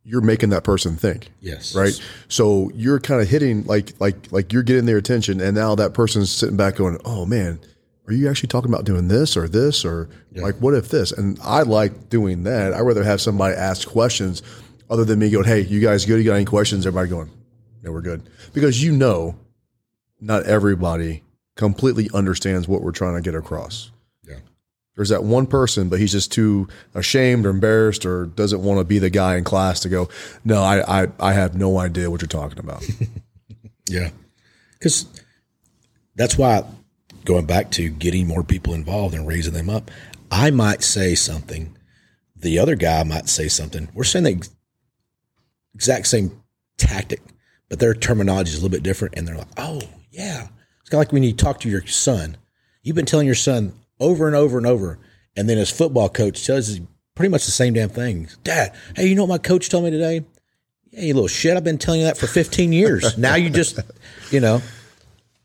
you're 0.04 0.22
making 0.22 0.48
that 0.50 0.64
person 0.64 0.96
think. 0.96 1.28
yes. 1.40 1.74
Right. 1.76 1.92
So 2.28 2.70
you're 2.74 2.98
kind 2.98 3.20
of 3.20 3.28
hitting 3.28 3.64
like 3.66 3.92
like 4.00 4.32
like 4.32 4.52
you're 4.52 4.62
getting 4.64 4.86
their 4.86 4.96
attention, 4.96 5.40
and 5.40 5.54
now 5.54 5.74
that 5.76 5.92
person's 5.94 6.28
sitting 6.30 6.56
back 6.56 6.76
going, 6.76 6.98
"Oh 7.04 7.24
man, 7.24 7.60
are 8.06 8.12
you 8.12 8.28
actually 8.28 8.48
talking 8.48 8.70
about 8.72 8.84
doing 8.84 9.08
this 9.08 9.36
or 9.36 9.48
this 9.48 9.84
or 9.84 10.08
like 10.34 10.56
what 10.56 10.74
if 10.74 10.88
this?" 10.88 11.12
And 11.12 11.38
I 11.42 11.62
like 11.62 12.08
doing 12.08 12.42
that. 12.44 12.72
I 12.72 12.82
would 12.82 12.88
rather 12.88 13.04
have 13.04 13.20
somebody 13.20 13.54
ask 13.54 13.88
questions 13.88 14.42
other 14.90 15.04
than 15.04 15.18
me 15.18 15.30
going, 15.30 15.44
"Hey, 15.44 15.60
you 15.60 15.80
guys 15.80 16.04
good? 16.04 16.18
You 16.18 16.24
got 16.24 16.34
any 16.34 16.44
questions?" 16.44 16.86
Everybody 16.86 17.10
going, 17.10 17.30
"Yeah, 17.82 17.90
we're 17.90 18.00
good," 18.00 18.22
because 18.52 18.82
you 18.82 18.92
know, 18.92 19.36
not 20.20 20.44
everybody 20.44 21.22
completely 21.54 22.08
understands 22.14 22.66
what 22.66 22.82
we're 22.82 22.92
trying 22.92 23.14
to 23.14 23.20
get 23.20 23.34
across. 23.34 23.90
Yeah. 24.26 24.38
There's 24.96 25.10
that 25.10 25.22
one 25.24 25.46
person, 25.46 25.88
but 25.88 26.00
he's 26.00 26.12
just 26.12 26.32
too 26.32 26.68
ashamed 26.94 27.46
or 27.46 27.50
embarrassed 27.50 28.06
or 28.06 28.26
doesn't 28.26 28.62
want 28.62 28.78
to 28.80 28.84
be 28.84 28.98
the 28.98 29.10
guy 29.10 29.36
in 29.36 29.44
class 29.44 29.80
to 29.80 29.88
go, 29.88 30.08
no, 30.44 30.62
I, 30.62 31.02
I, 31.02 31.08
I 31.20 31.32
have 31.34 31.54
no 31.54 31.78
idea 31.78 32.10
what 32.10 32.22
you're 32.22 32.28
talking 32.28 32.58
about. 32.58 32.84
Yeah. 33.88 34.10
Because 34.78 35.06
that's 36.16 36.38
why 36.38 36.64
going 37.24 37.46
back 37.46 37.70
to 37.72 37.88
getting 37.88 38.26
more 38.26 38.42
people 38.42 38.74
involved 38.74 39.14
and 39.14 39.26
raising 39.26 39.54
them 39.54 39.70
up, 39.70 39.90
I 40.30 40.50
might 40.50 40.82
say 40.82 41.14
something, 41.14 41.76
the 42.36 42.58
other 42.58 42.74
guy 42.74 43.02
might 43.04 43.28
say 43.28 43.48
something. 43.48 43.88
We're 43.94 44.04
saying 44.04 44.24
the 44.24 44.48
exact 45.74 46.06
same 46.06 46.42
tactic, 46.78 47.20
but 47.68 47.78
their 47.78 47.94
terminology 47.94 48.50
is 48.50 48.56
a 48.56 48.58
little 48.58 48.70
bit 48.70 48.82
different. 48.82 49.14
And 49.16 49.26
they're 49.26 49.36
like, 49.36 49.48
oh, 49.56 49.82
yeah. 50.10 50.48
It's 50.80 50.90
kind 50.90 50.94
of 51.02 51.06
like 51.06 51.12
when 51.12 51.22
you 51.22 51.32
talk 51.32 51.60
to 51.60 51.68
your 51.68 51.86
son. 51.86 52.36
You've 52.82 52.96
been 52.96 53.06
telling 53.06 53.26
your 53.26 53.36
son 53.36 53.72
over 54.00 54.26
and 54.26 54.34
over 54.34 54.58
and 54.58 54.66
over. 54.66 54.98
And 55.36 55.48
then 55.48 55.58
his 55.58 55.70
football 55.70 56.08
coach 56.08 56.44
tells 56.44 56.70
you 56.70 56.88
pretty 57.14 57.30
much 57.30 57.44
the 57.44 57.52
same 57.52 57.74
damn 57.74 57.88
thing. 57.88 58.28
Dad, 58.42 58.74
hey, 58.96 59.06
you 59.06 59.14
know 59.14 59.22
what 59.22 59.28
my 59.28 59.38
coach 59.38 59.68
told 59.68 59.84
me 59.84 59.90
today? 59.90 60.24
Yeah, 60.90 61.02
you 61.02 61.14
little 61.14 61.28
shit. 61.28 61.56
I've 61.56 61.64
been 61.64 61.78
telling 61.78 62.00
you 62.00 62.06
that 62.06 62.18
for 62.18 62.26
15 62.26 62.72
years. 62.72 63.16
now 63.16 63.36
you 63.36 63.48
just, 63.48 63.78
you 64.30 64.40
know, 64.40 64.60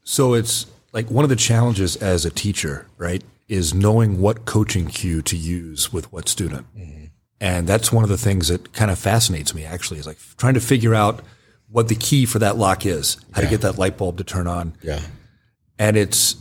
So 0.04 0.34
it's 0.36 0.66
like 0.94 1.10
one 1.12 1.24
of 1.24 1.30
the 1.30 1.36
challenges 1.36 1.96
as 1.98 2.26
a 2.26 2.30
teacher, 2.30 2.88
right, 2.98 3.24
is 3.48 3.74
knowing 3.74 4.20
what 4.22 4.46
coaching 4.46 4.88
cue 4.88 5.22
to 5.24 5.36
use 5.38 5.94
with 5.94 6.12
what 6.12 6.28
student. 6.28 6.66
Mm-hmm. 6.76 7.06
And 7.40 7.68
that's 7.68 7.92
one 7.92 8.04
of 8.04 8.10
the 8.10 8.18
things 8.18 8.48
that 8.48 8.74
kind 8.74 8.90
of 8.90 8.98
fascinates 8.98 9.54
me 9.54 9.64
actually 9.64 10.00
is 10.00 10.08
like 10.08 10.18
trying 10.38 10.56
to 10.56 10.60
figure 10.60 10.96
out 10.96 11.24
what 11.70 11.88
the 11.88 11.96
key 11.96 12.26
for 12.26 12.40
that 12.40 12.58
lock 12.58 12.86
is, 12.86 13.18
how 13.34 13.42
to 13.42 13.48
get 13.48 13.62
that 13.62 13.78
light 13.78 13.98
bulb 13.98 14.18
to 14.18 14.24
turn 14.24 14.48
on. 14.48 14.76
yeah, 14.82 15.02
And 15.78 15.96
it's 15.98 16.36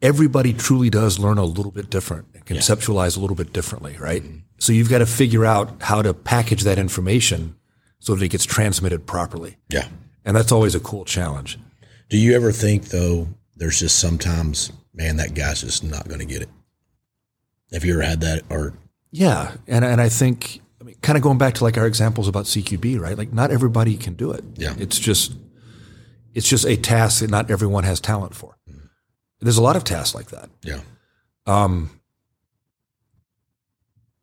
everybody 0.00 0.52
truly 0.52 0.90
does 0.90 1.18
learn 1.18 1.38
a 1.38 1.44
little 1.44 1.70
bit 1.70 1.90
different 1.90 2.26
and 2.34 2.44
conceptualize 2.44 3.16
a 3.16 3.20
little 3.20 3.36
bit 3.36 3.52
differently, 3.52 3.96
right? 3.98 4.22
Mm-hmm. 4.22 4.38
So 4.58 4.72
you've 4.72 4.90
got 4.90 4.98
to 4.98 5.06
figure 5.06 5.44
out 5.44 5.82
how 5.82 6.02
to 6.02 6.14
package 6.14 6.62
that 6.62 6.78
information 6.78 7.56
so 8.00 8.14
that 8.14 8.24
it 8.24 8.28
gets 8.28 8.44
transmitted 8.44 9.06
properly. 9.06 9.56
yeah. 9.68 9.88
And 10.24 10.36
that's 10.36 10.52
always 10.52 10.76
a 10.76 10.80
cool 10.80 11.04
challenge. 11.04 11.58
Do 12.08 12.16
you 12.16 12.34
ever 12.36 12.52
think 12.52 12.86
though? 12.86 13.28
There's 13.62 13.78
just 13.78 14.00
sometimes, 14.00 14.72
man, 14.92 15.18
that 15.18 15.34
guy's 15.34 15.60
just 15.60 15.84
not 15.84 16.08
going 16.08 16.18
to 16.18 16.26
get 16.26 16.42
it. 16.42 16.48
Have 17.72 17.84
you 17.84 17.92
ever 17.92 18.02
had 18.02 18.20
that, 18.22 18.42
or 18.50 18.74
Yeah, 19.12 19.52
and 19.68 19.84
and 19.84 20.00
I 20.00 20.08
think 20.08 20.60
I 20.80 20.84
mean, 20.84 20.96
kind 21.00 21.16
of 21.16 21.22
going 21.22 21.38
back 21.38 21.54
to 21.54 21.62
like 21.62 21.78
our 21.78 21.86
examples 21.86 22.26
about 22.26 22.46
CQB, 22.46 22.98
right? 22.98 23.16
Like 23.16 23.32
not 23.32 23.52
everybody 23.52 23.96
can 23.96 24.14
do 24.14 24.32
it. 24.32 24.42
Yeah. 24.56 24.74
it's 24.80 24.98
just 24.98 25.34
it's 26.34 26.48
just 26.48 26.66
a 26.66 26.76
task 26.76 27.20
that 27.20 27.30
not 27.30 27.52
everyone 27.52 27.84
has 27.84 28.00
talent 28.00 28.34
for. 28.34 28.58
There's 29.38 29.58
a 29.58 29.62
lot 29.62 29.76
of 29.76 29.84
tasks 29.84 30.12
like 30.12 30.30
that. 30.30 30.50
Yeah. 30.64 30.80
Um, 31.46 32.00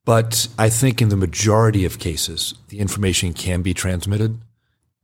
but 0.04 0.50
I 0.58 0.68
think 0.68 1.02
in 1.02 1.08
the 1.08 1.16
majority 1.16 1.86
of 1.86 1.98
cases, 1.98 2.56
the 2.68 2.80
information 2.80 3.32
can 3.32 3.62
be 3.62 3.74
transmitted. 3.74 4.42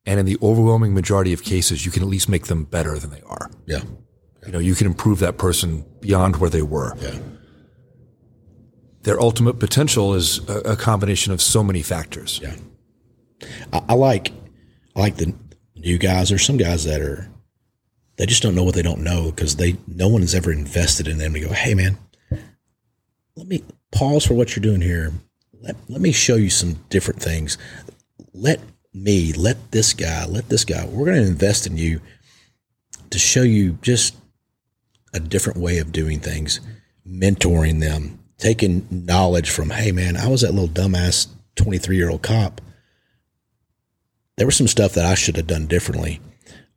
And 0.06 0.20
in 0.20 0.26
the 0.26 0.38
overwhelming 0.42 0.94
majority 0.94 1.32
of 1.32 1.42
cases, 1.42 1.86
you 1.86 1.92
can 1.92 2.04
at 2.04 2.10
least 2.10 2.28
make 2.28 2.48
them 2.48 2.66
better 2.66 3.00
than 3.00 3.12
they 3.12 3.22
are. 3.22 3.50
Yeah. 3.66 3.80
You 4.46 4.52
know, 4.52 4.60
you 4.60 4.76
can 4.76 4.88
improve 4.88 5.20
that 5.20 5.38
person 5.38 5.86
beyond 6.02 6.38
where 6.38 6.50
they 6.50 6.62
were. 6.62 6.96
Yeah. 6.98 7.18
Their 9.04 9.20
ultimate 9.20 9.60
potential 9.60 10.14
is 10.14 10.48
a, 10.50 10.72
a 10.72 10.76
combination 10.76 11.34
of 11.34 11.42
so 11.42 11.64
many 11.64 11.82
factors. 11.82 12.40
Yeah. 12.42 12.56
I, 13.74 13.82
I 13.90 13.94
like 13.94 14.32
I 14.96 15.00
like 15.00 15.18
the 15.18 15.34
new 15.76 15.98
guys. 15.98 16.30
There's 16.30 16.46
some 16.46 16.58
guys 16.58 16.86
that 16.86 17.02
are 17.02 17.30
they 18.18 18.26
just 18.26 18.42
don't 18.42 18.56
know 18.56 18.64
what 18.64 18.76
they 18.76 18.82
don't 18.82 19.04
know 19.04 19.32
because 19.32 19.58
they 19.58 19.78
no 19.88 20.08
one 20.08 20.22
has 20.22 20.34
ever 20.34 20.52
invested 20.52 21.08
in 21.08 21.18
them 21.18 21.34
to 21.34 21.40
go, 21.40 21.52
hey 21.52 21.74
man, 21.74 21.98
let 23.36 23.48
me 23.48 23.64
pause 23.92 24.26
for 24.26 24.34
what 24.34 24.56
you're 24.56 24.64
doing 24.64 24.82
here. 24.82 25.12
Let 25.62 25.76
let 25.90 26.02
me 26.02 26.12
show 26.12 26.36
you 26.36 26.50
some 26.50 26.80
different 26.90 27.22
things. 27.22 27.58
Let 28.34 28.60
me, 28.96 29.34
let 29.34 29.72
this 29.72 29.94
guy, 29.94 30.26
let 30.26 30.50
this 30.50 30.64
guy. 30.64 30.86
We're 30.86 31.06
going 31.06 31.22
to 31.22 31.28
invest 31.28 31.68
in 31.68 31.78
you 31.78 32.00
to 33.10 33.20
show 33.20 33.44
you 33.44 33.78
just 33.82 34.16
a 35.16 35.20
different 35.20 35.60
way 35.60 35.80
of 35.80 35.92
doing 35.92 36.20
things, 36.20 36.60
mentoring 37.08 37.80
them, 37.80 38.20
taking 38.38 38.88
knowledge 38.92 39.50
from, 39.50 39.72
hey 39.72 39.92
man, 39.92 40.18
I 40.18 40.28
was 40.28 40.42
that 40.42 40.54
little 40.54 40.68
dumbass 40.68 41.28
23 41.56 41.96
year 41.96 42.10
old 42.10 42.22
cop 42.22 42.62
there 44.38 44.46
was 44.46 44.56
some 44.56 44.68
stuff 44.68 44.94
that 44.94 45.06
I 45.06 45.16
should 45.16 45.38
have 45.38 45.48
done 45.48 45.68
differently. 45.68 46.20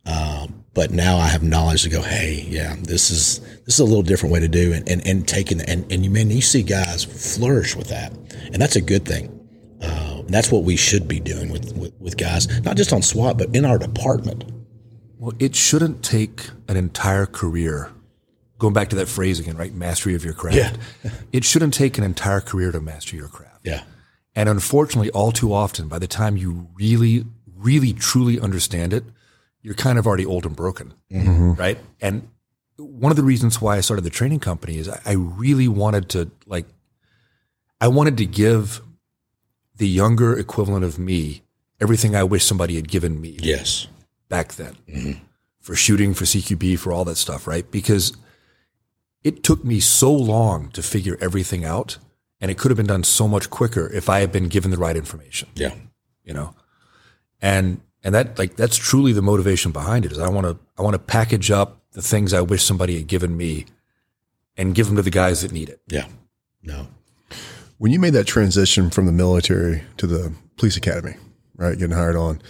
Um, 0.06 0.64
but 0.74 0.90
now 0.90 1.18
I 1.18 1.26
have 1.26 1.42
knowledge 1.42 1.82
to 1.82 1.88
go, 1.88 2.02
hey, 2.02 2.46
yeah, 2.48 2.76
this 2.80 3.10
is 3.10 3.40
this 3.64 3.74
is 3.74 3.80
a 3.80 3.84
little 3.84 4.02
different 4.02 4.32
way 4.32 4.40
to 4.40 4.48
do, 4.48 4.72
and 4.72 4.88
and, 4.88 5.06
and 5.06 5.26
taking 5.26 5.60
and 5.60 5.90
and 5.92 6.04
you 6.04 6.10
man, 6.10 6.30
you 6.30 6.40
see 6.40 6.62
guys 6.62 7.04
flourish 7.04 7.74
with 7.74 7.88
that, 7.88 8.12
and 8.52 8.56
that's 8.56 8.76
a 8.76 8.80
good 8.80 9.04
thing. 9.04 9.34
Uh, 9.82 10.22
that's 10.28 10.50
what 10.50 10.64
we 10.64 10.76
should 10.76 11.08
be 11.08 11.20
doing 11.20 11.50
with, 11.50 11.76
with 11.76 11.92
with 12.00 12.16
guys, 12.16 12.62
not 12.62 12.76
just 12.76 12.92
on 12.92 13.02
SWAT, 13.02 13.36
but 13.36 13.54
in 13.54 13.64
our 13.64 13.78
department. 13.78 14.44
Well, 15.18 15.32
it 15.40 15.56
shouldn't 15.56 16.04
take 16.04 16.48
an 16.68 16.76
entire 16.76 17.26
career. 17.26 17.90
Going 18.58 18.74
back 18.74 18.88
to 18.90 18.96
that 18.96 19.08
phrase 19.08 19.38
again, 19.38 19.56
right? 19.56 19.72
Mastery 19.72 20.14
of 20.14 20.24
your 20.24 20.34
craft. 20.34 20.78
Yeah. 21.04 21.10
it 21.32 21.44
shouldn't 21.44 21.74
take 21.74 21.96
an 21.96 22.04
entire 22.04 22.40
career 22.40 22.72
to 22.72 22.80
master 22.80 23.16
your 23.16 23.28
craft. 23.28 23.60
Yeah, 23.64 23.82
And 24.34 24.48
unfortunately, 24.48 25.10
all 25.10 25.32
too 25.32 25.52
often, 25.52 25.88
by 25.88 25.98
the 25.98 26.06
time 26.06 26.36
you 26.36 26.68
really, 26.74 27.24
really, 27.56 27.92
truly 27.92 28.40
understand 28.40 28.92
it, 28.92 29.04
you're 29.62 29.74
kind 29.74 29.98
of 29.98 30.06
already 30.06 30.24
old 30.24 30.46
and 30.46 30.56
broken, 30.56 30.94
mm-hmm. 31.10 31.54
right? 31.54 31.78
And 32.00 32.28
one 32.76 33.10
of 33.10 33.16
the 33.16 33.22
reasons 33.22 33.60
why 33.60 33.76
I 33.76 33.80
started 33.80 34.02
the 34.02 34.10
training 34.10 34.40
company 34.40 34.78
is 34.78 34.88
I, 34.88 35.12
really 35.12 35.68
wanted 35.68 36.08
to 36.10 36.30
like, 36.46 36.66
I 37.80 37.88
wanted 37.88 38.16
to 38.18 38.26
give 38.26 38.80
the 39.76 39.88
younger 39.88 40.38
equivalent 40.38 40.84
of 40.84 40.98
me 40.98 41.42
everything 41.80 42.14
I 42.14 42.24
wish 42.24 42.44
somebody 42.44 42.76
had 42.76 42.88
given 42.88 43.20
me 43.20 43.36
yes, 43.40 43.88
back 44.28 44.54
then 44.54 44.76
mm-hmm. 44.88 45.24
for 45.60 45.74
shooting, 45.74 46.14
for 46.14 46.24
CQB, 46.24 46.78
for 46.78 46.92
all 46.92 47.04
that 47.04 47.16
stuff, 47.16 47.46
right? 47.46 47.68
Because 47.70 48.16
it 49.28 49.42
took 49.42 49.60
me 49.64 49.78
so 49.80 50.12
long 50.12 50.70
to 50.70 50.82
figure 50.82 51.16
everything 51.20 51.64
out, 51.64 51.98
and 52.40 52.50
it 52.50 52.56
could 52.58 52.70
have 52.70 52.76
been 52.82 52.86
done 52.94 53.04
so 53.04 53.28
much 53.28 53.50
quicker 53.50 53.84
if 53.92 54.08
I 54.08 54.20
had 54.20 54.30
been 54.32 54.48
given 54.48 54.70
the 54.70 54.78
right 54.86 54.96
information, 54.96 55.48
yeah, 55.54 55.74
you 56.24 56.34
know. 56.34 56.54
And 57.40 57.80
and 58.02 58.14
that 58.14 58.38
like 58.38 58.56
that's 58.56 58.76
truly 58.76 59.12
the 59.12 59.22
motivation 59.22 59.70
behind 59.72 60.04
it 60.06 60.12
is 60.12 60.18
I 60.18 60.28
want 60.28 60.46
to 60.46 60.58
I 60.78 60.82
want 60.82 60.94
to 60.94 60.98
package 60.98 61.50
up 61.50 61.80
the 61.92 62.02
things 62.02 62.32
I 62.32 62.40
wish 62.40 62.62
somebody 62.64 62.96
had 62.96 63.06
given 63.06 63.36
me 63.36 63.66
and 64.56 64.74
give 64.74 64.86
them 64.86 64.96
to 64.96 65.02
the 65.02 65.10
guys 65.10 65.42
that 65.42 65.52
need 65.52 65.68
it. 65.68 65.80
yeah. 65.88 66.06
No, 66.62 66.88
When 67.78 67.92
you 67.92 68.00
made 68.00 68.14
that 68.14 68.26
transition 68.26 68.90
from 68.90 69.06
the 69.06 69.12
military 69.12 69.84
to 69.98 70.06
the 70.06 70.32
police 70.56 70.76
academy, 70.76 71.14
right, 71.56 71.78
getting 71.78 71.96
hired 71.96 72.16
on, 72.16 72.42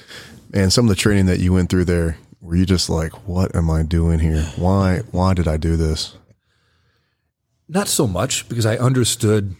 and 0.54 0.72
some 0.72 0.86
of 0.86 0.88
the 0.88 0.96
training 0.96 1.26
that 1.26 1.38
you 1.40 1.52
went 1.52 1.68
through 1.70 1.84
there, 1.84 2.16
were 2.40 2.56
you 2.56 2.64
just 2.64 2.88
like, 2.88 3.12
"What 3.28 3.54
am 3.54 3.70
I 3.70 3.82
doing 3.82 4.18
here? 4.20 4.42
Why? 4.56 5.02
Why 5.12 5.34
did 5.34 5.46
I 5.46 5.56
do 5.58 5.76
this?" 5.76 6.16
Not 7.68 7.88
so 7.88 8.06
much 8.06 8.48
because 8.48 8.64
I 8.64 8.76
understood. 8.76 9.54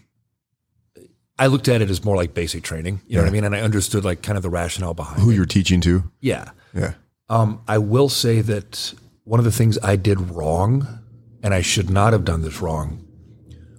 I 1.37 1.47
looked 1.47 1.67
at 1.67 1.81
it 1.81 1.89
as 1.89 2.03
more 2.03 2.15
like 2.15 2.33
basic 2.33 2.63
training, 2.63 3.01
you 3.07 3.15
know 3.15 3.21
what 3.21 3.29
I 3.29 3.31
mean, 3.31 3.45
and 3.45 3.55
I 3.55 3.61
understood 3.61 4.03
like 4.03 4.21
kind 4.23 4.35
of 4.35 4.43
the 4.43 4.49
rationale 4.49 4.93
behind 4.93 5.21
Who 5.21 5.31
it. 5.31 5.35
you're 5.35 5.45
teaching 5.45 5.79
to? 5.81 6.11
Yeah, 6.19 6.49
Yeah, 6.73 6.95
Um, 7.29 7.61
I 7.65 7.77
will 7.77 8.09
say 8.09 8.41
that 8.41 8.93
one 9.23 9.39
of 9.39 9.45
the 9.45 9.51
things 9.51 9.77
I 9.81 9.95
did 9.95 10.19
wrong, 10.31 10.99
and 11.41 11.53
I 11.53 11.61
should 11.61 11.89
not 11.89 12.11
have 12.11 12.25
done 12.25 12.41
this 12.41 12.59
wrong, 12.61 13.05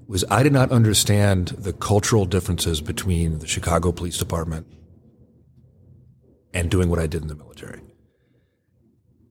was 0.07 0.25
I 0.31 0.43
did 0.43 0.55
not 0.55 0.73
understand 0.73 1.49
the 1.49 1.75
cultural 1.75 2.25
differences 2.25 2.81
between 2.81 3.41
the 3.41 3.47
Chicago 3.47 3.93
Police 3.93 4.17
Department 4.17 4.67
and 6.55 6.71
doing 6.71 6.89
what 6.89 6.99
I 6.99 7.07
did 7.07 7.21
in 7.21 7.29
the 7.29 7.35
military. 7.35 7.83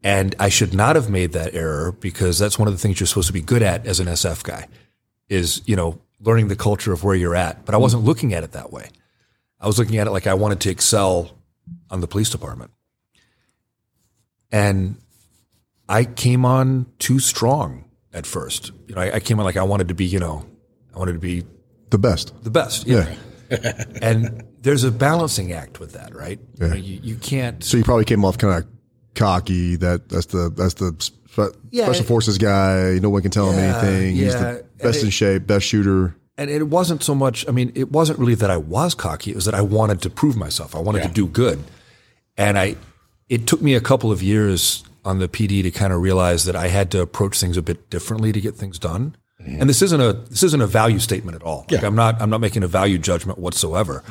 And 0.04 0.36
I 0.40 0.50
should 0.50 0.74
not 0.74 0.96
have 0.96 1.10
made 1.10 1.34
that 1.34 1.56
error 1.56 1.92
because 1.92 2.38
that's 2.38 2.60
one 2.60 2.68
of 2.68 2.74
the 2.74 2.78
things 2.80 3.00
you're 3.00 3.08
supposed 3.08 3.28
to 3.28 3.34
be 3.34 3.42
good 3.42 3.64
at 3.64 3.86
as 3.88 4.00
an 4.00 4.08
SF 4.08 4.44
guy 4.44 4.68
is, 5.30 5.62
you 5.66 5.76
know, 5.76 6.02
learning 6.20 6.48
the 6.48 6.56
culture 6.56 6.92
of 6.92 7.04
where 7.04 7.16
you're 7.16 7.36
at. 7.36 7.66
But 7.66 7.76
I 7.76 7.78
wasn't 7.78 8.04
looking 8.04 8.34
at 8.34 8.44
it 8.44 8.52
that 8.52 8.74
way. 8.74 8.90
I 9.60 9.68
was 9.68 9.78
looking 9.78 9.98
at 9.98 10.08
it 10.08 10.12
like 10.12 10.28
I 10.28 10.34
wanted 10.34 10.60
to 10.62 10.70
excel 10.70 11.32
on 11.90 12.02
the 12.02 12.08
police 12.08 12.30
department. 12.30 12.72
And 14.52 14.98
I 15.88 16.06
came 16.06 16.46
on 16.46 16.88
too 16.98 17.20
strong 17.20 17.86
at 18.14 18.26
first. 18.26 18.72
You 18.88 18.96
know, 18.96 19.02
I, 19.02 19.16
I 19.16 19.20
came 19.20 19.40
on 19.40 19.46
like 19.46 19.58
I 19.58 19.64
wanted 19.64 19.90
to 19.90 19.94
be, 19.94 20.06
you 20.06 20.20
know, 20.20 20.46
I 20.94 21.00
wanted 21.00 21.14
to 21.14 21.20
be 21.20 21.44
the 21.90 21.98
best. 21.98 22.34
the 22.44 22.50
best. 22.50 22.88
Yeah. 22.88 23.14
and 24.02 24.44
there's 24.62 24.84
a 24.84 24.92
balancing 24.92 25.54
act 25.54 25.80
with 25.80 25.94
that, 25.94 26.16
right? 26.16 26.40
You, 26.60 26.68
know, 26.68 26.76
you, 26.76 27.00
you 27.02 27.16
can't. 27.16 27.64
So 27.64 27.78
you 27.78 27.84
probably 27.84 28.06
came 28.06 28.24
off 28.24 28.38
kind 28.38 28.64
of 28.64 28.70
cocky. 29.16 29.76
That 29.76 30.10
that's 30.10 30.28
the 30.28 30.52
that's 30.56 30.76
the 30.76 31.12
spe- 31.32 31.56
Yeah, 31.72 31.86
special 31.86 32.04
it- 32.04 32.08
forces 32.08 32.38
guy. 32.38 33.00
No 33.02 33.10
one 33.10 33.22
can 33.22 33.32
tell 33.32 33.50
him 33.52 33.58
Yeah, 33.58 33.78
anything. 33.80 34.16
He's 34.16 34.34
yeah. 34.34 34.40
the 34.54 34.66
best 34.84 34.98
And 35.00 35.06
in 35.06 35.10
shape, 35.12 35.48
best 35.48 35.66
shooter. 35.66 36.16
and 36.38 36.50
it 36.50 36.64
wasn't 36.70 37.04
so 37.04 37.14
much 37.14 37.46
i 37.50 37.52
mean 37.52 37.70
it 37.76 37.92
wasn't 37.92 38.18
really 38.18 38.34
that 38.36 38.50
i 38.50 38.56
was 38.56 38.96
cocky 38.96 39.30
it 39.32 39.36
was 39.36 39.44
that 39.44 39.54
i 39.54 39.60
wanted 39.62 40.02
to 40.02 40.10
prove 40.10 40.38
myself 40.38 40.74
i 40.74 40.80
wanted 40.80 41.04
to 41.04 41.10
do 41.10 41.28
good 41.28 41.60
and 42.38 42.58
i 42.58 42.78
it 43.28 43.46
took 43.46 43.62
me 43.62 43.76
a 43.76 43.82
couple 43.82 44.10
of 44.10 44.24
years 44.24 44.84
on 45.04 45.20
the 45.20 45.28
pd 45.28 45.62
to 45.64 45.70
kind 45.72 45.92
of 45.92 46.00
realize 46.02 46.46
that 46.46 46.56
i 46.56 46.68
had 46.70 46.90
to 46.92 47.02
approach 47.02 47.38
things 47.42 47.58
a 47.58 47.62
bit 47.62 47.90
differently 47.90 48.32
to 48.32 48.40
get 48.40 48.56
things 48.56 48.80
done 48.80 49.18
and 49.60 49.70
this 49.70 49.82
isn't 49.82 50.00
a 50.00 50.14
this 50.30 50.42
isn't 50.44 50.62
a 50.62 50.68
value 50.68 51.00
statement 51.00 51.36
at 51.36 51.44
all 51.44 51.66
like 51.70 51.84
i'm 51.84 51.96
not 52.04 52.22
i'm 52.22 52.30
not 52.30 52.40
making 52.40 52.64
a 52.64 52.68
value 52.70 52.98
judgment 52.98 53.38
whatsoever 53.38 54.02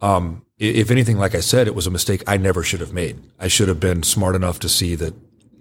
um, 0.00 0.42
if 0.58 0.90
anything 0.90 1.16
like 1.16 1.34
i 1.36 1.40
said 1.40 1.68
it 1.68 1.74
was 1.76 1.86
a 1.86 1.90
mistake 1.92 2.24
i 2.26 2.36
never 2.36 2.62
should 2.64 2.80
have 2.80 2.92
made 2.92 3.16
i 3.38 3.46
should 3.48 3.68
have 3.68 3.78
been 3.78 4.02
smart 4.02 4.34
enough 4.34 4.58
to 4.58 4.68
see 4.68 4.96
that 4.96 5.14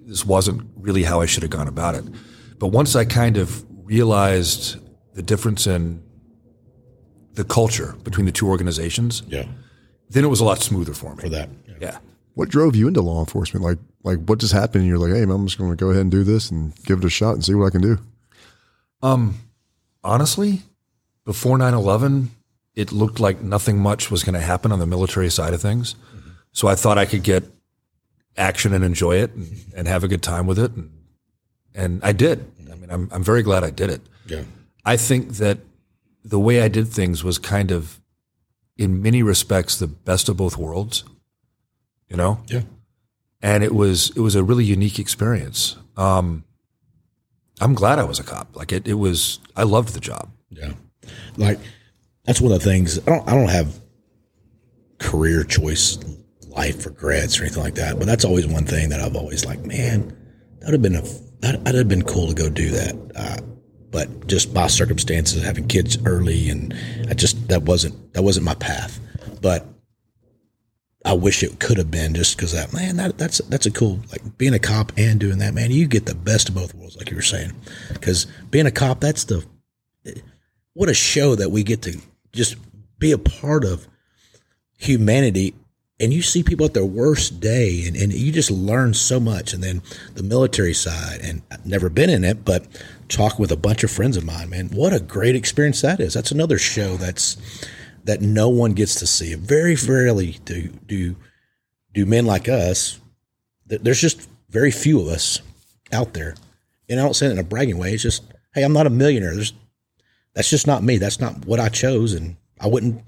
this 0.05 0.25
wasn't 0.25 0.61
really 0.77 1.03
how 1.03 1.21
i 1.21 1.25
should 1.25 1.43
have 1.43 1.51
gone 1.51 1.67
about 1.67 1.95
it 1.95 2.03
but 2.59 2.67
once 2.67 2.95
i 2.95 3.03
kind 3.03 3.37
of 3.37 3.65
realized 3.85 4.77
the 5.13 5.21
difference 5.21 5.67
in 5.67 6.01
the 7.35 7.43
culture 7.43 7.95
between 8.03 8.25
the 8.25 8.31
two 8.31 8.47
organizations, 8.47 9.23
yeah, 9.27 9.45
then 10.09 10.23
it 10.23 10.27
was 10.27 10.39
a 10.39 10.45
lot 10.45 10.59
smoother 10.59 10.93
for 10.93 11.15
me. 11.15 11.21
for 11.21 11.29
that. 11.29 11.49
Yeah. 11.79 11.97
What 12.33 12.49
drove 12.49 12.75
you 12.75 12.87
into 12.87 13.01
law 13.01 13.19
enforcement? 13.19 13.63
Like 13.63 13.77
like 14.03 14.19
what 14.25 14.39
just 14.39 14.53
happened? 14.53 14.83
And 14.83 14.89
you're 14.89 14.97
like, 14.97 15.13
hey, 15.13 15.25
man, 15.25 15.37
I'm 15.37 15.47
just 15.47 15.57
going 15.57 15.69
to 15.69 15.75
go 15.75 15.89
ahead 15.89 16.01
and 16.01 16.11
do 16.11 16.23
this 16.23 16.51
and 16.51 16.75
give 16.85 16.99
it 16.99 17.05
a 17.05 17.09
shot 17.09 17.33
and 17.33 17.45
see 17.45 17.53
what 17.53 17.67
I 17.67 17.69
can 17.69 17.81
do. 17.81 17.97
Um, 19.01 19.35
honestly, 20.03 20.63
before 21.25 21.57
9 21.57 21.73
11, 21.73 22.31
it 22.75 22.91
looked 22.91 23.19
like 23.19 23.41
nothing 23.41 23.79
much 23.79 24.11
was 24.11 24.23
going 24.23 24.33
to 24.33 24.41
happen 24.41 24.71
on 24.71 24.79
the 24.79 24.85
military 24.85 25.29
side 25.29 25.53
of 25.53 25.61
things. 25.61 25.95
So 26.51 26.67
I 26.67 26.75
thought 26.75 26.97
I 26.97 27.05
could 27.05 27.23
get 27.23 27.43
action 28.37 28.73
and 28.73 28.83
enjoy 28.83 29.17
it 29.17 29.33
and, 29.33 29.65
and 29.75 29.87
have 29.87 30.03
a 30.03 30.07
good 30.07 30.21
time 30.21 30.47
with 30.47 30.59
it. 30.59 30.71
And, 30.73 30.91
and 31.73 32.01
I 32.03 32.11
did. 32.11 32.45
I 32.71 32.75
mean, 32.75 32.89
I'm, 32.89 33.09
I'm 33.11 33.23
very 33.23 33.43
glad 33.43 33.63
I 33.63 33.69
did 33.69 33.89
it. 33.89 34.01
Yeah, 34.27 34.43
I 34.83 34.97
think 34.97 35.33
that 35.33 35.59
the 36.23 36.39
way 36.39 36.61
I 36.61 36.67
did 36.67 36.87
things 36.87 37.23
was 37.23 37.37
kind 37.37 37.71
of, 37.71 37.99
in 38.77 39.01
many 39.01 39.23
respects, 39.23 39.77
the 39.77 39.87
best 39.87 40.27
of 40.29 40.37
both 40.37 40.57
worlds. 40.57 41.03
You 42.09 42.17
know, 42.17 42.39
yeah, 42.47 42.61
and 43.41 43.63
it 43.63 43.73
was 43.73 44.11
it 44.15 44.19
was 44.19 44.35
a 44.35 44.43
really 44.43 44.65
unique 44.65 44.99
experience. 44.99 45.75
Um, 45.97 46.43
I'm 47.59 47.73
glad 47.73 47.99
I 47.99 48.03
was 48.03 48.19
a 48.19 48.23
cop. 48.23 48.55
Like 48.55 48.71
it, 48.71 48.87
it 48.87 48.93
was. 48.95 49.39
I 49.55 49.63
loved 49.63 49.93
the 49.93 49.99
job. 49.99 50.29
yeah. 50.49 50.73
Like 51.37 51.59
that's 52.25 52.41
one 52.41 52.51
of 52.51 52.59
the 52.59 52.65
things. 52.65 52.99
I 52.99 53.03
don't. 53.05 53.27
I 53.27 53.33
don't 53.33 53.49
have 53.49 53.79
career 54.99 55.43
choice 55.43 55.97
life 56.55 56.85
regrets 56.85 57.39
or 57.39 57.43
anything 57.43 57.63
like 57.63 57.75
that. 57.75 57.97
But 57.97 58.05
that's 58.05 58.25
always 58.25 58.47
one 58.47 58.65
thing 58.65 58.89
that 58.89 58.99
I've 58.99 59.15
always 59.15 59.45
like. 59.45 59.65
Man, 59.65 60.07
that 60.59 60.65
would 60.65 60.73
have 60.73 60.81
been 60.81 60.95
a 60.95 61.03
that 61.41 61.61
would 61.63 61.75
have 61.75 61.89
been 61.89 62.03
cool 62.03 62.27
to 62.27 62.33
go 62.33 62.49
do 62.49 62.69
that. 62.69 63.11
Uh, 63.15 63.37
but 63.91 64.27
just 64.27 64.53
by 64.53 64.67
circumstances, 64.67 65.43
having 65.43 65.67
kids 65.67 65.97
early, 66.05 66.49
and 66.49 66.73
I 67.09 67.13
just 67.13 67.47
that 67.49 67.63
wasn't 67.63 68.13
that 68.13 68.23
wasn't 68.23 68.45
my 68.45 68.55
path. 68.55 68.99
But 69.41 69.65
I 71.05 71.13
wish 71.13 71.43
it 71.43 71.59
could 71.59 71.77
have 71.77 71.91
been 71.91 72.15
just 72.15 72.35
because 72.35 72.51
that 72.53 72.73
man 72.73 72.97
that 72.97 73.17
that's 73.17 73.37
that's 73.49 73.67
a 73.67 73.71
cool 73.71 73.99
like 74.11 74.37
being 74.39 74.55
a 74.55 74.59
cop 74.59 74.91
and 74.97 75.19
doing 75.19 75.37
that 75.37 75.53
man 75.53 75.69
you 75.69 75.87
get 75.87 76.07
the 76.07 76.15
best 76.15 76.49
of 76.49 76.55
both 76.55 76.73
worlds 76.73 76.97
like 76.97 77.11
you 77.11 77.15
were 77.15 77.21
saying 77.21 77.53
because 77.93 78.25
being 78.49 78.65
a 78.65 78.71
cop 78.71 78.99
that's 78.99 79.25
the 79.25 79.45
what 80.73 80.89
a 80.89 80.95
show 80.95 81.35
that 81.35 81.51
we 81.51 81.61
get 81.61 81.83
to 81.83 82.01
just 82.33 82.55
be 82.97 83.11
a 83.11 83.19
part 83.19 83.63
of 83.63 83.87
humanity 84.77 85.53
and 85.99 86.13
you 86.13 86.21
see 86.21 86.43
people 86.43 86.65
at 86.65 86.73
their 86.73 86.85
worst 86.85 87.39
day 87.39 87.85
and, 87.87 87.95
and 87.95 88.13
you 88.13 88.31
just 88.31 88.51
learn 88.51 88.93
so 88.93 89.19
much. 89.19 89.53
And 89.53 89.63
then 89.63 89.81
the 90.13 90.23
military 90.23 90.73
side 90.73 91.19
and 91.21 91.41
I've 91.51 91.65
never 91.65 91.89
been 91.89 92.09
in 92.09 92.23
it 92.23 92.43
but 92.43 92.67
talk 93.07 93.39
with 93.39 93.51
a 93.51 93.57
bunch 93.57 93.83
of 93.83 93.91
friends 93.91 94.17
of 94.17 94.25
mine 94.25 94.49
man. 94.49 94.69
What 94.69 94.93
a 94.93 94.99
great 94.99 95.35
experience 95.35 95.81
that 95.81 95.99
is. 95.99 96.13
That's 96.13 96.31
another 96.31 96.57
show 96.57 96.97
that's 96.97 97.37
that 98.03 98.21
no 98.21 98.49
one 98.49 98.73
gets 98.73 98.95
to 98.95 99.07
see. 99.07 99.33
Very 99.35 99.75
rarely 99.75 100.37
do 100.45 100.69
do 100.85 101.15
do 101.93 102.05
men 102.05 102.25
like 102.25 102.49
us 102.49 102.99
there's 103.67 104.01
just 104.01 104.29
very 104.49 104.69
few 104.69 105.01
of 105.01 105.07
us 105.07 105.41
out 105.91 106.13
there. 106.13 106.35
And 106.87 106.99
i 106.99 107.03
don't 107.03 107.15
say 107.15 107.27
it 107.27 107.31
in 107.31 107.39
a 107.39 107.43
bragging 107.43 107.77
way. 107.77 107.93
It's 107.93 108.03
just 108.03 108.23
hey 108.53 108.63
i'm 108.63 108.73
not 108.73 108.87
a 108.87 108.91
millionaire. 108.91 109.33
There's 109.33 109.53
that's 110.33 110.49
just 110.49 110.67
not 110.67 110.83
me. 110.83 110.97
That's 110.97 111.21
not 111.21 111.45
what 111.45 111.61
i 111.61 111.69
chose 111.69 112.13
and 112.13 112.35
i 112.59 112.67
wouldn't 112.67 113.01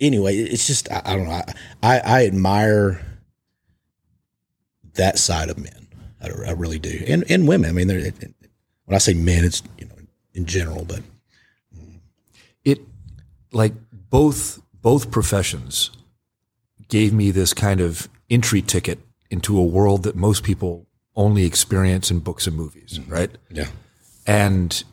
anyway, 0.00 0.36
it's 0.36 0.66
just 0.66 0.90
I, 0.90 1.02
I 1.04 1.16
don't 1.16 1.26
know. 1.26 1.32
I, 1.32 1.54
I, 1.82 2.00
I 2.04 2.26
admire 2.26 3.00
that 4.94 5.18
side 5.18 5.50
of 5.50 5.58
men. 5.58 5.88
I, 6.20 6.28
I 6.48 6.52
really 6.52 6.78
do, 6.78 7.04
and 7.06 7.24
and 7.30 7.46
women. 7.46 7.70
I 7.70 7.72
mean, 7.72 7.88
when 7.88 8.94
I 8.94 8.98
say 8.98 9.14
men, 9.14 9.44
it's 9.44 9.62
you 9.78 9.86
know 9.86 9.94
in 10.34 10.46
general, 10.46 10.84
but 10.84 11.00
it 12.64 12.80
like 13.52 13.74
both 13.92 14.60
both 14.82 15.10
professions 15.10 15.90
gave 16.88 17.12
me 17.12 17.30
this 17.30 17.52
kind 17.52 17.80
of 17.80 18.08
entry 18.30 18.62
ticket 18.62 18.98
into 19.30 19.58
a 19.58 19.64
world 19.64 20.04
that 20.04 20.14
most 20.14 20.44
people 20.44 20.86
only 21.16 21.44
experience 21.44 22.10
in 22.10 22.20
books 22.20 22.46
and 22.46 22.56
movies, 22.56 22.98
mm-hmm. 22.98 23.12
right? 23.12 23.30
Yeah. 23.50 23.68
And 24.26 24.84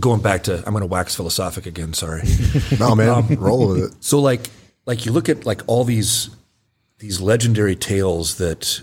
going 0.00 0.20
back 0.20 0.44
to 0.44 0.58
I'm 0.58 0.72
going 0.72 0.80
to 0.80 0.86
wax 0.86 1.14
philosophic 1.14 1.66
again. 1.66 1.92
Sorry. 1.92 2.22
no 2.78 2.94
man, 2.94 3.08
um, 3.08 3.26
roll 3.36 3.68
with 3.68 3.84
it. 3.84 4.04
So 4.04 4.20
like 4.20 4.48
like 4.84 5.06
you 5.06 5.12
look 5.12 5.28
at 5.28 5.46
like 5.46 5.62
all 5.66 5.84
these 5.84 6.30
these 6.98 7.20
legendary 7.20 7.76
tales 7.76 8.38
that 8.38 8.80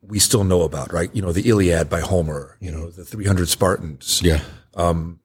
we 0.00 0.18
still 0.18 0.44
know 0.44 0.62
about, 0.62 0.92
right? 0.92 1.10
You 1.14 1.22
know, 1.22 1.32
the 1.32 1.48
Iliad 1.48 1.88
by 1.88 2.00
Homer. 2.00 2.56
You 2.60 2.70
know, 2.72 2.90
the 2.90 3.04
300 3.04 3.48
Spartans. 3.48 4.20
Yeah. 4.24 4.40
Um, 4.74 5.20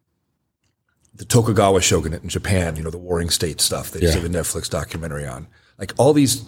the 1.14 1.26
Tokugawa 1.26 1.82
shogunate 1.82 2.24
in 2.24 2.30
Japan. 2.30 2.76
You 2.76 2.84
know, 2.84 2.90
the 2.90 2.98
Warring 2.98 3.30
States 3.30 3.64
stuff. 3.64 3.92
They 3.92 4.06
yeah. 4.06 4.14
did 4.14 4.26
a 4.26 4.30
Netflix 4.30 4.70
documentary 4.70 5.26
on. 5.26 5.48
Like 5.78 5.94
all 5.98 6.14
these 6.14 6.46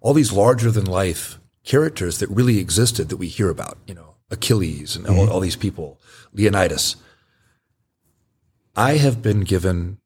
all 0.00 0.14
these 0.14 0.32
larger 0.32 0.70
than 0.70 0.86
life 0.86 1.38
characters 1.64 2.18
that 2.18 2.30
really 2.30 2.58
existed 2.58 3.08
that 3.10 3.18
we 3.18 3.28
hear 3.28 3.50
about. 3.50 3.78
You 3.86 3.94
know, 3.94 4.14
Achilles 4.30 4.96
and 4.96 5.06
mm-hmm. 5.06 5.18
all, 5.18 5.30
all 5.30 5.40
these 5.40 5.56
people, 5.56 6.00
Leonidas 6.32 6.96
I 8.78 8.96
have 8.98 9.20
been 9.22 9.40
given 9.40 9.98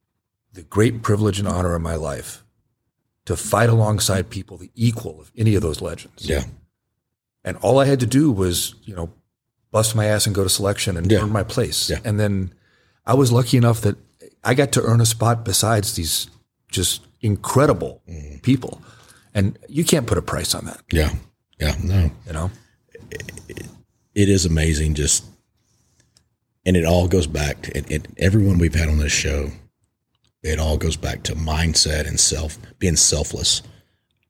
the 0.54 0.62
great 0.62 1.02
privilege 1.02 1.38
and 1.38 1.46
honor 1.46 1.74
of 1.74 1.82
my 1.82 1.94
life 1.94 2.42
to 3.26 3.36
fight 3.36 3.68
alongside 3.68 4.30
people 4.30 4.56
the 4.56 4.70
equal 4.74 5.20
of 5.20 5.30
any 5.36 5.54
of 5.54 5.62
those 5.62 5.82
legends. 5.82 6.26
Yeah. 6.26 6.44
And 7.44 7.58
all 7.58 7.78
I 7.78 7.84
had 7.84 8.00
to 8.00 8.06
do 8.06 8.32
was, 8.32 8.74
you 8.82 8.96
know, 8.96 9.12
bust 9.70 9.94
my 9.94 10.06
ass 10.06 10.26
and 10.26 10.34
go 10.34 10.42
to 10.42 10.48
selection 10.48 10.96
and 10.96 11.10
yeah. 11.10 11.20
earn 11.20 11.30
my 11.30 11.42
place. 11.42 11.90
Yeah. 11.90 11.98
And 12.02 12.18
then 12.18 12.54
I 13.04 13.12
was 13.12 13.30
lucky 13.30 13.58
enough 13.58 13.82
that 13.82 13.96
I 14.42 14.54
got 14.54 14.72
to 14.72 14.82
earn 14.82 15.02
a 15.02 15.06
spot 15.06 15.44
besides 15.44 15.94
these 15.94 16.28
just 16.70 17.06
incredible 17.20 18.00
mm-hmm. 18.08 18.38
people. 18.38 18.80
And 19.34 19.58
you 19.68 19.84
can't 19.84 20.06
put 20.06 20.16
a 20.16 20.22
price 20.22 20.54
on 20.54 20.64
that. 20.64 20.80
Yeah. 20.90 21.12
Yeah. 21.60 21.76
No. 21.82 22.10
You 22.26 22.32
know? 22.32 22.50
it, 23.10 23.66
it 24.14 24.28
is 24.28 24.46
amazing 24.46 24.94
just 24.94 25.24
and 26.64 26.76
it 26.76 26.84
all 26.84 27.08
goes 27.08 27.26
back 27.26 27.62
to 27.62 27.76
it, 27.76 27.90
it, 27.90 28.06
everyone 28.18 28.58
we've 28.58 28.74
had 28.74 28.88
on 28.88 28.98
this 28.98 29.12
show. 29.12 29.50
It 30.42 30.58
all 30.58 30.76
goes 30.76 30.96
back 30.96 31.22
to 31.24 31.34
mindset 31.34 32.08
and 32.08 32.18
self 32.18 32.58
being 32.78 32.96
selfless, 32.96 33.62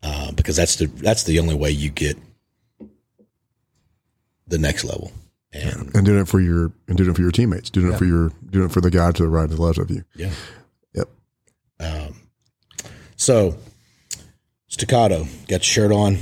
uh, 0.03 0.33
because 0.33 0.57
that's 0.57 0.77
the 0.77 0.87
that's 0.87 1.25
the 1.25 1.39
only 1.39 1.55
way 1.55 1.71
you 1.71 1.91
get 1.91 2.19
the 4.47 4.59
next 4.59 4.85
level. 4.85 5.13
And, 5.55 5.95
and 5.95 6.07
doing 6.07 6.21
it 6.21 6.29
for 6.29 6.41
your 6.41 6.73
and 6.89 6.97
doing 6.97 7.11
it 7.11 7.17
for 7.17 7.23
your 7.23 7.31
teammates, 7.31 7.71
doing 7.71 7.89
yeah. 7.89 7.95
it 7.95 7.99
for 7.99 8.05
your 8.05 8.31
doing 8.51 8.67
it 8.67 8.73
for 8.73 8.81
the 8.81 8.91
guy 8.91 9.11
to 9.13 9.23
the 9.23 9.29
right 9.29 9.49
and 9.49 9.53
the 9.53 9.63
left 9.63 9.79
of 9.79 9.91
you. 9.91 10.05
Yeah. 10.15 10.31
Yep. 10.95 11.09
Um, 11.81 12.15
so 13.17 13.57
staccato, 14.69 15.25
got 15.49 15.51
your 15.51 15.61
shirt 15.61 15.93
on. 15.93 16.19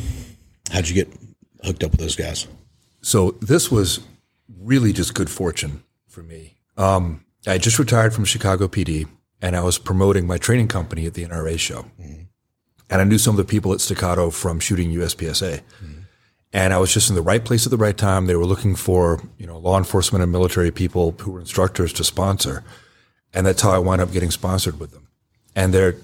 How'd 0.70 0.88
you 0.88 0.94
get 0.94 1.12
hooked 1.64 1.82
up 1.82 1.92
with 1.92 2.00
those 2.00 2.16
guys? 2.16 2.46
So 3.02 3.32
this 3.40 3.70
was 3.70 4.00
really 4.60 4.92
just 4.92 5.14
good 5.14 5.30
fortune 5.30 5.82
for 6.10 6.22
me. 6.22 6.56
Um, 6.76 7.24
I 7.46 7.58
just 7.58 7.78
retired 7.78 8.12
from 8.12 8.24
Chicago 8.24 8.68
PD 8.68 9.08
and 9.40 9.56
I 9.56 9.62
was 9.62 9.78
promoting 9.78 10.26
my 10.26 10.38
training 10.38 10.68
company 10.68 11.06
at 11.06 11.14
the 11.14 11.24
NRA 11.24 11.58
show. 11.58 11.86
Mm-hmm. 12.00 12.22
And 12.90 13.00
I 13.00 13.04
knew 13.04 13.18
some 13.18 13.34
of 13.34 13.36
the 13.38 13.50
people 13.50 13.72
at 13.72 13.80
Staccato 13.80 14.30
from 14.30 14.60
shooting 14.60 14.90
USPSA. 14.90 15.60
Mm-hmm. 15.60 16.00
And 16.52 16.74
I 16.74 16.78
was 16.78 16.92
just 16.92 17.08
in 17.08 17.14
the 17.14 17.22
right 17.22 17.44
place 17.44 17.64
at 17.64 17.70
the 17.70 17.76
right 17.76 17.96
time. 17.96 18.26
They 18.26 18.34
were 18.34 18.44
looking 18.44 18.74
for, 18.74 19.22
you 19.38 19.46
know, 19.46 19.56
law 19.58 19.78
enforcement 19.78 20.22
and 20.22 20.32
military 20.32 20.72
people 20.72 21.14
who 21.20 21.30
were 21.30 21.40
instructors 21.40 21.92
to 21.94 22.04
sponsor. 22.04 22.64
And 23.32 23.46
that's 23.46 23.62
how 23.62 23.70
I 23.70 23.78
wound 23.78 24.00
up 24.00 24.10
getting 24.10 24.32
sponsored 24.32 24.80
with 24.80 24.90
them. 24.90 25.06
And 25.54 25.72
they're, 25.72 25.94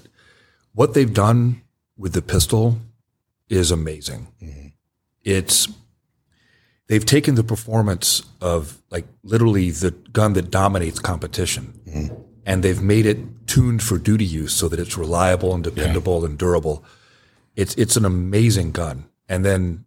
what 0.73 0.93
they've 0.93 1.13
done 1.13 1.61
with 1.97 2.13
the 2.13 2.21
pistol 2.21 2.79
is 3.49 3.71
amazing. 3.71 4.27
Mm-hmm. 4.41 4.67
It's 5.23 5.67
they've 6.87 7.05
taken 7.05 7.35
the 7.35 7.43
performance 7.43 8.23
of 8.41 8.81
like 8.89 9.05
literally 9.23 9.71
the 9.71 9.91
gun 9.91 10.33
that 10.33 10.49
dominates 10.49 10.99
competition 10.99 11.79
mm-hmm. 11.87 12.15
and 12.45 12.63
they've 12.63 12.81
made 12.81 13.05
it 13.05 13.17
tuned 13.47 13.83
for 13.83 13.97
duty 13.97 14.25
use 14.25 14.53
so 14.53 14.67
that 14.67 14.79
it's 14.79 14.97
reliable 14.97 15.53
and 15.53 15.63
dependable 15.63 16.21
yeah. 16.21 16.27
and 16.27 16.37
durable. 16.37 16.83
It's 17.55 17.75
it's 17.75 17.95
an 17.95 18.05
amazing 18.05 18.71
gun. 18.71 19.05
And 19.29 19.43
then 19.43 19.85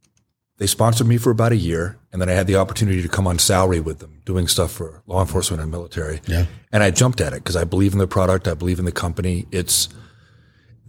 they 0.58 0.66
sponsored 0.66 1.06
me 1.06 1.16
for 1.16 1.30
about 1.30 1.52
a 1.52 1.56
year 1.56 1.98
and 2.12 2.20
then 2.20 2.28
I 2.28 2.32
had 2.32 2.46
the 2.46 2.56
opportunity 2.56 3.02
to 3.02 3.08
come 3.08 3.26
on 3.26 3.38
salary 3.38 3.80
with 3.80 4.00
them 4.00 4.20
doing 4.24 4.46
stuff 4.46 4.72
for 4.72 5.02
law 5.06 5.20
enforcement 5.20 5.62
and 5.62 5.70
military. 5.70 6.20
Yeah. 6.26 6.46
And 6.72 6.82
I 6.82 6.90
jumped 6.90 7.20
at 7.20 7.32
it 7.32 7.36
because 7.36 7.56
I 7.56 7.64
believe 7.64 7.92
in 7.92 7.98
the 7.98 8.06
product, 8.06 8.46
I 8.46 8.54
believe 8.54 8.78
in 8.78 8.84
the 8.84 8.92
company. 8.92 9.46
It's 9.50 9.88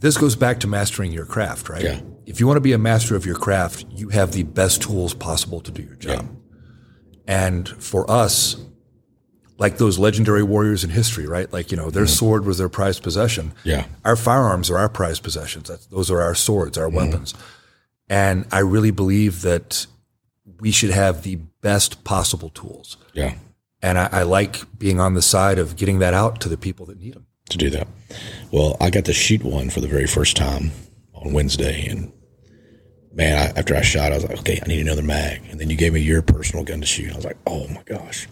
this 0.01 0.17
goes 0.17 0.35
back 0.35 0.59
to 0.61 0.67
mastering 0.67 1.11
your 1.11 1.25
craft, 1.25 1.69
right? 1.69 1.83
Yeah. 1.83 2.01
If 2.25 2.39
you 2.39 2.47
want 2.47 2.57
to 2.57 2.61
be 2.61 2.73
a 2.73 2.77
master 2.77 3.15
of 3.15 3.25
your 3.25 3.35
craft, 3.35 3.85
you 3.91 4.09
have 4.09 4.31
the 4.31 4.43
best 4.43 4.81
tools 4.81 5.13
possible 5.13 5.61
to 5.61 5.71
do 5.71 5.83
your 5.83 5.95
job. 5.95 6.27
Yeah. 6.27 7.17
And 7.27 7.69
for 7.69 8.09
us, 8.09 8.57
like 9.59 9.77
those 9.77 9.99
legendary 9.99 10.41
warriors 10.41 10.83
in 10.83 10.89
history, 10.89 11.27
right? 11.27 11.51
Like, 11.53 11.69
you 11.69 11.77
know, 11.77 11.91
their 11.91 12.05
mm 12.05 12.09
sword 12.09 12.45
was 12.45 12.57
their 12.57 12.67
prized 12.67 13.03
possession. 13.03 13.53
Yeah. 13.63 13.85
Our 14.03 14.15
firearms 14.15 14.71
are 14.71 14.77
our 14.79 14.89
prized 14.89 15.21
possessions. 15.21 15.69
That's, 15.69 15.85
those 15.85 16.09
are 16.09 16.19
our 16.19 16.33
swords, 16.33 16.79
our 16.79 16.89
mm 16.89 16.93
weapons. 16.93 17.35
And 18.09 18.47
I 18.51 18.59
really 18.59 18.91
believe 18.91 19.43
that 19.43 19.85
we 20.59 20.71
should 20.71 20.89
have 20.89 21.21
the 21.21 21.35
best 21.35 22.03
possible 22.03 22.49
tools. 22.49 22.97
Yeah. 23.13 23.35
And 23.83 23.99
I, 23.99 24.09
I 24.11 24.23
like 24.23 24.79
being 24.79 24.99
on 24.99 25.13
the 25.13 25.21
side 25.21 25.59
of 25.59 25.75
getting 25.75 25.99
that 25.99 26.15
out 26.15 26.41
to 26.41 26.49
the 26.49 26.57
people 26.57 26.87
that 26.87 26.99
need 26.99 27.13
them 27.13 27.27
to 27.51 27.57
do 27.57 27.69
that. 27.71 27.87
Well, 28.51 28.75
I 28.81 28.89
got 28.89 29.05
to 29.05 29.13
shoot 29.13 29.43
one 29.43 29.69
for 29.69 29.79
the 29.79 29.87
very 29.87 30.07
first 30.07 30.35
time 30.35 30.71
on 31.13 31.33
Wednesday, 31.33 31.87
and 31.87 32.11
man, 33.13 33.37
I, 33.37 33.59
after 33.59 33.75
I 33.75 33.81
shot, 33.81 34.11
I 34.11 34.15
was 34.15 34.25
like, 34.25 34.39
okay, 34.39 34.59
I 34.63 34.67
need 34.67 34.81
another 34.81 35.03
mag. 35.03 35.41
And 35.49 35.59
then 35.59 35.69
you 35.69 35.77
gave 35.77 35.93
me 35.93 36.01
your 36.01 36.21
personal 36.21 36.65
gun 36.65 36.81
to 36.81 36.87
shoot. 36.87 37.11
I 37.11 37.15
was 37.15 37.25
like, 37.25 37.37
oh 37.45 37.67
my 37.67 37.83
gosh. 37.85 38.27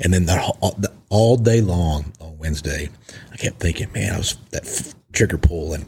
And 0.00 0.12
then 0.14 0.26
the, 0.26 0.40
all, 0.60 0.74
the, 0.78 0.92
all 1.10 1.36
day 1.36 1.60
long 1.60 2.12
on 2.20 2.38
Wednesday, 2.38 2.88
I 3.32 3.36
kept 3.36 3.60
thinking, 3.60 3.92
man, 3.92 4.14
I 4.14 4.18
was 4.18 4.36
that 4.50 4.66
f- 4.66 4.94
trigger 5.12 5.38
pull, 5.38 5.74
and 5.74 5.86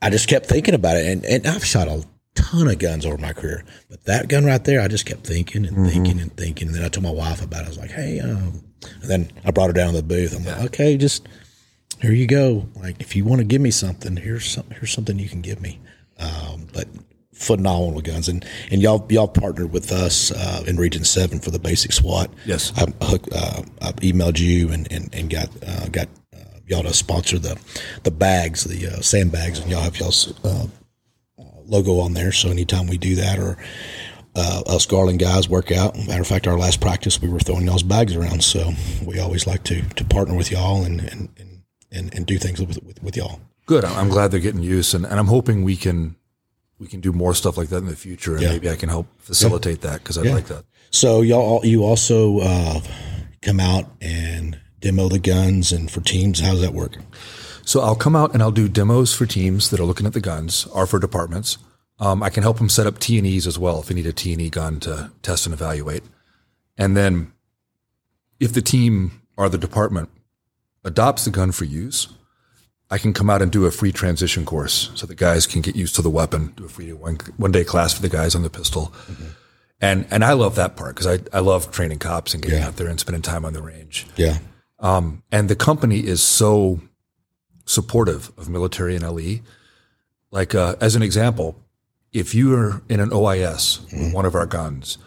I 0.00 0.10
just 0.10 0.28
kept 0.28 0.46
thinking 0.46 0.74
about 0.74 0.96
it. 0.96 1.06
And, 1.06 1.24
and 1.24 1.46
I've 1.46 1.64
shot 1.64 1.88
a 1.88 2.04
ton 2.34 2.68
of 2.68 2.78
guns 2.78 3.04
over 3.04 3.18
my 3.18 3.32
career, 3.32 3.64
but 3.90 4.04
that 4.04 4.28
gun 4.28 4.44
right 4.44 4.64
there, 4.64 4.80
I 4.80 4.88
just 4.88 5.04
kept 5.04 5.26
thinking 5.26 5.66
and 5.66 5.76
mm-hmm. 5.76 5.88
thinking 5.88 6.20
and 6.20 6.34
thinking. 6.36 6.68
And 6.68 6.76
then 6.76 6.84
I 6.84 6.88
told 6.88 7.04
my 7.04 7.10
wife 7.10 7.42
about 7.42 7.62
it. 7.62 7.66
I 7.66 7.68
was 7.68 7.78
like, 7.78 7.90
hey, 7.90 8.20
um, 8.20 8.64
and 9.00 9.10
then 9.10 9.32
I 9.44 9.50
brought 9.50 9.68
her 9.68 9.74
down 9.74 9.92
to 9.92 10.00
the 10.00 10.02
booth. 10.02 10.34
I'm 10.34 10.44
like, 10.44 10.66
okay, 10.66 10.96
just 10.96 11.28
here 12.02 12.12
you 12.12 12.26
go. 12.26 12.66
Like 12.74 13.00
if 13.00 13.14
you 13.14 13.24
want 13.24 13.38
to 13.38 13.44
give 13.44 13.62
me 13.62 13.70
something, 13.70 14.16
here's 14.16 14.50
some, 14.50 14.66
here's 14.70 14.92
something 14.92 15.18
you 15.18 15.28
can 15.28 15.40
give 15.40 15.60
me. 15.62 15.78
Um, 16.18 16.66
but 16.72 16.88
phenomenal 17.32 18.00
guns, 18.00 18.28
and 18.28 18.44
and 18.70 18.82
y'all 18.82 19.06
y'all 19.08 19.28
partnered 19.28 19.72
with 19.72 19.90
us 19.92 20.32
uh, 20.32 20.64
in 20.66 20.76
Region 20.76 21.04
Seven 21.04 21.38
for 21.38 21.50
the 21.50 21.58
basic 21.60 21.92
SWAT. 21.92 22.30
Yes, 22.44 22.72
I, 22.76 22.82
uh, 22.82 23.62
I 23.80 23.92
emailed 24.02 24.38
you 24.38 24.70
and 24.70 24.90
and, 24.92 25.14
and 25.14 25.30
got 25.30 25.48
uh, 25.66 25.88
got 25.88 26.08
uh, 26.34 26.58
y'all 26.66 26.82
to 26.82 26.92
sponsor 26.92 27.38
the 27.38 27.58
the 28.02 28.10
bags, 28.10 28.64
the 28.64 28.88
uh, 28.88 29.00
sandbags, 29.00 29.60
and 29.60 29.70
y'all 29.70 29.82
have 29.82 29.98
y'all's 29.98 30.34
uh, 30.44 30.66
logo 31.66 32.00
on 32.00 32.14
there. 32.14 32.32
So 32.32 32.50
anytime 32.50 32.88
we 32.88 32.98
do 32.98 33.14
that 33.14 33.38
or 33.38 33.56
uh, 34.34 34.62
us 34.66 34.86
Garland 34.86 35.18
guys 35.18 35.48
work 35.48 35.70
out. 35.70 35.96
Matter 36.06 36.22
of 36.22 36.26
fact, 36.26 36.46
our 36.46 36.58
last 36.58 36.80
practice, 36.80 37.20
we 37.20 37.28
were 37.28 37.38
throwing 37.38 37.66
y'all's 37.66 37.82
bags 37.82 38.16
around. 38.16 38.42
So 38.42 38.72
we 39.04 39.20
always 39.20 39.46
like 39.46 39.62
to 39.64 39.82
to 39.82 40.04
partner 40.04 40.34
with 40.34 40.50
y'all 40.50 40.84
and 40.84 41.00
and 41.00 41.28
and, 41.38 41.51
and, 41.92 42.12
and 42.14 42.26
do 42.26 42.38
things 42.38 42.58
with, 42.60 42.82
with, 42.82 43.02
with 43.02 43.16
y'all. 43.16 43.40
Good. 43.66 43.84
I'm 43.84 44.08
glad 44.08 44.30
they're 44.32 44.40
getting 44.40 44.62
use, 44.62 44.92
and, 44.94 45.04
and 45.04 45.18
I'm 45.20 45.26
hoping 45.28 45.62
we 45.62 45.76
can 45.76 46.16
we 46.78 46.88
can 46.88 47.00
do 47.00 47.12
more 47.12 47.32
stuff 47.32 47.56
like 47.56 47.68
that 47.68 47.76
in 47.78 47.86
the 47.86 47.94
future, 47.94 48.32
and 48.32 48.42
Yeah. 48.42 48.48
maybe 48.50 48.68
I 48.68 48.74
can 48.74 48.88
help 48.88 49.06
facilitate 49.18 49.82
that 49.82 50.00
because 50.02 50.18
I 50.18 50.22
Yeah. 50.24 50.34
like 50.34 50.46
that. 50.48 50.64
So 50.90 51.20
y'all, 51.20 51.64
you 51.64 51.84
also 51.84 52.40
uh, 52.40 52.80
come 53.40 53.60
out 53.60 53.88
and 54.00 54.58
demo 54.80 55.08
the 55.08 55.20
guns 55.20 55.70
and 55.70 55.88
for 55.90 56.00
teams. 56.00 56.40
How's 56.40 56.60
that 56.60 56.74
work? 56.74 56.96
So 57.64 57.80
I'll 57.82 57.94
come 57.94 58.16
out 58.16 58.34
and 58.34 58.42
I'll 58.42 58.50
do 58.50 58.68
demos 58.68 59.14
for 59.14 59.26
teams 59.26 59.70
that 59.70 59.78
are 59.78 59.84
looking 59.84 60.06
at 60.06 60.12
the 60.12 60.20
guns, 60.20 60.66
or 60.74 60.86
for 60.88 60.98
departments. 60.98 61.58
Um, 62.00 62.20
I 62.20 62.30
can 62.30 62.42
help 62.42 62.58
them 62.58 62.68
set 62.68 62.88
up 62.88 62.98
T 62.98 63.16
and 63.16 63.26
E's 63.26 63.46
as 63.46 63.60
well 63.60 63.78
if 63.80 63.86
they 63.86 63.94
need 63.94 64.06
a 64.06 64.12
T 64.12 64.32
and 64.32 64.42
E 64.42 64.50
gun 64.50 64.80
to 64.80 65.12
test 65.22 65.46
and 65.46 65.52
evaluate. 65.54 66.02
And 66.76 66.96
then, 66.96 67.32
if 68.40 68.52
the 68.52 68.62
team 68.62 69.22
or 69.36 69.48
the 69.48 69.58
department 69.58 70.08
adopts 70.84 71.24
the 71.24 71.30
gun 71.30 71.52
for 71.52 71.64
use, 71.64 72.08
I 72.90 72.98
can 72.98 73.12
come 73.12 73.30
out 73.30 73.40
and 73.42 73.50
do 73.50 73.64
a 73.66 73.70
free 73.70 73.92
transition 73.92 74.44
course 74.44 74.90
so 74.94 75.06
the 75.06 75.14
guys 75.14 75.46
can 75.46 75.62
get 75.62 75.74
used 75.76 75.94
to 75.96 76.02
the 76.02 76.10
weapon. 76.10 76.52
Do 76.56 76.64
a 76.66 76.68
free 76.68 76.92
one 76.92 77.16
one 77.36 77.52
day 77.52 77.64
class 77.64 77.94
for 77.94 78.02
the 78.02 78.08
guys 78.08 78.34
on 78.34 78.42
the 78.42 78.50
pistol. 78.50 78.92
And 79.80 80.06
and 80.10 80.24
I 80.24 80.32
love 80.34 80.54
that 80.56 80.76
part 80.76 80.94
because 80.94 81.06
I, 81.06 81.36
I 81.36 81.40
love 81.40 81.70
training 81.72 81.98
cops 82.00 82.34
and 82.34 82.42
getting 82.42 82.58
Yeah. 82.60 82.68
out 82.68 82.76
there 82.76 82.88
and 82.88 83.00
spending 83.00 83.22
time 83.22 83.44
on 83.44 83.52
the 83.52 83.62
range. 83.62 84.06
Yeah, 84.16 84.38
Um, 84.78 85.22
and 85.32 85.48
the 85.48 85.56
company 85.56 86.00
is 86.06 86.22
so 86.22 86.80
supportive 87.64 88.30
of 88.36 88.48
military 88.48 88.94
and 88.96 89.04
LE. 89.04 89.40
Like, 90.30 90.54
uh, 90.54 90.76
as 90.80 90.94
an 90.96 91.02
example, 91.02 91.56
if 92.12 92.34
you 92.34 92.54
are 92.54 92.82
in 92.88 93.00
an 93.00 93.10
OIS 93.12 93.80
with 93.92 94.12
one 94.14 94.24
of 94.26 94.34
our 94.34 94.46
guns, 94.46 94.98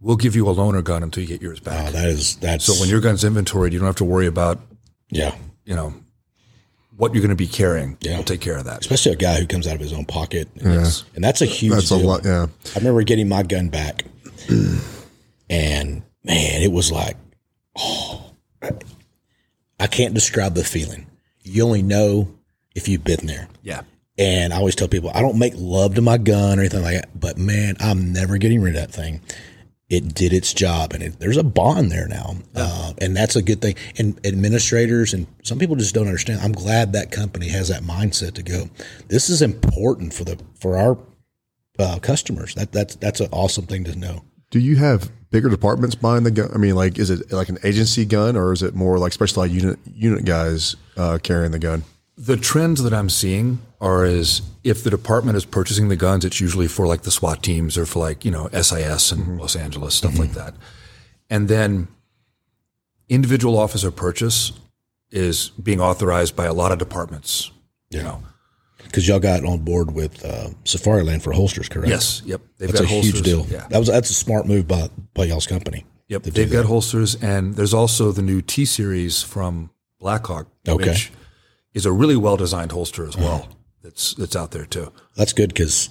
we'll 0.00 0.16
give 0.16 0.34
you 0.36 0.48
a 0.48 0.54
loaner 0.54 0.82
gun 0.84 1.02
until 1.02 1.22
you 1.22 1.28
get 1.28 1.42
yours 1.42 1.60
back. 1.60 1.88
oh, 1.88 1.92
that 1.92 2.08
is 2.08 2.36
that's 2.36 2.64
so 2.64 2.74
when 2.80 2.88
your 2.88 3.00
gun's 3.00 3.24
inventoried, 3.24 3.72
you 3.72 3.78
don't 3.78 3.86
have 3.86 3.96
to 3.96 4.04
worry 4.04 4.26
about, 4.26 4.60
yeah, 5.10 5.34
you 5.64 5.74
know, 5.74 5.94
what 6.96 7.14
you're 7.14 7.22
going 7.22 7.30
to 7.30 7.36
be 7.36 7.46
carrying. 7.46 7.96
Yeah. 8.00 8.14
We'll 8.14 8.24
take 8.24 8.40
care 8.40 8.56
of 8.58 8.64
that. 8.64 8.80
especially 8.80 9.12
a 9.12 9.16
guy 9.16 9.38
who 9.38 9.46
comes 9.46 9.66
out 9.66 9.74
of 9.74 9.80
his 9.80 9.92
own 9.92 10.04
pocket, 10.04 10.48
and, 10.60 10.74
Yes. 10.74 11.04
and 11.14 11.22
that's 11.22 11.40
a 11.42 11.46
huge 11.46 11.74
That's 11.74 11.90
a 11.90 11.98
deal. 11.98 12.06
lot. 12.08 12.24
Yeah. 12.24 12.46
I 12.74 12.78
remember 12.78 13.02
getting 13.02 13.28
my 13.28 13.42
gun 13.42 13.68
back, 13.68 14.04
and 15.50 16.02
man, 16.24 16.62
it 16.62 16.72
was 16.72 16.90
like, 16.92 17.16
oh, 17.78 18.32
I 19.80 19.86
can't 19.86 20.14
describe 20.14 20.54
the 20.54 20.64
feeling. 20.64 21.06
You 21.42 21.64
only 21.64 21.82
know 21.82 22.28
if 22.74 22.88
you've 22.88 23.04
been 23.04 23.26
there. 23.26 23.48
Yeah. 23.62 23.82
And 24.18 24.52
I 24.52 24.56
always 24.56 24.74
tell 24.74 24.88
people, 24.88 25.10
I 25.14 25.20
don't 25.20 25.38
make 25.38 25.52
love 25.56 25.94
to 25.94 26.02
my 26.02 26.18
gun 26.18 26.58
or 26.58 26.62
anything 26.62 26.82
like 26.82 26.96
that, 26.96 27.08
but 27.18 27.38
man, 27.38 27.76
I'm 27.78 28.12
never 28.12 28.36
getting 28.38 28.60
rid 28.60 28.74
of 28.74 28.80
that 28.80 28.92
thing. 28.92 29.20
It 29.90 30.14
did 30.14 30.34
its 30.34 30.52
job, 30.52 30.92
and 30.92 31.02
it, 31.02 31.18
there's 31.18 31.38
a 31.38 31.42
bond 31.42 31.90
there 31.90 32.06
now, 32.08 32.36
uh, 32.54 32.92
and 32.98 33.16
that's 33.16 33.36
a 33.36 33.42
good 33.42 33.62
thing. 33.62 33.74
And 33.96 34.20
administrators 34.26 35.14
and 35.14 35.26
some 35.42 35.58
people 35.58 35.76
just 35.76 35.94
don't 35.94 36.06
understand. 36.06 36.40
I'm 36.40 36.52
glad 36.52 36.92
that 36.92 37.10
company 37.10 37.48
has 37.48 37.68
that 37.68 37.82
mindset 37.82 38.34
to 38.34 38.42
go. 38.42 38.68
This 39.08 39.30
is 39.30 39.40
important 39.40 40.12
for 40.12 40.24
the 40.24 40.38
for 40.60 40.76
our 40.76 40.98
uh, 41.78 41.98
customers. 42.00 42.54
That 42.54 42.70
that's 42.70 42.96
that's 42.96 43.20
an 43.20 43.28
awesome 43.32 43.66
thing 43.66 43.84
to 43.84 43.96
know. 43.96 44.24
Do 44.50 44.58
you 44.58 44.76
have 44.76 45.10
bigger 45.30 45.48
departments 45.48 45.94
buying 45.94 46.24
the 46.24 46.30
gun? 46.30 46.50
I 46.54 46.58
mean, 46.58 46.74
like, 46.74 46.98
is 46.98 47.10
it 47.10 47.32
like 47.32 47.48
an 47.48 47.58
agency 47.64 48.04
gun 48.04 48.36
or 48.36 48.52
is 48.52 48.62
it 48.62 48.74
more 48.74 48.98
like 48.98 49.12
specialized 49.12 49.52
unit 49.52 49.78
unit 49.86 50.24
guys 50.24 50.76
uh, 50.96 51.18
carrying 51.22 51.52
the 51.52 51.58
gun? 51.58 51.84
The 52.20 52.36
trends 52.36 52.82
that 52.82 52.92
I'm 52.92 53.08
seeing 53.08 53.60
are 53.80 54.04
is 54.04 54.42
if 54.64 54.82
the 54.82 54.90
department 54.90 55.36
is 55.36 55.44
purchasing 55.44 55.88
the 55.88 55.94
guns, 55.94 56.24
it's 56.24 56.40
usually 56.40 56.66
for 56.66 56.86
like 56.86 57.02
the 57.02 57.12
SWAT 57.12 57.44
teams 57.44 57.78
or 57.78 57.86
for 57.86 58.00
like, 58.00 58.24
you 58.24 58.32
know, 58.32 58.48
SIS 58.48 59.12
and 59.12 59.38
Los 59.38 59.54
Angeles, 59.54 59.94
stuff 59.94 60.18
like 60.18 60.32
that. 60.32 60.54
And 61.30 61.46
then 61.48 61.86
individual 63.08 63.56
officer 63.56 63.92
purchase 63.92 64.52
is 65.12 65.50
being 65.50 65.80
authorized 65.80 66.34
by 66.34 66.46
a 66.46 66.52
lot 66.52 66.72
of 66.72 66.78
departments. 66.78 67.52
You 67.90 68.02
know. 68.02 68.22
Because 68.82 69.06
y'all 69.06 69.20
got 69.20 69.44
on 69.44 69.58
board 69.58 69.92
with 69.94 70.24
uh, 70.24 70.48
Safariland 70.64 71.22
for 71.22 71.32
holsters, 71.32 71.68
correct? 71.68 71.88
Yes. 71.88 72.22
Yep. 72.24 72.40
They've 72.58 72.68
that's 72.68 72.80
a 72.80 72.82
got 72.84 72.90
holsters. 72.90 73.14
huge 73.14 73.24
deal. 73.24 73.46
Yeah. 73.48 73.66
That 73.68 73.78
was 73.78 73.88
that's 73.88 74.10
a 74.10 74.14
smart 74.14 74.46
move 74.46 74.66
by 74.66 74.88
by 75.14 75.24
y'all's 75.24 75.46
company. 75.46 75.86
Yep. 76.08 76.22
They've 76.24 76.50
got 76.50 76.64
holsters 76.64 77.14
and 77.22 77.54
there's 77.54 77.74
also 77.74 78.12
the 78.12 78.22
new 78.22 78.40
T 78.40 78.64
series 78.64 79.22
from 79.22 79.70
Blackhawk, 80.00 80.48
Okay. 80.66 80.90
Which 80.90 81.12
is 81.74 81.86
a 81.86 81.92
really 81.92 82.16
well 82.16 82.36
designed 82.36 82.72
holster 82.72 83.06
as 83.06 83.16
well. 83.16 83.48
That's 83.82 84.14
that's 84.14 84.36
out 84.36 84.50
there 84.50 84.66
too. 84.66 84.92
That's 85.16 85.32
good 85.32 85.50
because 85.50 85.90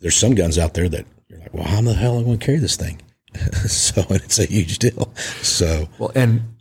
there's 0.00 0.16
some 0.16 0.34
guns 0.34 0.58
out 0.58 0.74
there 0.74 0.88
that 0.88 1.06
you're 1.28 1.40
like, 1.40 1.54
well, 1.54 1.64
how 1.64 1.80
the 1.82 1.94
hell 1.94 2.16
am 2.16 2.22
I 2.22 2.24
going 2.24 2.38
to 2.38 2.46
carry 2.46 2.58
this 2.58 2.76
thing? 2.76 3.00
so 3.66 4.02
and 4.08 4.22
it's 4.22 4.38
a 4.38 4.46
huge 4.46 4.78
deal. 4.78 5.12
So 5.42 5.88
Well, 5.98 6.12
and 6.14 6.54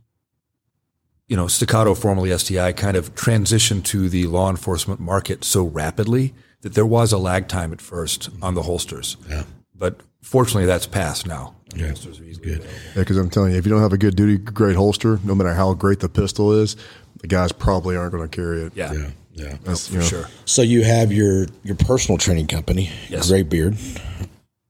you 1.28 1.38
know, 1.38 1.48
Staccato, 1.48 1.96
formerly 1.96 2.38
STI, 2.38 2.74
kind 2.74 2.98
of 2.98 3.16
transitioned 3.16 3.86
to 3.86 4.10
the 4.10 4.28
law 4.28 4.50
enforcement 4.50 5.00
market 5.00 5.44
so 5.44 5.64
rapidly 5.64 6.34
that 6.62 6.74
there 6.74 6.86
was 6.86 7.12
a 7.12 7.18
lag 7.18 7.48
time 7.48 7.72
at 7.72 7.82
first 7.82 8.30
mm-hmm. 8.30 8.44
on 8.44 8.56
the 8.56 8.64
holsters. 8.64 9.18
Yeah. 9.30 9.44
But 9.76 10.02
fortunately, 10.22 10.66
that's 10.66 10.86
passed 10.86 11.26
now. 11.26 11.56
Yeah. 11.76 11.88
Holsters 11.88 12.20
are 12.20 12.24
easily 12.24 12.54
available. 12.54 12.74
Yeah, 12.96 13.02
because 13.02 13.18
I'm 13.18 13.30
telling 13.30 13.54
you, 13.54 13.58
if 13.58 13.66
you 13.66 13.72
don't 13.72 13.82
have 13.82 13.94
a 13.94 13.98
good 13.98 14.16
duty 14.16 14.38
grade 14.38 14.76
holster, 14.76 15.20
no 15.24 15.34
matter 15.34 15.54
how 15.54 15.74
great 15.74 16.00
the 16.00 16.10
pistol 16.10 16.52
is, 16.52 16.76
the 17.24 17.28
guys 17.28 17.52
probably 17.52 17.96
aren't 17.96 18.12
going 18.12 18.30
to 18.30 18.36
carry 18.36 18.64
it. 18.64 18.74
Yeah, 18.76 18.94
yeah, 18.94 19.10
yeah. 19.32 19.58
That's, 19.64 19.88
for 19.88 19.94
you 19.94 20.00
know, 20.02 20.06
sure. 20.06 20.26
So 20.46 20.62
you 20.62 20.84
have 20.84 21.12
your 21.12 21.48
your 21.64 21.76
personal 21.76 22.20
training 22.20 22.48
company, 22.48 22.92
Yes. 23.10 23.30
Gray 23.30 23.42
Beard. 23.42 23.78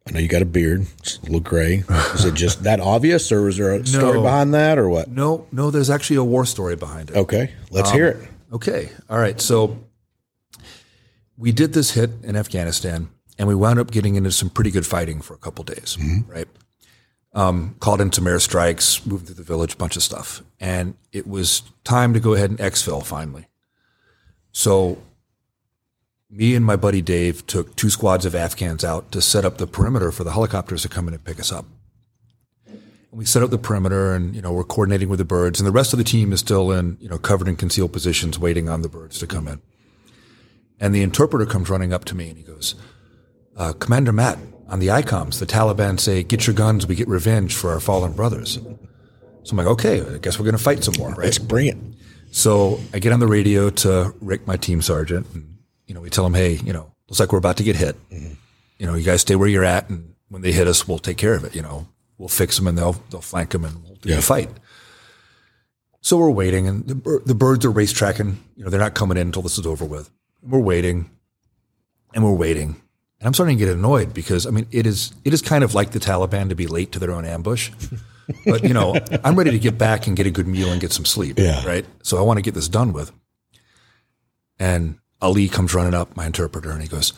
I 0.08 0.12
know 0.12 0.20
you 0.20 0.28
got 0.28 0.42
a 0.42 0.46
beard. 0.46 0.86
It's 1.00 1.18
a 1.18 1.24
little 1.24 1.40
gray. 1.40 1.84
Is 2.14 2.26
it 2.26 2.34
just 2.34 2.64
that 2.64 2.80
obvious, 2.80 3.32
or 3.32 3.48
is 3.48 3.58
there 3.58 3.74
a 3.74 3.86
story 3.86 4.22
behind 4.22 4.54
that, 4.54 4.78
or 4.78 4.88
what? 4.88 5.10
No, 5.10 5.48
no, 5.52 5.72
there's 5.72 5.90
actually 5.90 6.18
a 6.18 6.24
war 6.24 6.46
story 6.46 6.76
behind 6.76 7.10
it. 7.10 7.16
Okay, 7.16 7.54
let's 7.72 7.90
hear 7.90 8.08
it. 8.08 8.30
Okay. 8.54 8.90
All 9.10 9.18
right. 9.18 9.42
So 9.42 9.80
we 11.38 11.52
did 11.52 11.74
this 11.74 11.92
hit 11.92 12.12
in 12.22 12.36
Afghanistan 12.36 13.10
and 13.40 13.48
we 13.48 13.56
wound 13.56 13.80
up 13.80 13.90
getting 13.90 14.16
into 14.16 14.32
some 14.32 14.52
pretty 14.52 14.70
good 14.70 14.86
fighting 14.86 15.22
for 15.22 15.34
a 15.34 15.38
couple 15.38 15.64
days, 15.64 15.98
mm-hmm. 16.00 16.32
right? 16.32 16.48
Um, 17.36 17.76
called 17.80 18.00
in 18.00 18.12
some 18.12 18.26
airstrikes, 18.26 19.06
moved 19.08 19.26
through 19.26 19.36
the 19.36 19.44
village, 19.44 19.80
bunch 19.80 19.96
of 19.96 20.04
stuff. 20.04 20.44
And 20.60 20.96
it 21.12 21.26
was 21.26 21.64
time 21.84 22.14
to 22.14 22.20
go 22.20 22.36
ahead 22.36 22.52
and 22.52 22.60
exfil 22.60 23.04
finally. 23.04 23.48
So 24.52 25.02
me 26.30 26.56
and 26.56 26.66
my 26.66 26.76
buddy 26.76 27.02
Dave 27.02 27.46
took 27.46 27.76
two 27.76 27.90
squads 27.90 28.26
of 28.26 28.36
Afghans 28.36 28.84
out 28.84 29.12
to 29.12 29.22
set 29.22 29.46
up 29.46 29.58
the 29.58 29.68
perimeter 29.68 30.12
for 30.12 30.24
the 30.24 30.32
helicopters 30.32 30.82
to 30.82 30.90
come 30.90 31.08
in 31.08 31.14
and 31.14 31.24
pick 31.24 31.40
us 31.40 31.52
up. 31.52 31.66
And 32.68 32.82
we 33.12 33.26
set 33.26 33.44
up 33.44 33.52
the 33.52 33.60
perimeter 33.60 34.14
and, 34.14 34.36
you 34.36 34.42
know, 34.42 34.52
we're 34.52 34.64
coordinating 34.64 35.10
with 35.10 35.20
the 35.20 35.26
birds 35.26 35.60
and 35.60 35.68
the 35.68 35.72
rest 35.72 35.94
of 35.94 35.98
the 35.98 36.04
team 36.04 36.34
is 36.34 36.40
still 36.40 36.72
in, 36.72 36.98
you 37.00 37.08
know, 37.08 37.20
covered 37.20 37.48
in 37.48 37.56
concealed 37.56 37.94
positions 37.94 38.40
waiting 38.40 38.68
on 38.68 38.82
the 38.82 38.90
birds 38.90 39.20
to 39.20 39.28
come 39.28 39.48
in. 39.48 39.62
And 40.80 40.94
the 40.94 41.04
interpreter 41.04 41.46
comes 41.46 41.70
running 41.70 41.94
up 41.94 42.04
to 42.06 42.16
me 42.16 42.30
and 42.30 42.38
he 42.38 42.44
goes, 42.44 42.76
uh, 43.56 43.74
Commander 43.74 44.12
Matt, 44.12 44.40
on 44.74 44.80
the 44.80 44.88
ICOMs, 44.88 45.38
the 45.40 45.46
Taliban 45.46 46.00
say, 46.00 46.24
get 46.24 46.48
your 46.48 46.56
guns, 46.56 46.88
we 46.88 46.96
get 46.96 47.08
revenge 47.08 47.54
for 47.54 47.70
our 47.72 47.80
fallen 47.80 48.14
brothers. 48.14 48.56
So 49.44 49.52
I'm 49.52 49.58
like, 49.58 49.68
okay, 49.68 50.02
I 50.02 50.18
guess 50.18 50.40
we're 50.40 50.46
going 50.46 50.58
to 50.58 50.64
fight 50.64 50.84
some 50.84 50.96
more, 50.98 51.10
right? 51.10 51.26
Let's 51.26 51.38
bring 51.38 51.68
it. 51.68 51.78
So 52.32 52.80
I 52.92 52.98
get 52.98 53.14
on 53.14 53.20
the 53.20 53.28
radio 53.28 53.70
to 53.70 54.16
Rick, 54.20 54.48
my 54.48 54.58
team 54.58 54.82
sergeant, 54.82 55.28
and 55.36 55.58
you 55.86 55.94
know 55.94 56.02
we 56.02 56.10
tell 56.10 56.26
him, 56.26 56.34
hey, 56.34 56.54
you 56.56 56.74
know, 56.74 56.92
looks 57.08 57.20
like 57.20 57.32
we're 57.32 57.38
about 57.38 57.58
to 57.58 57.64
get 57.64 57.76
hit. 57.76 57.96
Mm-hmm. 58.10 58.34
You 58.80 58.88
know, 58.88 58.96
you 58.96 59.04
guys 59.04 59.22
stay 59.22 59.36
where 59.36 59.48
you're 59.48 59.64
at, 59.64 59.90
and 59.92 60.16
when 60.30 60.42
they 60.42 60.52
hit 60.52 60.68
us, 60.68 60.88
we'll 60.88 60.98
take 60.98 61.18
care 61.18 61.36
of 61.36 61.44
it. 61.44 61.56
You 61.56 61.62
know, 61.62 61.88
we'll 62.18 62.30
fix 62.30 62.58
them, 62.58 62.66
and 62.66 62.76
they'll 62.76 62.96
they'll 63.12 63.22
flank 63.22 63.52
them, 63.52 63.66
and 63.66 63.84
we'll 63.84 63.96
do 63.98 64.10
Yeah. 64.10 64.16
the 64.16 64.22
fight. 64.24 64.50
So 66.02 66.18
we're 66.18 66.32
waiting, 66.32 66.68
and 66.68 66.88
the, 66.88 67.22
the 67.24 67.36
birds 67.36 67.64
are 67.66 67.70
race 67.72 67.94
tracking. 67.94 68.40
You 68.56 68.64
know, 68.64 68.72
they're 68.72 68.80
not 68.80 68.96
coming 68.96 69.18
in 69.18 69.28
until 69.28 69.44
this 69.44 69.60
is 69.60 69.68
over 69.68 69.86
with. 69.86 70.10
We're 70.42 70.60
waiting, 70.60 71.12
and 72.16 72.24
we're 72.24 72.34
waiting, 72.34 72.82
and 73.24 73.28
I'm 73.28 73.34
starting 73.34 73.58
to 73.58 73.66
get 73.66 73.74
annoyed 73.74 74.14
because 74.14 74.46
I 74.46 74.50
mean, 74.50 74.68
it 74.72 74.86
is 74.86 75.14
it 75.24 75.34
is 75.34 75.42
kind 75.42 75.64
of 75.64 75.74
like 75.74 75.92
the 75.92 76.00
Taliban 76.00 76.50
to 76.50 76.56
be 76.56 76.68
late 76.68 76.92
to 76.92 77.00
their 77.00 77.12
own 77.12 77.26
ambush. 77.26 77.72
But 78.46 78.64
you 78.64 78.74
know, 78.74 78.96
I'm 79.26 79.36
ready 79.36 79.52
to 79.52 79.60
get 79.60 79.78
back 79.78 80.08
and 80.08 80.16
get 80.16 80.26
a 80.26 80.32
good 80.32 80.48
meal 80.48 80.72
and 80.72 80.80
get 80.80 80.94
some 80.94 81.04
sleep. 81.04 81.38
Yeah. 81.38 81.66
Right. 81.66 81.86
So 82.04 82.18
I 82.18 82.22
want 82.22 82.38
to 82.38 82.42
get 82.42 82.54
this 82.54 82.70
done 82.70 82.94
with. 82.94 83.12
And 84.58 84.98
Ali 85.22 85.50
comes 85.50 85.74
running 85.74 85.94
up, 85.94 86.16
my 86.16 86.26
interpreter, 86.26 86.72
and 86.72 86.82
he 86.82 86.88
goes, 86.88 87.12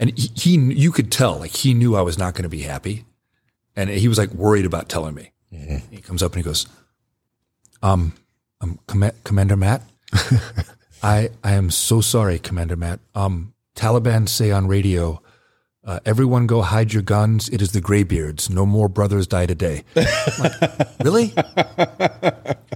and 0.00 0.10
he, 0.18 0.30
he 0.34 0.56
you 0.56 0.90
could 0.90 1.12
tell, 1.12 1.38
like 1.38 1.54
he 1.54 1.74
knew 1.74 1.94
I 1.94 2.00
was 2.00 2.18
not 2.18 2.34
going 2.34 2.42
to 2.42 2.48
be 2.48 2.62
happy, 2.62 3.04
and 3.76 3.88
he 3.88 4.08
was 4.08 4.18
like 4.18 4.30
worried 4.30 4.66
about 4.66 4.88
telling 4.88 5.14
me. 5.14 5.30
He 5.92 5.98
comes 5.98 6.24
up 6.24 6.32
and 6.32 6.42
he 6.42 6.44
goes, 6.44 6.66
um, 7.80 8.12
um 8.60 8.80
Com- 8.88 9.12
Commander 9.22 9.56
Matt, 9.56 9.82
I 11.04 11.30
I 11.44 11.52
am 11.52 11.70
so 11.70 12.00
sorry, 12.00 12.40
Commander 12.40 12.74
Matt. 12.74 12.98
Um, 13.14 13.54
Taliban 13.76 14.28
say 14.28 14.50
on 14.50 14.66
radio. 14.66 15.21
Uh, 15.84 15.98
everyone 16.04 16.46
go 16.46 16.62
hide 16.62 16.92
your 16.92 17.02
guns. 17.02 17.48
It 17.48 17.60
is 17.60 17.72
the 17.72 17.80
graybeards. 17.80 18.48
No 18.48 18.64
more 18.64 18.88
brothers 18.88 19.26
die 19.26 19.46
today. 19.46 19.82
Like, 19.96 20.52
really? 21.04 21.32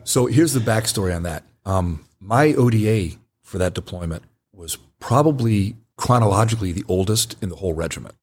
So 0.04 0.26
here's 0.26 0.52
the 0.52 0.61
backstory 0.61 1.14
on 1.14 1.22
that. 1.22 1.44
Um, 1.64 2.04
my 2.20 2.52
ODA 2.54 3.11
for 3.42 3.59
that 3.59 3.74
deployment 3.74 4.24
was 4.52 4.76
probably 4.98 5.76
chronologically 5.96 6.72
the 6.72 6.84
oldest 6.88 7.36
in 7.40 7.48
the 7.48 7.57
whole 7.57 7.74
regiment. 7.74 8.14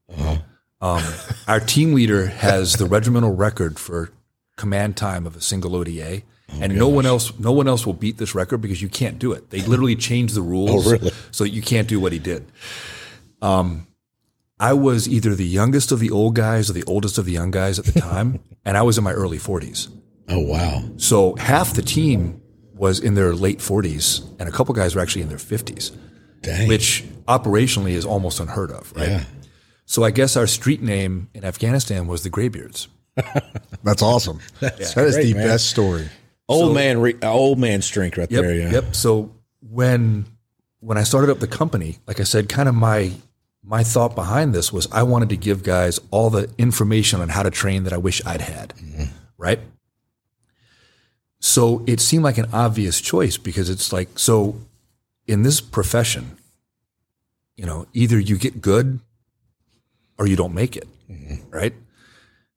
Um, 0.81 1.01
our 1.47 1.61
team 1.61 1.93
leader 1.93 2.27
has 2.27 2.73
the 2.75 2.86
regimental 2.86 3.34
record 3.34 3.79
for 3.79 4.11
command 4.57 4.97
time 4.97 5.25
of 5.25 5.36
a 5.38 5.41
single 5.41 5.75
ODA, 5.77 6.23
and 6.49 6.75
no 6.77 6.89
one 6.89 7.05
else, 7.05 7.31
no 7.39 7.53
one 7.53 7.69
else 7.69 7.86
will 7.86 7.93
beat 7.93 8.17
this 8.17 8.36
record 8.36 8.57
because 8.59 8.81
you 8.81 8.89
can't 8.89 9.17
do 9.17 9.31
it. 9.31 9.49
They 9.49 9.61
literally 9.61 9.95
changed 9.95 10.36
the 10.36 10.41
rules, 10.53 10.86
Oh, 10.88 10.91
really? 10.91 11.11
so 11.31 11.45
you 11.45 11.61
can't 11.61 11.88
do 11.88 12.01
what 12.01 12.11
he 12.11 12.19
did. 12.19 12.45
Um, 13.41 13.88
I 14.70 14.74
was 14.74 15.07
either 15.09 15.36
the 15.36 15.45
youngest 15.59 15.91
of 15.91 15.99
the 15.99 16.09
old 16.11 16.36
guys 16.36 16.70
or 16.70 16.74
the 16.74 16.84
oldest 16.86 17.18
of 17.18 17.26
the 17.26 17.32
young 17.34 17.51
guys 17.51 17.80
at 17.80 17.86
the 17.86 17.99
time, 17.99 18.39
and 18.66 18.78
I 18.78 18.82
was 18.84 18.97
in 18.97 19.03
my 19.03 19.11
early 19.14 19.38
forties. 19.38 19.89
Oh 20.30 20.39
wow. 20.39 20.84
So 20.97 21.36
half 21.36 21.74
the 21.74 21.82
team 21.82 22.41
was 22.74 22.99
in 22.99 23.14
their 23.16 23.34
late 23.36 23.59
40s, 23.59 24.24
and 24.39 24.47
a 24.49 24.51
couple 24.51 24.74
guys 24.74 24.95
were 24.95 25.01
actually 25.01 25.22
in 25.24 25.30
their 25.30 25.38
50s, 25.38 25.95
Dang. 26.41 26.68
which 26.68 27.03
operationally 27.28 27.91
is 27.91 28.05
almost 28.05 28.39
unheard 28.39 28.72
of, 28.72 28.91
right? 28.95 29.09
yeah. 29.09 29.24
So 29.86 30.03
I 30.03 30.11
guess 30.11 30.36
our 30.38 30.47
street 30.47 30.82
name 30.82 31.30
in 31.34 31.43
Afghanistan 31.45 32.07
was 32.07 32.24
the 32.24 32.30
Graybeards. 32.30 32.88
That's 33.84 34.01
awesome. 34.01 34.39
that 34.61 34.80
is 34.80 34.93
great, 34.93 35.24
the 35.24 35.34
man. 35.36 35.47
best 35.47 35.66
story. 35.70 36.07
Old 36.49 36.74
man, 36.74 36.99
re, 36.99 37.16
old 37.22 37.59
man 37.59 37.82
strength 37.82 38.18
right 38.18 38.32
Yep. 38.32 38.41
there. 38.41 38.53
Yeah. 38.55 38.72
Yep. 38.72 38.95
So 38.95 39.36
when 39.61 40.26
when 40.80 40.97
I 40.97 41.03
started 41.03 41.30
up 41.32 41.39
the 41.39 41.47
company, 41.47 41.99
like 42.07 42.20
I 42.20 42.24
said, 42.24 42.49
kind 42.49 42.68
of 42.68 42.76
my 42.76 43.11
my 43.64 43.84
thought 43.84 44.14
behind 44.14 44.53
this 44.53 44.74
was 44.74 44.88
I 44.91 45.03
wanted 45.03 45.30
to 45.30 45.38
give 45.38 45.64
guys 45.64 45.99
all 46.11 46.30
the 46.30 46.49
information 46.57 47.22
on 47.22 47.30
how 47.30 47.43
to 47.43 47.49
train 47.49 47.84
that 47.84 47.93
I 47.93 47.97
wish 47.97 48.22
I'd 48.26 48.41
had. 48.41 48.74
Right. 49.38 49.59
So 51.39 51.84
it 51.88 51.99
seemed 51.99 52.24
like 52.24 52.38
an 52.38 52.47
obvious 52.53 53.01
choice 53.01 53.38
because 53.38 53.70
it's 53.70 53.91
like 53.91 54.20
so 54.20 54.55
in 55.28 55.43
this 55.43 55.61
profession, 55.61 56.38
you 57.55 57.66
know, 57.66 57.88
either 57.93 58.20
you 58.20 58.38
get 58.38 58.61
good 58.61 58.99
or 60.18 60.28
you 60.28 60.36
don't 60.36 60.53
make 60.53 60.76
it. 60.76 60.88
Mm-hmm. 61.09 61.49
Right. 61.49 61.74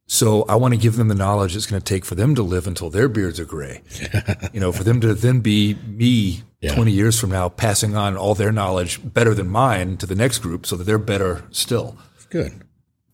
So 0.09 0.45
I 0.49 0.55
want 0.55 0.73
to 0.73 0.79
give 0.79 0.97
them 0.97 1.09
the 1.09 1.17
knowledge 1.17 1.57
it's 1.57 1.67
going 1.67 1.81
to 1.81 1.85
take 1.85 2.05
for 2.05 2.15
them 2.15 2.35
to 2.37 2.43
live 2.43 2.67
until 2.67 2.91
their 2.91 3.09
beards 3.09 3.41
are 3.41 3.45
gray. 3.45 3.83
you 4.53 4.61
know, 4.61 4.71
for 4.71 4.85
them 4.85 5.01
to 5.01 5.15
then 5.15 5.41
be 5.41 5.75
me 5.87 6.43
Yeah. 6.61 6.75
20 6.75 6.93
years 6.93 7.19
from 7.19 7.31
now, 7.31 7.49
passing 7.49 7.97
on 7.97 8.17
all 8.17 8.35
their 8.35 8.53
knowledge 8.53 9.01
better 9.03 9.35
than 9.35 9.49
mine 9.49 9.97
to 9.97 10.07
the 10.07 10.15
next 10.15 10.39
group 10.39 10.65
so 10.65 10.77
that 10.77 10.85
they're 10.85 10.99
better 10.99 11.43
still. 11.51 11.99
Good. 12.31 12.53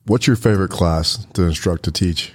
What's 0.04 0.26
your 0.26 0.36
favorite 0.36 0.70
class 0.70 1.26
to 1.32 1.44
instruct 1.44 1.84
to 1.84 1.92
teach? 1.92 2.34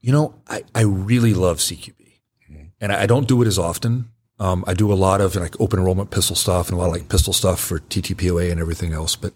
You 0.00 0.12
know, 0.12 0.34
I, 0.48 0.62
I 0.74 0.82
really 0.82 1.34
love 1.34 1.58
CQB 1.58 1.94
and 2.80 2.92
I 2.92 3.06
don't 3.06 3.28
do 3.28 3.42
it 3.42 3.46
as 3.46 3.58
often. 3.58 4.10
Um, 4.38 4.64
I 4.66 4.74
do 4.74 4.92
a 4.92 4.94
lot 4.94 5.20
of 5.20 5.34
like 5.36 5.58
open 5.60 5.78
enrollment 5.78 6.10
pistol 6.10 6.36
stuff 6.36 6.68
and 6.68 6.76
a 6.76 6.80
lot 6.80 6.88
of 6.88 6.92
like 6.92 7.08
pistol 7.08 7.32
stuff 7.32 7.60
for 7.60 7.78
TTPOA 7.78 8.50
and 8.50 8.60
everything 8.60 8.92
else. 8.92 9.16
But 9.16 9.32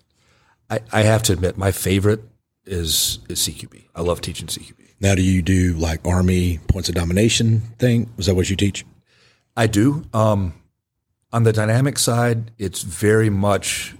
I, 0.68 0.81
I 0.93 1.03
have 1.03 1.22
to 1.24 1.33
admit, 1.33 1.57
my 1.57 1.72
favorite 1.72 2.22
is, 2.71 3.18
is 3.29 3.39
CQB. 3.41 3.85
I 3.95 4.01
love 4.03 4.21
teaching 4.21 4.47
CQB. 4.47 4.77
Now, 5.01 5.14
do 5.14 5.23
you 5.23 5.43
do 5.43 5.75
like 5.75 6.07
Army 6.07 6.59
points 6.68 6.89
of 6.89 6.95
domination 6.95 7.61
thing? 7.79 8.11
Is 8.18 8.27
that 8.27 8.35
what 8.35 8.49
you 8.51 8.57
teach? 8.57 8.85
I 9.57 9.66
do. 9.66 10.05
Um, 10.14 10.55
on 11.33 11.43
the 11.45 11.53
dynamic 11.53 11.99
side, 11.99 12.51
it's 12.59 12.83
very 12.83 13.31
much 13.31 13.95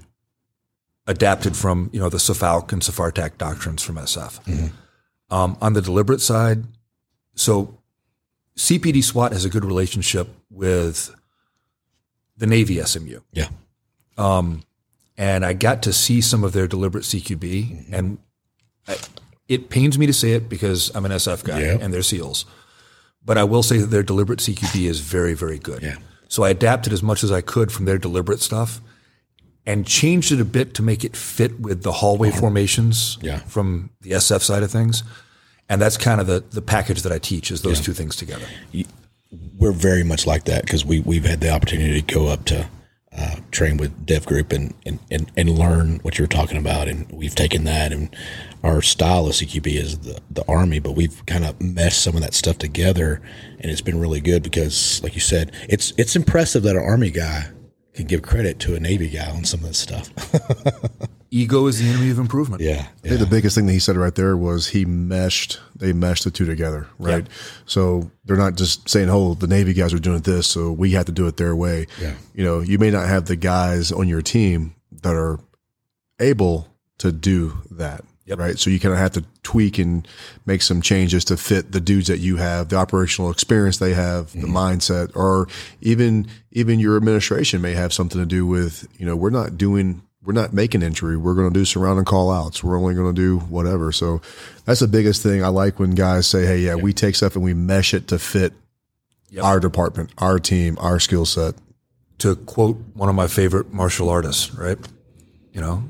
adapted 1.07 1.57
from 1.57 1.91
you 1.93 2.01
know 2.01 2.09
the 2.09 2.19
SFAUC 2.19 2.73
and 2.73 2.83
Safartak 2.83 3.39
doctrines 3.39 3.83
from 3.83 3.97
SF. 3.97 4.73
Um, 5.31 5.57
on 5.61 5.73
the 5.75 5.81
deliberate 5.83 6.21
side, 6.21 6.65
so 7.35 7.79
CPD 8.57 9.03
SWAT 9.03 9.33
has 9.33 9.45
a 9.45 9.49
good 9.49 9.65
relationship 9.65 10.29
with 10.51 11.15
the 12.37 12.47
Navy 12.47 12.81
SMU, 12.83 13.21
Yeah. 13.33 13.49
and 14.19 15.45
I 15.45 15.53
got 15.53 15.83
to 15.85 15.93
see 15.93 16.21
some 16.21 16.43
of 16.45 16.53
their 16.53 16.67
deliberate 16.67 17.05
CQB, 17.05 17.93
and 17.93 18.19
I, 18.89 18.97
it 19.49 19.69
pains 19.71 19.99
me 19.99 20.07
to 20.07 20.13
say 20.13 20.33
it 20.33 20.49
because 20.49 20.91
I'm 20.95 21.05
an 21.05 21.13
SF 21.13 21.45
guy 21.45 21.61
Yeah. 21.63 21.79
and 21.81 21.93
they're 21.93 22.03
SEALs, 22.03 22.45
but 23.25 23.37
I 23.39 23.45
will 23.45 23.63
say 23.63 23.79
that 23.79 23.87
their 23.87 24.03
deliberate 24.03 24.39
CQB 24.41 24.89
is 24.89 25.01
very, 25.01 25.35
very 25.35 25.59
good. 25.59 25.83
Yeah. 25.83 25.97
So 26.29 26.45
I 26.45 26.51
adapted 26.51 26.93
as 26.93 27.03
much 27.03 27.25
as 27.25 27.33
I 27.33 27.41
could 27.41 27.73
from 27.73 27.85
their 27.85 27.99
deliberate 27.99 28.41
stuff, 28.41 28.81
and 29.67 29.87
changed 29.87 30.33
it 30.33 30.41
a 30.41 30.45
bit 30.45 30.75
to 30.75 30.83
make 30.83 31.05
it 31.05 31.15
fit 31.15 31.61
with 31.61 31.83
the 31.83 31.93
hallway 31.93 32.31
formations 32.31 33.19
Yeah. 33.21 33.41
from 33.41 33.91
the 34.01 34.13
SF 34.13 34.43
side 34.43 34.63
of 34.63 34.71
things. 34.71 35.03
And 35.69 35.81
that's 35.81 35.97
kind 35.97 36.21
of 36.21 36.27
the, 36.27 36.41
the 36.51 36.63
package 36.63 37.03
that 37.03 37.13
I 37.13 37.19
teach 37.19 37.51
is 37.51 37.63
those 37.63 37.81
two 37.81 37.93
things 37.93 38.17
together. 38.17 38.47
we're 39.59 39.71
very 39.73 40.03
much 40.03 40.27
like 40.27 40.45
that 40.45 40.65
because 40.65 40.85
we 40.85 41.01
we've 41.01 41.25
had 41.25 41.41
the 41.41 41.51
opportunity 41.51 42.01
to 42.03 42.15
go 42.15 42.27
up 42.29 42.45
to 42.47 42.67
uh, 43.21 43.37
train 43.51 43.77
with 43.77 44.07
Dev 44.07 44.25
Group 44.25 44.53
and, 44.53 44.75
and 44.87 44.99
and 45.11 45.31
and 45.37 45.59
learn 45.59 45.99
what 45.99 46.19
you're 46.19 46.27
talking 46.27 46.57
about, 46.57 46.89
and 46.89 47.11
we've 47.13 47.35
taken 47.35 47.65
that 47.65 47.93
and 47.93 48.15
our 48.63 48.83
style 48.83 49.27
of 49.27 49.33
CQB 49.33 49.67
is 49.75 49.99
the 50.01 50.21
the 50.31 50.45
Army, 50.49 50.79
but 50.79 50.93
we've 50.93 51.25
kind 51.27 51.45
of 51.45 51.61
meshed 51.61 52.03
some 52.03 52.15
of 52.15 52.23
that 52.23 52.35
stuff 52.35 52.59
together, 52.59 53.21
and 53.59 53.71
it's 53.71 53.81
been 53.81 53.99
really 53.99 54.21
good 54.21 54.43
because, 54.43 55.03
like 55.03 55.15
you 55.15 55.21
said, 55.21 55.53
it's 55.69 55.93
it's 55.97 56.17
impressive 56.17 56.63
that 56.63 56.77
an 56.77 56.83
Army 56.83 57.11
guy 57.11 57.51
can 57.95 58.07
give 58.07 58.23
credit 58.23 58.59
to 58.61 58.75
a 58.75 58.81
Navy 58.81 59.09
guy 59.09 59.31
on 59.31 59.45
some 59.45 59.61
of 59.61 59.67
this 59.67 59.79
stuff. 59.79 60.11
Ego 61.33 61.67
is 61.69 61.79
the 61.79 61.89
enemy 61.89 62.11
of 62.11 62.19
improvement. 62.19 62.61
yeah, 62.61 62.87
I 63.05 63.09
think 63.09 63.21
the 63.21 63.27
biggest 63.27 63.55
thing 63.55 63.67
that 63.67 63.73
he 63.73 63.79
said 63.79 63.97
right 63.97 64.15
there 64.15 64.37
was 64.37 64.69
he 64.69 64.85
meshed, 64.85 65.61
they 65.77 65.93
meshed 65.93 66.25
the 66.25 66.31
two 66.31 66.45
together, 66.45 66.89
right? 66.99 67.27
So 67.67 68.11
they're 68.25 68.37
not 68.37 68.57
just 68.57 68.89
saying, 68.89 69.09
oh, 69.11 69.35
the 69.35 69.47
Navy 69.47 69.73
guys 69.73 69.95
are 69.95 70.01
doing 70.01 70.23
this, 70.23 70.49
so 70.49 70.73
we 70.73 70.91
have 70.93 71.07
to 71.07 71.13
do 71.13 71.29
it 71.29 71.37
their 71.37 71.55
way. 71.55 71.87
Yeah. 72.01 72.15
You 72.35 72.45
know, 72.45 72.61
you 72.61 72.79
may 72.79 72.91
not 72.91 73.07
have 73.07 73.27
the 73.27 73.37
guys 73.37 73.93
on 73.93 74.09
your 74.09 74.23
team 74.23 74.75
that 75.03 75.15
are 75.15 75.39
able 76.19 76.67
to 76.99 77.13
do 77.13 77.59
that. 77.71 78.05
Yep. 78.27 78.39
Right. 78.39 78.59
So 78.59 78.71
you 78.71 78.79
kind 78.79 78.93
of 78.93 78.99
have 79.01 79.13
to 79.13 79.25
tweak 79.43 79.79
and 79.79 80.07
make 80.47 80.63
some 80.63 80.83
changes 80.83 81.25
to 81.27 81.37
fit 81.37 81.73
the 81.73 81.81
dudes 81.81 82.07
that 82.07 82.19
you 82.19 82.37
have, 82.37 82.69
the 82.69 82.77
operational 82.77 83.31
experience 83.31 83.79
they 83.79 83.95
have, 83.95 84.33
the 84.33 84.47
mm-hmm. 84.47 84.57
mindset, 84.57 85.17
or 85.17 85.49
even 85.81 86.29
even 86.53 86.79
your 86.79 86.97
administration 86.97 87.61
may 87.61 87.73
have 87.73 87.93
something 87.93 88.21
to 88.21 88.27
do 88.27 88.47
with, 88.47 88.87
you 88.99 89.07
know, 89.07 89.17
we're 89.17 89.31
not 89.31 89.59
doing 89.59 90.03
we're 90.23 90.33
not 90.35 90.53
making 90.53 90.83
entry. 90.83 91.17
We're 91.17 91.35
going 91.35 91.53
to 91.53 91.59
do 91.59 91.65
surround 91.65 91.99
and 91.99 92.07
call 92.07 92.31
outs. 92.31 92.63
We're 92.63 92.79
only 92.79 92.95
going 92.95 93.15
to 93.15 93.21
do 93.21 93.39
whatever. 93.47 93.91
So 93.93 94.21
that's 94.67 94.81
the 94.81 94.89
biggest 94.89 95.23
thing 95.23 95.43
I 95.43 95.49
like 95.49 95.79
when 95.79 95.93
guys 95.93 96.27
say, 96.27 96.45
Hey, 96.45 96.59
yeah, 96.61 96.75
we 96.75 96.93
take 96.93 97.15
stuff 97.17 97.35
and 97.37 97.45
we 97.45 97.55
mesh 97.55 97.95
it 97.95 98.09
to 98.09 98.19
fit 98.19 98.53
Yep. 99.33 99.45
our 99.45 99.61
department, 99.61 100.11
our 100.19 100.39
team, 100.41 100.77
our 100.81 100.99
skill 100.99 101.25
set. 101.25 101.55
to 102.19 102.35
quote 102.37 102.77
one 102.95 103.09
of 103.09 103.15
my 103.15 103.29
favorite 103.29 103.73
martial 103.73 104.09
artists, 104.11 104.53
right? 104.55 104.77
You 105.55 105.61
know, 105.61 105.85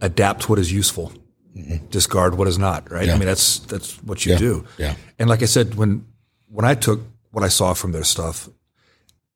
adapt 0.00 0.48
what 0.48 0.58
is 0.58 0.72
useful, 0.72 1.12
mm-hmm. 1.56 1.86
discard 1.88 2.36
what 2.38 2.48
is 2.48 2.58
not, 2.58 2.90
right? 2.90 3.06
Yeah. 3.06 3.14
I 3.14 3.18
mean, 3.18 3.26
that's 3.26 3.58
that's 3.60 4.02
what 4.02 4.24
you 4.24 4.32
Yeah. 4.32 4.38
do. 4.38 4.64
Yeah. 4.78 4.94
And 5.18 5.28
like 5.28 5.42
I 5.42 5.46
said, 5.46 5.74
when 5.74 6.06
when 6.48 6.64
I 6.64 6.74
took 6.74 7.00
what 7.30 7.44
I 7.44 7.48
saw 7.48 7.74
from 7.74 7.92
their 7.92 8.04
stuff, 8.04 8.48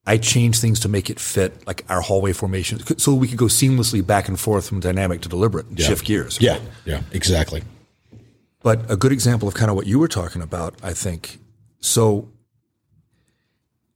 I 0.05 0.19
changed 0.19 0.61
things 0.61 0.81
to 0.81 0.89
make 0.89 1.11
it 1.11 1.21
fit 1.21 1.67
like 1.67 1.85
our 1.89 2.01
hallway 2.01 2.33
formation, 2.33 2.81
so 2.99 3.15
we 3.15 3.29
could 3.29 3.39
go 3.39 3.45
seamlessly 3.45 4.05
back 4.05 4.29
and 4.29 4.39
forth 4.39 4.69
from 4.69 4.81
dynamic 4.81 5.21
to 5.23 5.29
deliberate 5.29 5.67
and 5.67 5.81
shift 5.81 6.05
gears. 6.05 6.41
yeah, 6.41 6.59
yeah, 6.85 7.03
exactly. 7.13 7.63
But 8.63 8.91
a 8.91 8.97
good 8.97 9.13
example 9.13 9.49
of 9.49 9.55
kind 9.55 9.71
of 9.71 9.77
what 9.77 9.87
you 9.87 9.99
were 9.99 10.09
talking 10.09 10.43
about, 10.43 10.75
I 10.83 10.93
think. 10.93 11.39
So 11.81 12.31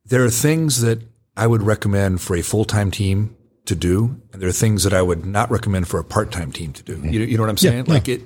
there 0.05 0.25
are 0.25 0.31
things 0.31 0.81
that 0.81 1.03
I 1.37 1.47
would 1.47 1.63
recommend 1.63 2.21
for 2.21 2.37
a 2.37 2.43
full 2.43 2.65
time 2.65 2.91
team 2.91 3.37
to 3.67 3.75
do, 3.75 4.21
and 4.33 4.41
there 4.41 4.49
are 4.49 4.53
things 4.53 4.85
that 4.85 4.93
I 4.93 5.03
would 5.03 5.27
not 5.27 5.51
recommend 5.51 5.89
for 5.89 5.99
a 5.99 6.05
part 6.05 6.31
time 6.33 6.53
team 6.53 6.73
to 6.73 6.83
do. 6.83 6.97
Mm-hmm. 6.97 7.09
You, 7.09 7.21
you 7.21 7.37
know 7.37 7.43
what 7.43 7.51
I'm 7.51 7.57
saying? 7.57 7.87
Like 7.87 8.09
it, 8.09 8.23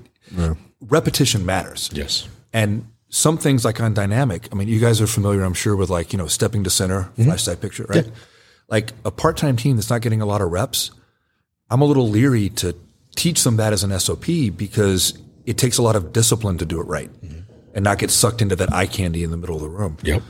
repetition 0.81 1.47
matters. 1.47 1.91
Yes. 1.93 2.29
And 2.53 2.90
some 3.11 3.37
things 3.37 3.65
like 3.65 3.81
on 3.81 3.93
dynamic, 3.93 4.49
I 4.51 4.55
mean, 4.55 4.69
you 4.69 4.81
guys 4.81 5.01
are 5.01 5.07
familiar, 5.07 5.43
I'm 5.43 5.53
sure, 5.55 5.77
with 5.77 5.91
like, 5.91 6.13
you 6.13 6.17
know, 6.19 6.27
stepping 6.29 6.65
to 6.65 6.71
center, 6.71 7.03
Mm-hmm. 7.03 7.25
flash 7.25 7.43
side 7.43 7.61
picture, 7.61 7.85
right? 7.89 8.09
Like 8.69 8.93
a 9.05 9.11
part 9.11 9.37
time 9.37 9.57
team 9.57 9.77
that's 9.77 9.91
not 9.91 10.01
getting 10.01 10.23
a 10.23 10.27
lot 10.27 10.41
of 10.41 10.51
reps, 10.51 10.93
I'm 11.71 11.81
a 11.83 11.85
little 11.85 12.09
leery 12.09 12.49
to 12.51 12.75
teach 13.17 13.43
them 13.45 13.57
that 13.57 13.73
as 13.73 13.83
an 13.85 13.99
SOP 13.99 14.27
because 14.57 15.19
it 15.45 15.59
takes 15.59 15.77
a 15.79 15.83
lot 15.83 15.97
of 15.97 16.13
discipline 16.13 16.59
to 16.59 16.65
do 16.65 16.81
it 16.81 16.85
right 16.85 17.11
and 17.75 17.85
not 17.85 17.99
get 17.99 18.11
sucked 18.11 18.41
into 18.43 18.55
that 18.57 18.73
eye 18.73 18.87
candy 18.87 19.23
in 19.25 19.31
the 19.31 19.37
middle 19.37 19.57
of 19.57 19.63
the 19.63 19.69
room. 19.69 19.97
Yep. 20.03 20.23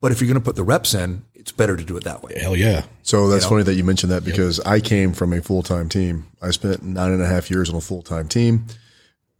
But 0.00 0.12
if 0.12 0.20
you're 0.20 0.28
going 0.28 0.40
to 0.40 0.44
put 0.44 0.56
the 0.56 0.62
reps 0.64 0.94
in, 0.94 1.24
it's 1.34 1.50
better 1.52 1.76
to 1.76 1.82
do 1.84 1.96
it 1.96 2.04
that 2.04 2.22
way. 2.22 2.38
Hell 2.40 2.56
yeah. 2.56 2.84
So 3.02 3.28
that's 3.28 3.46
funny 3.46 3.62
that 3.64 3.74
you 3.74 3.84
mentioned 3.84 4.12
that 4.12 4.24
because 4.24 4.60
I 4.60 4.80
came 4.80 5.12
from 5.12 5.32
a 5.32 5.42
full 5.42 5.62
time 5.62 5.88
team. 5.88 6.26
I 6.40 6.50
spent 6.50 6.82
nine 6.82 7.12
and 7.12 7.22
a 7.22 7.26
half 7.26 7.50
years 7.50 7.68
on 7.68 7.76
a 7.76 7.80
full 7.80 8.02
time 8.02 8.28
team. 8.28 8.66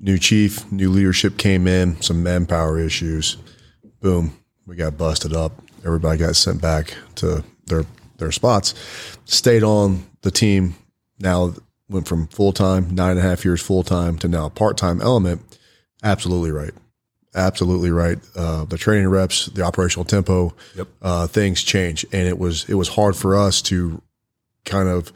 New 0.01 0.19
chief, 0.19 0.71
new 0.71 0.91
leadership 0.91 1.37
came 1.39 1.67
in, 1.67 2.01
some 2.01 2.23
manpower 2.23 2.79
issues. 2.79 3.37
Boom, 4.01 4.39
we 4.67 4.77
got 4.77 4.97
busted 4.97 5.35
up. 5.35 5.53
Everybody 5.85 6.19
got 6.19 6.37
sent 6.37 6.61
back 6.63 6.95
to 7.17 7.43
their 7.67 7.85
their 8.19 8.33
spots. 8.33 8.75
Stayed 9.25 9.63
on 9.63 10.05
the 10.23 10.31
team. 10.31 10.75
Now 11.19 11.55
went 11.89 12.07
from 12.07 12.29
full 12.29 12.53
time, 12.53 12.95
nine 12.95 13.13
and 13.13 13.21
a 13.21 13.23
half 13.23 13.45
years 13.45 13.61
full 13.61 13.83
time 13.83 14.19
to 14.19 14.29
now 14.29 14.49
part 14.49 14.77
time 14.77 15.01
element. 15.01 15.41
Absolutely 16.03 16.53
right. 16.53 16.73
Absolutely 17.35 17.91
right. 17.91 18.19
Uh, 18.37 18.65
the 18.65 18.79
training 18.79 19.09
reps, 19.09 19.47
the 19.47 19.63
operational 19.63 20.05
tempo, 20.05 20.55
Yep. 20.77 20.89
uh, 21.03 21.27
things 21.27 21.63
change, 21.63 22.05
and 22.13 22.27
it 22.29 22.39
was 22.39 22.65
it 22.69 22.75
was 22.75 22.89
hard 22.89 23.17
for 23.17 23.37
us 23.37 23.63
to 23.63 24.01
kind 24.65 24.89
of 24.89 25.13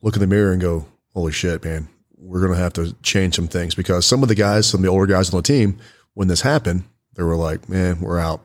look 0.00 0.14
in 0.14 0.20
the 0.20 0.26
mirror 0.26 0.52
and 0.52 0.60
go, 0.60 0.86
holy 1.12 1.32
shit, 1.32 1.64
man, 1.64 1.88
we're 2.22 2.40
going 2.40 2.52
to 2.52 2.58
have 2.58 2.72
to 2.74 2.94
change 3.02 3.34
some 3.34 3.48
things 3.48 3.74
because 3.74 4.06
some 4.06 4.22
of 4.22 4.28
the 4.28 4.34
guys, 4.34 4.66
some 4.66 4.80
of 4.80 4.82
the 4.82 4.90
older 4.90 5.06
guys 5.06 5.32
on 5.32 5.38
the 5.38 5.42
team, 5.42 5.78
when 6.14 6.28
this 6.28 6.42
happened, 6.42 6.84
they 7.14 7.22
were 7.22 7.36
like, 7.36 7.68
man, 7.68 8.00
we're 8.00 8.20
out. 8.20 8.42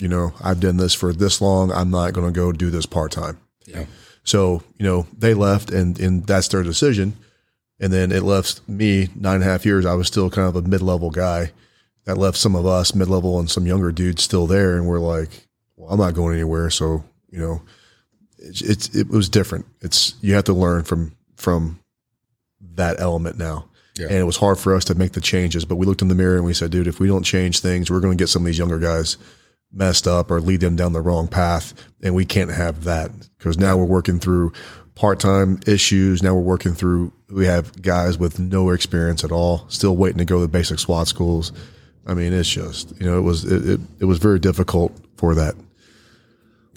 You 0.00 0.08
know, 0.08 0.32
I've 0.42 0.60
done 0.60 0.76
this 0.76 0.94
for 0.94 1.12
this 1.12 1.40
long. 1.40 1.72
I'm 1.72 1.90
not 1.90 2.12
going 2.12 2.32
to 2.32 2.38
go 2.38 2.52
do 2.52 2.70
this 2.70 2.86
part 2.86 3.12
time. 3.12 3.38
Yeah. 3.66 3.86
So, 4.24 4.62
you 4.78 4.84
know, 4.84 5.06
they 5.16 5.34
left 5.34 5.70
and, 5.70 5.98
and 5.98 6.26
that's 6.26 6.48
their 6.48 6.62
decision. 6.62 7.16
And 7.80 7.92
then 7.92 8.12
it 8.12 8.22
left 8.22 8.66
me 8.68 9.08
nine 9.14 9.36
and 9.36 9.44
a 9.44 9.46
half 9.46 9.66
years. 9.66 9.84
I 9.84 9.94
was 9.94 10.06
still 10.06 10.30
kind 10.30 10.48
of 10.48 10.56
a 10.56 10.68
mid 10.68 10.82
level 10.82 11.10
guy. 11.10 11.52
That 12.04 12.18
left 12.18 12.36
some 12.36 12.54
of 12.54 12.64
us 12.66 12.94
mid 12.94 13.08
level 13.08 13.40
and 13.40 13.50
some 13.50 13.66
younger 13.66 13.90
dudes 13.90 14.22
still 14.22 14.46
there. 14.46 14.76
And 14.76 14.86
we're 14.86 15.00
like, 15.00 15.48
well, 15.76 15.90
I'm 15.90 15.98
not 15.98 16.14
going 16.14 16.34
anywhere. 16.34 16.70
So, 16.70 17.04
you 17.30 17.40
know, 17.40 17.62
it's, 18.38 18.62
it's 18.62 18.94
it 18.94 19.08
was 19.08 19.28
different. 19.28 19.66
It's, 19.80 20.14
you 20.20 20.34
have 20.34 20.44
to 20.44 20.52
learn 20.52 20.84
from, 20.84 21.16
from 21.36 21.80
that 22.74 23.00
element 23.00 23.38
now. 23.38 23.68
Yeah. 23.98 24.06
And 24.06 24.16
it 24.16 24.24
was 24.24 24.36
hard 24.36 24.58
for 24.58 24.74
us 24.74 24.84
to 24.86 24.94
make 24.94 25.12
the 25.12 25.20
changes, 25.20 25.64
but 25.64 25.76
we 25.76 25.86
looked 25.86 26.02
in 26.02 26.08
the 26.08 26.14
mirror 26.14 26.36
and 26.36 26.44
we 26.44 26.52
said, 26.52 26.70
dude, 26.70 26.86
if 26.86 27.00
we 27.00 27.08
don't 27.08 27.22
change 27.22 27.60
things, 27.60 27.90
we're 27.90 28.00
going 28.00 28.16
to 28.16 28.22
get 28.22 28.28
some 28.28 28.42
of 28.42 28.46
these 28.46 28.58
younger 28.58 28.78
guys 28.78 29.16
messed 29.72 30.06
up 30.06 30.30
or 30.30 30.40
lead 30.40 30.60
them 30.60 30.76
down 30.76 30.92
the 30.92 31.00
wrong 31.00 31.28
path. 31.28 31.72
And 32.02 32.14
we 32.14 32.24
can't 32.24 32.50
have 32.50 32.84
that 32.84 33.10
because 33.38 33.58
now 33.58 33.76
we're 33.76 33.84
working 33.84 34.18
through 34.18 34.52
part 34.94 35.18
time 35.18 35.60
issues. 35.66 36.22
Now 36.22 36.34
we're 36.34 36.42
working 36.42 36.74
through, 36.74 37.12
we 37.30 37.46
have 37.46 37.80
guys 37.80 38.18
with 38.18 38.38
no 38.38 38.70
experience 38.70 39.24
at 39.24 39.32
all, 39.32 39.66
still 39.68 39.96
waiting 39.96 40.18
to 40.18 40.24
go 40.26 40.36
to 40.36 40.42
the 40.42 40.48
basic 40.48 40.78
SWAT 40.78 41.08
schools. 41.08 41.52
I 42.06 42.14
mean, 42.14 42.34
it's 42.34 42.48
just, 42.48 42.92
you 43.00 43.06
know, 43.06 43.18
it 43.18 43.22
was, 43.22 43.44
it, 43.44 43.66
it, 43.68 43.80
it 44.00 44.04
was 44.04 44.18
very 44.18 44.38
difficult 44.38 44.92
for 45.16 45.34
that. 45.34 45.54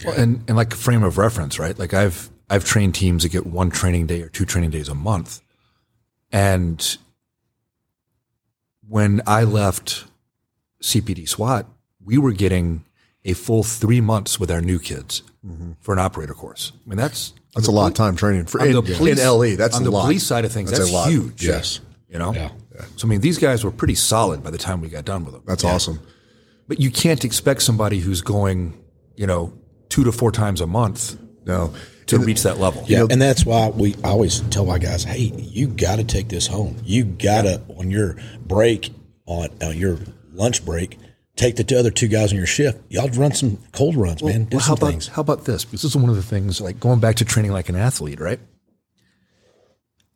Well, 0.04 0.18
and 0.18 0.42
and 0.48 0.56
like 0.56 0.74
frame 0.74 1.02
of 1.02 1.18
reference, 1.18 1.58
right? 1.58 1.78
Like 1.78 1.92
I've 1.92 2.30
I've 2.48 2.64
trained 2.64 2.94
teams 2.94 3.22
that 3.22 3.28
get 3.28 3.46
one 3.46 3.70
training 3.70 4.06
day 4.06 4.22
or 4.22 4.28
two 4.28 4.44
training 4.44 4.70
days 4.70 4.88
a 4.88 4.94
month, 4.94 5.42
and 6.32 6.98
when 8.88 9.22
I 9.26 9.44
left 9.44 10.04
CPD 10.82 11.28
SWAT, 11.28 11.66
we 12.04 12.18
were 12.18 12.32
getting 12.32 12.84
a 13.24 13.34
full 13.34 13.62
three 13.62 14.00
months 14.00 14.40
with 14.40 14.50
our 14.50 14.60
new 14.60 14.78
kids 14.78 15.22
mm-hmm. 15.46 15.72
for 15.80 15.92
an 15.92 15.98
operator 15.98 16.34
course. 16.34 16.72
I 16.84 16.88
mean, 16.88 16.96
that's 16.96 17.32
That's 17.54 17.68
a 17.68 17.72
lot 17.72 17.88
of 17.88 17.94
time 17.94 18.16
training 18.16 18.46
for 18.46 18.64
in, 18.64 18.72
police, 18.82 19.20
in 19.20 19.26
LE. 19.26 19.56
That's 19.56 19.76
on 19.76 19.84
the 19.84 19.90
lot. 19.90 20.02
police 20.02 20.26
side 20.26 20.44
of 20.44 20.52
things. 20.52 20.70
That's 20.70 20.80
That's, 20.80 20.92
a 20.92 20.94
lot. 20.94 21.10
huge. 21.10 21.44
Yes. 21.44 21.80
you 22.08 22.18
know. 22.18 22.32
Yeah. 22.32 22.50
So 22.96 23.06
I 23.06 23.10
mean, 23.10 23.20
these 23.20 23.38
guys 23.38 23.62
were 23.62 23.70
pretty 23.70 23.94
solid 23.94 24.42
by 24.42 24.50
the 24.50 24.58
time 24.58 24.80
we 24.80 24.88
got 24.88 25.04
done 25.04 25.24
with 25.24 25.34
them. 25.34 25.42
That's 25.46 25.64
awesome. 25.64 26.00
But 26.66 26.80
you 26.80 26.90
can't 26.90 27.24
expect 27.24 27.62
somebody 27.62 27.98
who's 27.98 28.22
going, 28.22 28.82
you 29.16 29.26
know, 29.26 29.52
two 29.88 30.04
to 30.04 30.12
four 30.12 30.30
times 30.32 30.60
a 30.60 30.66
month 30.66 31.16
No. 31.44 31.74
To 32.10 32.18
reach 32.18 32.42
that 32.42 32.58
level. 32.58 32.84
Yeah, 32.86 33.06
and 33.10 33.20
that's 33.20 33.44
why 33.44 33.68
we 33.70 33.94
I 34.04 34.08
always 34.08 34.40
tell 34.50 34.64
my 34.66 34.78
guys, 34.78 35.04
hey, 35.04 35.32
you 35.36 35.66
got 35.68 35.96
to 35.96 36.04
take 36.04 36.28
this 36.28 36.46
home. 36.46 36.76
You 36.84 37.04
got 37.04 37.42
to 37.42 37.60
on 37.78 37.90
your 37.90 38.16
break 38.44 38.90
on 39.26 39.48
on 39.62 39.76
your 39.78 39.98
lunch 40.32 40.64
break, 40.64 40.98
take 41.36 41.56
the 41.56 41.64
two 41.64 41.76
other 41.76 41.90
two 41.90 42.08
guys 42.08 42.32
on 42.32 42.36
your 42.38 42.46
shift. 42.46 42.78
Y'all 42.88 43.08
run 43.10 43.32
some 43.32 43.58
cold 43.72 43.96
runs, 43.96 44.22
man. 44.22 44.44
Do 44.44 44.56
Well, 44.56 44.60
how 44.60 44.74
some 44.74 44.78
about 44.78 44.90
things. 44.90 45.08
how 45.08 45.22
about 45.22 45.44
this? 45.44 45.64
Because 45.64 45.82
this 45.82 45.90
is 45.90 45.96
one 45.96 46.08
of 46.10 46.16
the 46.16 46.22
things, 46.22 46.60
like 46.60 46.78
going 46.80 47.00
back 47.00 47.16
to 47.16 47.24
training 47.24 47.52
like 47.52 47.68
an 47.68 47.76
athlete, 47.76 48.20
right? 48.20 48.40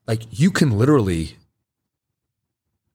Like 0.06 0.22
you 0.38 0.50
can 0.50 0.76
literally 0.78 1.36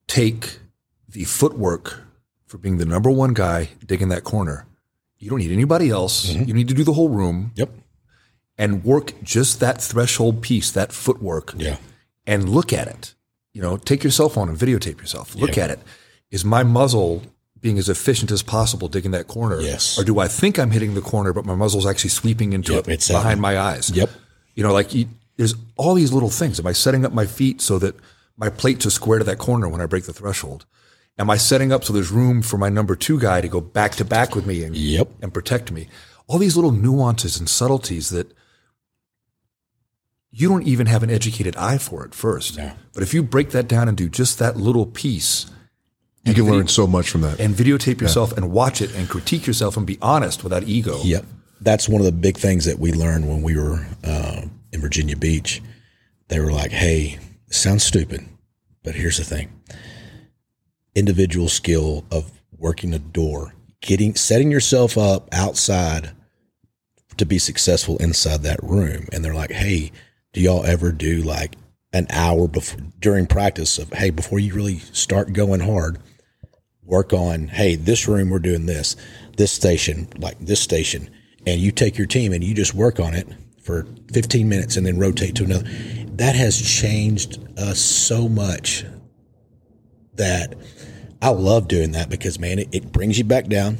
take 0.07 0.59
the 1.07 1.23
footwork 1.23 2.03
for 2.45 2.57
being 2.57 2.77
the 2.77 2.85
number 2.85 3.09
one 3.11 3.33
guy 3.33 3.69
digging 3.85 4.09
that 4.09 4.23
corner. 4.23 4.65
You 5.17 5.29
don't 5.29 5.39
need 5.39 5.51
anybody 5.51 5.89
else. 5.89 6.27
Mm-hmm. 6.31 6.43
You 6.45 6.53
need 6.53 6.67
to 6.69 6.73
do 6.73 6.83
the 6.83 6.93
whole 6.93 7.09
room 7.09 7.51
Yep. 7.55 7.69
And 8.59 8.83
work 8.83 9.13
just 9.23 9.59
that 9.61 9.81
threshold 9.81 10.41
piece, 10.43 10.69
that 10.71 10.91
footwork, 10.93 11.53
Yeah. 11.57 11.77
and 12.27 12.47
look 12.49 12.71
at 12.71 12.87
it. 12.87 13.15
You 13.53 13.61
know, 13.63 13.77
take 13.77 14.03
your 14.03 14.11
cell 14.11 14.29
phone 14.29 14.49
and 14.49 14.57
videotape 14.57 14.99
yourself. 14.99 15.33
Look 15.35 15.57
at 15.57 15.71
it. 15.71 15.79
Is 16.29 16.45
my 16.45 16.61
muzzle 16.63 17.23
being 17.59 17.77
as 17.79 17.89
efficient 17.89 18.29
as 18.31 18.43
possible 18.43 18.87
digging 18.87 19.11
that 19.11 19.27
corner? 19.27 19.59
Yes. 19.59 19.97
Or 19.97 20.03
do 20.03 20.19
I 20.19 20.27
think 20.27 20.59
I'm 20.59 20.71
hitting 20.71 20.93
the 20.93 21.01
corner, 21.01 21.33
but 21.33 21.45
my 21.45 21.55
muzzle's 21.55 21.87
actually 21.87 22.11
sweeping 22.11 22.53
into 22.53 22.73
Yep, 22.73 22.87
it 22.89 23.07
behind 23.07 23.41
my 23.41 23.57
eyes? 23.57 23.89
Yep. 23.89 24.09
You 24.55 24.63
know, 24.63 24.73
like 24.73 24.93
you, 24.93 25.07
there's 25.37 25.55
all 25.77 25.93
these 25.95 26.13
little 26.13 26.29
things. 26.29 26.59
Am 26.59 26.67
I 26.67 26.73
setting 26.73 27.05
up 27.05 27.11
my 27.13 27.25
feet 27.25 27.61
so 27.61 27.79
that 27.79 27.95
my 28.37 28.49
plates 28.49 28.85
are 28.85 28.89
square 28.91 29.17
to 29.19 29.25
that 29.25 29.39
corner 29.39 29.67
when 29.67 29.81
I 29.81 29.85
break 29.87 30.03
the 30.05 30.13
threshold? 30.13 30.65
Am 31.17 31.29
I 31.29 31.37
setting 31.37 31.71
up 31.73 31.83
so 31.83 31.91
there's 31.91 32.11
room 32.11 32.41
for 32.41 32.57
my 32.57 32.69
number 32.69 32.95
two 32.95 33.19
guy 33.19 33.41
to 33.41 33.47
go 33.49 33.59
back 33.61 33.93
to 33.95 34.05
back 34.05 34.35
with 34.35 34.45
me 34.45 34.63
and, 34.63 34.75
Yep. 34.75 35.09
and 35.21 35.33
protect 35.33 35.71
me? 35.71 35.87
All 36.27 36.37
these 36.37 36.55
little 36.55 36.71
nuances 36.71 37.39
and 37.39 37.49
subtleties 37.49 38.09
that 38.09 38.31
you 40.31 40.47
don't 40.47 40.63
even 40.67 40.87
have 40.87 41.01
an 41.03 41.09
educated 41.09 41.55
eye 41.55 41.77
for 41.77 42.03
at 42.03 42.13
first. 42.13 42.57
But 42.93 43.03
if 43.03 43.13
you 43.13 43.23
break 43.23 43.49
that 43.51 43.67
down 43.67 43.87
and 43.87 43.97
do 43.97 44.07
just 44.09 44.37
that 44.39 44.57
little 44.57 44.85
piece 44.85 45.47
You 46.25 46.33
can 46.33 46.45
learn 46.45 46.67
so 46.67 46.85
much 46.85 47.09
from 47.09 47.21
that. 47.21 47.39
and 47.39 47.55
videotape 47.55 47.99
yourself 48.01 48.33
and 48.37 48.51
watch 48.51 48.81
it 48.81 48.93
and 48.95 49.09
critique 49.09 49.47
yourself 49.47 49.75
and 49.77 49.87
be 49.87 49.97
honest 50.01 50.43
without 50.43 50.63
ego. 50.63 50.99
Yep. 51.03 51.25
That's 51.61 51.89
one 51.89 51.99
of 52.01 52.05
the 52.05 52.11
big 52.11 52.37
things 52.37 52.65
that 52.65 52.79
we 52.79 52.91
learned 52.93 53.27
when 53.27 53.41
we 53.41 53.55
were 53.57 53.85
uh, 54.03 54.43
in 54.71 54.81
Virginia 54.81 55.15
Beach. 55.17 55.61
They 56.27 56.39
were 56.39 56.51
like, 56.51 56.71
hey, 56.71 57.17
sounds 57.49 57.83
stupid, 57.83 58.25
but 58.83 58.95
here's 58.95 59.17
the 59.17 59.23
thing 59.23 59.49
individual 60.95 61.47
skill 61.49 62.05
of 62.11 62.31
working 62.57 62.93
a 62.93 62.99
door, 62.99 63.53
getting, 63.81 64.15
setting 64.15 64.51
yourself 64.51 64.97
up 64.97 65.29
outside 65.31 66.11
to 67.17 67.25
be 67.25 67.37
successful 67.39 67.97
inside 67.97 68.41
that 68.43 68.61
room. 68.63 69.07
And 69.11 69.23
they're 69.23 69.33
like, 69.33 69.51
hey, 69.51 69.91
do 70.33 70.41
y'all 70.41 70.65
ever 70.65 70.91
do 70.91 71.21
like 71.21 71.55
an 71.93 72.07
hour 72.09 72.47
before 72.47 72.79
during 72.99 73.25
practice 73.25 73.77
of, 73.77 73.91
hey, 73.93 74.09
before 74.09 74.39
you 74.39 74.53
really 74.53 74.79
start 74.79 75.33
going 75.33 75.61
hard, 75.61 75.99
work 76.83 77.13
on, 77.13 77.47
hey, 77.47 77.75
this 77.75 78.07
room 78.07 78.29
we're 78.29 78.39
doing 78.39 78.65
this, 78.65 78.95
this 79.37 79.51
station, 79.51 80.07
like 80.17 80.37
this 80.39 80.59
station, 80.59 81.09
and 81.47 81.59
you 81.59 81.71
take 81.71 81.97
your 81.97 82.07
team 82.07 82.33
and 82.33 82.43
you 82.43 82.53
just 82.53 82.73
work 82.73 82.99
on 82.99 83.13
it 83.13 83.27
for 83.63 83.87
15 84.13 84.47
minutes 84.47 84.77
and 84.77 84.85
then 84.85 84.99
rotate 84.99 85.35
to 85.35 85.43
another. 85.43 85.67
That 86.15 86.35
has 86.35 86.59
changed 86.59 87.39
us 87.57 87.79
so 87.79 88.27
much 88.27 88.85
that 90.15 90.55
I 91.21 91.29
love 91.29 91.67
doing 91.67 91.93
that 91.93 92.09
because 92.09 92.39
man, 92.39 92.59
it, 92.59 92.69
it 92.71 92.91
brings 92.91 93.17
you 93.17 93.23
back 93.23 93.47
down. 93.47 93.77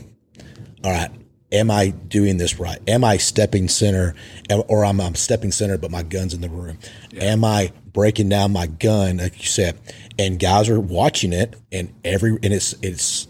All 0.84 0.91
right. 0.91 1.12
Am 1.52 1.72
I 1.72 1.89
doing 1.89 2.38
this 2.38 2.60
right? 2.60 2.80
Am 2.88 3.04
I 3.04 3.18
stepping 3.18 3.68
center 3.68 4.14
or 4.50 4.86
I'm, 4.86 5.02
I 5.02 5.12
stepping 5.14 5.52
center, 5.52 5.78
but 5.78 5.89
my 5.89 6.04
gun's 6.04 6.34
in 6.34 6.41
the 6.41 6.50
room? 6.50 6.78
Am 7.20 7.43
I 7.43 7.72
breaking 7.91 8.30
down 8.30 8.52
my 8.52 8.68
gun, 8.68 9.18
like 9.18 9.39
you 9.39 9.47
said? 9.47 9.80
And 10.20 10.39
guys 10.39 10.70
are 10.70 10.80
watching 10.80 11.34
it 11.34 11.56
and 11.72 11.91
every, 12.04 12.32
and 12.32 12.54
it's, 12.54 12.76
it's, 12.84 13.28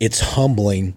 it's 0.00 0.20
humbling 0.20 0.94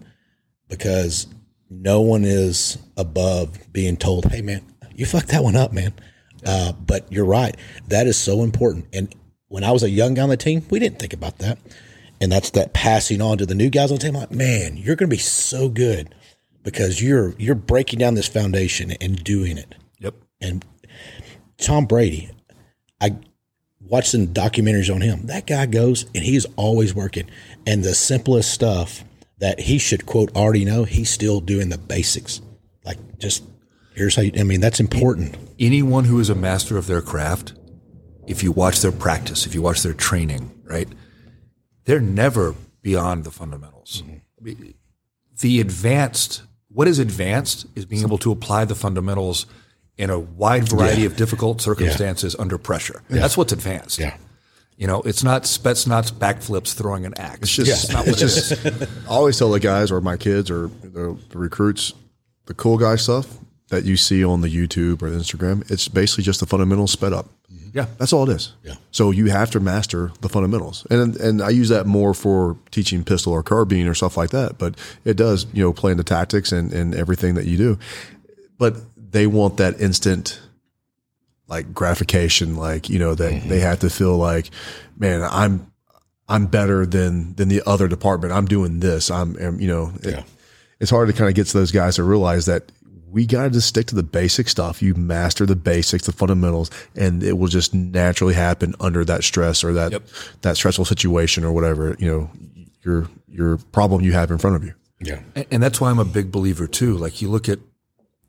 because 0.68 1.26
no 1.68 2.00
one 2.00 2.24
is 2.24 2.78
above 2.96 3.58
being 3.72 3.98
told, 3.98 4.24
Hey 4.26 4.40
man, 4.40 4.64
you 4.94 5.04
fucked 5.04 5.28
that 5.28 5.44
one 5.44 5.56
up, 5.56 5.72
man. 5.72 5.92
Uh, 6.44 6.72
but 6.72 7.10
you're 7.12 7.24
right. 7.24 7.56
That 7.88 8.06
is 8.06 8.16
so 8.16 8.42
important. 8.42 8.86
And 8.92 9.14
when 9.48 9.64
I 9.64 9.72
was 9.72 9.82
a 9.82 9.90
young 9.90 10.14
guy 10.14 10.22
on 10.22 10.28
the 10.30 10.36
team, 10.36 10.64
we 10.70 10.78
didn't 10.78 10.98
think 10.98 11.12
about 11.12 11.38
that. 11.38 11.58
And 12.20 12.32
that's 12.32 12.50
that 12.50 12.72
passing 12.72 13.20
on 13.20 13.38
to 13.38 13.46
the 13.46 13.54
new 13.54 13.68
guys 13.68 13.90
on 13.90 13.98
the 13.98 14.04
team. 14.04 14.14
Like, 14.14 14.30
man, 14.30 14.76
you're 14.76 14.96
going 14.96 15.10
to 15.10 15.14
be 15.14 15.20
so 15.20 15.68
good 15.68 16.14
because 16.62 17.02
you're 17.02 17.34
you're 17.38 17.54
breaking 17.54 17.98
down 17.98 18.14
this 18.14 18.28
foundation 18.28 18.92
and 19.00 19.22
doing 19.22 19.58
it. 19.58 19.74
Yep. 20.00 20.14
And 20.40 20.64
Tom 21.58 21.86
Brady, 21.86 22.30
I 23.00 23.16
watched 23.80 24.10
some 24.12 24.28
documentaries 24.28 24.92
on 24.94 25.00
him. 25.00 25.26
That 25.26 25.46
guy 25.46 25.66
goes 25.66 26.04
and 26.14 26.24
he's 26.24 26.46
always 26.56 26.94
working. 26.94 27.28
And 27.66 27.84
the 27.84 27.94
simplest 27.94 28.52
stuff 28.52 29.04
that 29.38 29.60
he 29.60 29.78
should 29.78 30.06
quote 30.06 30.34
already 30.36 30.64
know, 30.64 30.84
he's 30.84 31.10
still 31.10 31.40
doing 31.40 31.68
the 31.68 31.78
basics. 31.78 32.40
Like 32.84 32.98
just 33.18 33.44
here's 33.94 34.16
how 34.16 34.22
you, 34.22 34.32
I 34.38 34.42
mean, 34.44 34.60
that's 34.60 34.80
important. 34.80 35.36
anyone 35.58 36.04
who 36.04 36.18
is 36.20 36.30
a 36.30 36.34
master 36.34 36.76
of 36.76 36.86
their 36.86 37.02
craft, 37.02 37.54
if 38.26 38.42
you 38.42 38.52
watch 38.52 38.80
their 38.80 38.92
practice, 38.92 39.46
if 39.46 39.54
you 39.54 39.62
watch 39.62 39.82
their 39.82 39.92
training, 39.92 40.50
right, 40.64 40.88
they're 41.84 42.00
never 42.00 42.54
beyond 42.82 43.24
the 43.24 43.30
fundamentals. 43.30 44.02
Mean, 44.40 44.74
The 45.40 45.60
advanced, 45.60 46.42
what 46.72 46.88
is 46.88 46.98
advanced 46.98 47.66
is 47.74 47.84
being 47.84 48.02
able 48.02 48.18
to 48.18 48.32
apply 48.32 48.64
the 48.64 48.74
fundamentals 48.74 49.46
in 49.98 50.10
a 50.10 50.18
wide 50.18 50.68
variety 50.68 51.04
of 51.04 51.16
difficult 51.16 51.60
circumstances 51.60 52.34
under 52.38 52.58
pressure. 52.58 53.02
That's 53.08 53.36
what's 53.36 53.52
advanced. 53.52 53.98
Yeah. 53.98 54.16
You 54.76 54.86
know, 54.86 55.02
it's 55.02 55.22
not 55.22 55.42
Spetsnaz 55.44 56.10
backflips 56.12 56.74
throwing 56.74 57.04
an 57.06 57.14
axe. 57.18 57.40
It's 57.58 57.68
just- 57.68 57.92
not 57.92 58.06
what 58.06 58.20
it's 58.20 58.50
it 58.50 58.56
just-. 58.62 58.90
I 59.06 59.10
always 59.10 59.38
tell 59.38 59.50
the 59.50 59.60
guys 59.60 59.92
or 59.92 60.00
my 60.00 60.16
kids 60.16 60.50
or 60.50 60.68
the, 60.82 61.16
the 61.28 61.38
recruits, 61.38 61.92
the 62.46 62.54
cool 62.54 62.78
guy 62.78 62.96
stuff 62.96 63.26
that 63.68 63.84
you 63.84 63.96
see 63.96 64.24
on 64.24 64.40
the 64.40 64.48
YouTube 64.48 65.02
or 65.02 65.10
the 65.10 65.16
Instagram, 65.18 65.70
it's 65.70 65.88
basically 65.88 66.24
just 66.24 66.40
the 66.40 66.46
fundamentals 66.46 66.90
sped 66.90 67.12
up. 67.12 67.28
Mm-hmm. 67.52 67.78
Yeah. 67.78 67.86
That's 67.98 68.12
all 68.12 68.28
it 68.28 68.34
is. 68.34 68.52
Yeah. 68.64 68.74
So 68.90 69.10
you 69.10 69.26
have 69.26 69.50
to 69.52 69.60
master 69.60 70.12
the 70.20 70.28
fundamentals, 70.28 70.86
and 70.90 71.16
and 71.16 71.42
I 71.42 71.50
use 71.50 71.68
that 71.68 71.86
more 71.86 72.14
for 72.14 72.56
teaching 72.70 73.04
pistol 73.04 73.32
or 73.32 73.42
carbine 73.42 73.86
or 73.86 73.94
stuff 73.94 74.16
like 74.16 74.30
that. 74.30 74.58
But 74.58 74.76
it 75.04 75.16
does, 75.16 75.46
you 75.52 75.62
know, 75.62 75.72
play 75.72 75.92
into 75.92 76.04
tactics 76.04 76.52
and 76.52 76.72
and 76.72 76.94
everything 76.94 77.34
that 77.34 77.46
you 77.46 77.56
do. 77.56 77.78
But 78.58 78.76
they 78.96 79.26
want 79.26 79.58
that 79.58 79.80
instant, 79.80 80.40
like 81.48 81.74
gratification, 81.74 82.56
like 82.56 82.88
you 82.88 82.98
know 82.98 83.14
that 83.14 83.30
they 83.30 83.38
mm-hmm. 83.38 83.60
have 83.60 83.80
to 83.80 83.90
feel 83.90 84.16
like, 84.16 84.50
man, 84.96 85.22
I'm 85.22 85.72
I'm 86.28 86.46
better 86.46 86.86
than 86.86 87.34
than 87.34 87.48
the 87.48 87.62
other 87.66 87.88
department. 87.88 88.32
I'm 88.32 88.46
doing 88.46 88.80
this. 88.80 89.10
I'm, 89.10 89.38
am 89.38 89.60
you 89.60 89.68
know, 89.68 89.92
it- 90.02 90.14
Yeah. 90.14 90.22
it's 90.80 90.90
hard 90.90 91.08
to 91.08 91.12
kind 91.12 91.28
of 91.28 91.34
get 91.34 91.46
to 91.48 91.58
those 91.58 91.72
guys 91.72 91.96
to 91.96 92.04
realize 92.04 92.46
that 92.46 92.72
we 93.12 93.26
got 93.26 93.44
to 93.44 93.50
just 93.50 93.68
stick 93.68 93.86
to 93.88 93.94
the 93.94 94.02
basic 94.02 94.48
stuff. 94.48 94.80
You 94.82 94.94
master 94.94 95.44
the 95.44 95.54
basics, 95.56 96.06
the 96.06 96.12
fundamentals, 96.12 96.70
and 96.96 97.22
it 97.22 97.38
will 97.38 97.48
just 97.48 97.74
naturally 97.74 98.34
happen 98.34 98.74
under 98.80 99.04
that 99.04 99.22
stress 99.22 99.62
or 99.62 99.72
that 99.74 99.92
Yep. 99.92 100.08
that 100.40 100.56
stressful 100.56 100.86
situation 100.86 101.44
or 101.44 101.52
whatever 101.52 101.94
you 101.98 102.06
know 102.06 102.30
your 102.84 103.08
your 103.28 103.58
problem 103.58 104.00
you 104.02 104.12
have 104.12 104.30
in 104.30 104.38
front 104.38 104.56
of 104.56 104.64
you. 104.64 104.74
Yeah. 105.00 105.20
And, 105.34 105.46
and 105.50 105.62
that's 105.62 105.80
why 105.80 105.90
I'm 105.90 105.98
a 105.98 106.04
big 106.04 106.32
believer 106.32 106.66
too. 106.66 106.96
Like 106.96 107.20
you 107.20 107.28
look 107.28 107.48
at, 107.48 107.58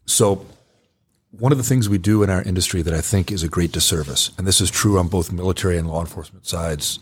so 0.05 0.45
one 1.31 1.51
of 1.51 1.57
the 1.57 1.63
things 1.63 1.89
we 1.89 1.97
do 1.97 2.23
in 2.23 2.29
our 2.29 2.41
industry 2.41 2.81
that 2.81 2.93
I 2.93 3.01
think 3.01 3.31
is 3.31 3.43
a 3.43 3.47
great 3.47 3.71
disservice, 3.71 4.31
and 4.37 4.47
this 4.47 4.61
is 4.61 4.69
true 4.69 4.99
on 4.99 5.07
both 5.07 5.31
military 5.31 5.77
and 5.77 5.87
law 5.87 6.01
enforcement 6.01 6.45
sides 6.45 6.99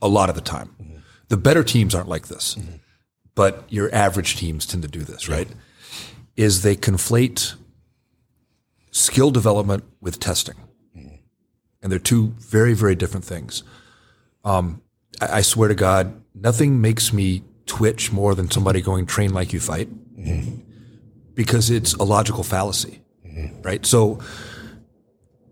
a 0.00 0.08
lot 0.08 0.28
of 0.28 0.34
the 0.34 0.40
time. 0.40 0.74
Mm-hmm. 0.80 0.98
The 1.28 1.36
better 1.36 1.64
teams 1.64 1.94
aren't 1.94 2.08
like 2.08 2.28
this, 2.28 2.54
mm-hmm. 2.54 2.76
but 3.34 3.64
your 3.68 3.94
average 3.94 4.36
teams 4.36 4.66
tend 4.66 4.82
to 4.82 4.88
do 4.88 5.00
this, 5.00 5.28
right? 5.28 5.48
Is 6.36 6.62
they 6.62 6.76
conflate 6.76 7.54
skill 8.94 9.32
development 9.32 9.82
with 10.00 10.20
testing. 10.20 10.54
Mm-hmm. 10.96 11.16
And 11.82 11.92
they're 11.92 11.98
two 11.98 12.28
very, 12.38 12.74
very 12.74 12.94
different 12.94 13.24
things. 13.24 13.64
Um, 14.44 14.82
I, 15.20 15.38
I 15.38 15.40
swear 15.42 15.68
to 15.68 15.74
God, 15.74 16.22
nothing 16.32 16.80
makes 16.80 17.12
me 17.12 17.42
twitch 17.66 18.12
more 18.12 18.34
than 18.36 18.50
somebody 18.50 18.80
going 18.80 19.06
train 19.06 19.34
like 19.34 19.52
you 19.52 19.58
fight 19.58 19.88
mm-hmm. 20.16 20.60
because 21.34 21.70
it's 21.70 21.94
a 21.94 22.04
logical 22.04 22.44
fallacy, 22.44 23.02
mm-hmm. 23.26 23.60
right? 23.62 23.84
So 23.84 24.20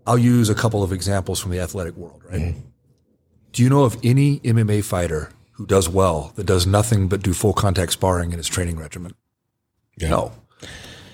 I'll 0.07 0.17
use 0.17 0.49
a 0.49 0.55
couple 0.55 0.81
of 0.81 0.93
examples 0.93 1.41
from 1.41 1.51
the 1.51 1.59
athletic 1.59 1.97
world, 1.97 2.23
right? 2.23 2.55
Do 3.51 3.61
you 3.61 3.69
know 3.69 3.83
of 3.83 3.97
any 4.03 4.39
MMA 4.39 4.83
fighter 4.85 5.31
who 5.51 5.65
does 5.65 5.89
well 5.89 6.31
that 6.35 6.45
does 6.45 6.65
nothing 6.65 7.07
but 7.09 7.21
do 7.21 7.33
full 7.33 7.53
contact 7.53 7.91
sparring 7.91 8.31
in 8.31 8.37
his 8.37 8.47
training 8.47 8.77
regimen? 8.77 9.13
Yeah. 9.97 10.09
No. 10.09 10.31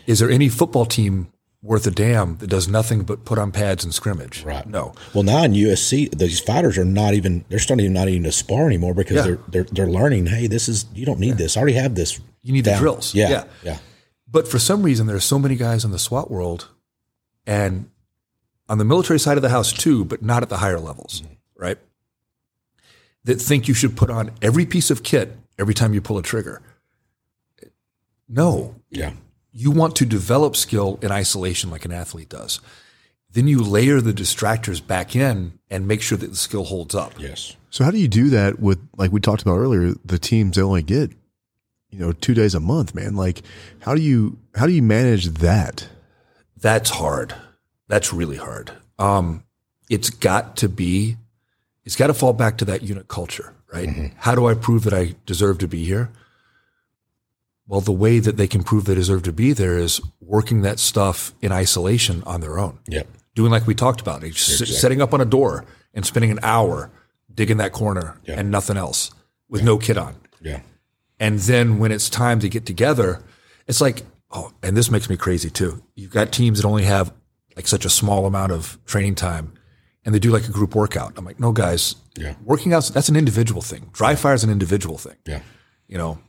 Is 0.09 0.17
there 0.17 0.31
any 0.31 0.49
football 0.49 0.87
team 0.87 1.31
worth 1.61 1.85
a 1.85 1.91
damn 1.91 2.37
that 2.37 2.47
does 2.47 2.67
nothing 2.67 3.03
but 3.03 3.25
put 3.25 3.37
on 3.37 3.51
pads 3.51 3.83
and 3.83 3.93
scrimmage? 3.93 4.43
Right. 4.43 4.65
No. 4.65 4.95
Well, 5.13 5.21
now 5.21 5.43
in 5.43 5.53
UFC, 5.53 6.09
these 6.17 6.39
fighters 6.39 6.79
are 6.79 6.85
not 6.85 7.13
even 7.13 7.45
they're 7.49 7.59
starting 7.59 7.93
not 7.93 8.07
even 8.09 8.23
to 8.23 8.31
spar 8.31 8.65
anymore 8.65 8.95
because 8.95 9.17
Yeah. 9.17 9.21
they're 9.21 9.39
they're 9.47 9.63
they're 9.65 9.87
learning. 9.87 10.25
Hey, 10.25 10.47
this 10.47 10.67
is 10.67 10.87
you 10.95 11.05
don't 11.05 11.19
need 11.19 11.37
this. 11.37 11.55
I 11.55 11.61
already 11.61 11.77
have 11.77 11.93
this. 11.93 12.19
You 12.41 12.53
need 12.53 12.65
the 12.65 12.75
drills. 12.75 13.13
Yeah, 13.13 13.29
Yeah. 13.29 13.43
yeah, 13.61 13.77
But 14.27 14.47
for 14.47 14.57
some 14.57 14.81
reason, 14.81 15.05
there 15.05 15.15
are 15.15 15.21
so 15.21 15.37
many 15.37 15.55
guys 15.55 15.85
in 15.85 15.91
the 15.91 15.99
SWAT 15.99 16.31
world 16.31 16.69
and 17.45 17.91
on 18.67 18.79
the 18.79 18.85
military 18.85 19.19
side 19.19 19.37
of 19.37 19.43
the 19.43 19.49
house 19.49 19.71
too, 19.71 20.05
but 20.05 20.23
not 20.23 20.41
at 20.41 20.49
the 20.49 20.57
higher 20.57 20.79
levels, 20.79 21.21
mm-hmm. 21.21 21.33
right? 21.55 21.77
That 23.25 23.39
think 23.39 23.67
you 23.67 23.75
should 23.75 23.95
put 23.95 24.09
on 24.09 24.31
every 24.41 24.65
piece 24.65 24.89
of 24.89 25.03
kit 25.03 25.37
every 25.59 25.75
time 25.75 25.93
you 25.93 26.01
pull 26.01 26.17
a 26.17 26.23
trigger. 26.23 26.63
No, 28.27 28.73
yeah. 28.89 29.11
You 29.51 29.71
want 29.71 29.95
to 29.97 30.05
develop 30.05 30.55
skill 30.55 30.99
in 31.01 31.11
isolation 31.11 31.69
like 31.69 31.85
an 31.85 31.91
athlete 31.91 32.29
does. 32.29 32.59
Then 33.31 33.47
you 33.47 33.61
layer 33.61 34.01
the 34.01 34.13
distractors 34.13 34.85
back 34.85 35.15
in 35.15 35.59
and 35.69 35.87
make 35.87 36.01
sure 36.01 36.17
that 36.17 36.31
the 36.31 36.35
skill 36.35 36.65
holds 36.65 36.95
up. 36.95 37.13
Yes. 37.19 37.55
So 37.69 37.83
how 37.83 37.91
do 37.91 37.99
you 37.99 38.07
do 38.07 38.29
that 38.29 38.59
with 38.59 38.79
like 38.97 39.11
we 39.11 39.19
talked 39.19 39.41
about 39.41 39.57
earlier, 39.57 39.93
the 40.03 40.17
teams 40.17 40.55
they 40.55 40.63
only 40.63 40.81
get, 40.81 41.11
you 41.89 41.99
know, 41.99 42.11
two 42.11 42.33
days 42.33 42.55
a 42.55 42.59
month, 42.59 42.95
man. 42.95 43.15
Like 43.15 43.43
how 43.81 43.93
do 43.93 44.01
you 44.01 44.39
how 44.55 44.65
do 44.65 44.73
you 44.73 44.81
manage 44.81 45.27
that? 45.27 45.87
That's 46.57 46.89
hard. 46.89 47.35
That's 47.87 48.11
really 48.13 48.37
hard. 48.37 48.71
Um, 48.97 49.43
it's 49.89 50.09
got 50.09 50.57
to 50.57 50.69
be, 50.69 51.17
it's 51.85 51.95
got 51.95 52.07
to 52.07 52.13
fall 52.13 52.33
back 52.33 52.57
to 52.59 52.65
that 52.65 52.83
unit 52.83 53.07
culture, 53.07 53.53
right? 53.73 54.13
How 54.17 54.35
do 54.35 54.47
I 54.47 54.53
prove 54.53 54.83
that 54.83 54.93
I 54.93 55.15
deserve 55.25 55.57
to 55.59 55.67
be 55.67 55.85
here? 55.85 56.11
Well, 57.69 57.81
the 57.81 57.91
way 57.93 58.17
that 58.19 58.35
they 58.35 58.47
can 58.47 58.63
prove 58.63 58.85
they 58.85 58.95
deserve 58.95 59.23
to 59.23 59.31
be 59.31 59.53
there 59.53 59.77
is 59.77 60.01
working 60.19 60.63
that 60.63 60.79
stuff 60.79 61.33
in 61.41 61.51
isolation 61.51 62.23
on 62.25 62.41
their 62.41 62.57
own. 62.59 62.79
Yep. 62.87 63.07
Doing 63.35 63.51
like 63.51 63.67
we 63.67 63.75
talked 63.75 64.01
about, 64.01 64.23
s- 64.23 64.67
setting 64.81 65.01
up 65.01 65.13
on 65.13 65.21
a 65.21 65.25
door 65.25 65.65
and 65.93 66.03
spending 66.05 66.31
an 66.31 66.39
hour 66.43 66.89
digging 67.33 67.57
that 67.57 67.71
corner 67.71 68.19
Yeah. 68.25 68.39
and 68.39 68.49
nothing 68.51 68.75
else 68.75 69.11
with 69.47 69.63
no 69.63 69.77
kit 69.77 69.97
on. 69.97 70.15
Yeah. 70.41 70.61
And 71.19 71.37
then 71.39 71.77
when 71.79 71.91
it's 71.91 72.09
time 72.09 72.39
to 72.39 72.49
get 72.49 72.65
together, 72.65 73.21
it's 73.67 73.81
like, 73.81 74.01
oh, 74.31 74.51
and 74.63 74.75
this 74.75 74.89
makes 74.89 75.07
me 75.09 75.15
crazy 75.15 75.49
too. 75.51 75.83
You've 75.95 76.11
got 76.11 76.31
teams 76.31 76.59
that 76.61 76.67
only 76.67 76.83
have 76.85 77.13
like 77.55 77.67
such 77.67 77.85
a 77.85 77.89
small 77.89 78.25
amount 78.25 78.51
of 78.51 78.79
training 78.85 79.13
time 79.15 79.53
and 80.03 80.15
they 80.15 80.19
do 80.19 80.31
like 80.31 80.47
a 80.47 80.51
group 80.51 80.73
workout. 80.75 81.13
I'm 81.17 81.25
like, 81.25 81.39
no, 81.39 81.51
guys, 81.51 81.95
Yeah. 82.17 82.33
working 82.43 82.73
out, 82.73 82.89
that's 82.95 83.09
an 83.09 83.15
individual 83.15 83.61
thing. 83.61 83.89
Dry 83.93 84.15
fire 84.15 84.33
is 84.33 84.43
an 84.43 84.49
individual 84.49 84.97
thing. 84.97 85.17
Yeah. 85.27 85.41
You 85.87 85.97
know, 85.99 86.19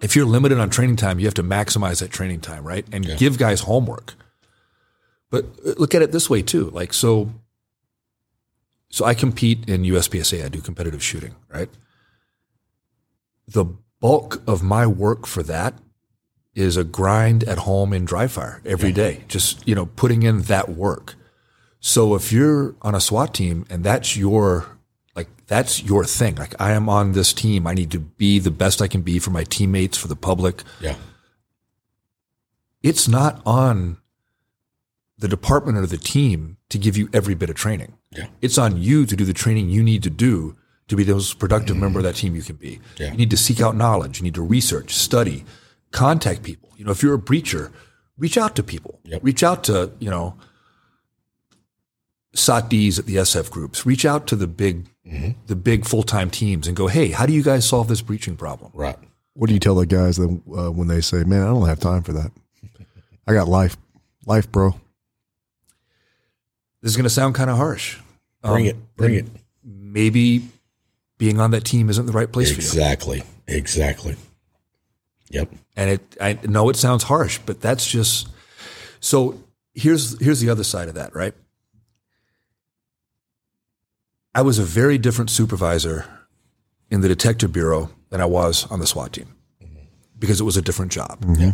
if 0.00 0.16
you're 0.16 0.26
limited 0.26 0.58
on 0.58 0.70
training 0.70 0.96
time, 0.96 1.18
you 1.18 1.26
have 1.26 1.34
to 1.34 1.42
maximize 1.42 2.00
that 2.00 2.10
training 2.10 2.40
time, 2.40 2.64
right? 2.64 2.86
And 2.92 3.06
give 3.18 3.38
guys 3.38 3.60
homework. 3.60 4.14
But 5.30 5.44
uh, 5.64 5.74
look 5.76 5.94
at 5.94 6.02
it 6.02 6.12
this 6.12 6.28
way 6.28 6.42
too. 6.42 6.70
Like, 6.70 6.92
so, 6.92 7.30
so 8.88 9.04
I 9.04 9.14
compete 9.14 9.68
in 9.68 9.82
USPSA. 9.82 10.44
I 10.44 10.48
do 10.48 10.60
competitive 10.60 11.02
shooting, 11.02 11.36
right? 11.48 11.68
the 13.50 13.64
bulk 14.00 14.42
of 14.46 14.62
my 14.62 14.86
work 14.86 15.26
for 15.26 15.42
that 15.42 15.74
is 16.54 16.76
a 16.76 16.84
grind 16.84 17.44
at 17.44 17.58
home 17.58 17.92
in 17.92 18.04
dry 18.04 18.26
fire 18.26 18.60
every 18.64 18.92
day. 18.92 19.24
Just, 19.28 19.66
you 19.66 19.74
know, 19.74 19.86
putting 19.86 20.22
in 20.22 20.42
that 20.42 20.68
work. 20.70 21.14
So 21.80 22.14
if 22.14 22.32
you're 22.32 22.74
on 22.82 22.94
a 22.94 23.00
SWAT 23.00 23.34
team 23.34 23.66
and 23.70 23.84
that's 23.84 24.16
your 24.16 24.78
like 25.20 25.46
that's 25.46 25.82
your 25.82 26.04
thing. 26.04 26.36
Like 26.36 26.54
I 26.60 26.72
am 26.72 26.88
on 26.88 27.12
this 27.12 27.32
team. 27.32 27.66
I 27.66 27.74
need 27.74 27.90
to 27.90 27.98
be 27.98 28.38
the 28.38 28.50
best 28.50 28.80
I 28.80 28.88
can 28.88 29.02
be 29.02 29.18
for 29.18 29.30
my 29.30 29.44
teammates, 29.44 29.98
for 29.98 30.08
the 30.08 30.16
public. 30.16 30.62
Yeah. 30.80 30.96
It's 32.82 33.06
not 33.06 33.42
on 33.44 33.98
the 35.18 35.28
department 35.28 35.76
or 35.76 35.86
the 35.86 35.98
team 35.98 36.56
to 36.70 36.78
give 36.78 36.96
you 36.96 37.10
every 37.12 37.34
bit 37.34 37.50
of 37.50 37.56
training. 37.56 37.92
Yeah. 38.10 38.28
It's 38.40 38.56
on 38.56 38.80
you 38.80 39.04
to 39.04 39.14
do 39.14 39.24
the 39.24 39.34
training 39.34 39.68
you 39.68 39.82
need 39.82 40.02
to 40.04 40.10
do 40.10 40.56
to 40.88 40.96
be 40.96 41.04
the 41.04 41.12
most 41.12 41.38
productive 41.38 41.76
member 41.76 41.98
of 41.98 42.04
that 42.04 42.16
team 42.16 42.34
you 42.34 42.42
can 42.42 42.56
be. 42.56 42.80
Yeah. 42.98 43.10
You 43.12 43.18
need 43.18 43.30
to 43.30 43.36
seek 43.36 43.60
out 43.60 43.76
knowledge. 43.76 44.18
You 44.18 44.24
need 44.24 44.34
to 44.34 44.42
research, 44.42 44.94
study, 44.94 45.44
contact 45.90 46.42
people. 46.42 46.70
You 46.76 46.84
know, 46.84 46.90
if 46.90 47.02
you're 47.02 47.14
a 47.14 47.18
breacher, 47.18 47.70
reach 48.16 48.38
out 48.38 48.56
to 48.56 48.62
people. 48.62 48.98
Yep. 49.04 49.20
Reach 49.22 49.42
out 49.42 49.62
to, 49.64 49.92
you 49.98 50.10
know, 50.10 50.36
SOTDs 52.34 52.98
at 52.98 53.06
the 53.06 53.16
SF 53.16 53.50
groups. 53.50 53.84
Reach 53.84 54.04
out 54.04 54.26
to 54.28 54.36
the 54.36 54.46
big, 54.46 54.89
the 55.04 55.56
big 55.56 55.84
full 55.86 56.02
time 56.02 56.30
teams 56.30 56.66
and 56.66 56.76
go, 56.76 56.86
hey, 56.86 57.08
how 57.10 57.26
do 57.26 57.32
you 57.32 57.42
guys 57.42 57.66
solve 57.68 57.88
this 57.88 58.00
breaching 58.02 58.36
problem? 58.36 58.70
Right. 58.74 58.96
What 59.34 59.46
do 59.48 59.54
you 59.54 59.60
tell 59.60 59.74
the 59.74 59.86
guys 59.86 60.16
that 60.16 60.28
uh, 60.28 60.70
when 60.70 60.88
they 60.88 61.00
say, 61.00 61.24
"Man, 61.24 61.42
I 61.42 61.46
don't 61.46 61.66
have 61.68 61.80
time 61.80 62.02
for 62.02 62.12
that. 62.12 62.30
I 63.26 63.32
got 63.32 63.48
life, 63.48 63.76
life, 64.26 64.50
bro." 64.50 64.72
This 66.82 66.90
is 66.90 66.96
going 66.96 67.04
to 67.04 67.10
sound 67.10 67.34
kind 67.34 67.48
of 67.50 67.56
harsh. 67.56 67.98
Bring 68.42 68.64
Um, 68.64 68.70
it. 68.70 68.96
Bring 68.96 69.14
it. 69.14 69.26
Maybe 69.64 70.48
being 71.18 71.38
on 71.40 71.50
that 71.52 71.64
team 71.64 71.88
isn't 71.90 72.06
the 72.06 72.12
right 72.12 72.30
place 72.30 72.48
for 72.50 72.60
you. 72.60 72.66
Exactly. 72.66 73.22
Exactly. 73.46 74.16
Yep. 75.30 75.50
And 75.76 75.90
it, 75.90 76.16
I 76.20 76.38
know 76.44 76.68
it 76.68 76.76
sounds 76.76 77.04
harsh, 77.04 77.38
but 77.46 77.60
that's 77.60 77.86
just 77.86 78.28
so. 79.00 79.40
Here's 79.74 80.18
here's 80.20 80.40
the 80.40 80.50
other 80.50 80.64
side 80.64 80.88
of 80.88 80.94
that, 80.96 81.14
right? 81.14 81.34
I 84.34 84.42
was 84.42 84.58
a 84.58 84.64
very 84.64 84.98
different 84.98 85.30
supervisor 85.30 86.06
in 86.90 87.00
the 87.00 87.08
detective 87.08 87.52
bureau 87.52 87.90
than 88.10 88.20
I 88.20 88.26
was 88.26 88.70
on 88.70 88.80
the 88.80 88.86
SWAT 88.86 89.12
team 89.12 89.34
because 90.18 90.40
it 90.40 90.44
was 90.44 90.56
a 90.56 90.62
different 90.62 90.92
job, 90.92 91.20
mm-hmm. 91.24 91.50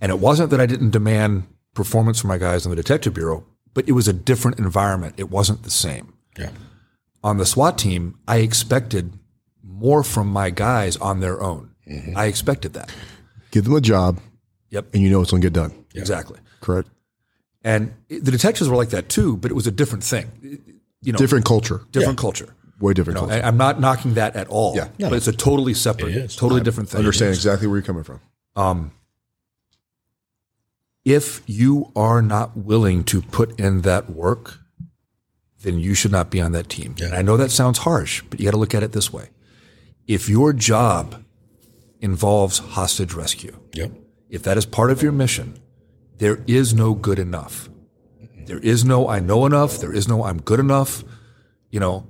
and 0.00 0.10
it 0.12 0.18
wasn't 0.18 0.50
that 0.50 0.60
I 0.60 0.66
didn't 0.66 0.90
demand 0.90 1.44
performance 1.74 2.20
from 2.20 2.28
my 2.28 2.38
guys 2.38 2.64
in 2.66 2.70
the 2.70 2.76
detective 2.76 3.14
bureau, 3.14 3.44
but 3.74 3.88
it 3.88 3.92
was 3.92 4.08
a 4.08 4.12
different 4.12 4.58
environment. 4.58 5.14
It 5.16 5.30
wasn't 5.30 5.62
the 5.62 5.70
same 5.70 6.12
Yeah. 6.38 6.50
on 7.24 7.38
the 7.38 7.46
SWAT 7.46 7.78
team, 7.78 8.18
I 8.28 8.38
expected 8.38 9.12
more 9.62 10.02
from 10.04 10.26
my 10.28 10.50
guys 10.50 10.96
on 10.98 11.20
their 11.20 11.40
own. 11.42 11.70
Mm-hmm. 11.88 12.16
I 12.16 12.26
expected 12.26 12.74
that. 12.74 12.92
Give 13.50 13.64
them 13.64 13.74
a 13.74 13.80
job, 13.80 14.20
Yep, 14.70 14.94
and 14.94 15.02
you 15.02 15.10
know 15.10 15.20
it's 15.22 15.30
gonna 15.30 15.40
get 15.42 15.52
done. 15.52 15.72
exactly. 15.94 16.38
Correct. 16.60 16.88
And 17.64 17.92
the 18.08 18.30
detectives 18.30 18.68
were 18.68 18.76
like 18.76 18.90
that 18.90 19.08
too, 19.08 19.36
but 19.36 19.50
it 19.50 19.54
was 19.54 19.66
a 19.66 19.70
different 19.72 20.04
thing. 20.04 20.79
You 21.02 21.12
know, 21.12 21.18
Different 21.18 21.44
culture. 21.44 21.80
different 21.92 22.18
culture. 22.18 22.54
Way 22.78 22.92
different 22.94 23.18
You 23.18 23.22
know, 23.26 23.28
culture. 23.30 23.44
I, 23.44 23.48
I'm 23.48 23.56
not 23.56 23.80
knocking 23.80 24.14
that 24.14 24.36
at 24.36 24.48
all. 24.48 24.74
Yeah. 24.76 24.88
but 24.98 25.12
it's 25.14 25.28
a 25.28 25.32
totally 25.32 25.74
separate, 25.74 26.10
It 26.14 26.24
is. 26.24 26.36
totally 26.36 26.60
different 26.60 26.88
thing. 26.90 26.98
Understand 26.98 27.34
exactly 27.34 27.66
where 27.68 27.78
you're 27.78 27.86
coming 27.86 28.04
from. 28.04 28.20
Um, 28.56 28.92
if 31.04 31.42
you 31.46 31.90
are 31.96 32.20
not 32.20 32.56
willing 32.56 33.04
to 33.04 33.22
put 33.22 33.58
in 33.58 33.80
that 33.82 34.10
work, 34.10 34.58
then 35.62 35.78
you 35.78 35.94
should 35.94 36.12
not 36.12 36.30
be 36.30 36.40
on 36.40 36.52
that 36.52 36.68
team. 36.68 36.94
And 37.02 37.14
I 37.14 37.22
know 37.22 37.36
that 37.36 37.50
sounds 37.50 37.78
harsh, 37.78 38.22
but 38.28 38.38
you 38.38 38.44
got 38.44 38.50
to 38.52 38.56
look 38.58 38.74
at 38.74 38.82
it 38.82 38.92
this 38.92 39.12
way. 39.12 39.28
If 40.06 40.28
your 40.28 40.52
job 40.52 41.22
involves 42.00 42.58
hostage 42.58 43.14
rescue, 43.14 43.58
Yep. 43.74 43.92
if 44.28 44.42
that 44.42 44.58
is 44.58 44.66
part 44.66 44.90
of 44.90 45.02
your 45.02 45.12
mission, 45.12 45.58
there 46.18 46.42
is 46.46 46.74
no 46.74 46.92
good 46.94 47.18
enough. 47.18 47.69
There 48.46 48.58
is 48.58 48.84
no 48.84 49.08
I 49.08 49.20
know 49.20 49.46
enough. 49.46 49.78
There 49.78 49.92
is 49.92 50.08
no 50.08 50.24
I'm 50.24 50.40
good 50.40 50.60
enough. 50.60 51.04
You 51.70 51.80
know, 51.80 52.06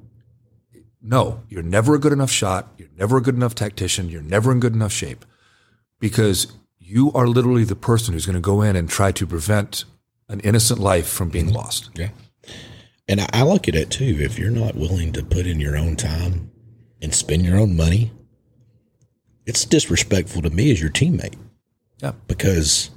no, 1.03 1.43
you're 1.49 1.63
never 1.63 1.95
a 1.95 1.99
good 1.99 2.13
enough 2.13 2.31
shot. 2.31 2.69
You're 2.79 2.89
never 2.97 3.17
a 3.17 3.23
good 3.23 3.35
enough 3.35 3.55
tactician. 3.55 4.09
You're 4.09 4.23
never 4.23 4.53
in 4.53 4.61
good 4.61 4.75
enough 4.75 4.93
shape 4.93 5.25
because 5.99 6.53
you 6.79 7.13
are 7.13 7.27
literally 7.27 7.65
the 7.65 7.77
person 7.77 8.15
who's 8.15 8.27
going 8.27 8.35
to 8.35 8.41
go 8.41 8.63
in 8.63 8.77
and 8.77 8.89
try 8.89 9.13
to 9.13 9.27
prevent 9.27 9.85
an 10.29 10.41
innocent 10.41 10.81
life 10.81 11.09
from 11.09 11.29
being 11.29 11.47
mm-hmm. 11.47 11.57
lost. 11.57 11.91
Yeah. 11.95 12.11
And 13.09 13.21
I, 13.21 13.29
I 13.33 13.43
look 13.43 13.69
at 13.69 13.75
it 13.75 13.91
too. 13.91 14.17
If 14.21 14.39
you're 14.39 14.51
not 14.51 14.75
willing 14.75 15.13
to 15.13 15.23
put 15.23 15.47
in 15.47 15.61
your 15.61 15.77
own 15.77 15.97
time 15.97 16.51
and 17.03 17.15
spend 17.15 17.45
your 17.45 17.59
own 17.59 17.77
money, 17.77 18.13
it's 19.47 19.65
disrespectful 19.65 20.43
to 20.43 20.51
me 20.51 20.71
as 20.71 20.81
your 20.81 20.91
teammate 20.91 21.37
Yeah. 22.03 22.13
because 22.27 22.91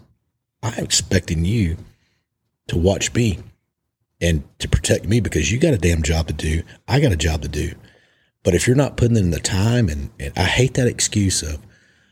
I'm 0.62 0.84
expecting 0.84 1.46
you 1.46 1.78
to 2.68 2.78
watch 2.78 3.14
me 3.14 3.40
and 4.22 4.44
to 4.60 4.68
protect 4.68 5.06
me 5.06 5.20
because 5.20 5.52
you 5.52 5.60
got 5.60 5.74
a 5.74 5.78
damn 5.78 6.02
job 6.02 6.28
to 6.28 6.34
do. 6.34 6.64
I 6.88 7.00
got 7.00 7.12
a 7.12 7.18
job 7.18 7.42
to 7.42 7.48
do. 7.48 7.74
But 8.44 8.56
if 8.56 8.68
you're 8.68 8.76
not 8.76 8.98
putting 8.98 9.18
in 9.18 9.32
the 9.32 9.40
time, 9.40 9.90
and, 9.90 10.10
and 10.20 10.34
I 10.38 10.44
hate 10.44 10.74
that 10.76 10.88
excuse 10.88 11.42
of, 11.42 11.60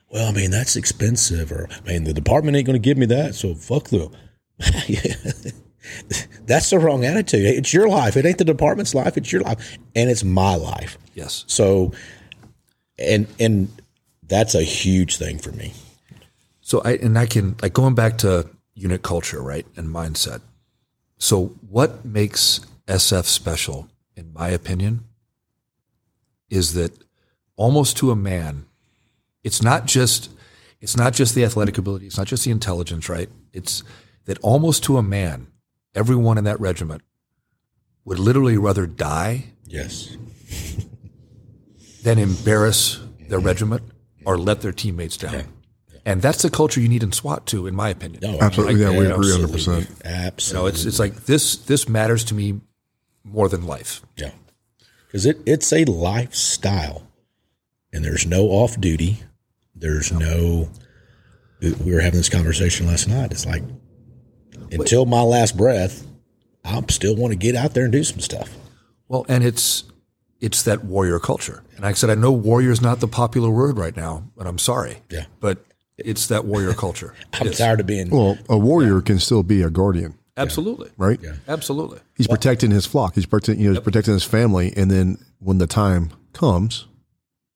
well, 0.09 0.27
I 0.27 0.31
mean, 0.31 0.51
that's 0.51 0.75
expensive, 0.75 1.51
or 1.51 1.69
I 1.71 1.79
mean, 1.87 2.03
the 2.03 2.13
department 2.13 2.57
ain't 2.57 2.65
going 2.65 2.81
to 2.81 2.85
give 2.85 2.97
me 2.97 3.05
that, 3.07 3.35
so 3.35 3.53
fuck 3.53 3.89
them. 3.89 4.11
that's 6.45 6.69
the 6.69 6.79
wrong 6.79 7.05
attitude. 7.05 7.45
It's 7.45 7.73
your 7.73 7.87
life. 7.87 8.17
It 8.17 8.25
ain't 8.25 8.37
the 8.37 8.45
department's 8.45 8.93
life. 8.93 9.17
It's 9.17 9.31
your 9.31 9.41
life, 9.41 9.77
and 9.95 10.09
it's 10.09 10.23
my 10.23 10.55
life. 10.55 10.97
Yes. 11.13 11.45
So, 11.47 11.93
and 12.99 13.27
and 13.39 13.69
that's 14.27 14.53
a 14.53 14.63
huge 14.63 15.17
thing 15.17 15.39
for 15.39 15.51
me. 15.51 15.73
So 16.61 16.81
I 16.83 16.93
and 16.93 17.17
I 17.17 17.25
can 17.25 17.55
like 17.61 17.73
going 17.73 17.95
back 17.95 18.19
to 18.19 18.49
unit 18.73 19.01
culture, 19.01 19.41
right, 19.41 19.65
and 19.75 19.87
mindset. 19.89 20.41
So 21.17 21.57
what 21.67 22.03
makes 22.05 22.61
SF 22.87 23.25
special, 23.25 23.87
in 24.15 24.33
my 24.33 24.49
opinion, 24.49 25.03
is 26.49 26.73
that 26.73 26.91
almost 27.55 27.97
to 27.97 28.11
a 28.11 28.15
man, 28.15 28.65
it's 29.43 29.61
not 29.61 29.85
just 29.85 30.29
it's 30.79 30.97
not 30.97 31.13
just 31.13 31.35
the 31.35 31.45
athletic 31.45 31.77
ability, 31.77 32.07
it's 32.07 32.17
not 32.17 32.25
just 32.27 32.43
the 32.43 32.51
intelligence, 32.51 33.07
right? 33.07 33.29
It's 33.53 33.83
that 34.25 34.39
almost 34.39 34.83
to 34.85 34.97
a 34.97 35.03
man, 35.03 35.47
everyone 35.93 36.37
in 36.39 36.43
that 36.45 36.59
regiment 36.59 37.03
would 38.03 38.17
literally 38.19 38.57
rather 38.57 38.87
die 38.87 39.51
Yes. 39.67 40.17
than 42.03 42.17
embarrass 42.17 42.99
their 43.29 43.39
regiment 43.39 43.83
or 44.25 44.37
let 44.37 44.61
their 44.61 44.71
teammates 44.71 45.17
down. 45.17 45.45
And 46.05 46.21
that's 46.21 46.41
the 46.41 46.49
culture 46.49 46.81
you 46.81 46.89
need 46.89 47.03
in 47.03 47.11
SWAT 47.11 47.45
too, 47.45 47.67
in 47.67 47.75
my 47.75 47.89
opinion. 47.89 48.21
No, 48.23 48.39
Absolutely. 48.39 48.83
I- 48.83 48.89
Yeah, 48.91 48.97
we 48.99 49.07
I- 49.07 49.11
agree 49.11 49.31
absolutely. 49.31 49.59
100%. 49.61 49.89
You 49.89 49.95
Absolutely. 50.05 50.61
know, 50.61 50.67
it's 50.75 50.85
it's 50.85 50.99
like 50.99 51.25
this 51.25 51.55
this 51.57 51.87
matters 51.87 52.23
to 52.25 52.33
me 52.33 52.59
more 53.23 53.47
than 53.47 53.65
life. 53.67 54.01
Yeah. 54.17 54.31
Because 55.07 55.25
it, 55.25 55.37
it's 55.45 55.71
a 55.73 55.85
lifestyle. 55.85 57.07
And 57.93 58.03
there's 58.05 58.25
no 58.25 58.45
off 58.47 58.79
duty. 58.79 59.19
There's 59.75 60.11
no, 60.13 60.69
we 61.61 61.93
were 61.93 61.99
having 61.99 62.17
this 62.19 62.29
conversation 62.29 62.87
last 62.87 63.07
night. 63.09 63.31
It's 63.31 63.45
like, 63.45 63.63
until 64.71 65.05
my 65.05 65.21
last 65.21 65.57
breath, 65.57 66.07
I 66.63 66.81
still 66.89 67.15
want 67.15 67.31
to 67.33 67.35
get 67.37 67.55
out 67.55 67.73
there 67.73 67.83
and 67.83 67.91
do 67.91 68.03
some 68.05 68.19
stuff. 68.21 68.49
Well, 69.09 69.25
and 69.27 69.43
it's 69.43 69.83
it's 70.39 70.63
that 70.63 70.85
warrior 70.85 71.19
culture. 71.19 71.63
And 71.75 71.85
I 71.85 71.93
said, 71.93 72.09
I 72.09 72.15
know 72.15 72.31
warrior 72.31 72.71
is 72.71 72.81
not 72.81 72.99
the 73.01 73.07
popular 73.07 73.49
word 73.49 73.77
right 73.77 73.95
now, 73.95 74.23
but 74.37 74.47
I'm 74.47 74.57
sorry. 74.57 74.97
Yeah. 75.09 75.25
But 75.41 75.65
it's 76.05 76.27
that 76.27 76.45
warrior 76.45 76.73
culture. 76.73 77.13
I'm 77.33 77.47
is. 77.47 77.57
tired 77.57 77.79
of 77.79 77.87
being, 77.87 78.09
Well, 78.09 78.37
a 78.49 78.57
warrior 78.57 79.01
can 79.01 79.19
still 79.19 79.43
be 79.43 79.61
a 79.61 79.69
guardian, 79.69 80.17
Absolutely. 80.37 80.89
right? 80.97 81.19
Absolutely. 81.47 81.99
He's 82.15 82.27
protecting 82.27 82.71
his 82.71 82.85
flock. 82.85 83.15
He's 83.15 83.25
protecting, 83.25 83.63
you 83.63 83.69
know, 83.69 83.75
he's 83.75 83.83
protecting 83.83 84.13
his 84.13 84.23
family. 84.23 84.73
And 84.75 84.89
then 84.89 85.17
when 85.39 85.57
the 85.57 85.67
time 85.67 86.11
comes, 86.33 86.87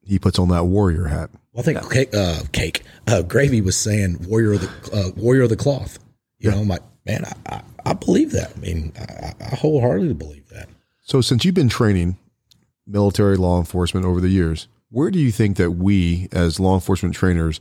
he 0.03 0.19
puts 0.19 0.39
on 0.39 0.49
that 0.49 0.65
warrior 0.65 1.05
hat. 1.05 1.29
Well, 1.53 1.61
I 1.61 1.63
think 1.63 1.91
cake, 1.91 2.13
uh, 2.13 2.41
cake 2.51 2.83
uh, 3.07 3.21
gravy 3.21 3.61
was 3.61 3.77
saying 3.77 4.17
warrior 4.27 4.53
of 4.53 4.61
the, 4.61 4.91
uh, 4.93 5.11
warrior 5.15 5.43
of 5.43 5.49
the 5.49 5.55
cloth. 5.55 5.99
You 6.37 6.51
know, 6.51 6.59
I'm 6.59 6.67
like, 6.67 6.83
man, 7.05 7.25
I, 7.25 7.55
I, 7.55 7.61
I 7.85 7.93
believe 7.93 8.31
that. 8.31 8.51
I 8.55 8.59
mean, 8.59 8.91
I, 8.99 9.33
I 9.39 9.55
wholeheartedly 9.55 10.13
believe 10.13 10.49
that. 10.49 10.69
So 11.01 11.21
since 11.21 11.45
you've 11.45 11.55
been 11.55 11.69
training 11.69 12.17
military 12.85 13.37
law 13.37 13.57
enforcement 13.57 14.05
over 14.05 14.19
the 14.19 14.29
years, 14.29 14.67
where 14.89 15.09
do 15.11 15.19
you 15.19 15.31
think 15.31 15.57
that 15.57 15.71
we 15.71 16.27
as 16.31 16.59
law 16.59 16.75
enforcement 16.75 17.15
trainers 17.15 17.59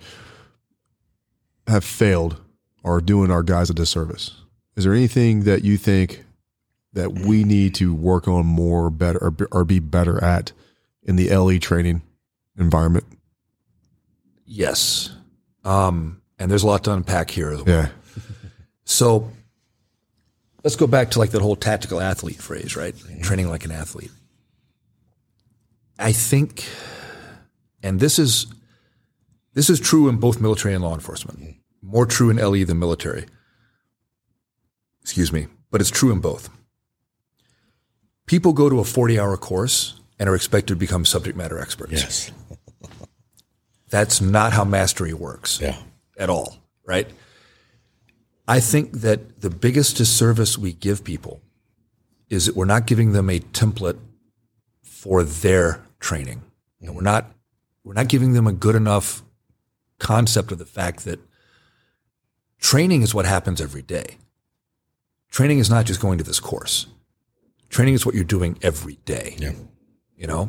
have 1.66 1.84
failed 1.84 2.40
or 2.82 2.96
are 2.96 3.00
doing 3.00 3.30
our 3.30 3.42
guys 3.42 3.70
a 3.70 3.74
disservice? 3.74 4.32
Is 4.76 4.84
there 4.84 4.92
anything 4.92 5.44
that 5.44 5.64
you 5.64 5.76
think 5.76 6.24
that 6.92 7.12
we 7.12 7.44
need 7.44 7.74
to 7.76 7.94
work 7.94 8.28
on 8.28 8.46
more 8.46 8.90
better 8.90 9.18
or, 9.22 9.30
be- 9.30 9.44
or 9.52 9.64
be 9.64 9.78
better 9.78 10.22
at 10.22 10.52
in 11.02 11.16
the 11.16 11.34
LE 11.34 11.58
training 11.58 12.02
environment? 12.58 13.04
Yes. 14.46 15.10
Um, 15.64 16.20
and 16.38 16.50
there's 16.50 16.62
a 16.62 16.66
lot 16.66 16.84
to 16.84 16.92
unpack 16.92 17.30
here 17.30 17.50
as 17.50 17.62
well. 17.62 17.76
Yeah. 17.76 17.88
So 18.86 19.30
let's 20.62 20.76
go 20.76 20.86
back 20.86 21.12
to 21.12 21.18
like 21.18 21.30
that 21.30 21.40
whole 21.40 21.56
tactical 21.56 22.02
athlete 22.02 22.36
phrase, 22.36 22.76
right? 22.76 22.94
Training 23.22 23.48
like 23.48 23.64
an 23.64 23.70
athlete. 23.70 24.10
I 25.98 26.12
think, 26.12 26.66
and 27.82 27.98
this 27.98 28.18
is 28.18 28.46
this 29.54 29.70
is 29.70 29.80
true 29.80 30.08
in 30.08 30.18
both 30.18 30.40
military 30.40 30.74
and 30.74 30.84
law 30.84 30.94
enforcement. 30.94 31.40
Mm-hmm. 31.40 31.50
More 31.82 32.06
true 32.06 32.30
in 32.30 32.36
LE 32.36 32.64
than 32.64 32.78
military. 32.78 33.26
Excuse 35.02 35.32
me, 35.32 35.48
but 35.70 35.80
it's 35.80 35.90
true 35.90 36.10
in 36.12 36.20
both. 36.20 36.50
People 38.26 38.52
go 38.52 38.68
to 38.68 38.80
a 38.80 38.84
40 38.84 39.18
hour 39.18 39.36
course 39.36 40.00
and 40.18 40.28
are 40.28 40.34
expected 40.34 40.74
to 40.74 40.76
become 40.76 41.04
subject 41.04 41.36
matter 41.36 41.58
experts. 41.58 41.92
Yes. 41.92 42.30
That's 43.90 44.20
not 44.20 44.52
how 44.52 44.64
mastery 44.64 45.12
works 45.12 45.60
Yeah. 45.60 45.76
at 46.18 46.30
all, 46.30 46.56
right? 46.86 47.08
I 48.48 48.60
think 48.60 49.00
that 49.00 49.40
the 49.40 49.50
biggest 49.50 49.96
disservice 49.96 50.58
we 50.58 50.72
give 50.72 51.04
people 51.04 51.42
is 52.28 52.46
that 52.46 52.56
we're 52.56 52.64
not 52.64 52.86
giving 52.86 53.12
them 53.12 53.30
a 53.30 53.40
template 53.40 53.98
for 54.82 55.22
their 55.22 55.82
training. 56.00 56.42
And 56.80 56.90
we're 56.90 56.96
mm-hmm. 56.96 57.04
not 57.04 57.30
we're 57.84 57.94
not 57.94 58.08
giving 58.08 58.32
them 58.32 58.46
a 58.46 58.52
good 58.52 58.74
enough 58.74 59.22
concept 59.98 60.52
of 60.52 60.58
the 60.58 60.66
fact 60.66 61.04
that 61.04 61.20
training 62.60 63.02
is 63.02 63.14
what 63.14 63.26
happens 63.26 63.60
every 63.60 63.82
day. 63.82 64.18
Training 65.30 65.58
is 65.58 65.70
not 65.70 65.84
just 65.86 66.00
going 66.00 66.18
to 66.18 66.24
this 66.24 66.40
course. 66.40 66.86
Training 67.68 67.94
is 67.94 68.06
what 68.06 68.14
you're 68.14 68.24
doing 68.24 68.58
every 68.62 68.98
day. 69.04 69.36
Yeah. 69.38 69.52
You 70.16 70.26
know, 70.28 70.48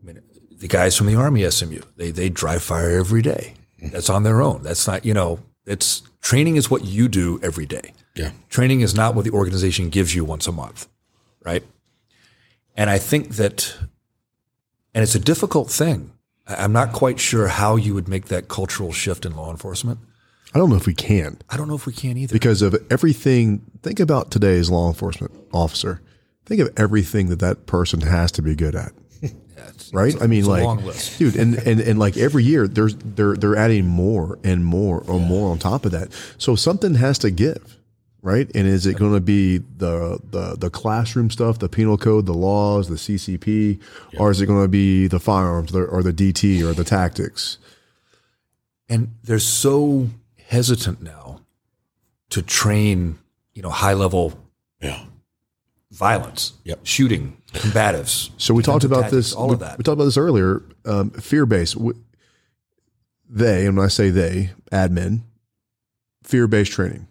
I 0.00 0.06
mean, 0.06 0.20
the 0.56 0.68
guys 0.68 0.96
from 0.96 1.08
the 1.08 1.16
Army 1.16 1.48
SMU, 1.50 1.80
they 1.96 2.10
they 2.10 2.28
dry 2.28 2.58
fire 2.58 2.98
every 2.98 3.22
day. 3.22 3.54
Mm-hmm. 3.78 3.92
That's 3.92 4.08
on 4.08 4.22
their 4.22 4.40
own. 4.40 4.62
That's 4.62 4.86
not, 4.86 5.04
you 5.04 5.14
know, 5.14 5.40
it's 5.66 6.02
training 6.20 6.56
is 6.56 6.70
what 6.70 6.84
you 6.84 7.08
do 7.08 7.40
every 7.42 7.66
day. 7.66 7.92
Yeah. 8.14 8.30
Training 8.48 8.80
is 8.80 8.94
not 8.94 9.14
what 9.14 9.24
the 9.24 9.32
organization 9.32 9.90
gives 9.90 10.14
you 10.14 10.24
once 10.24 10.46
a 10.46 10.52
month, 10.52 10.88
right? 11.44 11.64
And 12.76 12.88
I 12.88 12.98
think 12.98 13.30
that, 13.36 13.76
and 14.94 15.02
it's 15.02 15.14
a 15.14 15.20
difficult 15.20 15.70
thing. 15.70 16.12
I- 16.46 16.56
I'm 16.64 16.72
not 16.72 16.92
quite 16.92 17.18
sure 17.20 17.48
how 17.48 17.76
you 17.76 17.94
would 17.94 18.08
make 18.08 18.26
that 18.26 18.48
cultural 18.48 18.92
shift 18.92 19.24
in 19.24 19.34
law 19.36 19.50
enforcement. 19.50 19.98
I 20.54 20.58
don't 20.58 20.70
know 20.70 20.76
if 20.76 20.86
we 20.86 20.94
can. 20.94 21.38
I 21.50 21.56
don't 21.56 21.66
know 21.66 21.74
if 21.74 21.84
we 21.86 21.92
can 21.92 22.16
either. 22.16 22.32
because 22.32 22.62
of 22.62 22.76
everything. 22.90 23.62
Think 23.82 23.98
about 23.98 24.30
today's 24.30 24.70
law 24.70 24.88
enforcement 24.88 25.32
officer. 25.52 26.00
Think 26.46 26.60
of 26.60 26.70
everything 26.76 27.28
that 27.30 27.40
that 27.40 27.66
person 27.66 28.02
has 28.02 28.30
to 28.32 28.42
be 28.42 28.54
good 28.54 28.76
at. 28.76 28.92
right? 29.92 30.14
I 30.22 30.26
mean, 30.26 30.40
it's 30.40 30.48
a 30.48 30.50
like, 30.50 30.64
long 30.64 30.84
list. 30.84 31.18
dude, 31.18 31.36
and, 31.36 31.54
and 31.56 31.80
and 31.80 31.98
like 31.98 32.16
every 32.16 32.44
year, 32.44 32.68
there's 32.68 32.94
they're 32.96 33.34
they're 33.34 33.56
adding 33.56 33.86
more 33.88 34.38
and 34.44 34.64
more 34.64 35.02
or 35.08 35.18
more 35.18 35.50
on 35.50 35.58
top 35.58 35.84
of 35.86 35.92
that. 35.92 36.08
So 36.38 36.54
something 36.54 36.94
has 36.94 37.18
to 37.20 37.30
give, 37.30 37.78
right? 38.24 38.50
And 38.54 38.66
is 38.66 38.86
it 38.86 38.96
going 38.96 39.12
to 39.12 39.20
be 39.20 39.58
the 39.58 40.18
the 40.30 40.56
the 40.58 40.70
classroom 40.70 41.30
stuff, 41.30 41.58
the 41.60 41.68
penal 41.68 41.96
code, 41.98 42.26
the 42.26 42.34
laws, 42.34 42.88
the 42.88 42.96
CCP, 42.96 43.78
or 44.18 44.30
is 44.32 44.40
it 44.40 44.46
going 44.46 44.64
to 44.64 44.68
be 44.68 45.06
the 45.06 45.20
firearms 45.20 45.72
or 45.74 46.02
the 46.02 46.12
DT 46.12 46.62
or 46.68 46.72
the 46.74 46.84
tactics? 46.84 47.58
and 48.86 49.14
they're 49.24 49.38
so 49.38 50.08
hesitant 50.48 51.00
now 51.00 51.40
to 52.28 52.42
train, 52.42 53.18
you 53.54 53.62
know, 53.62 53.70
high 53.70 53.94
level 53.94 54.38
Yeah. 54.82 55.04
violence, 55.90 56.52
Yep. 56.64 56.80
shooting, 56.82 57.38
combatives. 57.54 58.28
So 58.36 58.52
we 58.52 58.62
talked 58.62 58.84
about 58.84 59.04
tactics, 59.04 59.28
this. 59.28 59.32
all 59.32 59.48
we, 59.48 59.54
of 59.54 59.60
that. 59.60 59.78
we 59.78 59.84
talked 59.84 59.94
about 59.94 60.04
this 60.04 60.18
earlier. 60.18 60.62
Um, 60.84 61.10
fear 61.12 61.46
based. 61.46 61.76
They, 63.28 63.64
and 63.66 63.76
when 63.78 63.86
I 63.86 63.88
say 63.88 64.10
they, 64.10 64.50
admin, 64.70 65.22
fear 66.22 66.46
based 66.46 66.72
training. 66.72 67.06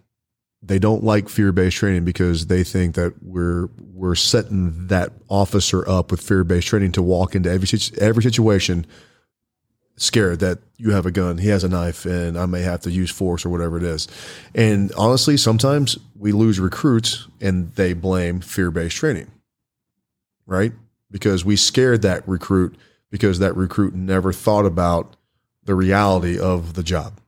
They 0.66 0.80
don't 0.80 1.04
like 1.04 1.28
fear 1.28 1.52
based 1.52 1.78
training 1.78 2.06
because 2.06 2.48
they 2.48 2.64
think 2.64 2.96
that 2.96 3.22
we're 3.22 3.68
we're 3.94 4.16
setting 4.16 4.88
that 4.88 5.12
officer 5.30 5.88
up 5.88 6.12
with 6.12 6.22
fear 6.22 6.44
based 6.44 6.68
training 6.68 6.94
to 6.94 7.04
walk 7.04 7.36
into 7.36 7.52
every 7.52 7.68
every 8.00 8.24
situation 8.24 8.86
scared 9.96 10.40
that 10.40 10.60
you 10.78 10.92
have 10.92 11.06
a 11.06 11.12
gun, 11.12 11.38
he 11.38 11.50
has 11.50 11.64
a 11.64 11.70
knife, 11.70 12.06
and 12.06 12.38
I 12.38 12.46
may 12.46 12.62
have 12.62 12.82
to 12.82 12.92
use 12.92 13.12
force 13.12 13.46
or 13.46 13.50
whatever 13.50 13.78
it 13.78 13.84
is. 13.84 14.08
And 14.56 14.92
honestly, 14.94 15.38
sometimes 15.38 15.98
we 16.16 16.32
lose 16.32 16.60
recruits 16.60 17.28
and 17.40 17.72
they 17.74 17.94
blame 17.94 18.40
fear 18.42 18.72
based 18.72 18.98
training, 18.98 19.32
right? 20.46 20.74
Because 21.12 21.46
we 21.46 21.56
scared 21.56 22.02
that 22.02 22.28
recruit 22.28 22.76
because 23.12 23.40
that 23.40 23.56
recruit 23.56 23.94
never 23.94 24.34
thought 24.34 24.66
about 24.66 25.16
the 25.64 25.76
reality 25.76 26.40
of 26.40 26.74
the 26.74 26.84
job. 26.84 27.20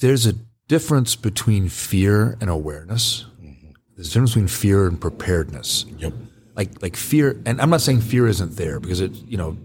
There's 0.00 0.26
a 0.26 0.34
difference 0.68 1.16
between 1.16 1.68
fear 1.68 2.36
and 2.40 2.48
awareness. 2.50 3.24
Mm-hmm. 3.42 3.70
There's 3.96 4.08
a 4.08 4.10
difference 4.12 4.30
between 4.32 4.48
fear 4.48 4.86
and 4.86 5.00
preparedness. 5.00 5.84
Yep. 5.98 6.12
Like 6.54 6.82
like 6.82 6.96
fear, 6.96 7.40
and 7.46 7.60
I'm 7.60 7.70
not 7.70 7.80
saying 7.80 8.00
fear 8.00 8.26
isn't 8.26 8.56
there 8.56 8.80
because 8.80 9.00
it 9.00 9.12
you 9.26 9.36
know 9.36 9.56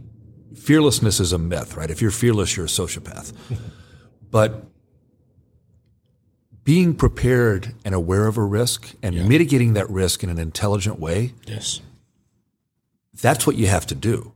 fearlessness 0.55 1.19
is 1.19 1.33
a 1.33 1.37
myth, 1.37 1.75
right? 1.75 1.89
If 1.89 2.01
you're 2.01 2.11
fearless, 2.11 2.55
you're 2.55 2.65
a 2.65 2.69
sociopath. 2.69 3.33
but 4.31 4.65
being 6.63 6.93
prepared 6.95 7.73
and 7.83 7.93
aware 7.93 8.27
of 8.27 8.37
a 8.37 8.43
risk 8.43 8.93
and 9.03 9.27
mitigating 9.27 9.73
that 9.73 9.89
risk 9.89 10.23
in 10.23 10.29
an 10.29 10.39
intelligent 10.39 10.97
way, 10.99 11.33
Yes. 11.45 11.81
that's 13.21 13.45
what 13.45 13.57
you 13.57 13.67
have 13.67 13.85
to 13.87 13.95
do. 13.95 14.33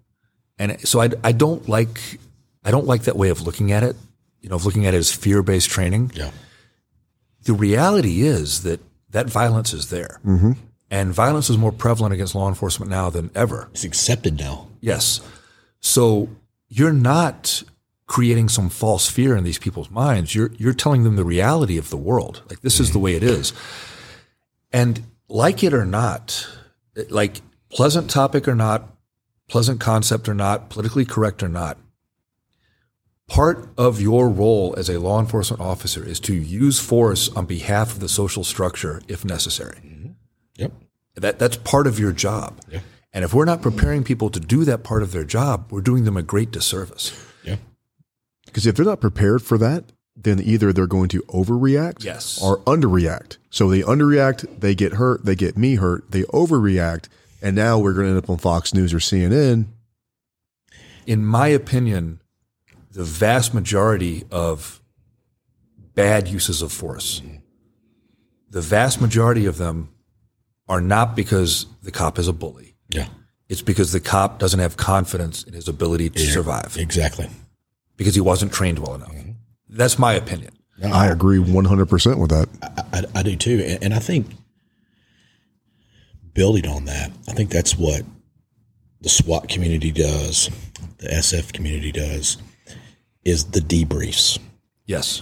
And 0.59 0.79
so 0.81 0.99
I, 0.99 1.09
I 1.23 1.31
don't 1.31 1.69
like 1.69 2.19
I 2.65 2.71
don't 2.71 2.85
like 2.85 3.03
that 3.03 3.15
way 3.15 3.29
of 3.29 3.41
looking 3.43 3.71
at 3.71 3.83
it. 3.83 3.95
You 4.41 4.49
know, 4.49 4.55
of 4.55 4.65
looking 4.65 4.85
at 4.85 4.93
it 4.93 4.97
as 4.97 5.11
fear 5.13 5.41
based 5.43 5.69
training. 5.69 6.11
Yeah. 6.15 6.31
The 7.47 7.53
reality 7.53 8.23
is 8.23 8.63
that 8.63 8.81
that 9.11 9.29
violence 9.29 9.73
is 9.73 9.89
there, 9.89 10.19
mm-hmm. 10.25 10.51
and 10.91 11.13
violence 11.13 11.49
is 11.49 11.57
more 11.57 11.71
prevalent 11.71 12.13
against 12.13 12.35
law 12.35 12.49
enforcement 12.49 12.91
now 12.91 13.09
than 13.09 13.31
ever. 13.33 13.69
It's 13.71 13.85
accepted 13.85 14.37
now. 14.37 14.67
Yes. 14.81 15.21
So 15.79 16.27
you're 16.67 16.91
not 16.91 17.63
creating 18.05 18.49
some 18.49 18.67
false 18.67 19.09
fear 19.09 19.37
in 19.37 19.45
these 19.45 19.59
people's 19.59 19.89
minds. 19.89 20.35
You're 20.35 20.51
you're 20.57 20.73
telling 20.73 21.03
them 21.03 21.15
the 21.15 21.23
reality 21.23 21.77
of 21.77 21.89
the 21.89 21.95
world. 21.95 22.43
Like 22.49 22.59
this 22.59 22.81
is 22.81 22.91
the 22.91 22.99
way 22.99 23.15
it 23.15 23.23
mm-hmm. 23.23 23.39
is. 23.39 23.53
And 24.73 25.03
like 25.29 25.63
it 25.63 25.73
or 25.73 25.85
not, 25.85 26.45
like 27.09 27.39
pleasant 27.69 28.09
topic 28.09 28.45
or 28.49 28.55
not, 28.55 28.89
pleasant 29.47 29.79
concept 29.79 30.27
or 30.27 30.33
not, 30.33 30.69
politically 30.69 31.05
correct 31.05 31.41
or 31.41 31.47
not, 31.47 31.77
part 33.27 33.69
of 33.77 33.99
your 34.01 34.29
role 34.29 34.73
as 34.77 34.89
a 34.89 34.99
law 34.99 35.19
enforcement 35.19 35.61
officer 35.61 36.03
is 36.05 36.19
to 36.21 36.33
use 36.33 36.79
force 36.79 37.29
on 37.29 37.45
behalf 37.45 37.93
of 37.93 37.99
the 37.99 38.09
social 38.09 38.43
structure 38.43 39.01
if 39.07 39.25
necessary. 39.25 39.77
Mm-hmm. 39.85 40.11
Yep. 40.55 40.71
That 41.15 41.39
that's 41.39 41.57
part 41.57 41.87
of 41.87 41.99
your 41.99 42.11
job. 42.11 42.59
And 43.13 43.23
if 43.23 43.33
we're 43.33 43.45
not 43.45 43.61
preparing 43.61 44.03
people 44.03 44.29
to 44.29 44.39
do 44.39 44.63
that 44.65 44.83
part 44.83 45.01
of 45.01 45.11
their 45.11 45.23
job, 45.23 45.71
we're 45.71 45.81
doing 45.81 46.03
them 46.03 46.17
a 46.17 46.21
great 46.21 46.51
disservice. 46.51 47.19
Yeah. 47.43 47.55
Because 48.45 48.67
if 48.67 48.75
they're 48.75 48.85
not 48.85 49.01
prepared 49.01 49.41
for 49.41 49.57
that, 49.57 49.85
then 50.15 50.39
either 50.39 50.71
they're 50.73 50.87
going 50.87 51.09
to 51.09 51.21
overreact 51.23 52.03
Yes. 52.03 52.41
or 52.41 52.59
underreact. 52.63 53.37
So 53.49 53.69
they 53.69 53.81
underreact, 53.81 54.59
they 54.59 54.75
get 54.75 54.93
hurt, 54.93 55.25
they 55.25 55.35
get 55.35 55.57
me 55.57 55.75
hurt, 55.75 56.11
they 56.11 56.23
overreact, 56.23 57.07
and 57.41 57.55
now 57.55 57.79
we're 57.79 57.93
going 57.93 58.05
to 58.05 58.09
end 58.11 58.17
up 58.23 58.29
on 58.29 58.37
Fox 58.37 58.73
News 58.73 58.93
or 58.93 58.97
CNN. 58.99 59.65
In 61.05 61.25
my 61.25 61.47
opinion, 61.47 62.19
the 62.97 63.03
vast 63.03 63.53
majority 63.53 64.23
of 64.31 64.81
bad 65.93 66.27
uses 66.27 66.63
of 66.63 66.71
force, 66.71 67.21
the 68.49 68.59
vast 68.59 68.99
majority 68.99 69.45
of 69.45 69.59
them 69.59 69.89
are 70.67 70.81
not 70.81 71.15
because 71.15 71.67
the 71.83 71.91
cop 71.91 72.17
is 72.17 72.27
a 72.27 72.33
bully. 72.33 72.73
Yeah. 72.89 73.05
It's 73.49 73.61
because 73.61 73.91
the 73.91 73.99
cop 73.99 74.39
doesn't 74.39 74.59
have 74.59 74.77
confidence 74.77 75.43
in 75.43 75.53
his 75.53 75.67
ability 75.67 76.09
to 76.09 76.19
survive 76.19 76.75
Exactly. 76.75 77.29
because 77.97 78.15
he 78.15 78.21
wasn't 78.21 78.51
trained 78.51 78.79
well 78.79 78.95
enough. 78.95 79.13
That's 79.69 79.99
my 79.99 80.13
opinion. 80.13 80.57
I 80.83 81.05
agree 81.05 81.37
100% 81.37 82.17
with 82.19 82.31
that. 82.31 82.49
I, 82.93 83.19
I 83.19 83.21
do 83.21 83.35
too, 83.35 83.63
and, 83.63 83.83
and 83.83 83.93
I 83.93 83.99
think 83.99 84.25
building 86.33 86.67
on 86.67 86.85
that, 86.85 87.11
I 87.27 87.33
think 87.33 87.51
that's 87.51 87.77
what 87.77 88.01
the 89.01 89.09
SWAT 89.09 89.49
community 89.49 89.91
does, 89.91 90.49
the 90.97 91.09
SF 91.09 91.53
community 91.53 91.91
does, 91.91 92.37
is 93.27 93.43
the 93.45 93.59
debriefs. 93.59 94.39
Yes. 94.85 95.21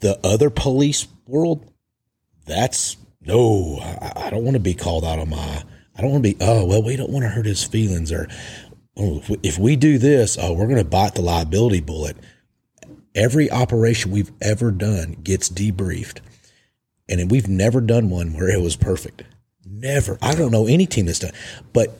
The 0.00 0.18
other 0.26 0.50
police 0.50 1.06
world, 1.26 1.64
that's 2.44 2.96
no, 3.22 3.78
I, 3.80 4.26
I 4.26 4.30
don't 4.30 4.42
want 4.42 4.54
to 4.56 4.60
be 4.60 4.74
called 4.74 5.04
out 5.04 5.20
on 5.20 5.30
my. 5.30 5.62
I 5.96 6.02
don't 6.02 6.10
want 6.10 6.24
to 6.24 6.34
be. 6.34 6.36
Oh 6.40 6.66
well, 6.66 6.82
we 6.82 6.96
don't 6.96 7.10
want 7.10 7.22
to 7.22 7.28
hurt 7.28 7.46
his 7.46 7.62
feelings, 7.62 8.10
or 8.10 8.26
oh, 8.96 9.18
if 9.18 9.30
we, 9.30 9.38
if 9.44 9.58
we 9.58 9.76
do 9.76 9.96
this, 9.96 10.36
oh, 10.38 10.52
we're 10.52 10.66
going 10.66 10.82
to 10.82 10.84
bite 10.84 11.14
the 11.14 11.22
liability 11.22 11.80
bullet. 11.80 12.16
Every 13.14 13.48
operation 13.48 14.10
we've 14.10 14.32
ever 14.42 14.72
done 14.72 15.16
gets 15.22 15.48
debriefed. 15.48 16.18
And 17.08 17.30
we've 17.30 17.48
never 17.48 17.80
done 17.80 18.10
one 18.10 18.32
where 18.32 18.48
it 18.48 18.60
was 18.60 18.74
perfect. 18.74 19.22
Never. 19.64 20.18
I 20.20 20.34
don't 20.34 20.50
know 20.50 20.66
any 20.66 20.86
team 20.86 21.06
that's 21.06 21.20
done. 21.20 21.32
But 21.72 21.96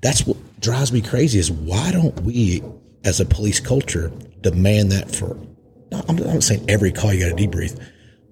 that's 0.00 0.26
what 0.26 0.38
drives 0.60 0.90
me 0.90 1.02
crazy 1.02 1.38
is 1.38 1.50
why 1.50 1.90
don't 1.90 2.18
we, 2.22 2.62
as 3.04 3.20
a 3.20 3.26
police 3.26 3.60
culture, 3.60 4.10
demand 4.44 4.92
that 4.92 5.10
for? 5.10 5.36
I'm 6.08 6.16
not 6.16 6.42
saying 6.42 6.66
every 6.68 6.92
call 6.92 7.12
you 7.12 7.28
got 7.28 7.36
to 7.36 7.48
debrief, 7.48 7.80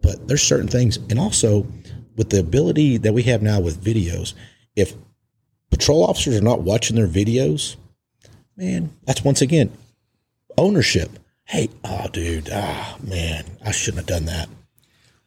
but 0.02 0.28
there's 0.28 0.42
certain 0.42 0.68
things, 0.68 0.98
and 1.10 1.18
also 1.18 1.66
with 2.16 2.30
the 2.30 2.40
ability 2.40 2.98
that 2.98 3.14
we 3.14 3.22
have 3.24 3.42
now 3.42 3.60
with 3.60 3.82
videos, 3.82 4.34
if 4.76 4.94
patrol 5.70 6.04
officers 6.04 6.36
are 6.36 6.42
not 6.42 6.62
watching 6.62 6.96
their 6.96 7.08
videos, 7.08 7.76
man, 8.56 8.92
that's 9.04 9.24
once 9.24 9.42
again 9.42 9.72
ownership. 10.58 11.10
Hey, 11.44 11.70
oh, 11.84 12.08
dude, 12.12 12.50
ah, 12.52 12.96
man, 13.02 13.44
I 13.64 13.72
shouldn't 13.72 14.08
have 14.08 14.18
done 14.18 14.26
that. 14.26 14.48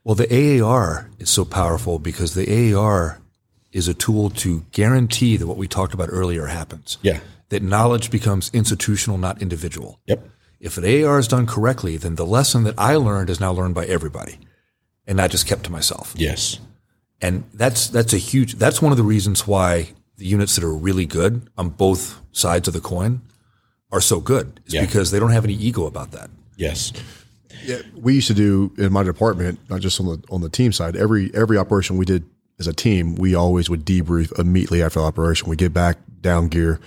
Well, 0.04 0.16
the 0.16 0.62
AAR 0.62 1.10
is 1.20 1.30
so 1.30 1.46
powerful 1.46 2.00
because 2.00 2.36
the 2.36 2.74
AAR 2.74 3.20
is 3.72 3.88
a 3.88 3.94
tool 3.94 4.30
to 4.30 4.64
guarantee 4.72 5.36
that 5.36 5.48
what 5.48 5.58
we 5.58 5.68
talked 5.68 5.94
about 5.94 6.10
earlier 6.12 6.46
happens. 6.46 6.98
Yeah. 7.02 7.20
That 7.50 7.64
knowledge 7.64 8.12
becomes 8.12 8.50
institutional, 8.54 9.18
not 9.18 9.42
individual. 9.42 10.00
Yep. 10.06 10.30
If 10.66 10.78
an 10.80 10.84
AAR 10.84 11.20
is 11.20 11.28
done 11.28 11.46
correctly, 11.46 11.96
then 11.96 12.16
the 12.16 12.26
lesson 12.26 12.64
that 12.64 12.74
I 12.78 12.96
learned 12.96 13.30
is 13.30 13.40
now 13.40 13.52
learned 13.52 13.76
by 13.76 13.86
everybody 13.86 14.40
and 15.06 15.16
not 15.16 15.30
just 15.30 15.46
kept 15.46 15.64
to 15.66 15.72
myself. 15.72 16.14
Yes. 16.18 16.60
And 17.22 17.44
that's 17.54 17.88
that's 17.88 18.14
a 18.14 18.18
huge 18.18 18.56
that's 18.56 18.82
one 18.82 18.92
of 18.92 18.98
the 18.98 19.04
reasons 19.04 19.46
why 19.48 19.90
the 20.18 20.26
units 20.26 20.56
that 20.56 20.64
are 20.64 20.74
really 20.74 21.06
good 21.06 21.48
on 21.56 21.70
both 21.70 22.20
sides 22.32 22.68
of 22.68 22.74
the 22.74 22.82
coin 22.82 23.22
are 23.92 24.02
so 24.02 24.20
good. 24.20 24.60
Is 24.66 24.74
Yeah. 24.74 24.82
because 24.86 25.12
they 25.12 25.20
don't 25.20 25.32
have 25.32 25.46
any 25.46 25.54
ego 25.54 25.86
about 25.86 26.12
that. 26.12 26.30
Yes. 26.58 26.92
Yeah, 27.64 27.82
we 27.96 28.16
used 28.16 28.28
to 28.28 28.34
do 28.34 28.74
in 28.78 28.92
my 28.92 29.04
department, 29.04 29.60
not 29.70 29.82
just 29.82 30.00
on 30.00 30.08
the 30.08 30.24
on 30.30 30.42
the 30.42 30.50
team 30.50 30.72
side. 30.72 30.96
Every 30.96 31.32
every 31.36 31.58
operation 31.58 31.96
we 31.98 32.06
did 32.06 32.24
as 32.60 32.68
a 32.68 32.74
team, 32.74 33.16
we 33.16 33.36
always 33.36 33.70
would 33.70 33.86
debrief 33.86 34.38
immediately 34.40 34.82
after 34.82 35.00
the 35.00 35.06
operation. 35.06 35.48
We 35.48 35.56
get 35.56 35.74
back 35.74 35.98
down 36.22 36.48
gear, 36.48 36.80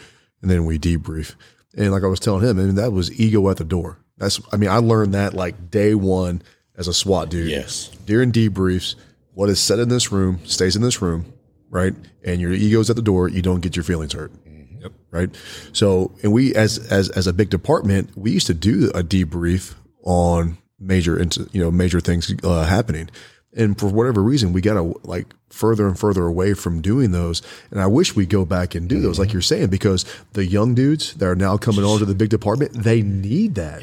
and 0.43 0.51
then 0.51 0.65
we 0.67 0.79
debrief. 0.79 1.35
And 1.79 1.93
like 1.93 2.03
I 2.03 2.09
was 2.09 2.21
telling 2.21 2.45
him, 2.45 2.59
I 2.59 2.65
mean 2.65 2.75
that 2.75 2.93
was 2.93 3.19
ego 3.19 3.49
at 3.49 3.57
the 3.57 3.65
door. 3.65 3.99
That's 4.19 4.41
I 4.53 4.57
mean 4.57 4.69
I 4.69 4.79
learned 4.79 5.15
that 5.15 5.33
like 5.33 5.71
day 5.71 5.95
one 5.95 6.43
as 6.77 6.89
a 6.89 6.93
SWAT 6.93 7.31
dude. 7.31 7.51
Yes. 7.51 7.89
during 8.05 8.33
debriefs, 8.33 8.95
what 9.35 9.49
is 9.49 9.61
said 9.61 9.79
in 9.79 9.89
this 9.89 10.13
room 10.13 10.41
stays 10.45 10.77
in 10.77 10.83
this 10.83 11.01
room, 11.01 11.33
right? 11.71 11.95
And 12.25 12.41
your 12.41 12.53
ego's 12.53 12.91
at 12.91 12.97
the 12.97 13.03
door. 13.03 13.29
You 13.29 13.43
don't 13.43 13.61
get 13.61 13.77
your 13.77 13.85
feelings 13.85 14.13
hurt. 14.13 14.33
Yep. 14.81 14.93
Right. 15.11 15.31
So, 15.73 16.13
and 16.23 16.33
we 16.33 16.55
as 16.55 16.79
as 16.91 17.11
as 17.11 17.27
a 17.27 17.33
big 17.33 17.51
department, 17.51 18.11
we 18.17 18.31
used 18.31 18.47
to 18.49 18.55
do 18.55 18.91
a 18.95 19.03
debrief 19.03 19.75
on 20.05 20.59
major, 20.79 21.21
you 21.53 21.61
know, 21.61 21.71
major 21.71 22.01
things 22.01 22.33
uh, 22.45 22.65
happening. 22.65 23.11
And 23.57 23.79
for 23.79 23.89
whatever 23.89 24.23
reason, 24.23 24.53
we 24.53 24.61
got 24.61 24.75
to 24.75 24.95
like 25.05 25.27
further 25.49 25.87
and 25.87 25.99
further 25.99 26.27
away 26.27 26.55
from 26.55 26.83
doing 26.83 27.13
those. 27.13 27.43
And 27.71 27.81
I 27.81 27.87
wish 27.87 28.15
we 28.15 28.27
go 28.27 28.45
back 28.45 28.75
and 28.75 28.89
do 28.89 29.01
those, 29.01 29.19
like 29.19 29.29
mm-hmm. 29.29 29.37
you're 29.37 29.43
saying, 29.43 29.69
because 29.69 30.05
the 30.35 30.45
young 30.45 30.75
dudes 30.75 31.15
that 31.15 31.27
are 31.27 31.35
now 31.35 31.57
coming 31.57 31.85
on 31.85 31.99
to 31.99 32.05
the 32.05 32.15
big 32.15 32.29
department, 32.29 32.73
they 32.75 33.03
need 33.03 33.55
that. 33.55 33.83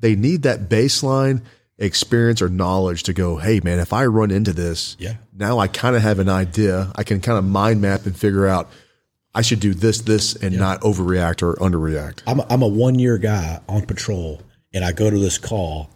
They 0.00 0.16
need 0.16 0.42
that 0.42 0.68
baseline 0.68 1.42
experience 1.78 2.42
or 2.42 2.48
knowledge 2.48 3.04
to 3.04 3.12
go, 3.12 3.36
hey 3.36 3.60
man, 3.62 3.78
if 3.78 3.92
I 3.92 4.06
run 4.06 4.30
into 4.30 4.52
this, 4.52 4.96
Yeah. 4.98 5.14
now 5.32 5.58
I 5.58 5.68
kind 5.68 5.96
of 5.96 6.02
have 6.02 6.18
an 6.18 6.28
idea. 6.28 6.92
I 6.94 7.02
can 7.04 7.20
kind 7.20 7.38
of 7.38 7.44
mind 7.44 7.80
map 7.80 8.06
and 8.06 8.16
figure 8.16 8.46
out 8.46 8.70
I 9.34 9.42
should 9.42 9.60
do 9.60 9.74
this, 9.74 10.00
this, 10.00 10.36
and 10.36 10.56
not 10.56 10.80
overreact 10.82 11.42
or 11.42 11.54
underreact. 11.56 12.22
I'm 12.26 12.38
a, 12.38 12.46
I'm 12.48 12.62
a 12.62 12.68
one 12.68 12.98
year 12.98 13.18
guy 13.18 13.60
on 13.68 13.84
patrol, 13.86 14.42
and 14.72 14.84
I 14.84 14.92
go 14.92 15.10
to 15.10 15.18
this 15.18 15.38
call, 15.38 15.90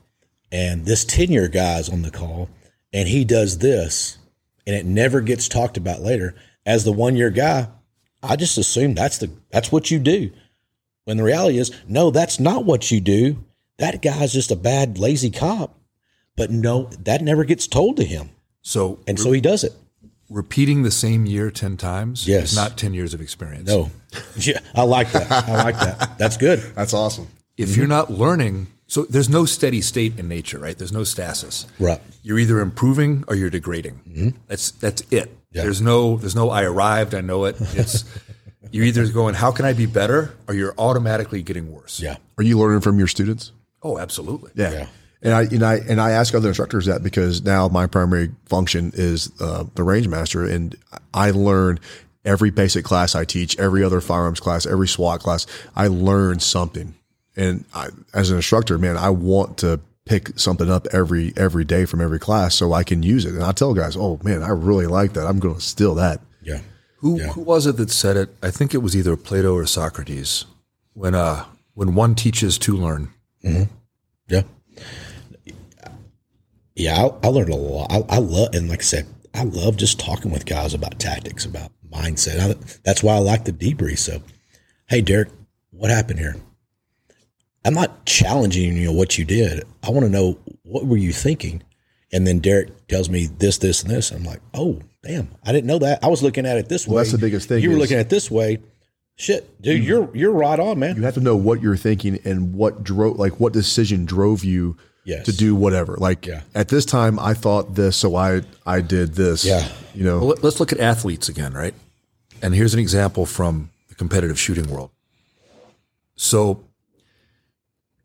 and 0.50 0.84
this 0.84 1.04
ten 1.04 1.30
year 1.30 1.46
guy's 1.46 1.88
on 1.88 2.02
the 2.02 2.10
call, 2.10 2.48
and 2.92 3.08
he 3.08 3.24
does 3.24 3.58
this, 3.58 4.18
and 4.66 4.74
it 4.76 4.86
never 4.86 5.20
gets 5.20 5.48
talked 5.48 5.76
about 5.76 6.00
later. 6.00 6.34
As 6.66 6.84
the 6.84 6.92
one 6.92 7.16
year 7.16 7.30
guy, 7.30 7.68
I 8.22 8.36
just 8.36 8.58
assume 8.58 8.94
that's 8.94 9.18
the 9.18 9.30
that's 9.50 9.72
what 9.72 9.90
you 9.90 9.98
do. 9.98 10.30
When 11.04 11.16
the 11.16 11.22
reality 11.24 11.58
is, 11.58 11.70
no, 11.86 12.10
that's 12.10 12.38
not 12.38 12.64
what 12.64 12.90
you 12.90 13.00
do. 13.00 13.42
That 13.78 14.02
guy's 14.02 14.32
just 14.32 14.50
a 14.50 14.56
bad, 14.56 14.98
lazy 14.98 15.30
cop. 15.30 15.74
But 16.36 16.50
no, 16.50 16.90
that 17.04 17.22
never 17.22 17.44
gets 17.44 17.66
told 17.66 17.96
to 17.96 18.04
him, 18.04 18.30
So 18.60 18.98
and 19.06 19.18
so 19.18 19.32
he 19.32 19.40
does 19.40 19.64
it. 19.64 19.72
repeating 20.28 20.82
the 20.82 20.90
same 20.90 21.24
year 21.26 21.50
10 21.50 21.76
times 21.78 22.28
Yes. 22.28 22.50
is 22.50 22.56
not 22.56 22.76
10 22.76 22.92
years 22.94 23.14
of 23.14 23.20
experience. 23.20 23.66
No, 23.68 23.90
yeah, 24.36 24.60
I 24.74 24.82
like 24.82 25.10
that. 25.12 25.30
I 25.32 25.64
like 25.64 25.78
that. 25.78 26.18
That's 26.18 26.36
good. 26.36 26.58
That's 26.76 26.92
awesome. 26.94 27.28
if 27.56 27.76
you're 27.76 27.86
not 27.88 28.10
learning, 28.12 28.66
so 28.88 29.04
there's 29.04 29.28
no 29.28 29.44
steady 29.44 29.80
state 29.82 30.18
in 30.18 30.28
nature, 30.28 30.58
right? 30.58 30.76
There's 30.76 30.92
no 30.92 31.04
stasis. 31.04 31.66
Right. 31.78 32.00
You're 32.22 32.38
either 32.38 32.58
improving 32.60 33.22
or 33.28 33.36
you're 33.36 33.50
degrading. 33.50 34.34
That's 34.46 34.70
that's 34.72 35.02
it. 35.12 35.30
Yeah. 35.52 35.62
There's 35.62 35.80
no 35.80 36.16
there's 36.16 36.34
no 36.34 36.50
I 36.50 36.64
arrived, 36.64 37.14
I 37.14 37.20
know 37.20 37.44
it. 37.44 37.56
It's 37.74 38.04
you're 38.70 38.86
either 38.86 39.06
going, 39.08 39.34
how 39.34 39.52
can 39.52 39.64
I 39.64 39.74
be 39.74 39.86
better, 39.86 40.34
or 40.48 40.54
you're 40.54 40.74
automatically 40.78 41.42
getting 41.42 41.70
worse. 41.70 42.00
Yeah. 42.00 42.16
Are 42.38 42.44
you 42.44 42.58
learning 42.58 42.80
from 42.80 42.98
your 42.98 43.08
students? 43.08 43.52
Oh, 43.82 43.98
absolutely. 43.98 44.52
Yeah. 44.54 44.72
Yeah. 44.72 44.86
And 45.20 45.34
I 45.34 45.42
and 45.42 45.62
I 45.64 45.74
and 45.76 46.00
I 46.00 46.12
ask 46.12 46.34
other 46.34 46.48
instructors 46.48 46.86
that 46.86 47.02
because 47.02 47.42
now 47.42 47.68
my 47.68 47.86
primary 47.86 48.30
function 48.46 48.92
is 48.94 49.30
uh, 49.40 49.64
the 49.74 49.82
range 49.82 50.08
master, 50.08 50.44
and 50.44 50.76
I 51.12 51.32
learn 51.32 51.80
every 52.24 52.50
basic 52.50 52.84
class 52.84 53.14
I 53.14 53.24
teach, 53.24 53.58
every 53.58 53.82
other 53.82 54.00
firearms 54.00 54.38
class, 54.40 54.64
every 54.64 54.86
SWAT 54.86 55.20
class. 55.20 55.46
I 55.74 55.88
learn 55.88 56.38
something, 56.38 56.94
and 57.38 57.64
I, 57.72 57.88
as 58.12 58.30
an 58.30 58.36
instructor, 58.36 58.76
man, 58.76 58.96
I 58.98 59.10
want 59.10 59.58
to 59.58 59.80
pick 60.04 60.38
something 60.38 60.70
up 60.70 60.86
every 60.92 61.32
every 61.36 61.64
day 61.64 61.86
from 61.86 62.00
every 62.00 62.18
class 62.18 62.54
so 62.54 62.72
I 62.72 62.84
can 62.84 63.02
use 63.02 63.24
it. 63.24 63.34
And 63.34 63.42
I 63.42 63.52
tell 63.52 63.72
guys, 63.72 63.96
oh 63.96 64.18
man, 64.22 64.42
I 64.42 64.50
really 64.50 64.86
like 64.86 65.14
that. 65.14 65.26
I'm 65.26 65.38
going 65.38 65.54
to 65.54 65.60
steal 65.60 65.94
that. 65.94 66.20
Yeah. 66.42 66.60
Who 66.98 67.18
who 67.18 67.42
was 67.42 67.66
it 67.66 67.76
that 67.76 67.90
said 67.90 68.16
it? 68.16 68.34
I 68.42 68.50
think 68.50 68.74
it 68.74 68.78
was 68.78 68.96
either 68.96 69.16
Plato 69.16 69.54
or 69.54 69.66
Socrates. 69.66 70.44
When 70.92 71.14
uh 71.14 71.44
when 71.74 71.94
one 71.94 72.14
teaches 72.14 72.58
to 72.58 72.76
learn. 72.76 73.14
Yeah. 73.42 74.42
Yeah, 76.74 76.94
I, 76.96 77.26
I 77.26 77.30
learned 77.30 77.50
a 77.50 77.56
lot. 77.56 77.90
I, 77.90 78.04
I 78.08 78.18
love, 78.18 78.54
and 78.54 78.68
like 78.68 78.78
I 78.78 78.84
said, 78.84 79.06
I 79.34 79.42
love 79.42 79.76
just 79.76 79.98
talking 79.98 80.30
with 80.30 80.46
guys 80.46 80.74
about 80.74 81.00
tactics, 81.00 81.44
about 81.44 81.72
mindset. 81.92 82.38
I, 82.38 82.78
that's 82.84 83.02
why 83.02 83.14
I 83.14 83.18
like 83.18 83.44
the 83.44 83.52
debrief. 83.52 83.98
So, 83.98 84.22
hey, 84.86 85.00
Derek, 85.00 85.28
what 85.70 85.90
happened 85.90 86.20
here? 86.20 86.36
I'm 87.64 87.74
not 87.74 88.04
challenging 88.06 88.76
you 88.76 88.84
know 88.86 88.92
what 88.92 89.18
you 89.18 89.24
did. 89.24 89.64
I 89.82 89.90
want 89.90 90.04
to 90.06 90.10
know 90.10 90.38
what 90.62 90.86
were 90.86 90.96
you 90.96 91.12
thinking, 91.12 91.62
and 92.12 92.26
then 92.26 92.38
Derek 92.38 92.86
tells 92.88 93.10
me 93.10 93.26
this, 93.26 93.58
this, 93.58 93.82
and 93.82 93.90
this. 93.90 94.10
I'm 94.10 94.24
like, 94.24 94.40
oh, 94.54 94.80
damn, 95.02 95.28
I 95.44 95.52
didn't 95.52 95.66
know 95.66 95.78
that. 95.80 96.02
I 96.02 96.08
was 96.08 96.22
looking 96.22 96.46
at 96.46 96.56
it 96.56 96.68
this 96.68 96.86
way. 96.86 96.96
that's 96.98 97.12
the 97.12 97.18
biggest 97.18 97.48
thing 97.48 97.62
You 97.62 97.70
were 97.70 97.76
looking 97.76 97.96
at 97.96 98.06
it 98.06 98.08
this 98.10 98.30
way. 98.30 98.58
Shit, 99.16 99.60
dude, 99.60 99.82
you're 99.82 100.08
you're 100.16 100.32
right 100.32 100.60
on, 100.60 100.78
man. 100.78 100.94
You 100.96 101.02
have 101.02 101.14
to 101.14 101.20
know 101.20 101.36
what 101.36 101.60
you're 101.60 101.76
thinking 101.76 102.20
and 102.24 102.54
what 102.54 102.84
drove, 102.84 103.18
like 103.18 103.40
what 103.40 103.52
decision 103.52 104.04
drove 104.04 104.44
you 104.44 104.76
Yes. 105.04 105.24
to 105.24 105.32
do 105.32 105.54
whatever. 105.56 105.96
Like 105.96 106.26
Yeah. 106.26 106.42
at 106.54 106.68
this 106.68 106.84
time, 106.84 107.18
I 107.18 107.32
thought 107.34 107.74
this, 107.74 107.96
so 107.96 108.14
I 108.14 108.42
I 108.66 108.80
did 108.82 109.14
this. 109.14 109.44
Yeah. 109.44 109.66
You 109.94 110.04
know. 110.04 110.18
Well, 110.20 110.36
let's 110.42 110.60
look 110.60 110.70
at 110.70 110.78
athletes 110.78 111.28
again, 111.28 111.52
right? 111.54 111.74
And 112.42 112.54
here's 112.54 112.74
an 112.74 112.78
example 112.80 113.26
from 113.26 113.70
the 113.88 113.94
competitive 113.96 114.38
shooting 114.38 114.70
world. 114.70 114.90
So, 116.16 116.62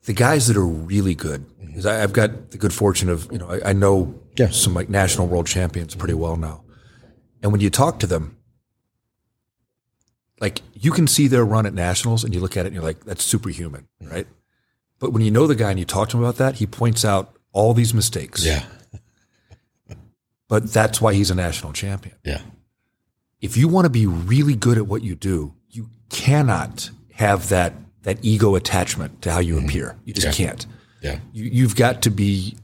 the 0.06 0.14
guys 0.14 0.48
that 0.48 0.58
are 0.58 0.66
really 0.66 1.16
good, 1.16 1.46
because 1.66 1.86
I've 1.86 2.14
got 2.14 2.52
the 2.52 2.58
good 2.58 2.74
fortune 2.74 3.10
of, 3.10 3.32
you 3.32 3.38
know, 3.38 3.50
I, 3.50 3.70
I 3.70 3.74
know 3.74 4.20
Yeah. 4.38 4.50
some 4.50 4.74
like 4.74 4.90
national 4.90 5.28
world 5.28 5.48
champions 5.48 5.96
pretty 5.96 6.14
well 6.14 6.36
now. 6.36 6.64
And 7.42 7.52
when 7.52 7.62
you 7.62 7.70
talk 7.70 8.00
to 8.00 8.08
them, 8.08 8.38
like 10.40 10.62
you 10.74 10.92
can 10.92 11.08
see 11.08 11.28
their 11.28 11.46
run 11.46 11.66
at 11.66 11.74
nationals 11.74 12.24
and 12.24 12.34
you 12.34 12.40
look 12.42 12.58
at 12.58 12.66
it 12.66 12.68
and 12.68 12.76
you're 12.76 12.84
like, 12.84 13.04
that's 13.06 13.24
superhuman, 13.24 13.88
mm-hmm. 14.02 14.14
right? 14.14 14.28
But 15.00 15.12
when 15.14 15.22
you 15.22 15.32
know 15.32 15.48
the 15.48 15.56
guy 15.56 15.70
and 15.70 15.80
you 15.80 15.86
talk 15.86 16.10
to 16.10 16.18
him 16.18 16.24
about 16.24 16.38
that, 16.38 16.56
he 16.56 16.66
points 16.68 17.04
out 17.06 17.36
all 17.52 17.74
these 17.74 17.94
mistakes. 17.94 18.46
yeah, 18.46 18.64
But 20.48 20.72
that's 20.72 21.02
why 21.02 21.14
he's 21.14 21.32
a 21.32 21.36
national 21.36 21.74
champion 21.74 22.16
yeah, 22.24 22.42
if 23.42 23.58
you 23.58 23.68
want 23.68 23.86
to 23.86 23.90
be 23.90 24.06
really 24.06 24.56
good 24.56 24.78
at 24.78 24.86
what 24.88 25.02
you 25.02 25.16
do, 25.16 25.54
you 25.70 25.90
cannot 26.10 26.90
have 27.14 27.50
that 27.50 27.74
that 28.04 28.20
ego 28.22 28.56
attachment 28.56 29.22
to 29.24 29.32
how 29.32 29.40
you 29.40 29.56
mm-hmm. 29.56 29.66
appear. 29.66 29.96
You 30.06 30.14
just 30.14 30.38
can't. 30.38 30.66
yeah, 31.02 31.20
You, 31.32 31.46
you've 31.46 31.76
got 31.76 32.04
to 32.04 32.10
be, 32.10 32.58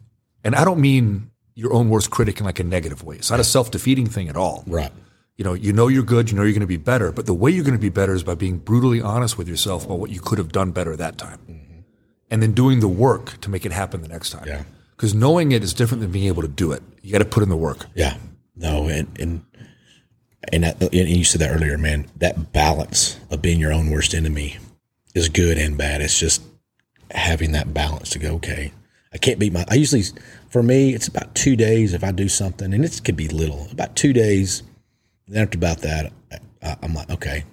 and 0.44 0.56
I 0.56 0.64
don't 0.64 0.80
mean 0.80 1.32
your 1.56 1.74
own 1.74 1.90
worst 1.90 2.12
critic 2.12 2.40
in 2.40 2.46
like 2.46 2.60
a 2.60 2.64
negative 2.64 3.04
way. 3.04 3.18
It's 3.18 3.32
not 3.32 3.40
a 3.40 3.44
self 3.44 3.72
defeating 3.72 4.08
thing 4.08 4.30
at 4.30 4.38
all. 4.38 4.64
right. 4.68 4.92
You 5.36 5.46
know, 5.46 5.54
you 5.54 5.72
know 5.72 5.88
you're 5.88 6.04
good. 6.04 6.30
You 6.30 6.36
know 6.36 6.44
you're 6.44 6.52
going 6.52 6.60
to 6.60 6.68
be 6.68 6.76
better. 6.76 7.14
But 7.14 7.26
the 7.26 7.34
way 7.34 7.50
you're 7.50 7.64
going 7.64 7.78
to 7.78 7.82
be 7.82 7.88
better 7.88 8.14
is 8.14 8.24
by 8.24 8.36
being 8.36 8.58
brutally 8.58 9.00
honest 9.00 9.38
with 9.38 9.48
yourself 9.48 9.86
about 9.86 9.98
what 9.98 10.10
you 10.10 10.20
could 10.20 10.38
have 10.38 10.52
done 10.52 10.72
better 10.72 10.98
that 10.98 11.18
time, 11.18 11.40
mm-hmm. 11.50 11.80
and 12.30 12.44
then 12.44 12.52
doing 12.52 12.82
the 12.82 12.90
work 12.90 13.40
to 13.40 13.50
make 13.50 13.66
it 13.66 13.72
happen 13.72 14.02
the 14.02 14.10
next 14.10 14.32
time. 14.32 14.46
Yeah. 14.46 14.64
Because 14.98 15.16
knowing 15.16 15.54
it 15.54 15.64
is 15.64 15.74
different 15.74 16.02
than 16.02 16.12
being 16.12 16.28
able 16.28 16.42
to 16.42 16.50
do 16.50 16.74
it. 16.74 16.84
You 17.02 17.14
got 17.14 17.20
to 17.20 17.26
put 17.26 17.42
in 17.42 17.48
the 17.48 17.56
work. 17.56 17.86
Yeah, 17.96 18.18
no, 18.58 18.90
and 18.90 19.18
and 19.18 19.46
and, 20.52 20.64
that, 20.66 20.82
and 20.82 21.10
you 21.10 21.24
said 21.24 21.40
that 21.40 21.52
earlier, 21.52 21.78
man. 21.78 22.08
That 22.18 22.52
balance 22.52 23.18
of 23.32 23.42
being 23.42 23.62
your 23.62 23.72
own 23.72 23.92
worst 23.92 24.14
enemy 24.14 24.58
is 25.16 25.30
good 25.30 25.58
and 25.58 25.78
bad. 25.78 26.02
It's 26.02 26.20
just 26.20 26.42
having 27.12 27.52
that 27.54 27.74
balance 27.74 28.10
to 28.12 28.20
go. 28.20 28.36
Okay, 28.36 28.72
I 29.14 29.18
can't 29.18 29.40
beat 29.40 29.54
my. 29.54 29.66
I 29.70 29.76
usually, 29.76 30.04
for 30.50 30.64
me, 30.64 30.94
it's 30.94 31.08
about 31.08 31.34
two 31.36 31.56
days 31.56 31.94
if 31.94 32.04
I 32.04 32.12
do 32.12 32.30
something, 32.30 32.74
and 32.74 32.86
it 32.86 33.02
could 33.04 33.16
be 33.16 33.28
little. 33.28 33.68
About 33.72 33.96
two 33.96 34.14
days. 34.14 34.64
Then 35.28 35.44
after 35.44 35.58
about 35.58 35.80
that, 35.80 36.12
I, 36.64 36.76
I'm 36.82 36.94
like, 36.94 37.10
okay, 37.12 37.44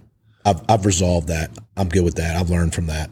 I've 0.44 0.62
I've 0.68 0.86
resolved 0.86 1.28
that. 1.28 1.50
I'm 1.76 1.88
good 1.88 2.04
with 2.04 2.14
that. 2.16 2.36
I've 2.36 2.50
learned 2.50 2.74
from 2.74 2.86
that. 2.86 3.10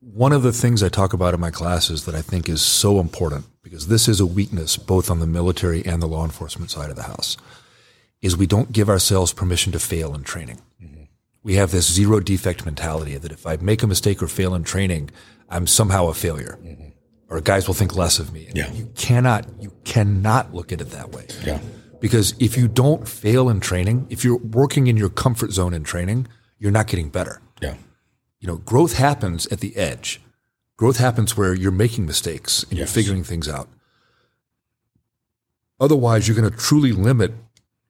One 0.00 0.32
of 0.32 0.42
the 0.42 0.52
things 0.52 0.82
I 0.82 0.88
talk 0.88 1.12
about 1.12 1.34
in 1.34 1.40
my 1.40 1.50
classes 1.50 2.04
that 2.04 2.14
I 2.14 2.22
think 2.22 2.48
is 2.48 2.62
so 2.62 3.00
important, 3.00 3.46
because 3.62 3.88
this 3.88 4.06
is 4.06 4.20
a 4.20 4.26
weakness 4.26 4.76
both 4.76 5.10
on 5.10 5.18
the 5.18 5.26
military 5.26 5.84
and 5.84 6.00
the 6.00 6.06
law 6.06 6.24
enforcement 6.24 6.70
side 6.70 6.90
of 6.90 6.96
the 6.96 7.02
house, 7.02 7.36
is 8.22 8.36
we 8.36 8.46
don't 8.46 8.70
give 8.70 8.88
ourselves 8.88 9.32
permission 9.32 9.72
to 9.72 9.80
fail 9.80 10.14
in 10.14 10.22
training. 10.22 10.60
Mm-hmm. 10.80 10.93
We 11.44 11.54
have 11.54 11.70
this 11.70 11.92
zero 11.92 12.18
defect 12.18 12.64
mentality 12.64 13.16
that 13.16 13.30
if 13.30 13.46
I 13.46 13.56
make 13.56 13.82
a 13.82 13.86
mistake 13.86 14.22
or 14.22 14.26
fail 14.26 14.54
in 14.54 14.64
training, 14.64 15.10
I'm 15.48 15.66
somehow 15.68 16.08
a 16.08 16.14
failure. 16.14 16.58
Mm-hmm. 16.60 16.88
Or 17.28 17.40
guys 17.40 17.66
will 17.68 17.74
think 17.74 17.94
less 17.96 18.18
of 18.18 18.32
me. 18.32 18.50
Yeah. 18.54 18.72
You 18.72 18.90
cannot, 18.96 19.46
you 19.60 19.72
cannot 19.84 20.52
look 20.54 20.72
at 20.72 20.80
it 20.80 20.90
that 20.90 21.12
way. 21.12 21.26
Yeah, 21.44 21.60
Because 22.00 22.34
if 22.38 22.56
you 22.56 22.66
don't 22.66 23.06
fail 23.06 23.48
in 23.48 23.60
training, 23.60 24.06
if 24.10 24.24
you're 24.24 24.38
working 24.38 24.88
in 24.88 24.96
your 24.96 25.08
comfort 25.08 25.52
zone 25.52 25.74
in 25.74 25.84
training, 25.84 26.26
you're 26.58 26.72
not 26.72 26.86
getting 26.88 27.08
better 27.08 27.40
yeah, 27.60 27.74
you 28.40 28.48
know, 28.48 28.56
growth 28.56 28.98
happens 28.98 29.46
at 29.48 29.60
the 29.60 29.76
edge. 29.76 30.20
Growth 30.76 30.98
happens 30.98 31.36
where 31.36 31.54
you're 31.54 31.70
making 31.70 32.04
mistakes 32.06 32.64
and 32.64 32.78
you're 32.78 32.86
figuring 32.86 33.24
things 33.24 33.48
out. 33.48 33.68
Otherwise, 35.80 36.26
you're 36.26 36.36
going 36.36 36.50
to 36.50 36.56
truly 36.56 36.92
limit 36.92 37.32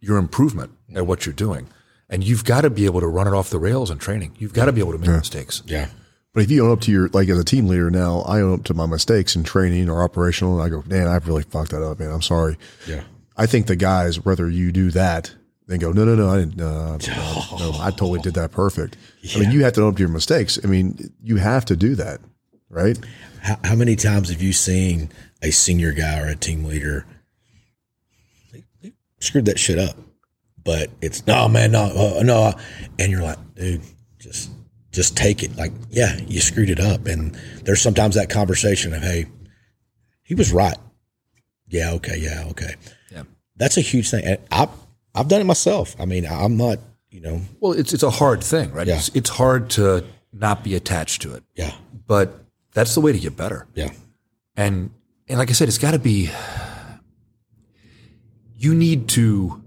your 0.01 0.19
improvement 0.19 0.73
at 0.95 1.07
what 1.07 1.25
you're 1.25 1.33
doing. 1.33 1.67
And 2.15 2.23
you've 2.23 2.45
got 2.45 2.61
to 2.61 2.71
be 2.71 2.85
able 2.85 3.01
to 3.01 3.09
run 3.09 3.27
it 3.27 3.35
off 3.35 3.51
the 3.51 3.59
rails 3.59 3.91
in 3.91 3.99
training. 3.99 4.37
You've 4.39 4.53
got 4.55 4.67
to 4.67 4.73
be 4.73 4.81
able 4.81 4.93
to 4.93 4.99
make 4.99 5.11
mistakes. 5.11 5.63
yeah, 5.67 5.89
But 6.33 6.45
if 6.45 6.51
you 6.53 6.65
own 6.65 6.71
up 6.71 6.81
to 6.83 6.93
your, 6.93 7.09
like 7.09 7.29
as 7.29 7.37
a 7.39 7.45
team 7.45 7.67
leader 7.67 7.91
now, 7.91 8.21
I 8.21 8.41
own 8.41 8.55
up 8.61 8.65
to 8.67 8.75
my 8.75 8.87
mistakes 8.87 9.35
in 9.35 9.43
training 9.43 9.91
or 9.91 10.01
operational. 10.01 10.61
And 10.61 10.63
I 10.63 10.69
go, 10.69 10.85
man, 10.87 11.09
I've 11.09 11.27
really 11.27 11.43
fucked 11.43 11.73
that 11.73 11.83
up, 11.83 11.99
man. 11.99 12.13
I'm 12.13 12.23
sorry. 12.23 12.57
yeah, 12.87 13.03
I 13.37 13.47
think 13.47 13.67
the 13.67 13.75
guys, 13.75 14.25
whether 14.25 14.49
you 14.49 14.71
do 14.71 14.93
that, 14.93 15.35
then 15.67 15.81
go, 15.81 15.91
no, 15.91 16.05
no, 16.05 16.15
no, 16.15 16.29
I 16.29 16.37
didn't, 16.39 16.57
no, 16.57 16.97
no, 16.99 16.99
no, 17.59 17.73
I 17.81 17.91
totally 17.91 18.21
did 18.21 18.35
that 18.35 18.53
perfect. 18.53 18.97
I 19.35 19.41
mean, 19.41 19.51
you 19.51 19.65
have 19.65 19.73
to 19.73 19.83
own 19.83 19.89
up 19.89 19.97
to 19.97 20.01
your 20.01 20.09
mistakes. 20.09 20.57
I 20.63 20.69
mean, 20.69 21.13
you 21.21 21.37
have 21.39 21.65
to 21.65 21.75
do 21.75 21.97
that, 21.97 22.21
right? 22.69 22.97
How, 23.41 23.59
how 23.65 23.75
many 23.75 23.97
times 23.97 24.29
have 24.29 24.41
you 24.41 24.53
seen 24.53 25.11
a 25.43 25.51
senior 25.51 25.91
guy 25.91 26.21
or 26.21 26.27
a 26.29 26.37
team 26.37 26.65
leader 26.65 27.07
they, 28.53 28.63
they 28.83 28.93
screwed 29.19 29.47
that 29.47 29.59
shit 29.59 29.79
up? 29.81 29.97
But 30.65 30.91
it's 31.03 31.27
no 31.27 31.49
man, 31.49 31.73
no, 31.73 31.85
uh, 32.19 32.23
no, 32.23 32.55
and 32.99 33.13
you're 33.13 33.23
like, 33.23 33.39
dude, 33.55 33.83
just 34.19 34.51
just 34.93 35.17
take 35.17 35.43
it. 35.43 35.57
Like, 35.57 35.73
yeah, 35.91 36.19
you 36.27 36.41
screwed 36.41 36.71
it 36.71 36.81
up, 36.81 37.07
and 37.07 37.37
there's 37.65 37.83
sometimes 37.83 38.15
that 38.15 38.31
conversation 38.31 38.95
of, 38.95 39.03
hey, 39.03 39.27
he 40.23 40.35
was 40.35 40.53
right. 40.53 40.77
Yeah, 41.69 41.93
okay, 41.93 42.17
yeah, 42.19 42.45
okay. 42.51 42.77
Yeah. 43.13 43.25
That's 43.57 43.77
a 43.77 43.81
huge 43.83 44.11
thing. 44.11 44.25
And 44.25 44.39
I 44.51 44.69
I've 45.15 45.29
done 45.29 45.41
it 45.41 45.45
myself. 45.45 45.95
I 46.01 46.07
mean, 46.07 46.27
I'm 46.27 46.57
not, 46.57 46.79
you 47.11 47.21
know, 47.21 47.41
Well, 47.61 47.73
it's, 47.73 47.93
it's 47.93 48.03
a 48.03 48.11
hard 48.11 48.43
thing, 48.43 48.73
right? 48.73 48.87
Yeah. 48.87 48.97
It's, 48.97 49.09
it's 49.15 49.31
hard 49.31 49.69
to 49.71 50.05
not 50.33 50.65
be 50.65 50.75
attached 50.75 51.23
to 51.23 51.35
it, 51.35 51.43
yeah, 51.55 51.75
but 52.07 52.43
that's 52.73 52.95
the 52.95 53.01
way 53.01 53.13
to 53.13 53.19
get 53.19 53.37
better. 53.37 53.67
yeah, 53.75 53.91
And 54.57 54.91
and 55.29 55.39
like 55.39 55.51
I 55.51 55.53
said, 55.53 55.69
it's 55.69 55.79
got 55.79 55.91
to 55.93 55.99
be. 55.99 56.31
You 58.57 58.75
need 58.75 59.09
to 59.11 59.63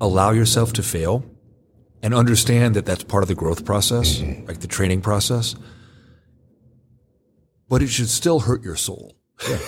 allow 0.00 0.30
yourself 0.30 0.72
to 0.74 0.82
fail, 0.82 1.24
and 2.02 2.14
understand 2.14 2.74
that 2.76 2.86
that's 2.86 3.02
part 3.04 3.22
of 3.24 3.28
the 3.28 3.34
growth 3.34 3.64
process, 3.64 4.20
like 4.46 4.60
the 4.60 4.66
training 4.66 5.00
process. 5.00 5.54
But 7.68 7.82
it 7.82 7.88
should 7.88 8.08
still 8.08 8.40
hurt 8.40 8.62
your 8.62 8.76
soul. 8.76 9.14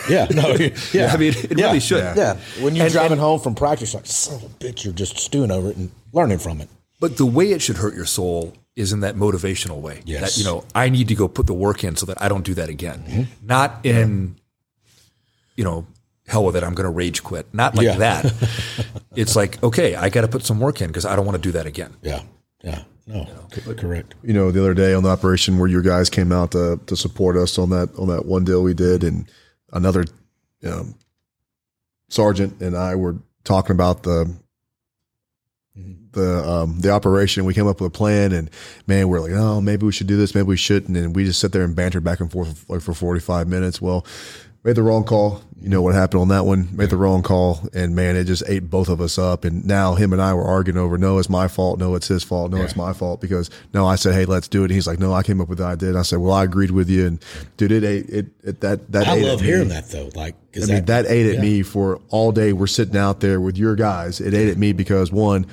yeah, 0.09 0.27
no, 0.35 0.57
yeah. 0.93 1.13
I 1.13 1.17
mean, 1.17 1.35
it 1.37 1.59
Yeah. 1.59 1.67
really 1.67 1.81
should. 1.81 2.17
Yeah, 2.17 2.37
when 2.61 2.75
you're 2.77 2.85
And- 2.87 2.93
driving 2.93 3.13
and- 3.13 3.21
home 3.21 3.41
from 3.41 3.55
practice, 3.55 3.93
like 3.95 4.07
son 4.07 4.37
of 4.37 4.45
a 4.45 4.49
bitch, 4.49 4.85
you're 4.85 4.95
just 4.95 5.19
stewing 5.19 5.51
over 5.51 5.71
it 5.71 5.77
and 5.77 5.91
learning 6.13 6.39
from 6.39 6.61
it. 6.61 6.69
But 7.01 7.17
the 7.17 7.27
way 7.27 7.53
it 7.53 7.61
should 7.63 7.77
hurt 7.77 7.95
your 7.95 8.07
soul 8.07 8.55
is 8.77 8.93
in 8.93 9.01
that 9.01 9.15
motivational 9.17 9.81
way. 9.81 10.01
Yes. 10.05 10.35
That, 10.37 10.39
you 10.39 10.45
know, 10.45 10.65
I 10.75 10.89
need 10.89 11.09
to 11.09 11.15
go 11.15 11.29
put 11.29 11.47
the 11.47 11.55
work 11.55 11.85
in 11.85 11.97
so 11.97 12.07
that 12.07 12.21
I 12.23 12.29
don't 12.29 12.45
do 12.45 12.55
that 12.55 12.69
again. 12.69 13.05
Mm-hmm. 13.07 13.47
Not 13.47 13.85
in, 13.85 14.37
you 15.57 15.65
know, 15.65 15.87
hell 16.29 16.45
with 16.45 16.55
it, 16.57 16.63
I'm 16.63 16.75
going 16.75 16.85
to 16.85 16.91
rage 16.91 17.23
quit. 17.25 17.53
Not 17.53 17.75
like 17.75 17.87
Yeah. 17.87 17.97
that. 17.97 18.35
it's 19.17 19.35
like, 19.35 19.61
okay, 19.63 19.95
I 19.97 20.09
got 20.11 20.21
to 20.21 20.29
put 20.29 20.45
some 20.45 20.61
work 20.61 20.81
in 20.81 20.87
because 20.89 21.05
I 21.05 21.17
don't 21.17 21.25
want 21.27 21.37
to 21.37 21.43
do 21.43 21.53
that 21.53 21.67
again. 21.67 21.95
Yeah, 22.03 22.23
yeah. 22.63 22.83
No, 23.07 23.27
c- 23.51 23.75
correct. 23.75 24.15
you 24.23 24.35
know, 24.35 24.51
the 24.51 24.61
other 24.61 24.75
day 24.75 24.93
on 24.93 25.03
the 25.03 25.09
operation 25.09 25.59
where 25.59 25.69
your 25.69 25.81
guys 25.81 26.11
came 26.11 26.31
out 26.31 26.51
to 26.53 26.79
to 26.87 26.95
support 26.97 27.37
us 27.39 27.59
on 27.59 27.71
that 27.71 27.89
on 27.99 28.09
that 28.09 28.27
one 28.27 28.45
deal 28.45 28.63
we 28.63 28.75
did, 28.75 29.03
and 29.03 29.27
another 29.73 30.05
um, 30.67 30.95
sergeant 32.11 32.61
and 32.61 32.77
I 32.77 32.97
were 32.97 33.17
talking 33.45 33.73
about 33.73 34.03
the 34.03 34.31
the 35.75 36.49
um, 36.49 36.81
the 36.81 36.91
operation. 36.91 37.45
We 37.45 37.55
came 37.55 37.67
up 37.67 37.81
with 37.81 37.89
a 37.89 37.97
plan, 37.97 38.33
and 38.33 38.51
man, 38.87 39.09
we're 39.09 39.21
like, 39.21 39.33
oh, 39.33 39.61
maybe 39.61 39.87
we 39.87 39.93
should 39.93 40.07
do 40.07 40.17
this, 40.17 40.35
maybe 40.35 40.49
we 40.49 40.57
shouldn't, 40.57 40.97
and 40.97 41.15
we 41.15 41.25
just 41.25 41.41
sit 41.41 41.53
there 41.53 41.63
and 41.63 41.75
banter 41.77 42.01
back 42.01 42.21
and 42.21 42.31
forth 42.31 42.69
like 42.69 42.81
for 42.83 42.93
forty 42.95 43.21
five 43.21 43.47
minutes. 43.49 43.81
Well, 43.81 44.05
made 44.64 44.76
the 44.76 44.82
wrong 44.82 45.05
call. 45.05 45.43
You 45.60 45.68
know 45.68 45.82
what 45.82 45.94
happened 45.94 46.20
on 46.20 46.28
that 46.28 46.47
one? 46.47 46.68
Made 46.76 46.90
the 46.90 46.97
wrong 46.97 47.22
call, 47.24 47.68
and 47.74 47.97
man, 47.97 48.14
it 48.14 48.24
just 48.24 48.44
ate 48.47 48.70
both 48.70 48.89
of 48.89 49.01
us 49.01 49.18
up. 49.18 49.44
And 49.44 49.64
now 49.64 49.97
him 49.97 50.12
and 50.12 50.22
I 50.22 50.32
were 50.32 50.44
arguing 50.44 50.78
over, 50.78 50.97
no, 50.97 51.18
it's 51.18 51.28
my 51.28 51.48
fault. 51.48 51.80
No, 51.80 51.97
it's 51.97 52.06
his 52.06 52.22
fault. 52.22 52.52
No, 52.52 52.59
it's 52.59 52.76
my 52.76 52.93
fault 52.93 53.20
because 53.20 53.51
no, 53.74 53.85
I 53.85 53.97
said, 53.97 54.14
hey, 54.14 54.24
let's 54.24 54.47
do 54.47 54.60
it. 54.60 54.66
And 54.66 54.72
he's 54.72 54.86
like, 54.86 55.01
no, 55.01 55.12
I 55.12 55.24
came 55.24 55.40
up 55.40 55.48
with 55.48 55.59
the 55.59 55.64
idea. 55.64 55.89
And 55.89 55.98
I 55.98 56.02
said, 56.02 56.20
well, 56.20 56.32
I 56.32 56.44
agreed 56.44 56.70
with 56.70 56.89
you. 56.89 57.09
And 57.09 57.24
dude, 57.56 57.72
it 57.72 57.82
ate 57.82 58.09
it, 58.09 58.26
it 58.44 58.60
that 58.60 58.93
that 58.93 59.09
I 59.09 59.16
ate 59.16 59.24
love 59.24 59.39
at 59.39 59.40
me. 59.40 59.47
hearing 59.47 59.68
that 59.68 59.89
though. 59.90 60.10
Like, 60.14 60.36
I 60.55 60.66
mean, 60.66 60.85
that 60.85 61.06
ate 61.06 61.35
at 61.35 61.40
me 61.40 61.62
for 61.62 62.01
all 62.10 62.30
day. 62.30 62.52
We're 62.52 62.68
sitting 62.68 62.97
out 62.97 63.18
there 63.18 63.40
with 63.40 63.56
your 63.56 63.74
guys. 63.74 64.20
It 64.20 64.32
ate 64.32 64.48
at 64.48 64.59
me 64.59 64.72
because 64.72 65.10
one, 65.10 65.47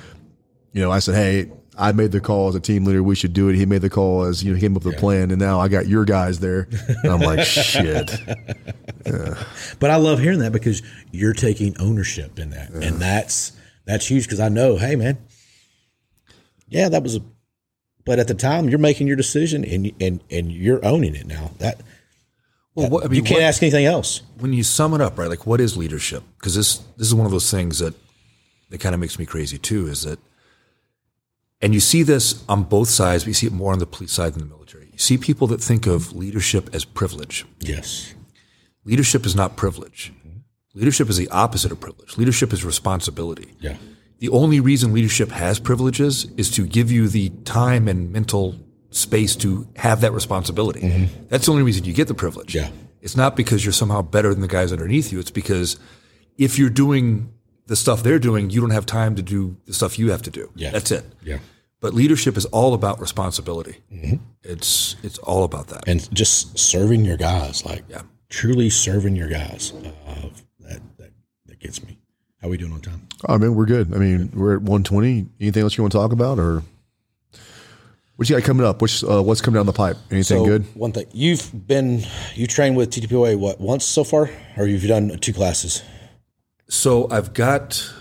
you 0.72 0.80
know, 0.80 0.92
I 0.92 1.00
said, 1.00 1.16
hey, 1.16 1.50
I 1.78 1.92
made 1.92 2.12
the 2.12 2.20
call 2.20 2.48
as 2.48 2.54
a 2.54 2.60
team 2.60 2.84
leader. 2.84 3.02
We 3.02 3.14
should 3.14 3.32
do 3.32 3.48
it. 3.48 3.56
He 3.56 3.66
made 3.66 3.82
the 3.82 3.90
call 3.90 4.24
as 4.24 4.42
you 4.42 4.50
know, 4.50 4.54
he 4.56 4.60
came 4.62 4.76
up 4.76 4.84
with 4.84 4.94
a 4.94 4.98
plan, 4.98 5.30
and 5.30 5.38
now 5.38 5.60
I 5.60 5.68
got 5.68 5.86
your 5.86 6.04
guys 6.04 6.38
there. 6.40 6.68
And 7.02 7.12
I'm 7.12 7.20
like, 7.20 7.44
shit. 7.46 8.10
But 9.78 9.90
I 9.90 9.96
love 9.96 10.18
hearing 10.18 10.40
that 10.40 10.52
because 10.52 10.82
you're 11.12 11.32
taking 11.32 11.76
ownership 11.78 12.38
in 12.38 12.50
that, 12.50 12.70
and 12.70 12.96
that's 13.00 13.52
that's 13.84 14.10
huge. 14.10 14.24
Because 14.24 14.40
I 14.40 14.48
know, 14.48 14.76
hey 14.76 14.96
man, 14.96 15.18
yeah, 16.68 16.88
that 16.88 17.02
was 17.02 17.16
a. 17.16 17.20
But 18.04 18.18
at 18.18 18.28
the 18.28 18.34
time, 18.34 18.68
you're 18.68 18.78
making 18.78 19.06
your 19.06 19.16
decision, 19.16 19.64
and 19.64 19.92
and 20.00 20.22
and 20.30 20.50
you're 20.52 20.84
owning 20.84 21.14
it 21.14 21.26
now. 21.26 21.52
That 21.58 21.80
Well, 22.74 22.88
what, 22.90 23.04
I 23.04 23.08
mean, 23.08 23.16
you 23.16 23.22
can't 23.22 23.40
what- 23.40 23.46
ask 23.46 23.62
anything 23.62 23.84
else. 23.86 24.22
when 24.38 24.52
you 24.52 24.62
sum 24.62 24.94
it 24.94 25.00
up, 25.00 25.18
right? 25.18 25.28
Like, 25.28 25.46
what 25.46 25.60
is 25.60 25.76
leadership? 25.76 26.22
Because 26.38 26.54
this 26.56 26.78
this 26.96 27.06
is 27.06 27.14
one 27.14 27.26
of 27.26 27.32
those 27.32 27.50
things 27.50 27.78
that 27.78 27.94
that 28.70 28.78
kind 28.78 28.94
of 28.94 29.00
makes 29.00 29.18
me 29.18 29.26
crazy 29.26 29.58
too. 29.58 29.86
Is 29.86 30.02
that, 30.02 30.18
and 31.60 31.74
you 31.74 31.80
see 31.80 32.02
this 32.02 32.44
on 32.48 32.64
both 32.64 32.88
sides, 32.88 33.24
but 33.24 33.28
you 33.28 33.34
see 33.34 33.46
it 33.46 33.52
more 33.52 33.72
on 33.72 33.78
the 33.78 33.86
police 33.86 34.12
side 34.12 34.34
than 34.34 34.48
the 34.48 34.54
military. 34.54 34.90
You 34.92 34.98
see 34.98 35.18
people 35.18 35.46
that 35.48 35.60
think 35.60 35.86
of 35.86 36.14
leadership 36.14 36.70
as 36.74 36.84
privilege. 36.84 37.44
Yes. 37.60 38.14
Leadership 38.84 39.26
is 39.26 39.34
not 39.34 39.56
privilege. 39.56 40.12
Leadership 40.74 41.08
is 41.08 41.16
the 41.16 41.28
opposite 41.28 41.72
of 41.72 41.80
privilege. 41.80 42.18
Leadership 42.18 42.52
is 42.52 42.64
responsibility. 42.64 43.54
Yeah. 43.60 43.76
The 44.18 44.28
only 44.28 44.60
reason 44.60 44.92
leadership 44.92 45.30
has 45.30 45.58
privileges 45.58 46.26
is 46.36 46.50
to 46.52 46.66
give 46.66 46.90
you 46.90 47.08
the 47.08 47.30
time 47.44 47.88
and 47.88 48.12
mental 48.12 48.56
space 48.90 49.36
to 49.36 49.66
have 49.76 50.00
that 50.02 50.12
responsibility. 50.12 50.80
Mm-hmm. 50.80 51.26
That's 51.28 51.46
the 51.46 51.52
only 51.52 51.64
reason 51.64 51.84
you 51.84 51.92
get 51.92 52.08
the 52.08 52.14
privilege. 52.14 52.54
Yeah. 52.54 52.70
It's 53.00 53.16
not 53.16 53.36
because 53.36 53.64
you're 53.64 53.72
somehow 53.72 54.02
better 54.02 54.32
than 54.32 54.40
the 54.40 54.48
guys 54.48 54.72
underneath 54.72 55.12
you. 55.12 55.18
It's 55.18 55.30
because 55.30 55.78
if 56.38 56.58
you're 56.58 56.70
doing 56.70 57.32
the 57.66 57.76
stuff 57.76 58.02
they're 58.02 58.18
doing, 58.18 58.50
you 58.50 58.60
don't 58.60 58.70
have 58.70 58.86
time 58.86 59.14
to 59.16 59.22
do 59.22 59.56
the 59.66 59.72
stuff 59.74 59.98
you 59.98 60.10
have 60.10 60.22
to 60.22 60.30
do. 60.30 60.50
Yeah. 60.54 60.70
That's 60.70 60.90
it. 60.90 61.04
Yeah. 61.22 61.38
But 61.80 61.94
leadership 61.94 62.36
is 62.36 62.44
all 62.46 62.74
about 62.74 63.00
responsibility. 63.00 63.76
It's 64.42 64.96
it's 65.02 65.18
all 65.18 65.44
about 65.44 65.66
that. 65.68 65.86
And 65.86 66.08
just 66.14 66.58
serving 66.58 67.04
your 67.04 67.16
guys, 67.16 67.64
like 67.64 67.84
Yeah. 67.88 68.02
truly 68.28 68.70
serving 68.70 69.14
your 69.16 69.28
guys. 69.28 69.72
Uh, 70.06 70.28
that 70.60 70.80
that 70.98 71.10
that 71.46 71.60
gets 71.60 71.82
me. 71.84 71.98
How 72.40 72.48
we 72.48 72.56
doing 72.56 72.72
on 72.72 72.80
time? 72.80 73.08
I 73.26 73.36
mean, 73.38 73.54
we're 73.54 73.66
good. 73.66 73.94
I 73.94 73.98
mean, 73.98 74.30
we're 74.34 74.54
at 74.56 74.62
120. 74.62 75.26
Anything 75.40 75.62
else 75.62 75.76
you 75.76 75.82
want 75.82 75.92
to 75.92 75.98
talk 75.98 76.12
about, 76.12 76.38
or 76.38 76.62
what 78.16 78.28
you 78.30 78.36
got 78.36 78.44
coming 78.44 78.64
up? 78.66 78.80
What's 78.80 79.02
uh, 79.02 79.22
what's 79.22 79.40
coming 79.40 79.58
down 79.58 79.66
the 79.66 79.72
pipe? 79.72 79.96
Anything 80.10 80.38
So 80.38 80.44
good? 80.44 80.64
one 80.74 80.92
thing 80.92 81.06
you've 81.12 81.50
been 81.66 82.04
you 82.34 82.46
trained 82.46 82.76
with 82.76 82.90
TTPOA 82.90 83.38
what 83.38 83.60
once 83.60 83.84
so 83.84 84.04
far, 84.04 84.30
or 84.56 84.66
you've 84.66 84.86
done 84.86 85.18
two 85.18 85.32
classes? 85.32 85.82
So 86.68 87.08
I've 87.10 87.32
got 87.32 87.92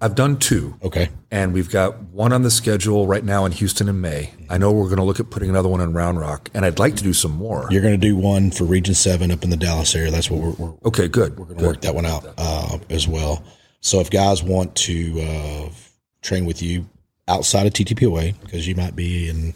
I've 0.00 0.14
done 0.14 0.38
two. 0.38 0.76
Okay. 0.82 1.10
and 1.30 1.52
we've 1.52 1.70
got 1.70 2.00
one 2.04 2.32
on 2.32 2.42
the 2.42 2.50
schedule 2.50 3.06
right 3.06 3.22
now 3.22 3.44
in 3.44 3.52
Houston 3.52 3.88
in 3.88 4.00
May. 4.00 4.32
I 4.48 4.58
know 4.58 4.72
we're 4.72 4.86
going 4.86 4.96
to 4.96 5.04
look 5.04 5.20
at 5.20 5.30
putting 5.30 5.50
another 5.50 5.68
one 5.68 5.80
in 5.80 5.92
Round 5.92 6.18
Rock, 6.18 6.48
and 6.54 6.64
I'd 6.64 6.78
like 6.78 6.96
to 6.96 7.02
do 7.04 7.12
some 7.12 7.32
more. 7.32 7.68
You're 7.70 7.82
going 7.82 7.98
to 8.00 8.06
do 8.06 8.16
one 8.16 8.50
for 8.50 8.64
Region 8.64 8.94
Seven 8.94 9.30
up 9.30 9.44
in 9.44 9.50
the 9.50 9.56
Dallas 9.56 9.94
area. 9.94 10.10
That's 10.10 10.30
what 10.30 10.40
we're, 10.40 10.66
we're, 10.66 10.74
okay, 10.86 11.06
good. 11.06 11.38
we're 11.38 11.44
going 11.44 11.58
to 11.58 11.66
work 11.66 11.80
that 11.82 11.94
one 11.94 12.06
out 12.06 12.26
uh, 12.38 12.78
as 12.88 13.06
well. 13.06 13.44
So 13.80 14.00
if 14.00 14.10
guys 14.10 14.42
want 14.42 14.74
to 14.76 15.20
uh, 15.20 15.68
train 16.22 16.46
with 16.46 16.62
you 16.62 16.88
outside 17.28 17.66
of 17.66 17.72
TTPOA, 17.72 18.40
because 18.40 18.66
you 18.66 18.74
might 18.74 18.96
be 18.96 19.28
in 19.28 19.54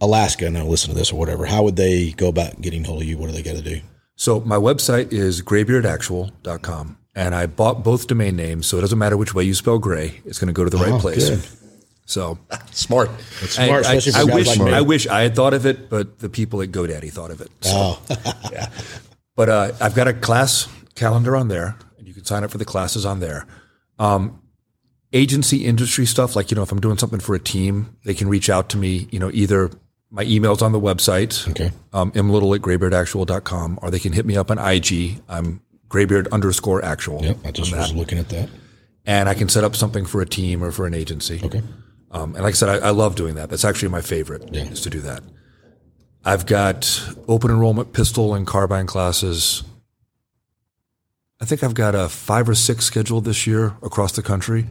Alaska 0.00 0.46
and 0.46 0.68
listen 0.68 0.90
to 0.90 0.96
this 0.96 1.12
or 1.12 1.18
whatever, 1.18 1.46
how 1.46 1.62
would 1.62 1.76
they 1.76 2.12
go 2.12 2.28
about 2.28 2.60
getting 2.60 2.84
hold 2.84 3.02
of 3.02 3.08
you? 3.08 3.18
What 3.18 3.28
do 3.28 3.32
they 3.32 3.42
got 3.42 3.56
to 3.56 3.62
do? 3.62 3.80
So 4.16 4.40
my 4.40 4.56
website 4.56 5.12
is 5.12 5.42
graybeardactual.com, 5.42 6.98
and 7.14 7.34
I 7.34 7.46
bought 7.46 7.82
both 7.84 8.06
domain 8.06 8.36
names, 8.36 8.66
so 8.66 8.78
it 8.78 8.80
doesn't 8.82 8.98
matter 8.98 9.16
which 9.16 9.34
way 9.34 9.44
you 9.44 9.54
spell 9.54 9.78
gray; 9.78 10.20
it's 10.24 10.38
going 10.38 10.48
to 10.48 10.52
go 10.52 10.64
to 10.64 10.70
the 10.70 10.78
right 10.78 10.92
Oh, 10.92 10.98
place. 10.98 11.28
good. 11.28 11.42
So 12.06 12.38
Smart. 12.72 13.10
smart, 13.46 13.86
I, 13.86 13.94
especially 13.94 14.12
for 14.12 14.18
I 14.32 14.34
wish 14.34 14.58
like. 14.58 14.72
I 14.74 14.80
wish 14.80 15.06
I 15.06 15.20
had 15.22 15.34
thought 15.36 15.54
of 15.54 15.64
it, 15.66 15.88
but 15.88 16.18
the 16.18 16.28
people 16.28 16.60
at 16.62 16.70
GoDaddy 16.72 17.10
thought 17.12 17.30
of 17.30 17.40
it. 17.40 17.48
So, 17.60 17.70
Oh, 17.74 18.02
But 19.36 19.48
uh, 19.48 19.72
I've 19.80 19.94
got 19.94 20.08
a 20.08 20.12
class 20.12 20.68
calendar 20.94 21.34
on 21.36 21.48
there, 21.48 21.76
and 21.98 22.06
you 22.06 22.12
can 22.12 22.24
sign 22.24 22.44
up 22.44 22.50
for 22.50 22.58
the 22.58 22.66
classes 22.66 23.06
on 23.06 23.20
there. 23.20 23.46
Um, 23.98 24.42
agency 25.12 25.64
industry 25.64 26.04
stuff, 26.06 26.36
like 26.36 26.50
you 26.50 26.54
know, 26.54 26.62
if 26.62 26.70
I'm 26.72 26.80
doing 26.80 26.98
something 26.98 27.20
for 27.20 27.34
a 27.34 27.38
team, 27.40 27.96
they 28.04 28.12
can 28.14 28.28
reach 28.28 28.50
out 28.50 28.68
to 28.70 28.76
me. 28.76 29.08
You 29.10 29.18
know, 29.20 29.30
either 29.32 29.70
my 30.10 30.24
email's 30.24 30.60
on 30.60 30.72
the 30.72 30.80
website, 30.80 31.48
okay. 31.50 31.70
um, 31.94 32.10
mlittle 32.12 32.54
at 32.54 32.60
graybeardactual.com, 32.62 33.78
or 33.80 33.90
they 33.90 33.98
can 33.98 34.12
hit 34.12 34.26
me 34.26 34.36
up 34.36 34.50
on 34.50 34.58
IG. 34.58 35.20
I'm 35.28 35.62
graybeard 35.92 36.26
underscore 36.28 36.82
actual. 36.84 37.22
Yep. 37.22 37.36
I 37.44 37.50
just 37.50 37.70
was 37.76 37.92
looking 37.94 38.16
at 38.18 38.30
that. 38.30 38.48
and 39.04 39.28
I 39.28 39.34
can 39.34 39.48
set 39.50 39.62
up 39.62 39.76
something 39.76 40.06
for 40.06 40.22
a 40.22 40.26
team 40.26 40.64
or 40.64 40.72
for 40.72 40.86
an 40.86 40.94
agency. 40.94 41.38
Okay. 41.44 41.62
Um, 42.10 42.34
and 42.34 42.42
like 42.44 42.54
I 42.54 42.56
said, 42.56 42.68
I, 42.70 42.88
I 42.88 42.90
love 42.90 43.14
doing 43.14 43.34
that. 43.34 43.50
That's 43.50 43.64
actually 43.64 43.90
my 43.90 44.00
favorite 44.00 44.48
Yeah. 44.54 44.64
is 44.64 44.80
to 44.82 44.90
do 44.90 45.00
that. 45.02 45.22
I've 46.24 46.46
got 46.46 46.80
open 47.28 47.50
enrollment 47.50 47.92
pistol 47.92 48.34
and 48.34 48.46
carbine 48.46 48.86
classes. 48.86 49.64
I 51.40 51.44
think 51.44 51.62
I've 51.62 51.74
got 51.74 51.94
a 51.94 52.08
five 52.08 52.48
or 52.48 52.54
six 52.54 52.84
scheduled 52.86 53.24
this 53.24 53.46
year 53.46 53.76
across 53.82 54.12
the 54.12 54.22
country. 54.22 54.66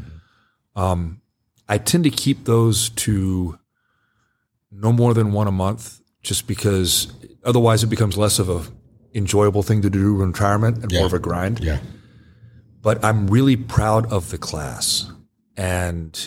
Um, 0.76 1.22
I 1.68 1.78
tend 1.78 2.04
to 2.06 2.10
keep 2.10 2.46
those 2.46 2.90
to 3.06 3.60
no 4.72 4.92
more 4.94 5.14
than 5.14 5.34
one 5.34 5.48
a 5.48 5.52
month, 5.52 6.00
just 6.24 6.48
because 6.48 7.12
otherwise 7.44 7.84
it 7.84 7.88
becomes 7.88 8.18
less 8.18 8.40
of 8.40 8.48
a 8.50 8.64
enjoyable 9.14 9.64
thing 9.64 9.82
to 9.82 9.90
do 9.90 10.22
in 10.22 10.30
retirement 10.32 10.78
and 10.84 10.92
Yeah. 10.92 11.00
more 11.00 11.08
of 11.08 11.14
a 11.14 11.20
grind 11.20 11.60
Yeah. 11.60 11.80
but 12.82 13.04
I'm 13.04 13.28
really 13.28 13.56
proud 13.56 14.12
of 14.12 14.30
the 14.32 14.38
class. 14.38 15.12
And 15.58 16.18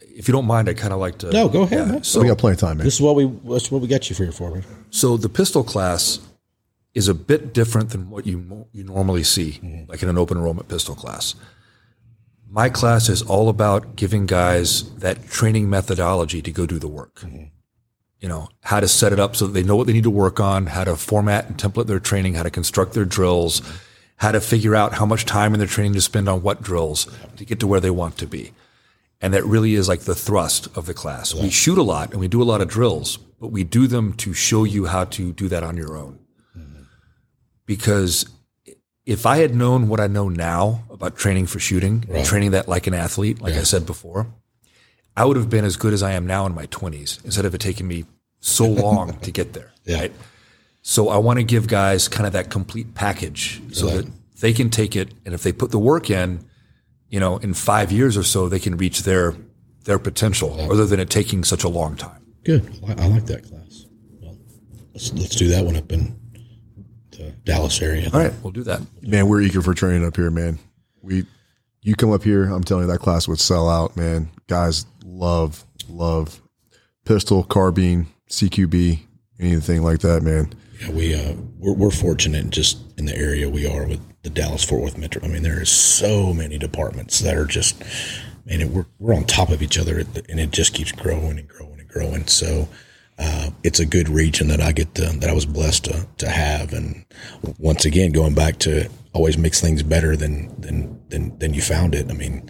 if 0.00 0.28
you 0.28 0.32
don't 0.32 0.46
mind, 0.46 0.68
I 0.68 0.74
kind 0.74 0.92
of 0.92 1.00
like 1.00 1.18
to. 1.18 1.30
No, 1.30 1.48
go 1.48 1.62
ahead, 1.62 1.88
man. 1.88 2.02
we 2.20 2.28
got 2.28 2.38
plenty 2.38 2.54
of 2.54 2.60
time, 2.60 2.78
man. 2.78 2.84
This 2.84 2.94
is 2.94 3.00
what 3.00 3.16
we. 3.16 3.24
That's 3.44 3.70
what 3.70 3.82
we 3.82 3.88
got 3.88 4.08
you 4.08 4.16
for 4.16 4.22
here 4.24 4.32
foreman. 4.32 4.64
so 4.90 5.16
the 5.16 5.28
pistol 5.28 5.64
class 5.64 6.20
is 6.94 7.08
a 7.08 7.14
bit 7.14 7.54
different 7.54 7.90
than 7.90 8.10
what 8.10 8.26
you 8.26 8.66
you 8.72 8.84
normally 8.84 9.22
see, 9.24 9.52
mm-hmm. 9.62 9.90
like 9.90 10.02
in 10.02 10.08
an 10.08 10.18
open 10.18 10.36
enrollment 10.38 10.68
pistol 10.68 10.94
class. 10.94 11.34
My 12.48 12.68
class 12.68 13.08
is 13.08 13.22
all 13.22 13.48
about 13.48 13.96
giving 13.96 14.26
guys 14.26 14.94
that 14.96 15.28
training 15.30 15.70
methodology 15.70 16.42
to 16.42 16.50
go 16.52 16.66
do 16.66 16.78
the 16.78 16.88
work. 16.88 17.20
Mm-hmm. 17.20 17.44
You 18.22 18.28
know, 18.28 18.48
how 18.62 18.78
to 18.78 18.86
set 18.86 19.12
it 19.12 19.18
up 19.18 19.34
so 19.34 19.46
that 19.46 19.52
they 19.52 19.64
know 19.64 19.74
what 19.74 19.88
they 19.88 19.92
need 19.92 20.04
to 20.04 20.10
work 20.10 20.38
on, 20.38 20.66
how 20.66 20.84
to 20.84 20.96
format 20.96 21.48
and 21.48 21.58
template 21.58 21.88
their 21.88 21.98
training, 21.98 22.34
how 22.34 22.44
to 22.44 22.50
construct 22.50 22.94
their 22.94 23.04
drills, 23.04 23.60
how 24.16 24.30
to 24.30 24.40
figure 24.40 24.76
out 24.76 24.94
how 24.94 25.04
much 25.04 25.26
time 25.26 25.52
in 25.54 25.58
their 25.58 25.66
training 25.66 25.92
to 25.94 26.00
spend 26.00 26.28
on 26.28 26.40
what 26.40 26.62
drills 26.62 27.08
to 27.36 27.44
get 27.44 27.58
to 27.58 27.66
where 27.66 27.80
they 27.80 27.90
want 27.90 28.16
to 28.18 28.26
be. 28.26 28.52
And 29.20 29.34
that 29.34 29.44
really 29.44 29.74
is 29.74 29.88
like 29.88 30.02
the 30.02 30.14
thrust 30.14 30.68
of 30.76 30.86
the 30.86 30.94
class. 30.94 31.34
We 31.34 31.50
shoot 31.50 31.78
a 31.78 31.82
lot 31.82 32.12
and 32.12 32.20
we 32.20 32.28
do 32.28 32.40
a 32.40 32.44
lot 32.44 32.60
of 32.60 32.68
drills, 32.68 33.16
but 33.16 33.48
we 33.48 33.64
do 33.64 33.88
them 33.88 34.12
to 34.14 34.32
show 34.32 34.62
you 34.62 34.86
how 34.86 35.04
to 35.04 35.32
do 35.32 35.48
that 35.48 35.64
on 35.64 35.76
your 35.76 35.96
own. 35.96 36.20
Mm-hmm. 36.56 36.82
Because 37.66 38.26
if 39.04 39.26
I 39.26 39.38
had 39.38 39.54
known 39.54 39.88
what 39.88 39.98
I 39.98 40.06
know 40.06 40.28
now 40.28 40.84
about 40.90 41.16
training 41.16 41.46
for 41.46 41.58
shooting, 41.58 42.04
and 42.08 42.24
training 42.24 42.52
that 42.52 42.68
like 42.68 42.86
an 42.86 42.94
athlete, 42.94 43.40
like 43.40 43.54
I 43.54 43.64
said 43.64 43.84
before, 43.84 44.32
I 45.16 45.24
would 45.24 45.36
have 45.36 45.50
been 45.50 45.64
as 45.64 45.76
good 45.76 45.92
as 45.92 46.02
I 46.02 46.12
am 46.12 46.26
now 46.26 46.46
in 46.46 46.54
my 46.54 46.66
20s 46.66 47.24
instead 47.24 47.44
of 47.44 47.54
it 47.54 47.60
taking 47.60 47.86
me 47.86 48.04
so 48.40 48.66
long 48.68 49.18
to 49.20 49.30
get 49.30 49.52
there. 49.52 49.72
Yeah. 49.84 50.00
Right. 50.00 50.12
So 50.82 51.08
I 51.08 51.18
want 51.18 51.38
to 51.38 51.44
give 51.44 51.68
guys 51.68 52.08
kind 52.08 52.26
of 52.26 52.32
that 52.32 52.50
complete 52.50 52.94
package 52.94 53.60
so 53.72 53.86
that 53.86 54.10
they 54.40 54.52
can 54.52 54.68
take 54.68 54.96
it. 54.96 55.14
And 55.24 55.34
if 55.34 55.42
they 55.42 55.52
put 55.52 55.70
the 55.70 55.78
work 55.78 56.10
in, 56.10 56.44
you 57.08 57.20
know, 57.20 57.36
in 57.36 57.54
five 57.54 57.92
years 57.92 58.16
or 58.16 58.24
so, 58.24 58.48
they 58.48 58.58
can 58.58 58.76
reach 58.76 59.02
their, 59.02 59.36
their 59.84 59.98
potential 59.98 60.56
rather 60.68 60.86
than 60.86 60.98
it 60.98 61.08
taking 61.08 61.44
such 61.44 61.62
a 61.62 61.68
long 61.68 61.94
time. 61.94 62.20
Good. 62.44 62.68
I 62.88 63.04
I 63.04 63.06
like 63.06 63.26
that 63.26 63.44
class. 63.44 63.86
Well, 64.20 64.36
let's 64.92 65.12
let's 65.12 65.36
do 65.36 65.48
that 65.48 65.64
one 65.64 65.76
up 65.76 65.92
in 65.92 66.18
the 67.12 67.30
Dallas 67.44 67.80
area. 67.80 68.10
All 68.12 68.18
right. 68.18 68.32
We'll 68.42 68.52
do 68.52 68.64
that. 68.64 68.80
Man, 69.02 69.28
we're 69.28 69.42
eager 69.42 69.62
for 69.62 69.74
training 69.74 70.04
up 70.04 70.16
here, 70.16 70.30
man. 70.30 70.58
We, 71.02 71.26
you 71.82 71.94
come 71.96 72.12
up 72.12 72.22
here, 72.22 72.44
I'm 72.44 72.62
telling 72.62 72.84
you, 72.84 72.92
that 72.92 73.00
class 73.00 73.26
would 73.28 73.40
sell 73.40 73.68
out, 73.68 73.96
man. 73.96 74.30
Guys 74.46 74.86
love, 75.04 75.64
love 75.88 76.40
pistol, 77.04 77.42
carbine, 77.42 78.06
CQB, 78.28 79.00
anything 79.40 79.82
like 79.82 80.00
that, 80.00 80.22
man. 80.22 80.54
Yeah, 80.80 80.90
we 80.90 81.14
uh, 81.14 81.34
we're, 81.58 81.74
we're 81.74 81.90
fortunate 81.90 82.50
just 82.50 82.78
in 82.98 83.06
the 83.06 83.16
area 83.16 83.48
we 83.48 83.66
are 83.66 83.86
with 83.86 84.00
the 84.22 84.30
Dallas 84.30 84.64
Fort 84.64 84.82
Worth 84.82 84.98
Metro. 84.98 85.22
I 85.24 85.28
mean, 85.28 85.42
there 85.42 85.60
is 85.60 85.70
so 85.70 86.32
many 86.32 86.58
departments 86.58 87.18
that 87.20 87.36
are 87.36 87.46
just, 87.46 87.80
man, 88.46 88.60
it, 88.60 88.68
we're 88.68 88.86
we're 88.98 89.14
on 89.14 89.24
top 89.24 89.50
of 89.50 89.62
each 89.62 89.78
other, 89.78 89.98
and 90.28 90.40
it 90.40 90.52
just 90.52 90.74
keeps 90.74 90.92
growing 90.92 91.38
and 91.38 91.48
growing 91.48 91.80
and 91.80 91.88
growing. 91.88 92.26
So. 92.26 92.68
Uh, 93.18 93.50
it's 93.62 93.78
a 93.78 93.84
good 93.84 94.08
region 94.08 94.48
that 94.48 94.60
I 94.60 94.72
get 94.72 94.94
to, 94.94 95.02
that 95.02 95.28
I 95.28 95.34
was 95.34 95.44
blessed 95.44 95.84
to, 95.84 96.06
to 96.16 96.28
have, 96.28 96.72
and 96.72 97.04
once 97.58 97.84
again, 97.84 98.10
going 98.10 98.34
back 98.34 98.58
to 98.60 98.88
always 99.12 99.36
makes 99.36 99.60
things 99.60 99.82
better 99.82 100.16
than 100.16 100.60
than 100.60 101.00
than, 101.08 101.38
than 101.38 101.54
you 101.54 101.62
found 101.62 101.94
it. 101.94 102.10
I 102.10 102.14
mean, 102.14 102.48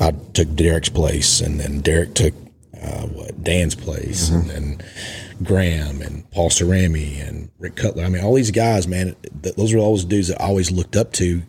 I 0.00 0.12
took 0.32 0.54
Derek's 0.54 0.88
place, 0.88 1.40
and 1.40 1.60
then 1.60 1.80
Derek 1.80 2.14
took 2.14 2.34
uh, 2.82 3.06
what 3.06 3.42
Dan's 3.42 3.74
place, 3.74 4.30
and 4.30 4.48
then 4.48 4.82
Graham 5.42 6.00
and 6.02 6.28
Paul 6.30 6.50
Cerami 6.50 7.26
and 7.26 7.50
Rick 7.58 7.76
Cutler. 7.76 8.04
I 8.04 8.08
mean, 8.08 8.24
all 8.24 8.34
these 8.34 8.50
guys, 8.50 8.86
man, 8.86 9.16
th- 9.42 9.54
those 9.56 9.72
are 9.72 9.78
always 9.78 10.04
dudes 10.04 10.28
that 10.28 10.40
I 10.40 10.46
always 10.46 10.70
looked 10.70 10.96
up 10.96 11.12
to 11.14 11.42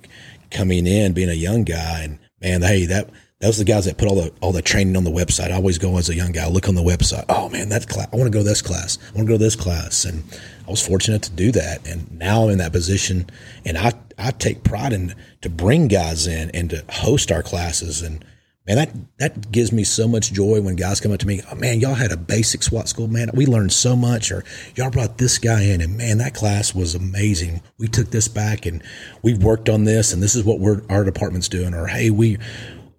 coming 0.50 0.86
in, 0.86 1.14
being 1.14 1.30
a 1.30 1.34
young 1.34 1.64
guy. 1.64 2.02
And 2.02 2.20
man, 2.42 2.62
hey, 2.62 2.86
that 2.86 3.10
those 3.42 3.60
are 3.60 3.64
the 3.64 3.72
guys 3.72 3.86
that 3.86 3.98
put 3.98 4.08
all 4.08 4.16
the 4.16 4.32
all 4.42 4.52
the 4.52 4.62
training 4.62 4.96
on 4.96 5.04
the 5.04 5.12
website. 5.12 5.52
I 5.52 5.56
always 5.56 5.78
go 5.78 5.98
as 5.98 6.10
a 6.10 6.16
young 6.16 6.32
guy, 6.32 6.48
look 6.48 6.70
on 6.70 6.76
the 6.76 6.84
website. 6.84 7.26
Oh 7.30 7.50
man, 7.50 7.70
that 7.70 7.88
class, 7.88 8.08
I 8.14 8.16
want 8.16 8.32
to 8.32 8.38
go 8.38 8.44
to 8.44 8.50
this 8.50 8.62
class. 8.62 8.98
I 9.02 9.18
want 9.18 9.28
to 9.28 9.34
go 9.34 9.38
to 9.38 9.44
this 9.44 9.56
class. 9.56 10.06
And 10.06 10.24
I 10.68 10.72
was 10.72 10.86
fortunate 10.86 11.24
to 11.24 11.32
do 11.32 11.52
that. 11.54 11.86
And 11.88 12.12
now 12.18 12.44
I'm 12.44 12.52
in 12.52 12.58
that 12.60 12.72
position, 12.72 13.30
and 13.66 13.78
I 13.78 13.94
I 14.18 14.32
take 14.32 14.64
pride 14.64 14.94
in 14.94 15.16
to 15.42 15.50
bring 15.50 15.88
guys 15.88 16.28
in 16.28 16.52
and 16.52 16.70
to 16.70 16.86
host 16.90 17.32
our 17.32 17.44
classes 17.44 18.02
and 18.02 18.24
Man, 18.68 18.78
that 18.78 18.92
that 19.18 19.52
gives 19.52 19.72
me 19.72 19.84
so 19.84 20.08
much 20.08 20.32
joy 20.32 20.62
when 20.62 20.76
guys 20.76 21.00
come 21.00 21.12
up 21.12 21.20
to 21.22 21.28
me. 21.28 21.42
Oh, 21.52 21.56
man, 21.56 21.80
y'all 21.80 21.96
had 21.96 22.12
a 22.12 22.18
basic 22.18 22.62
SWAT 22.62 22.88
school. 22.88 23.08
Man, 23.08 23.32
we 23.34 23.48
learned 23.48 23.74
so 23.74 23.96
much. 23.96 24.32
Or 24.32 24.44
y'all 24.76 24.92
brought 24.92 25.18
this 25.18 25.40
guy 25.40 25.64
in, 25.64 25.82
and 25.82 25.98
man, 25.98 26.20
that 26.20 26.36
class 26.36 26.76
was 26.76 26.94
amazing. 26.94 27.64
We 27.80 27.88
took 27.88 28.12
this 28.12 28.28
back, 28.28 28.68
and 28.68 28.84
we 29.24 29.34
worked 29.34 29.68
on 29.68 29.86
this, 29.86 30.14
and 30.14 30.22
this 30.22 30.36
is 30.36 30.44
what 30.44 30.60
we're 30.60 30.84
our 30.90 31.04
department's 31.04 31.50
doing. 31.50 31.74
Or 31.74 31.88
hey, 31.88 32.12
we, 32.12 32.38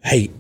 hey, 0.04 0.30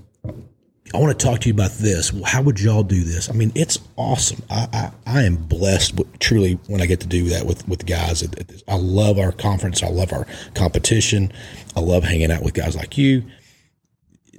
I 0.94 0.98
want 0.98 1.18
to 1.18 1.24
talk 1.26 1.40
to 1.40 1.48
you 1.48 1.54
about 1.54 1.70
this. 1.72 2.12
How 2.24 2.42
would 2.42 2.60
y'all 2.60 2.82
do 2.82 3.02
this? 3.02 3.30
I 3.30 3.32
mean, 3.32 3.50
it's 3.54 3.78
awesome. 3.96 4.42
I 4.50 4.68
I, 4.72 4.90
I 5.06 5.22
am 5.22 5.36
blessed 5.36 5.96
with, 5.96 6.18
truly 6.18 6.58
when 6.66 6.82
I 6.82 6.86
get 6.86 7.00
to 7.00 7.06
do 7.06 7.28
that 7.30 7.46
with 7.46 7.66
with 7.66 7.86
guys. 7.86 8.22
I 8.68 8.76
love 8.76 9.18
our 9.18 9.32
conference. 9.32 9.82
I 9.82 9.88
love 9.88 10.12
our 10.12 10.26
competition. 10.54 11.32
I 11.74 11.80
love 11.80 12.04
hanging 12.04 12.30
out 12.30 12.42
with 12.42 12.54
guys 12.54 12.76
like 12.76 12.98
you 12.98 13.24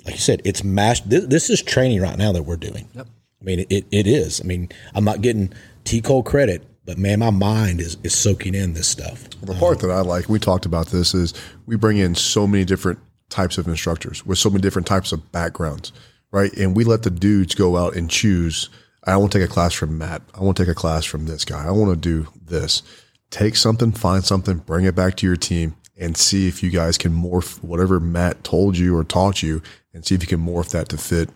like 0.05 0.15
you 0.15 0.21
said, 0.21 0.41
it's 0.43 0.63
mash. 0.63 1.01
This, 1.01 1.25
this, 1.25 1.49
is 1.49 1.61
training 1.61 2.01
right 2.01 2.17
now 2.17 2.31
that 2.33 2.43
we're 2.43 2.57
doing. 2.57 2.87
Yep. 2.93 3.07
I 3.07 3.43
mean, 3.43 3.59
it, 3.69 3.85
it 3.91 4.07
is. 4.07 4.41
I 4.41 4.43
mean, 4.43 4.69
I'm 4.93 5.03
not 5.03 5.21
getting 5.21 5.53
TCOLE 5.85 6.25
credit, 6.25 6.63
but 6.85 6.97
man, 6.97 7.19
my 7.19 7.29
mind 7.29 7.79
is, 7.79 7.97
is 8.03 8.13
soaking 8.13 8.55
in 8.55 8.73
this 8.73 8.87
stuff. 8.87 9.29
The 9.41 9.53
part 9.53 9.79
that 9.79 9.91
I 9.91 10.01
like, 10.01 10.29
we 10.29 10.39
talked 10.39 10.65
about 10.65 10.87
this, 10.87 11.13
is 11.13 11.33
we 11.65 11.75
bring 11.75 11.97
in 11.97 12.15
so 12.15 12.47
many 12.47 12.65
different 12.65 12.99
types 13.33 13.57
of 13.57 13.67
instructors 13.67 14.25
with 14.25 14.37
so 14.37 14.49
many 14.49 14.61
different 14.61 14.87
types 14.87 15.11
of 15.11 15.31
backgrounds, 15.31 15.91
right? 16.31 16.53
And 16.53 16.75
we 16.75 16.83
let 16.83 17.03
the 17.03 17.09
dudes 17.09 17.55
go 17.55 17.77
out 17.77 17.95
and 17.95 18.09
choose. 18.09 18.69
I 19.05 19.17
want 19.17 19.31
to 19.31 19.39
take 19.39 19.49
a 19.49 19.51
class 19.51 19.73
from 19.73 19.97
Matt. 19.97 20.21
I 20.35 20.41
want 20.41 20.55
to 20.55 20.63
take 20.63 20.71
a 20.71 20.75
class 20.75 21.03
from 21.03 21.25
this 21.25 21.43
guy. 21.43 21.65
I 21.65 21.71
want 21.71 21.91
to 21.91 21.97
do 21.97 22.29
this. 22.45 22.83
Take 23.31 23.55
something, 23.55 23.91
find 23.91 24.23
something, 24.23 24.57
bring 24.59 24.85
it 24.85 24.95
back 24.95 25.17
to 25.17 25.25
your 25.25 25.35
team, 25.35 25.75
and 25.97 26.15
see 26.15 26.47
if 26.47 26.61
you 26.61 26.69
guys 26.69 26.97
can 26.97 27.11
morph 27.11 27.61
whatever 27.63 27.99
Matt 27.99 28.43
told 28.43 28.77
you 28.77 28.95
or 28.95 29.03
taught 29.03 29.41
you 29.41 29.61
and 29.93 30.05
see 30.05 30.13
if 30.13 30.21
you 30.21 30.27
can 30.27 30.39
morph 30.39 30.69
that 30.69 30.89
to 30.89 30.97
fit, 30.97 31.29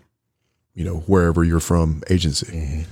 you 0.74 0.84
know, 0.84 0.98
wherever 1.00 1.42
you're 1.42 1.58
from 1.58 2.02
agency. 2.08 2.46
Mm-hmm. 2.46 2.82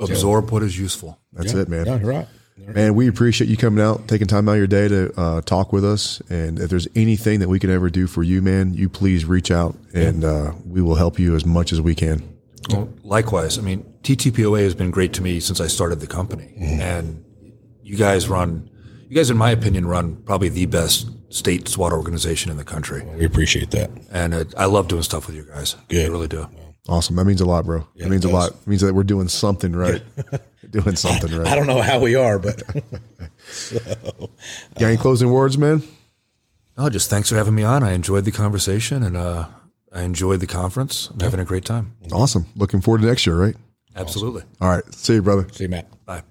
Absorb 0.00 0.50
what 0.50 0.62
is 0.62 0.78
useful. 0.78 1.18
That's 1.32 1.54
yeah. 1.54 1.62
it, 1.62 1.68
man. 1.68 1.86
Yeah, 1.86 2.00
right. 2.02 2.28
Man, 2.66 2.94
we 2.94 3.08
appreciate 3.08 3.48
you 3.48 3.56
coming 3.56 3.82
out, 3.82 4.08
taking 4.08 4.26
time 4.26 4.48
out 4.48 4.52
of 4.52 4.58
your 4.58 4.66
day 4.66 4.88
to 4.88 5.12
uh, 5.18 5.40
talk 5.40 5.72
with 5.72 5.84
us. 5.84 6.20
And 6.28 6.58
if 6.58 6.68
there's 6.68 6.88
anything 6.94 7.40
that 7.40 7.48
we 7.48 7.58
can 7.58 7.70
ever 7.70 7.88
do 7.88 8.06
for 8.06 8.22
you, 8.22 8.42
man, 8.42 8.74
you 8.74 8.88
please 8.88 9.24
reach 9.24 9.50
out 9.50 9.76
and 9.94 10.24
uh, 10.24 10.52
we 10.66 10.82
will 10.82 10.96
help 10.96 11.18
you 11.18 11.34
as 11.34 11.46
much 11.46 11.72
as 11.72 11.80
we 11.80 11.94
can. 11.94 12.36
Well, 12.70 12.92
likewise. 13.02 13.58
I 13.58 13.62
mean, 13.62 13.84
TTPOA 14.02 14.62
has 14.62 14.74
been 14.74 14.90
great 14.90 15.14
to 15.14 15.22
me 15.22 15.40
since 15.40 15.60
I 15.60 15.66
started 15.66 16.00
the 16.00 16.06
company. 16.06 16.54
Mm-hmm. 16.58 16.80
And 16.80 17.24
you 17.82 17.96
guys 17.96 18.28
run, 18.28 18.68
you 19.08 19.16
guys, 19.16 19.30
in 19.30 19.38
my 19.38 19.50
opinion, 19.50 19.86
run 19.86 20.16
probably 20.16 20.50
the 20.50 20.66
best 20.66 21.08
state 21.30 21.68
SWAT 21.68 21.92
organization 21.92 22.50
in 22.50 22.56
the 22.56 22.64
country. 22.64 23.04
We 23.16 23.24
appreciate 23.24 23.70
that. 23.70 23.90
And 24.10 24.34
it, 24.34 24.54
I 24.56 24.66
love 24.66 24.88
doing 24.88 25.02
stuff 25.02 25.26
with 25.26 25.36
you 25.36 25.44
guys. 25.44 25.76
Good. 25.88 26.06
I 26.06 26.08
really 26.08 26.28
do. 26.28 26.48
Awesome. 26.88 27.16
That 27.16 27.26
means 27.26 27.40
a 27.42 27.46
lot, 27.46 27.66
bro. 27.66 27.86
Yeah, 27.94 28.04
that 28.04 28.10
means 28.10 28.24
a 28.24 28.30
lot. 28.30 28.52
It 28.52 28.66
means 28.66 28.80
that 28.80 28.94
we're 28.94 29.02
doing 29.02 29.28
something 29.28 29.76
right. 29.76 30.02
doing 30.70 30.96
something 30.96 31.30
right. 31.38 31.46
I 31.46 31.54
don't 31.54 31.66
know 31.66 31.82
how 31.82 32.00
we 32.00 32.14
are, 32.14 32.38
but. 32.38 32.62
so, 33.48 33.78
Got 34.74 34.86
any 34.86 34.96
closing 34.96 35.30
words, 35.30 35.58
man? 35.58 35.82
Oh, 36.78 36.88
just 36.88 37.10
thanks 37.10 37.28
for 37.28 37.36
having 37.36 37.54
me 37.54 37.62
on. 37.62 37.82
I 37.82 37.92
enjoyed 37.92 38.24
the 38.24 38.32
conversation 38.32 39.02
and 39.02 39.16
uh, 39.16 39.48
I 39.92 40.02
enjoyed 40.02 40.40
the 40.40 40.46
conference. 40.46 41.10
I'm 41.10 41.20
having 41.20 41.40
a 41.40 41.44
great 41.44 41.64
time. 41.64 41.94
Awesome. 42.10 42.46
Looking 42.56 42.80
forward 42.80 43.02
to 43.02 43.06
next 43.06 43.26
year, 43.26 43.36
right? 43.36 43.56
Absolutely. 43.94 44.44
All 44.60 44.70
right. 44.70 44.94
See 44.94 45.14
you, 45.14 45.22
brother. 45.22 45.46
See 45.52 45.64
you, 45.64 45.70
Matt. 45.70 46.06
Bye. 46.06 46.22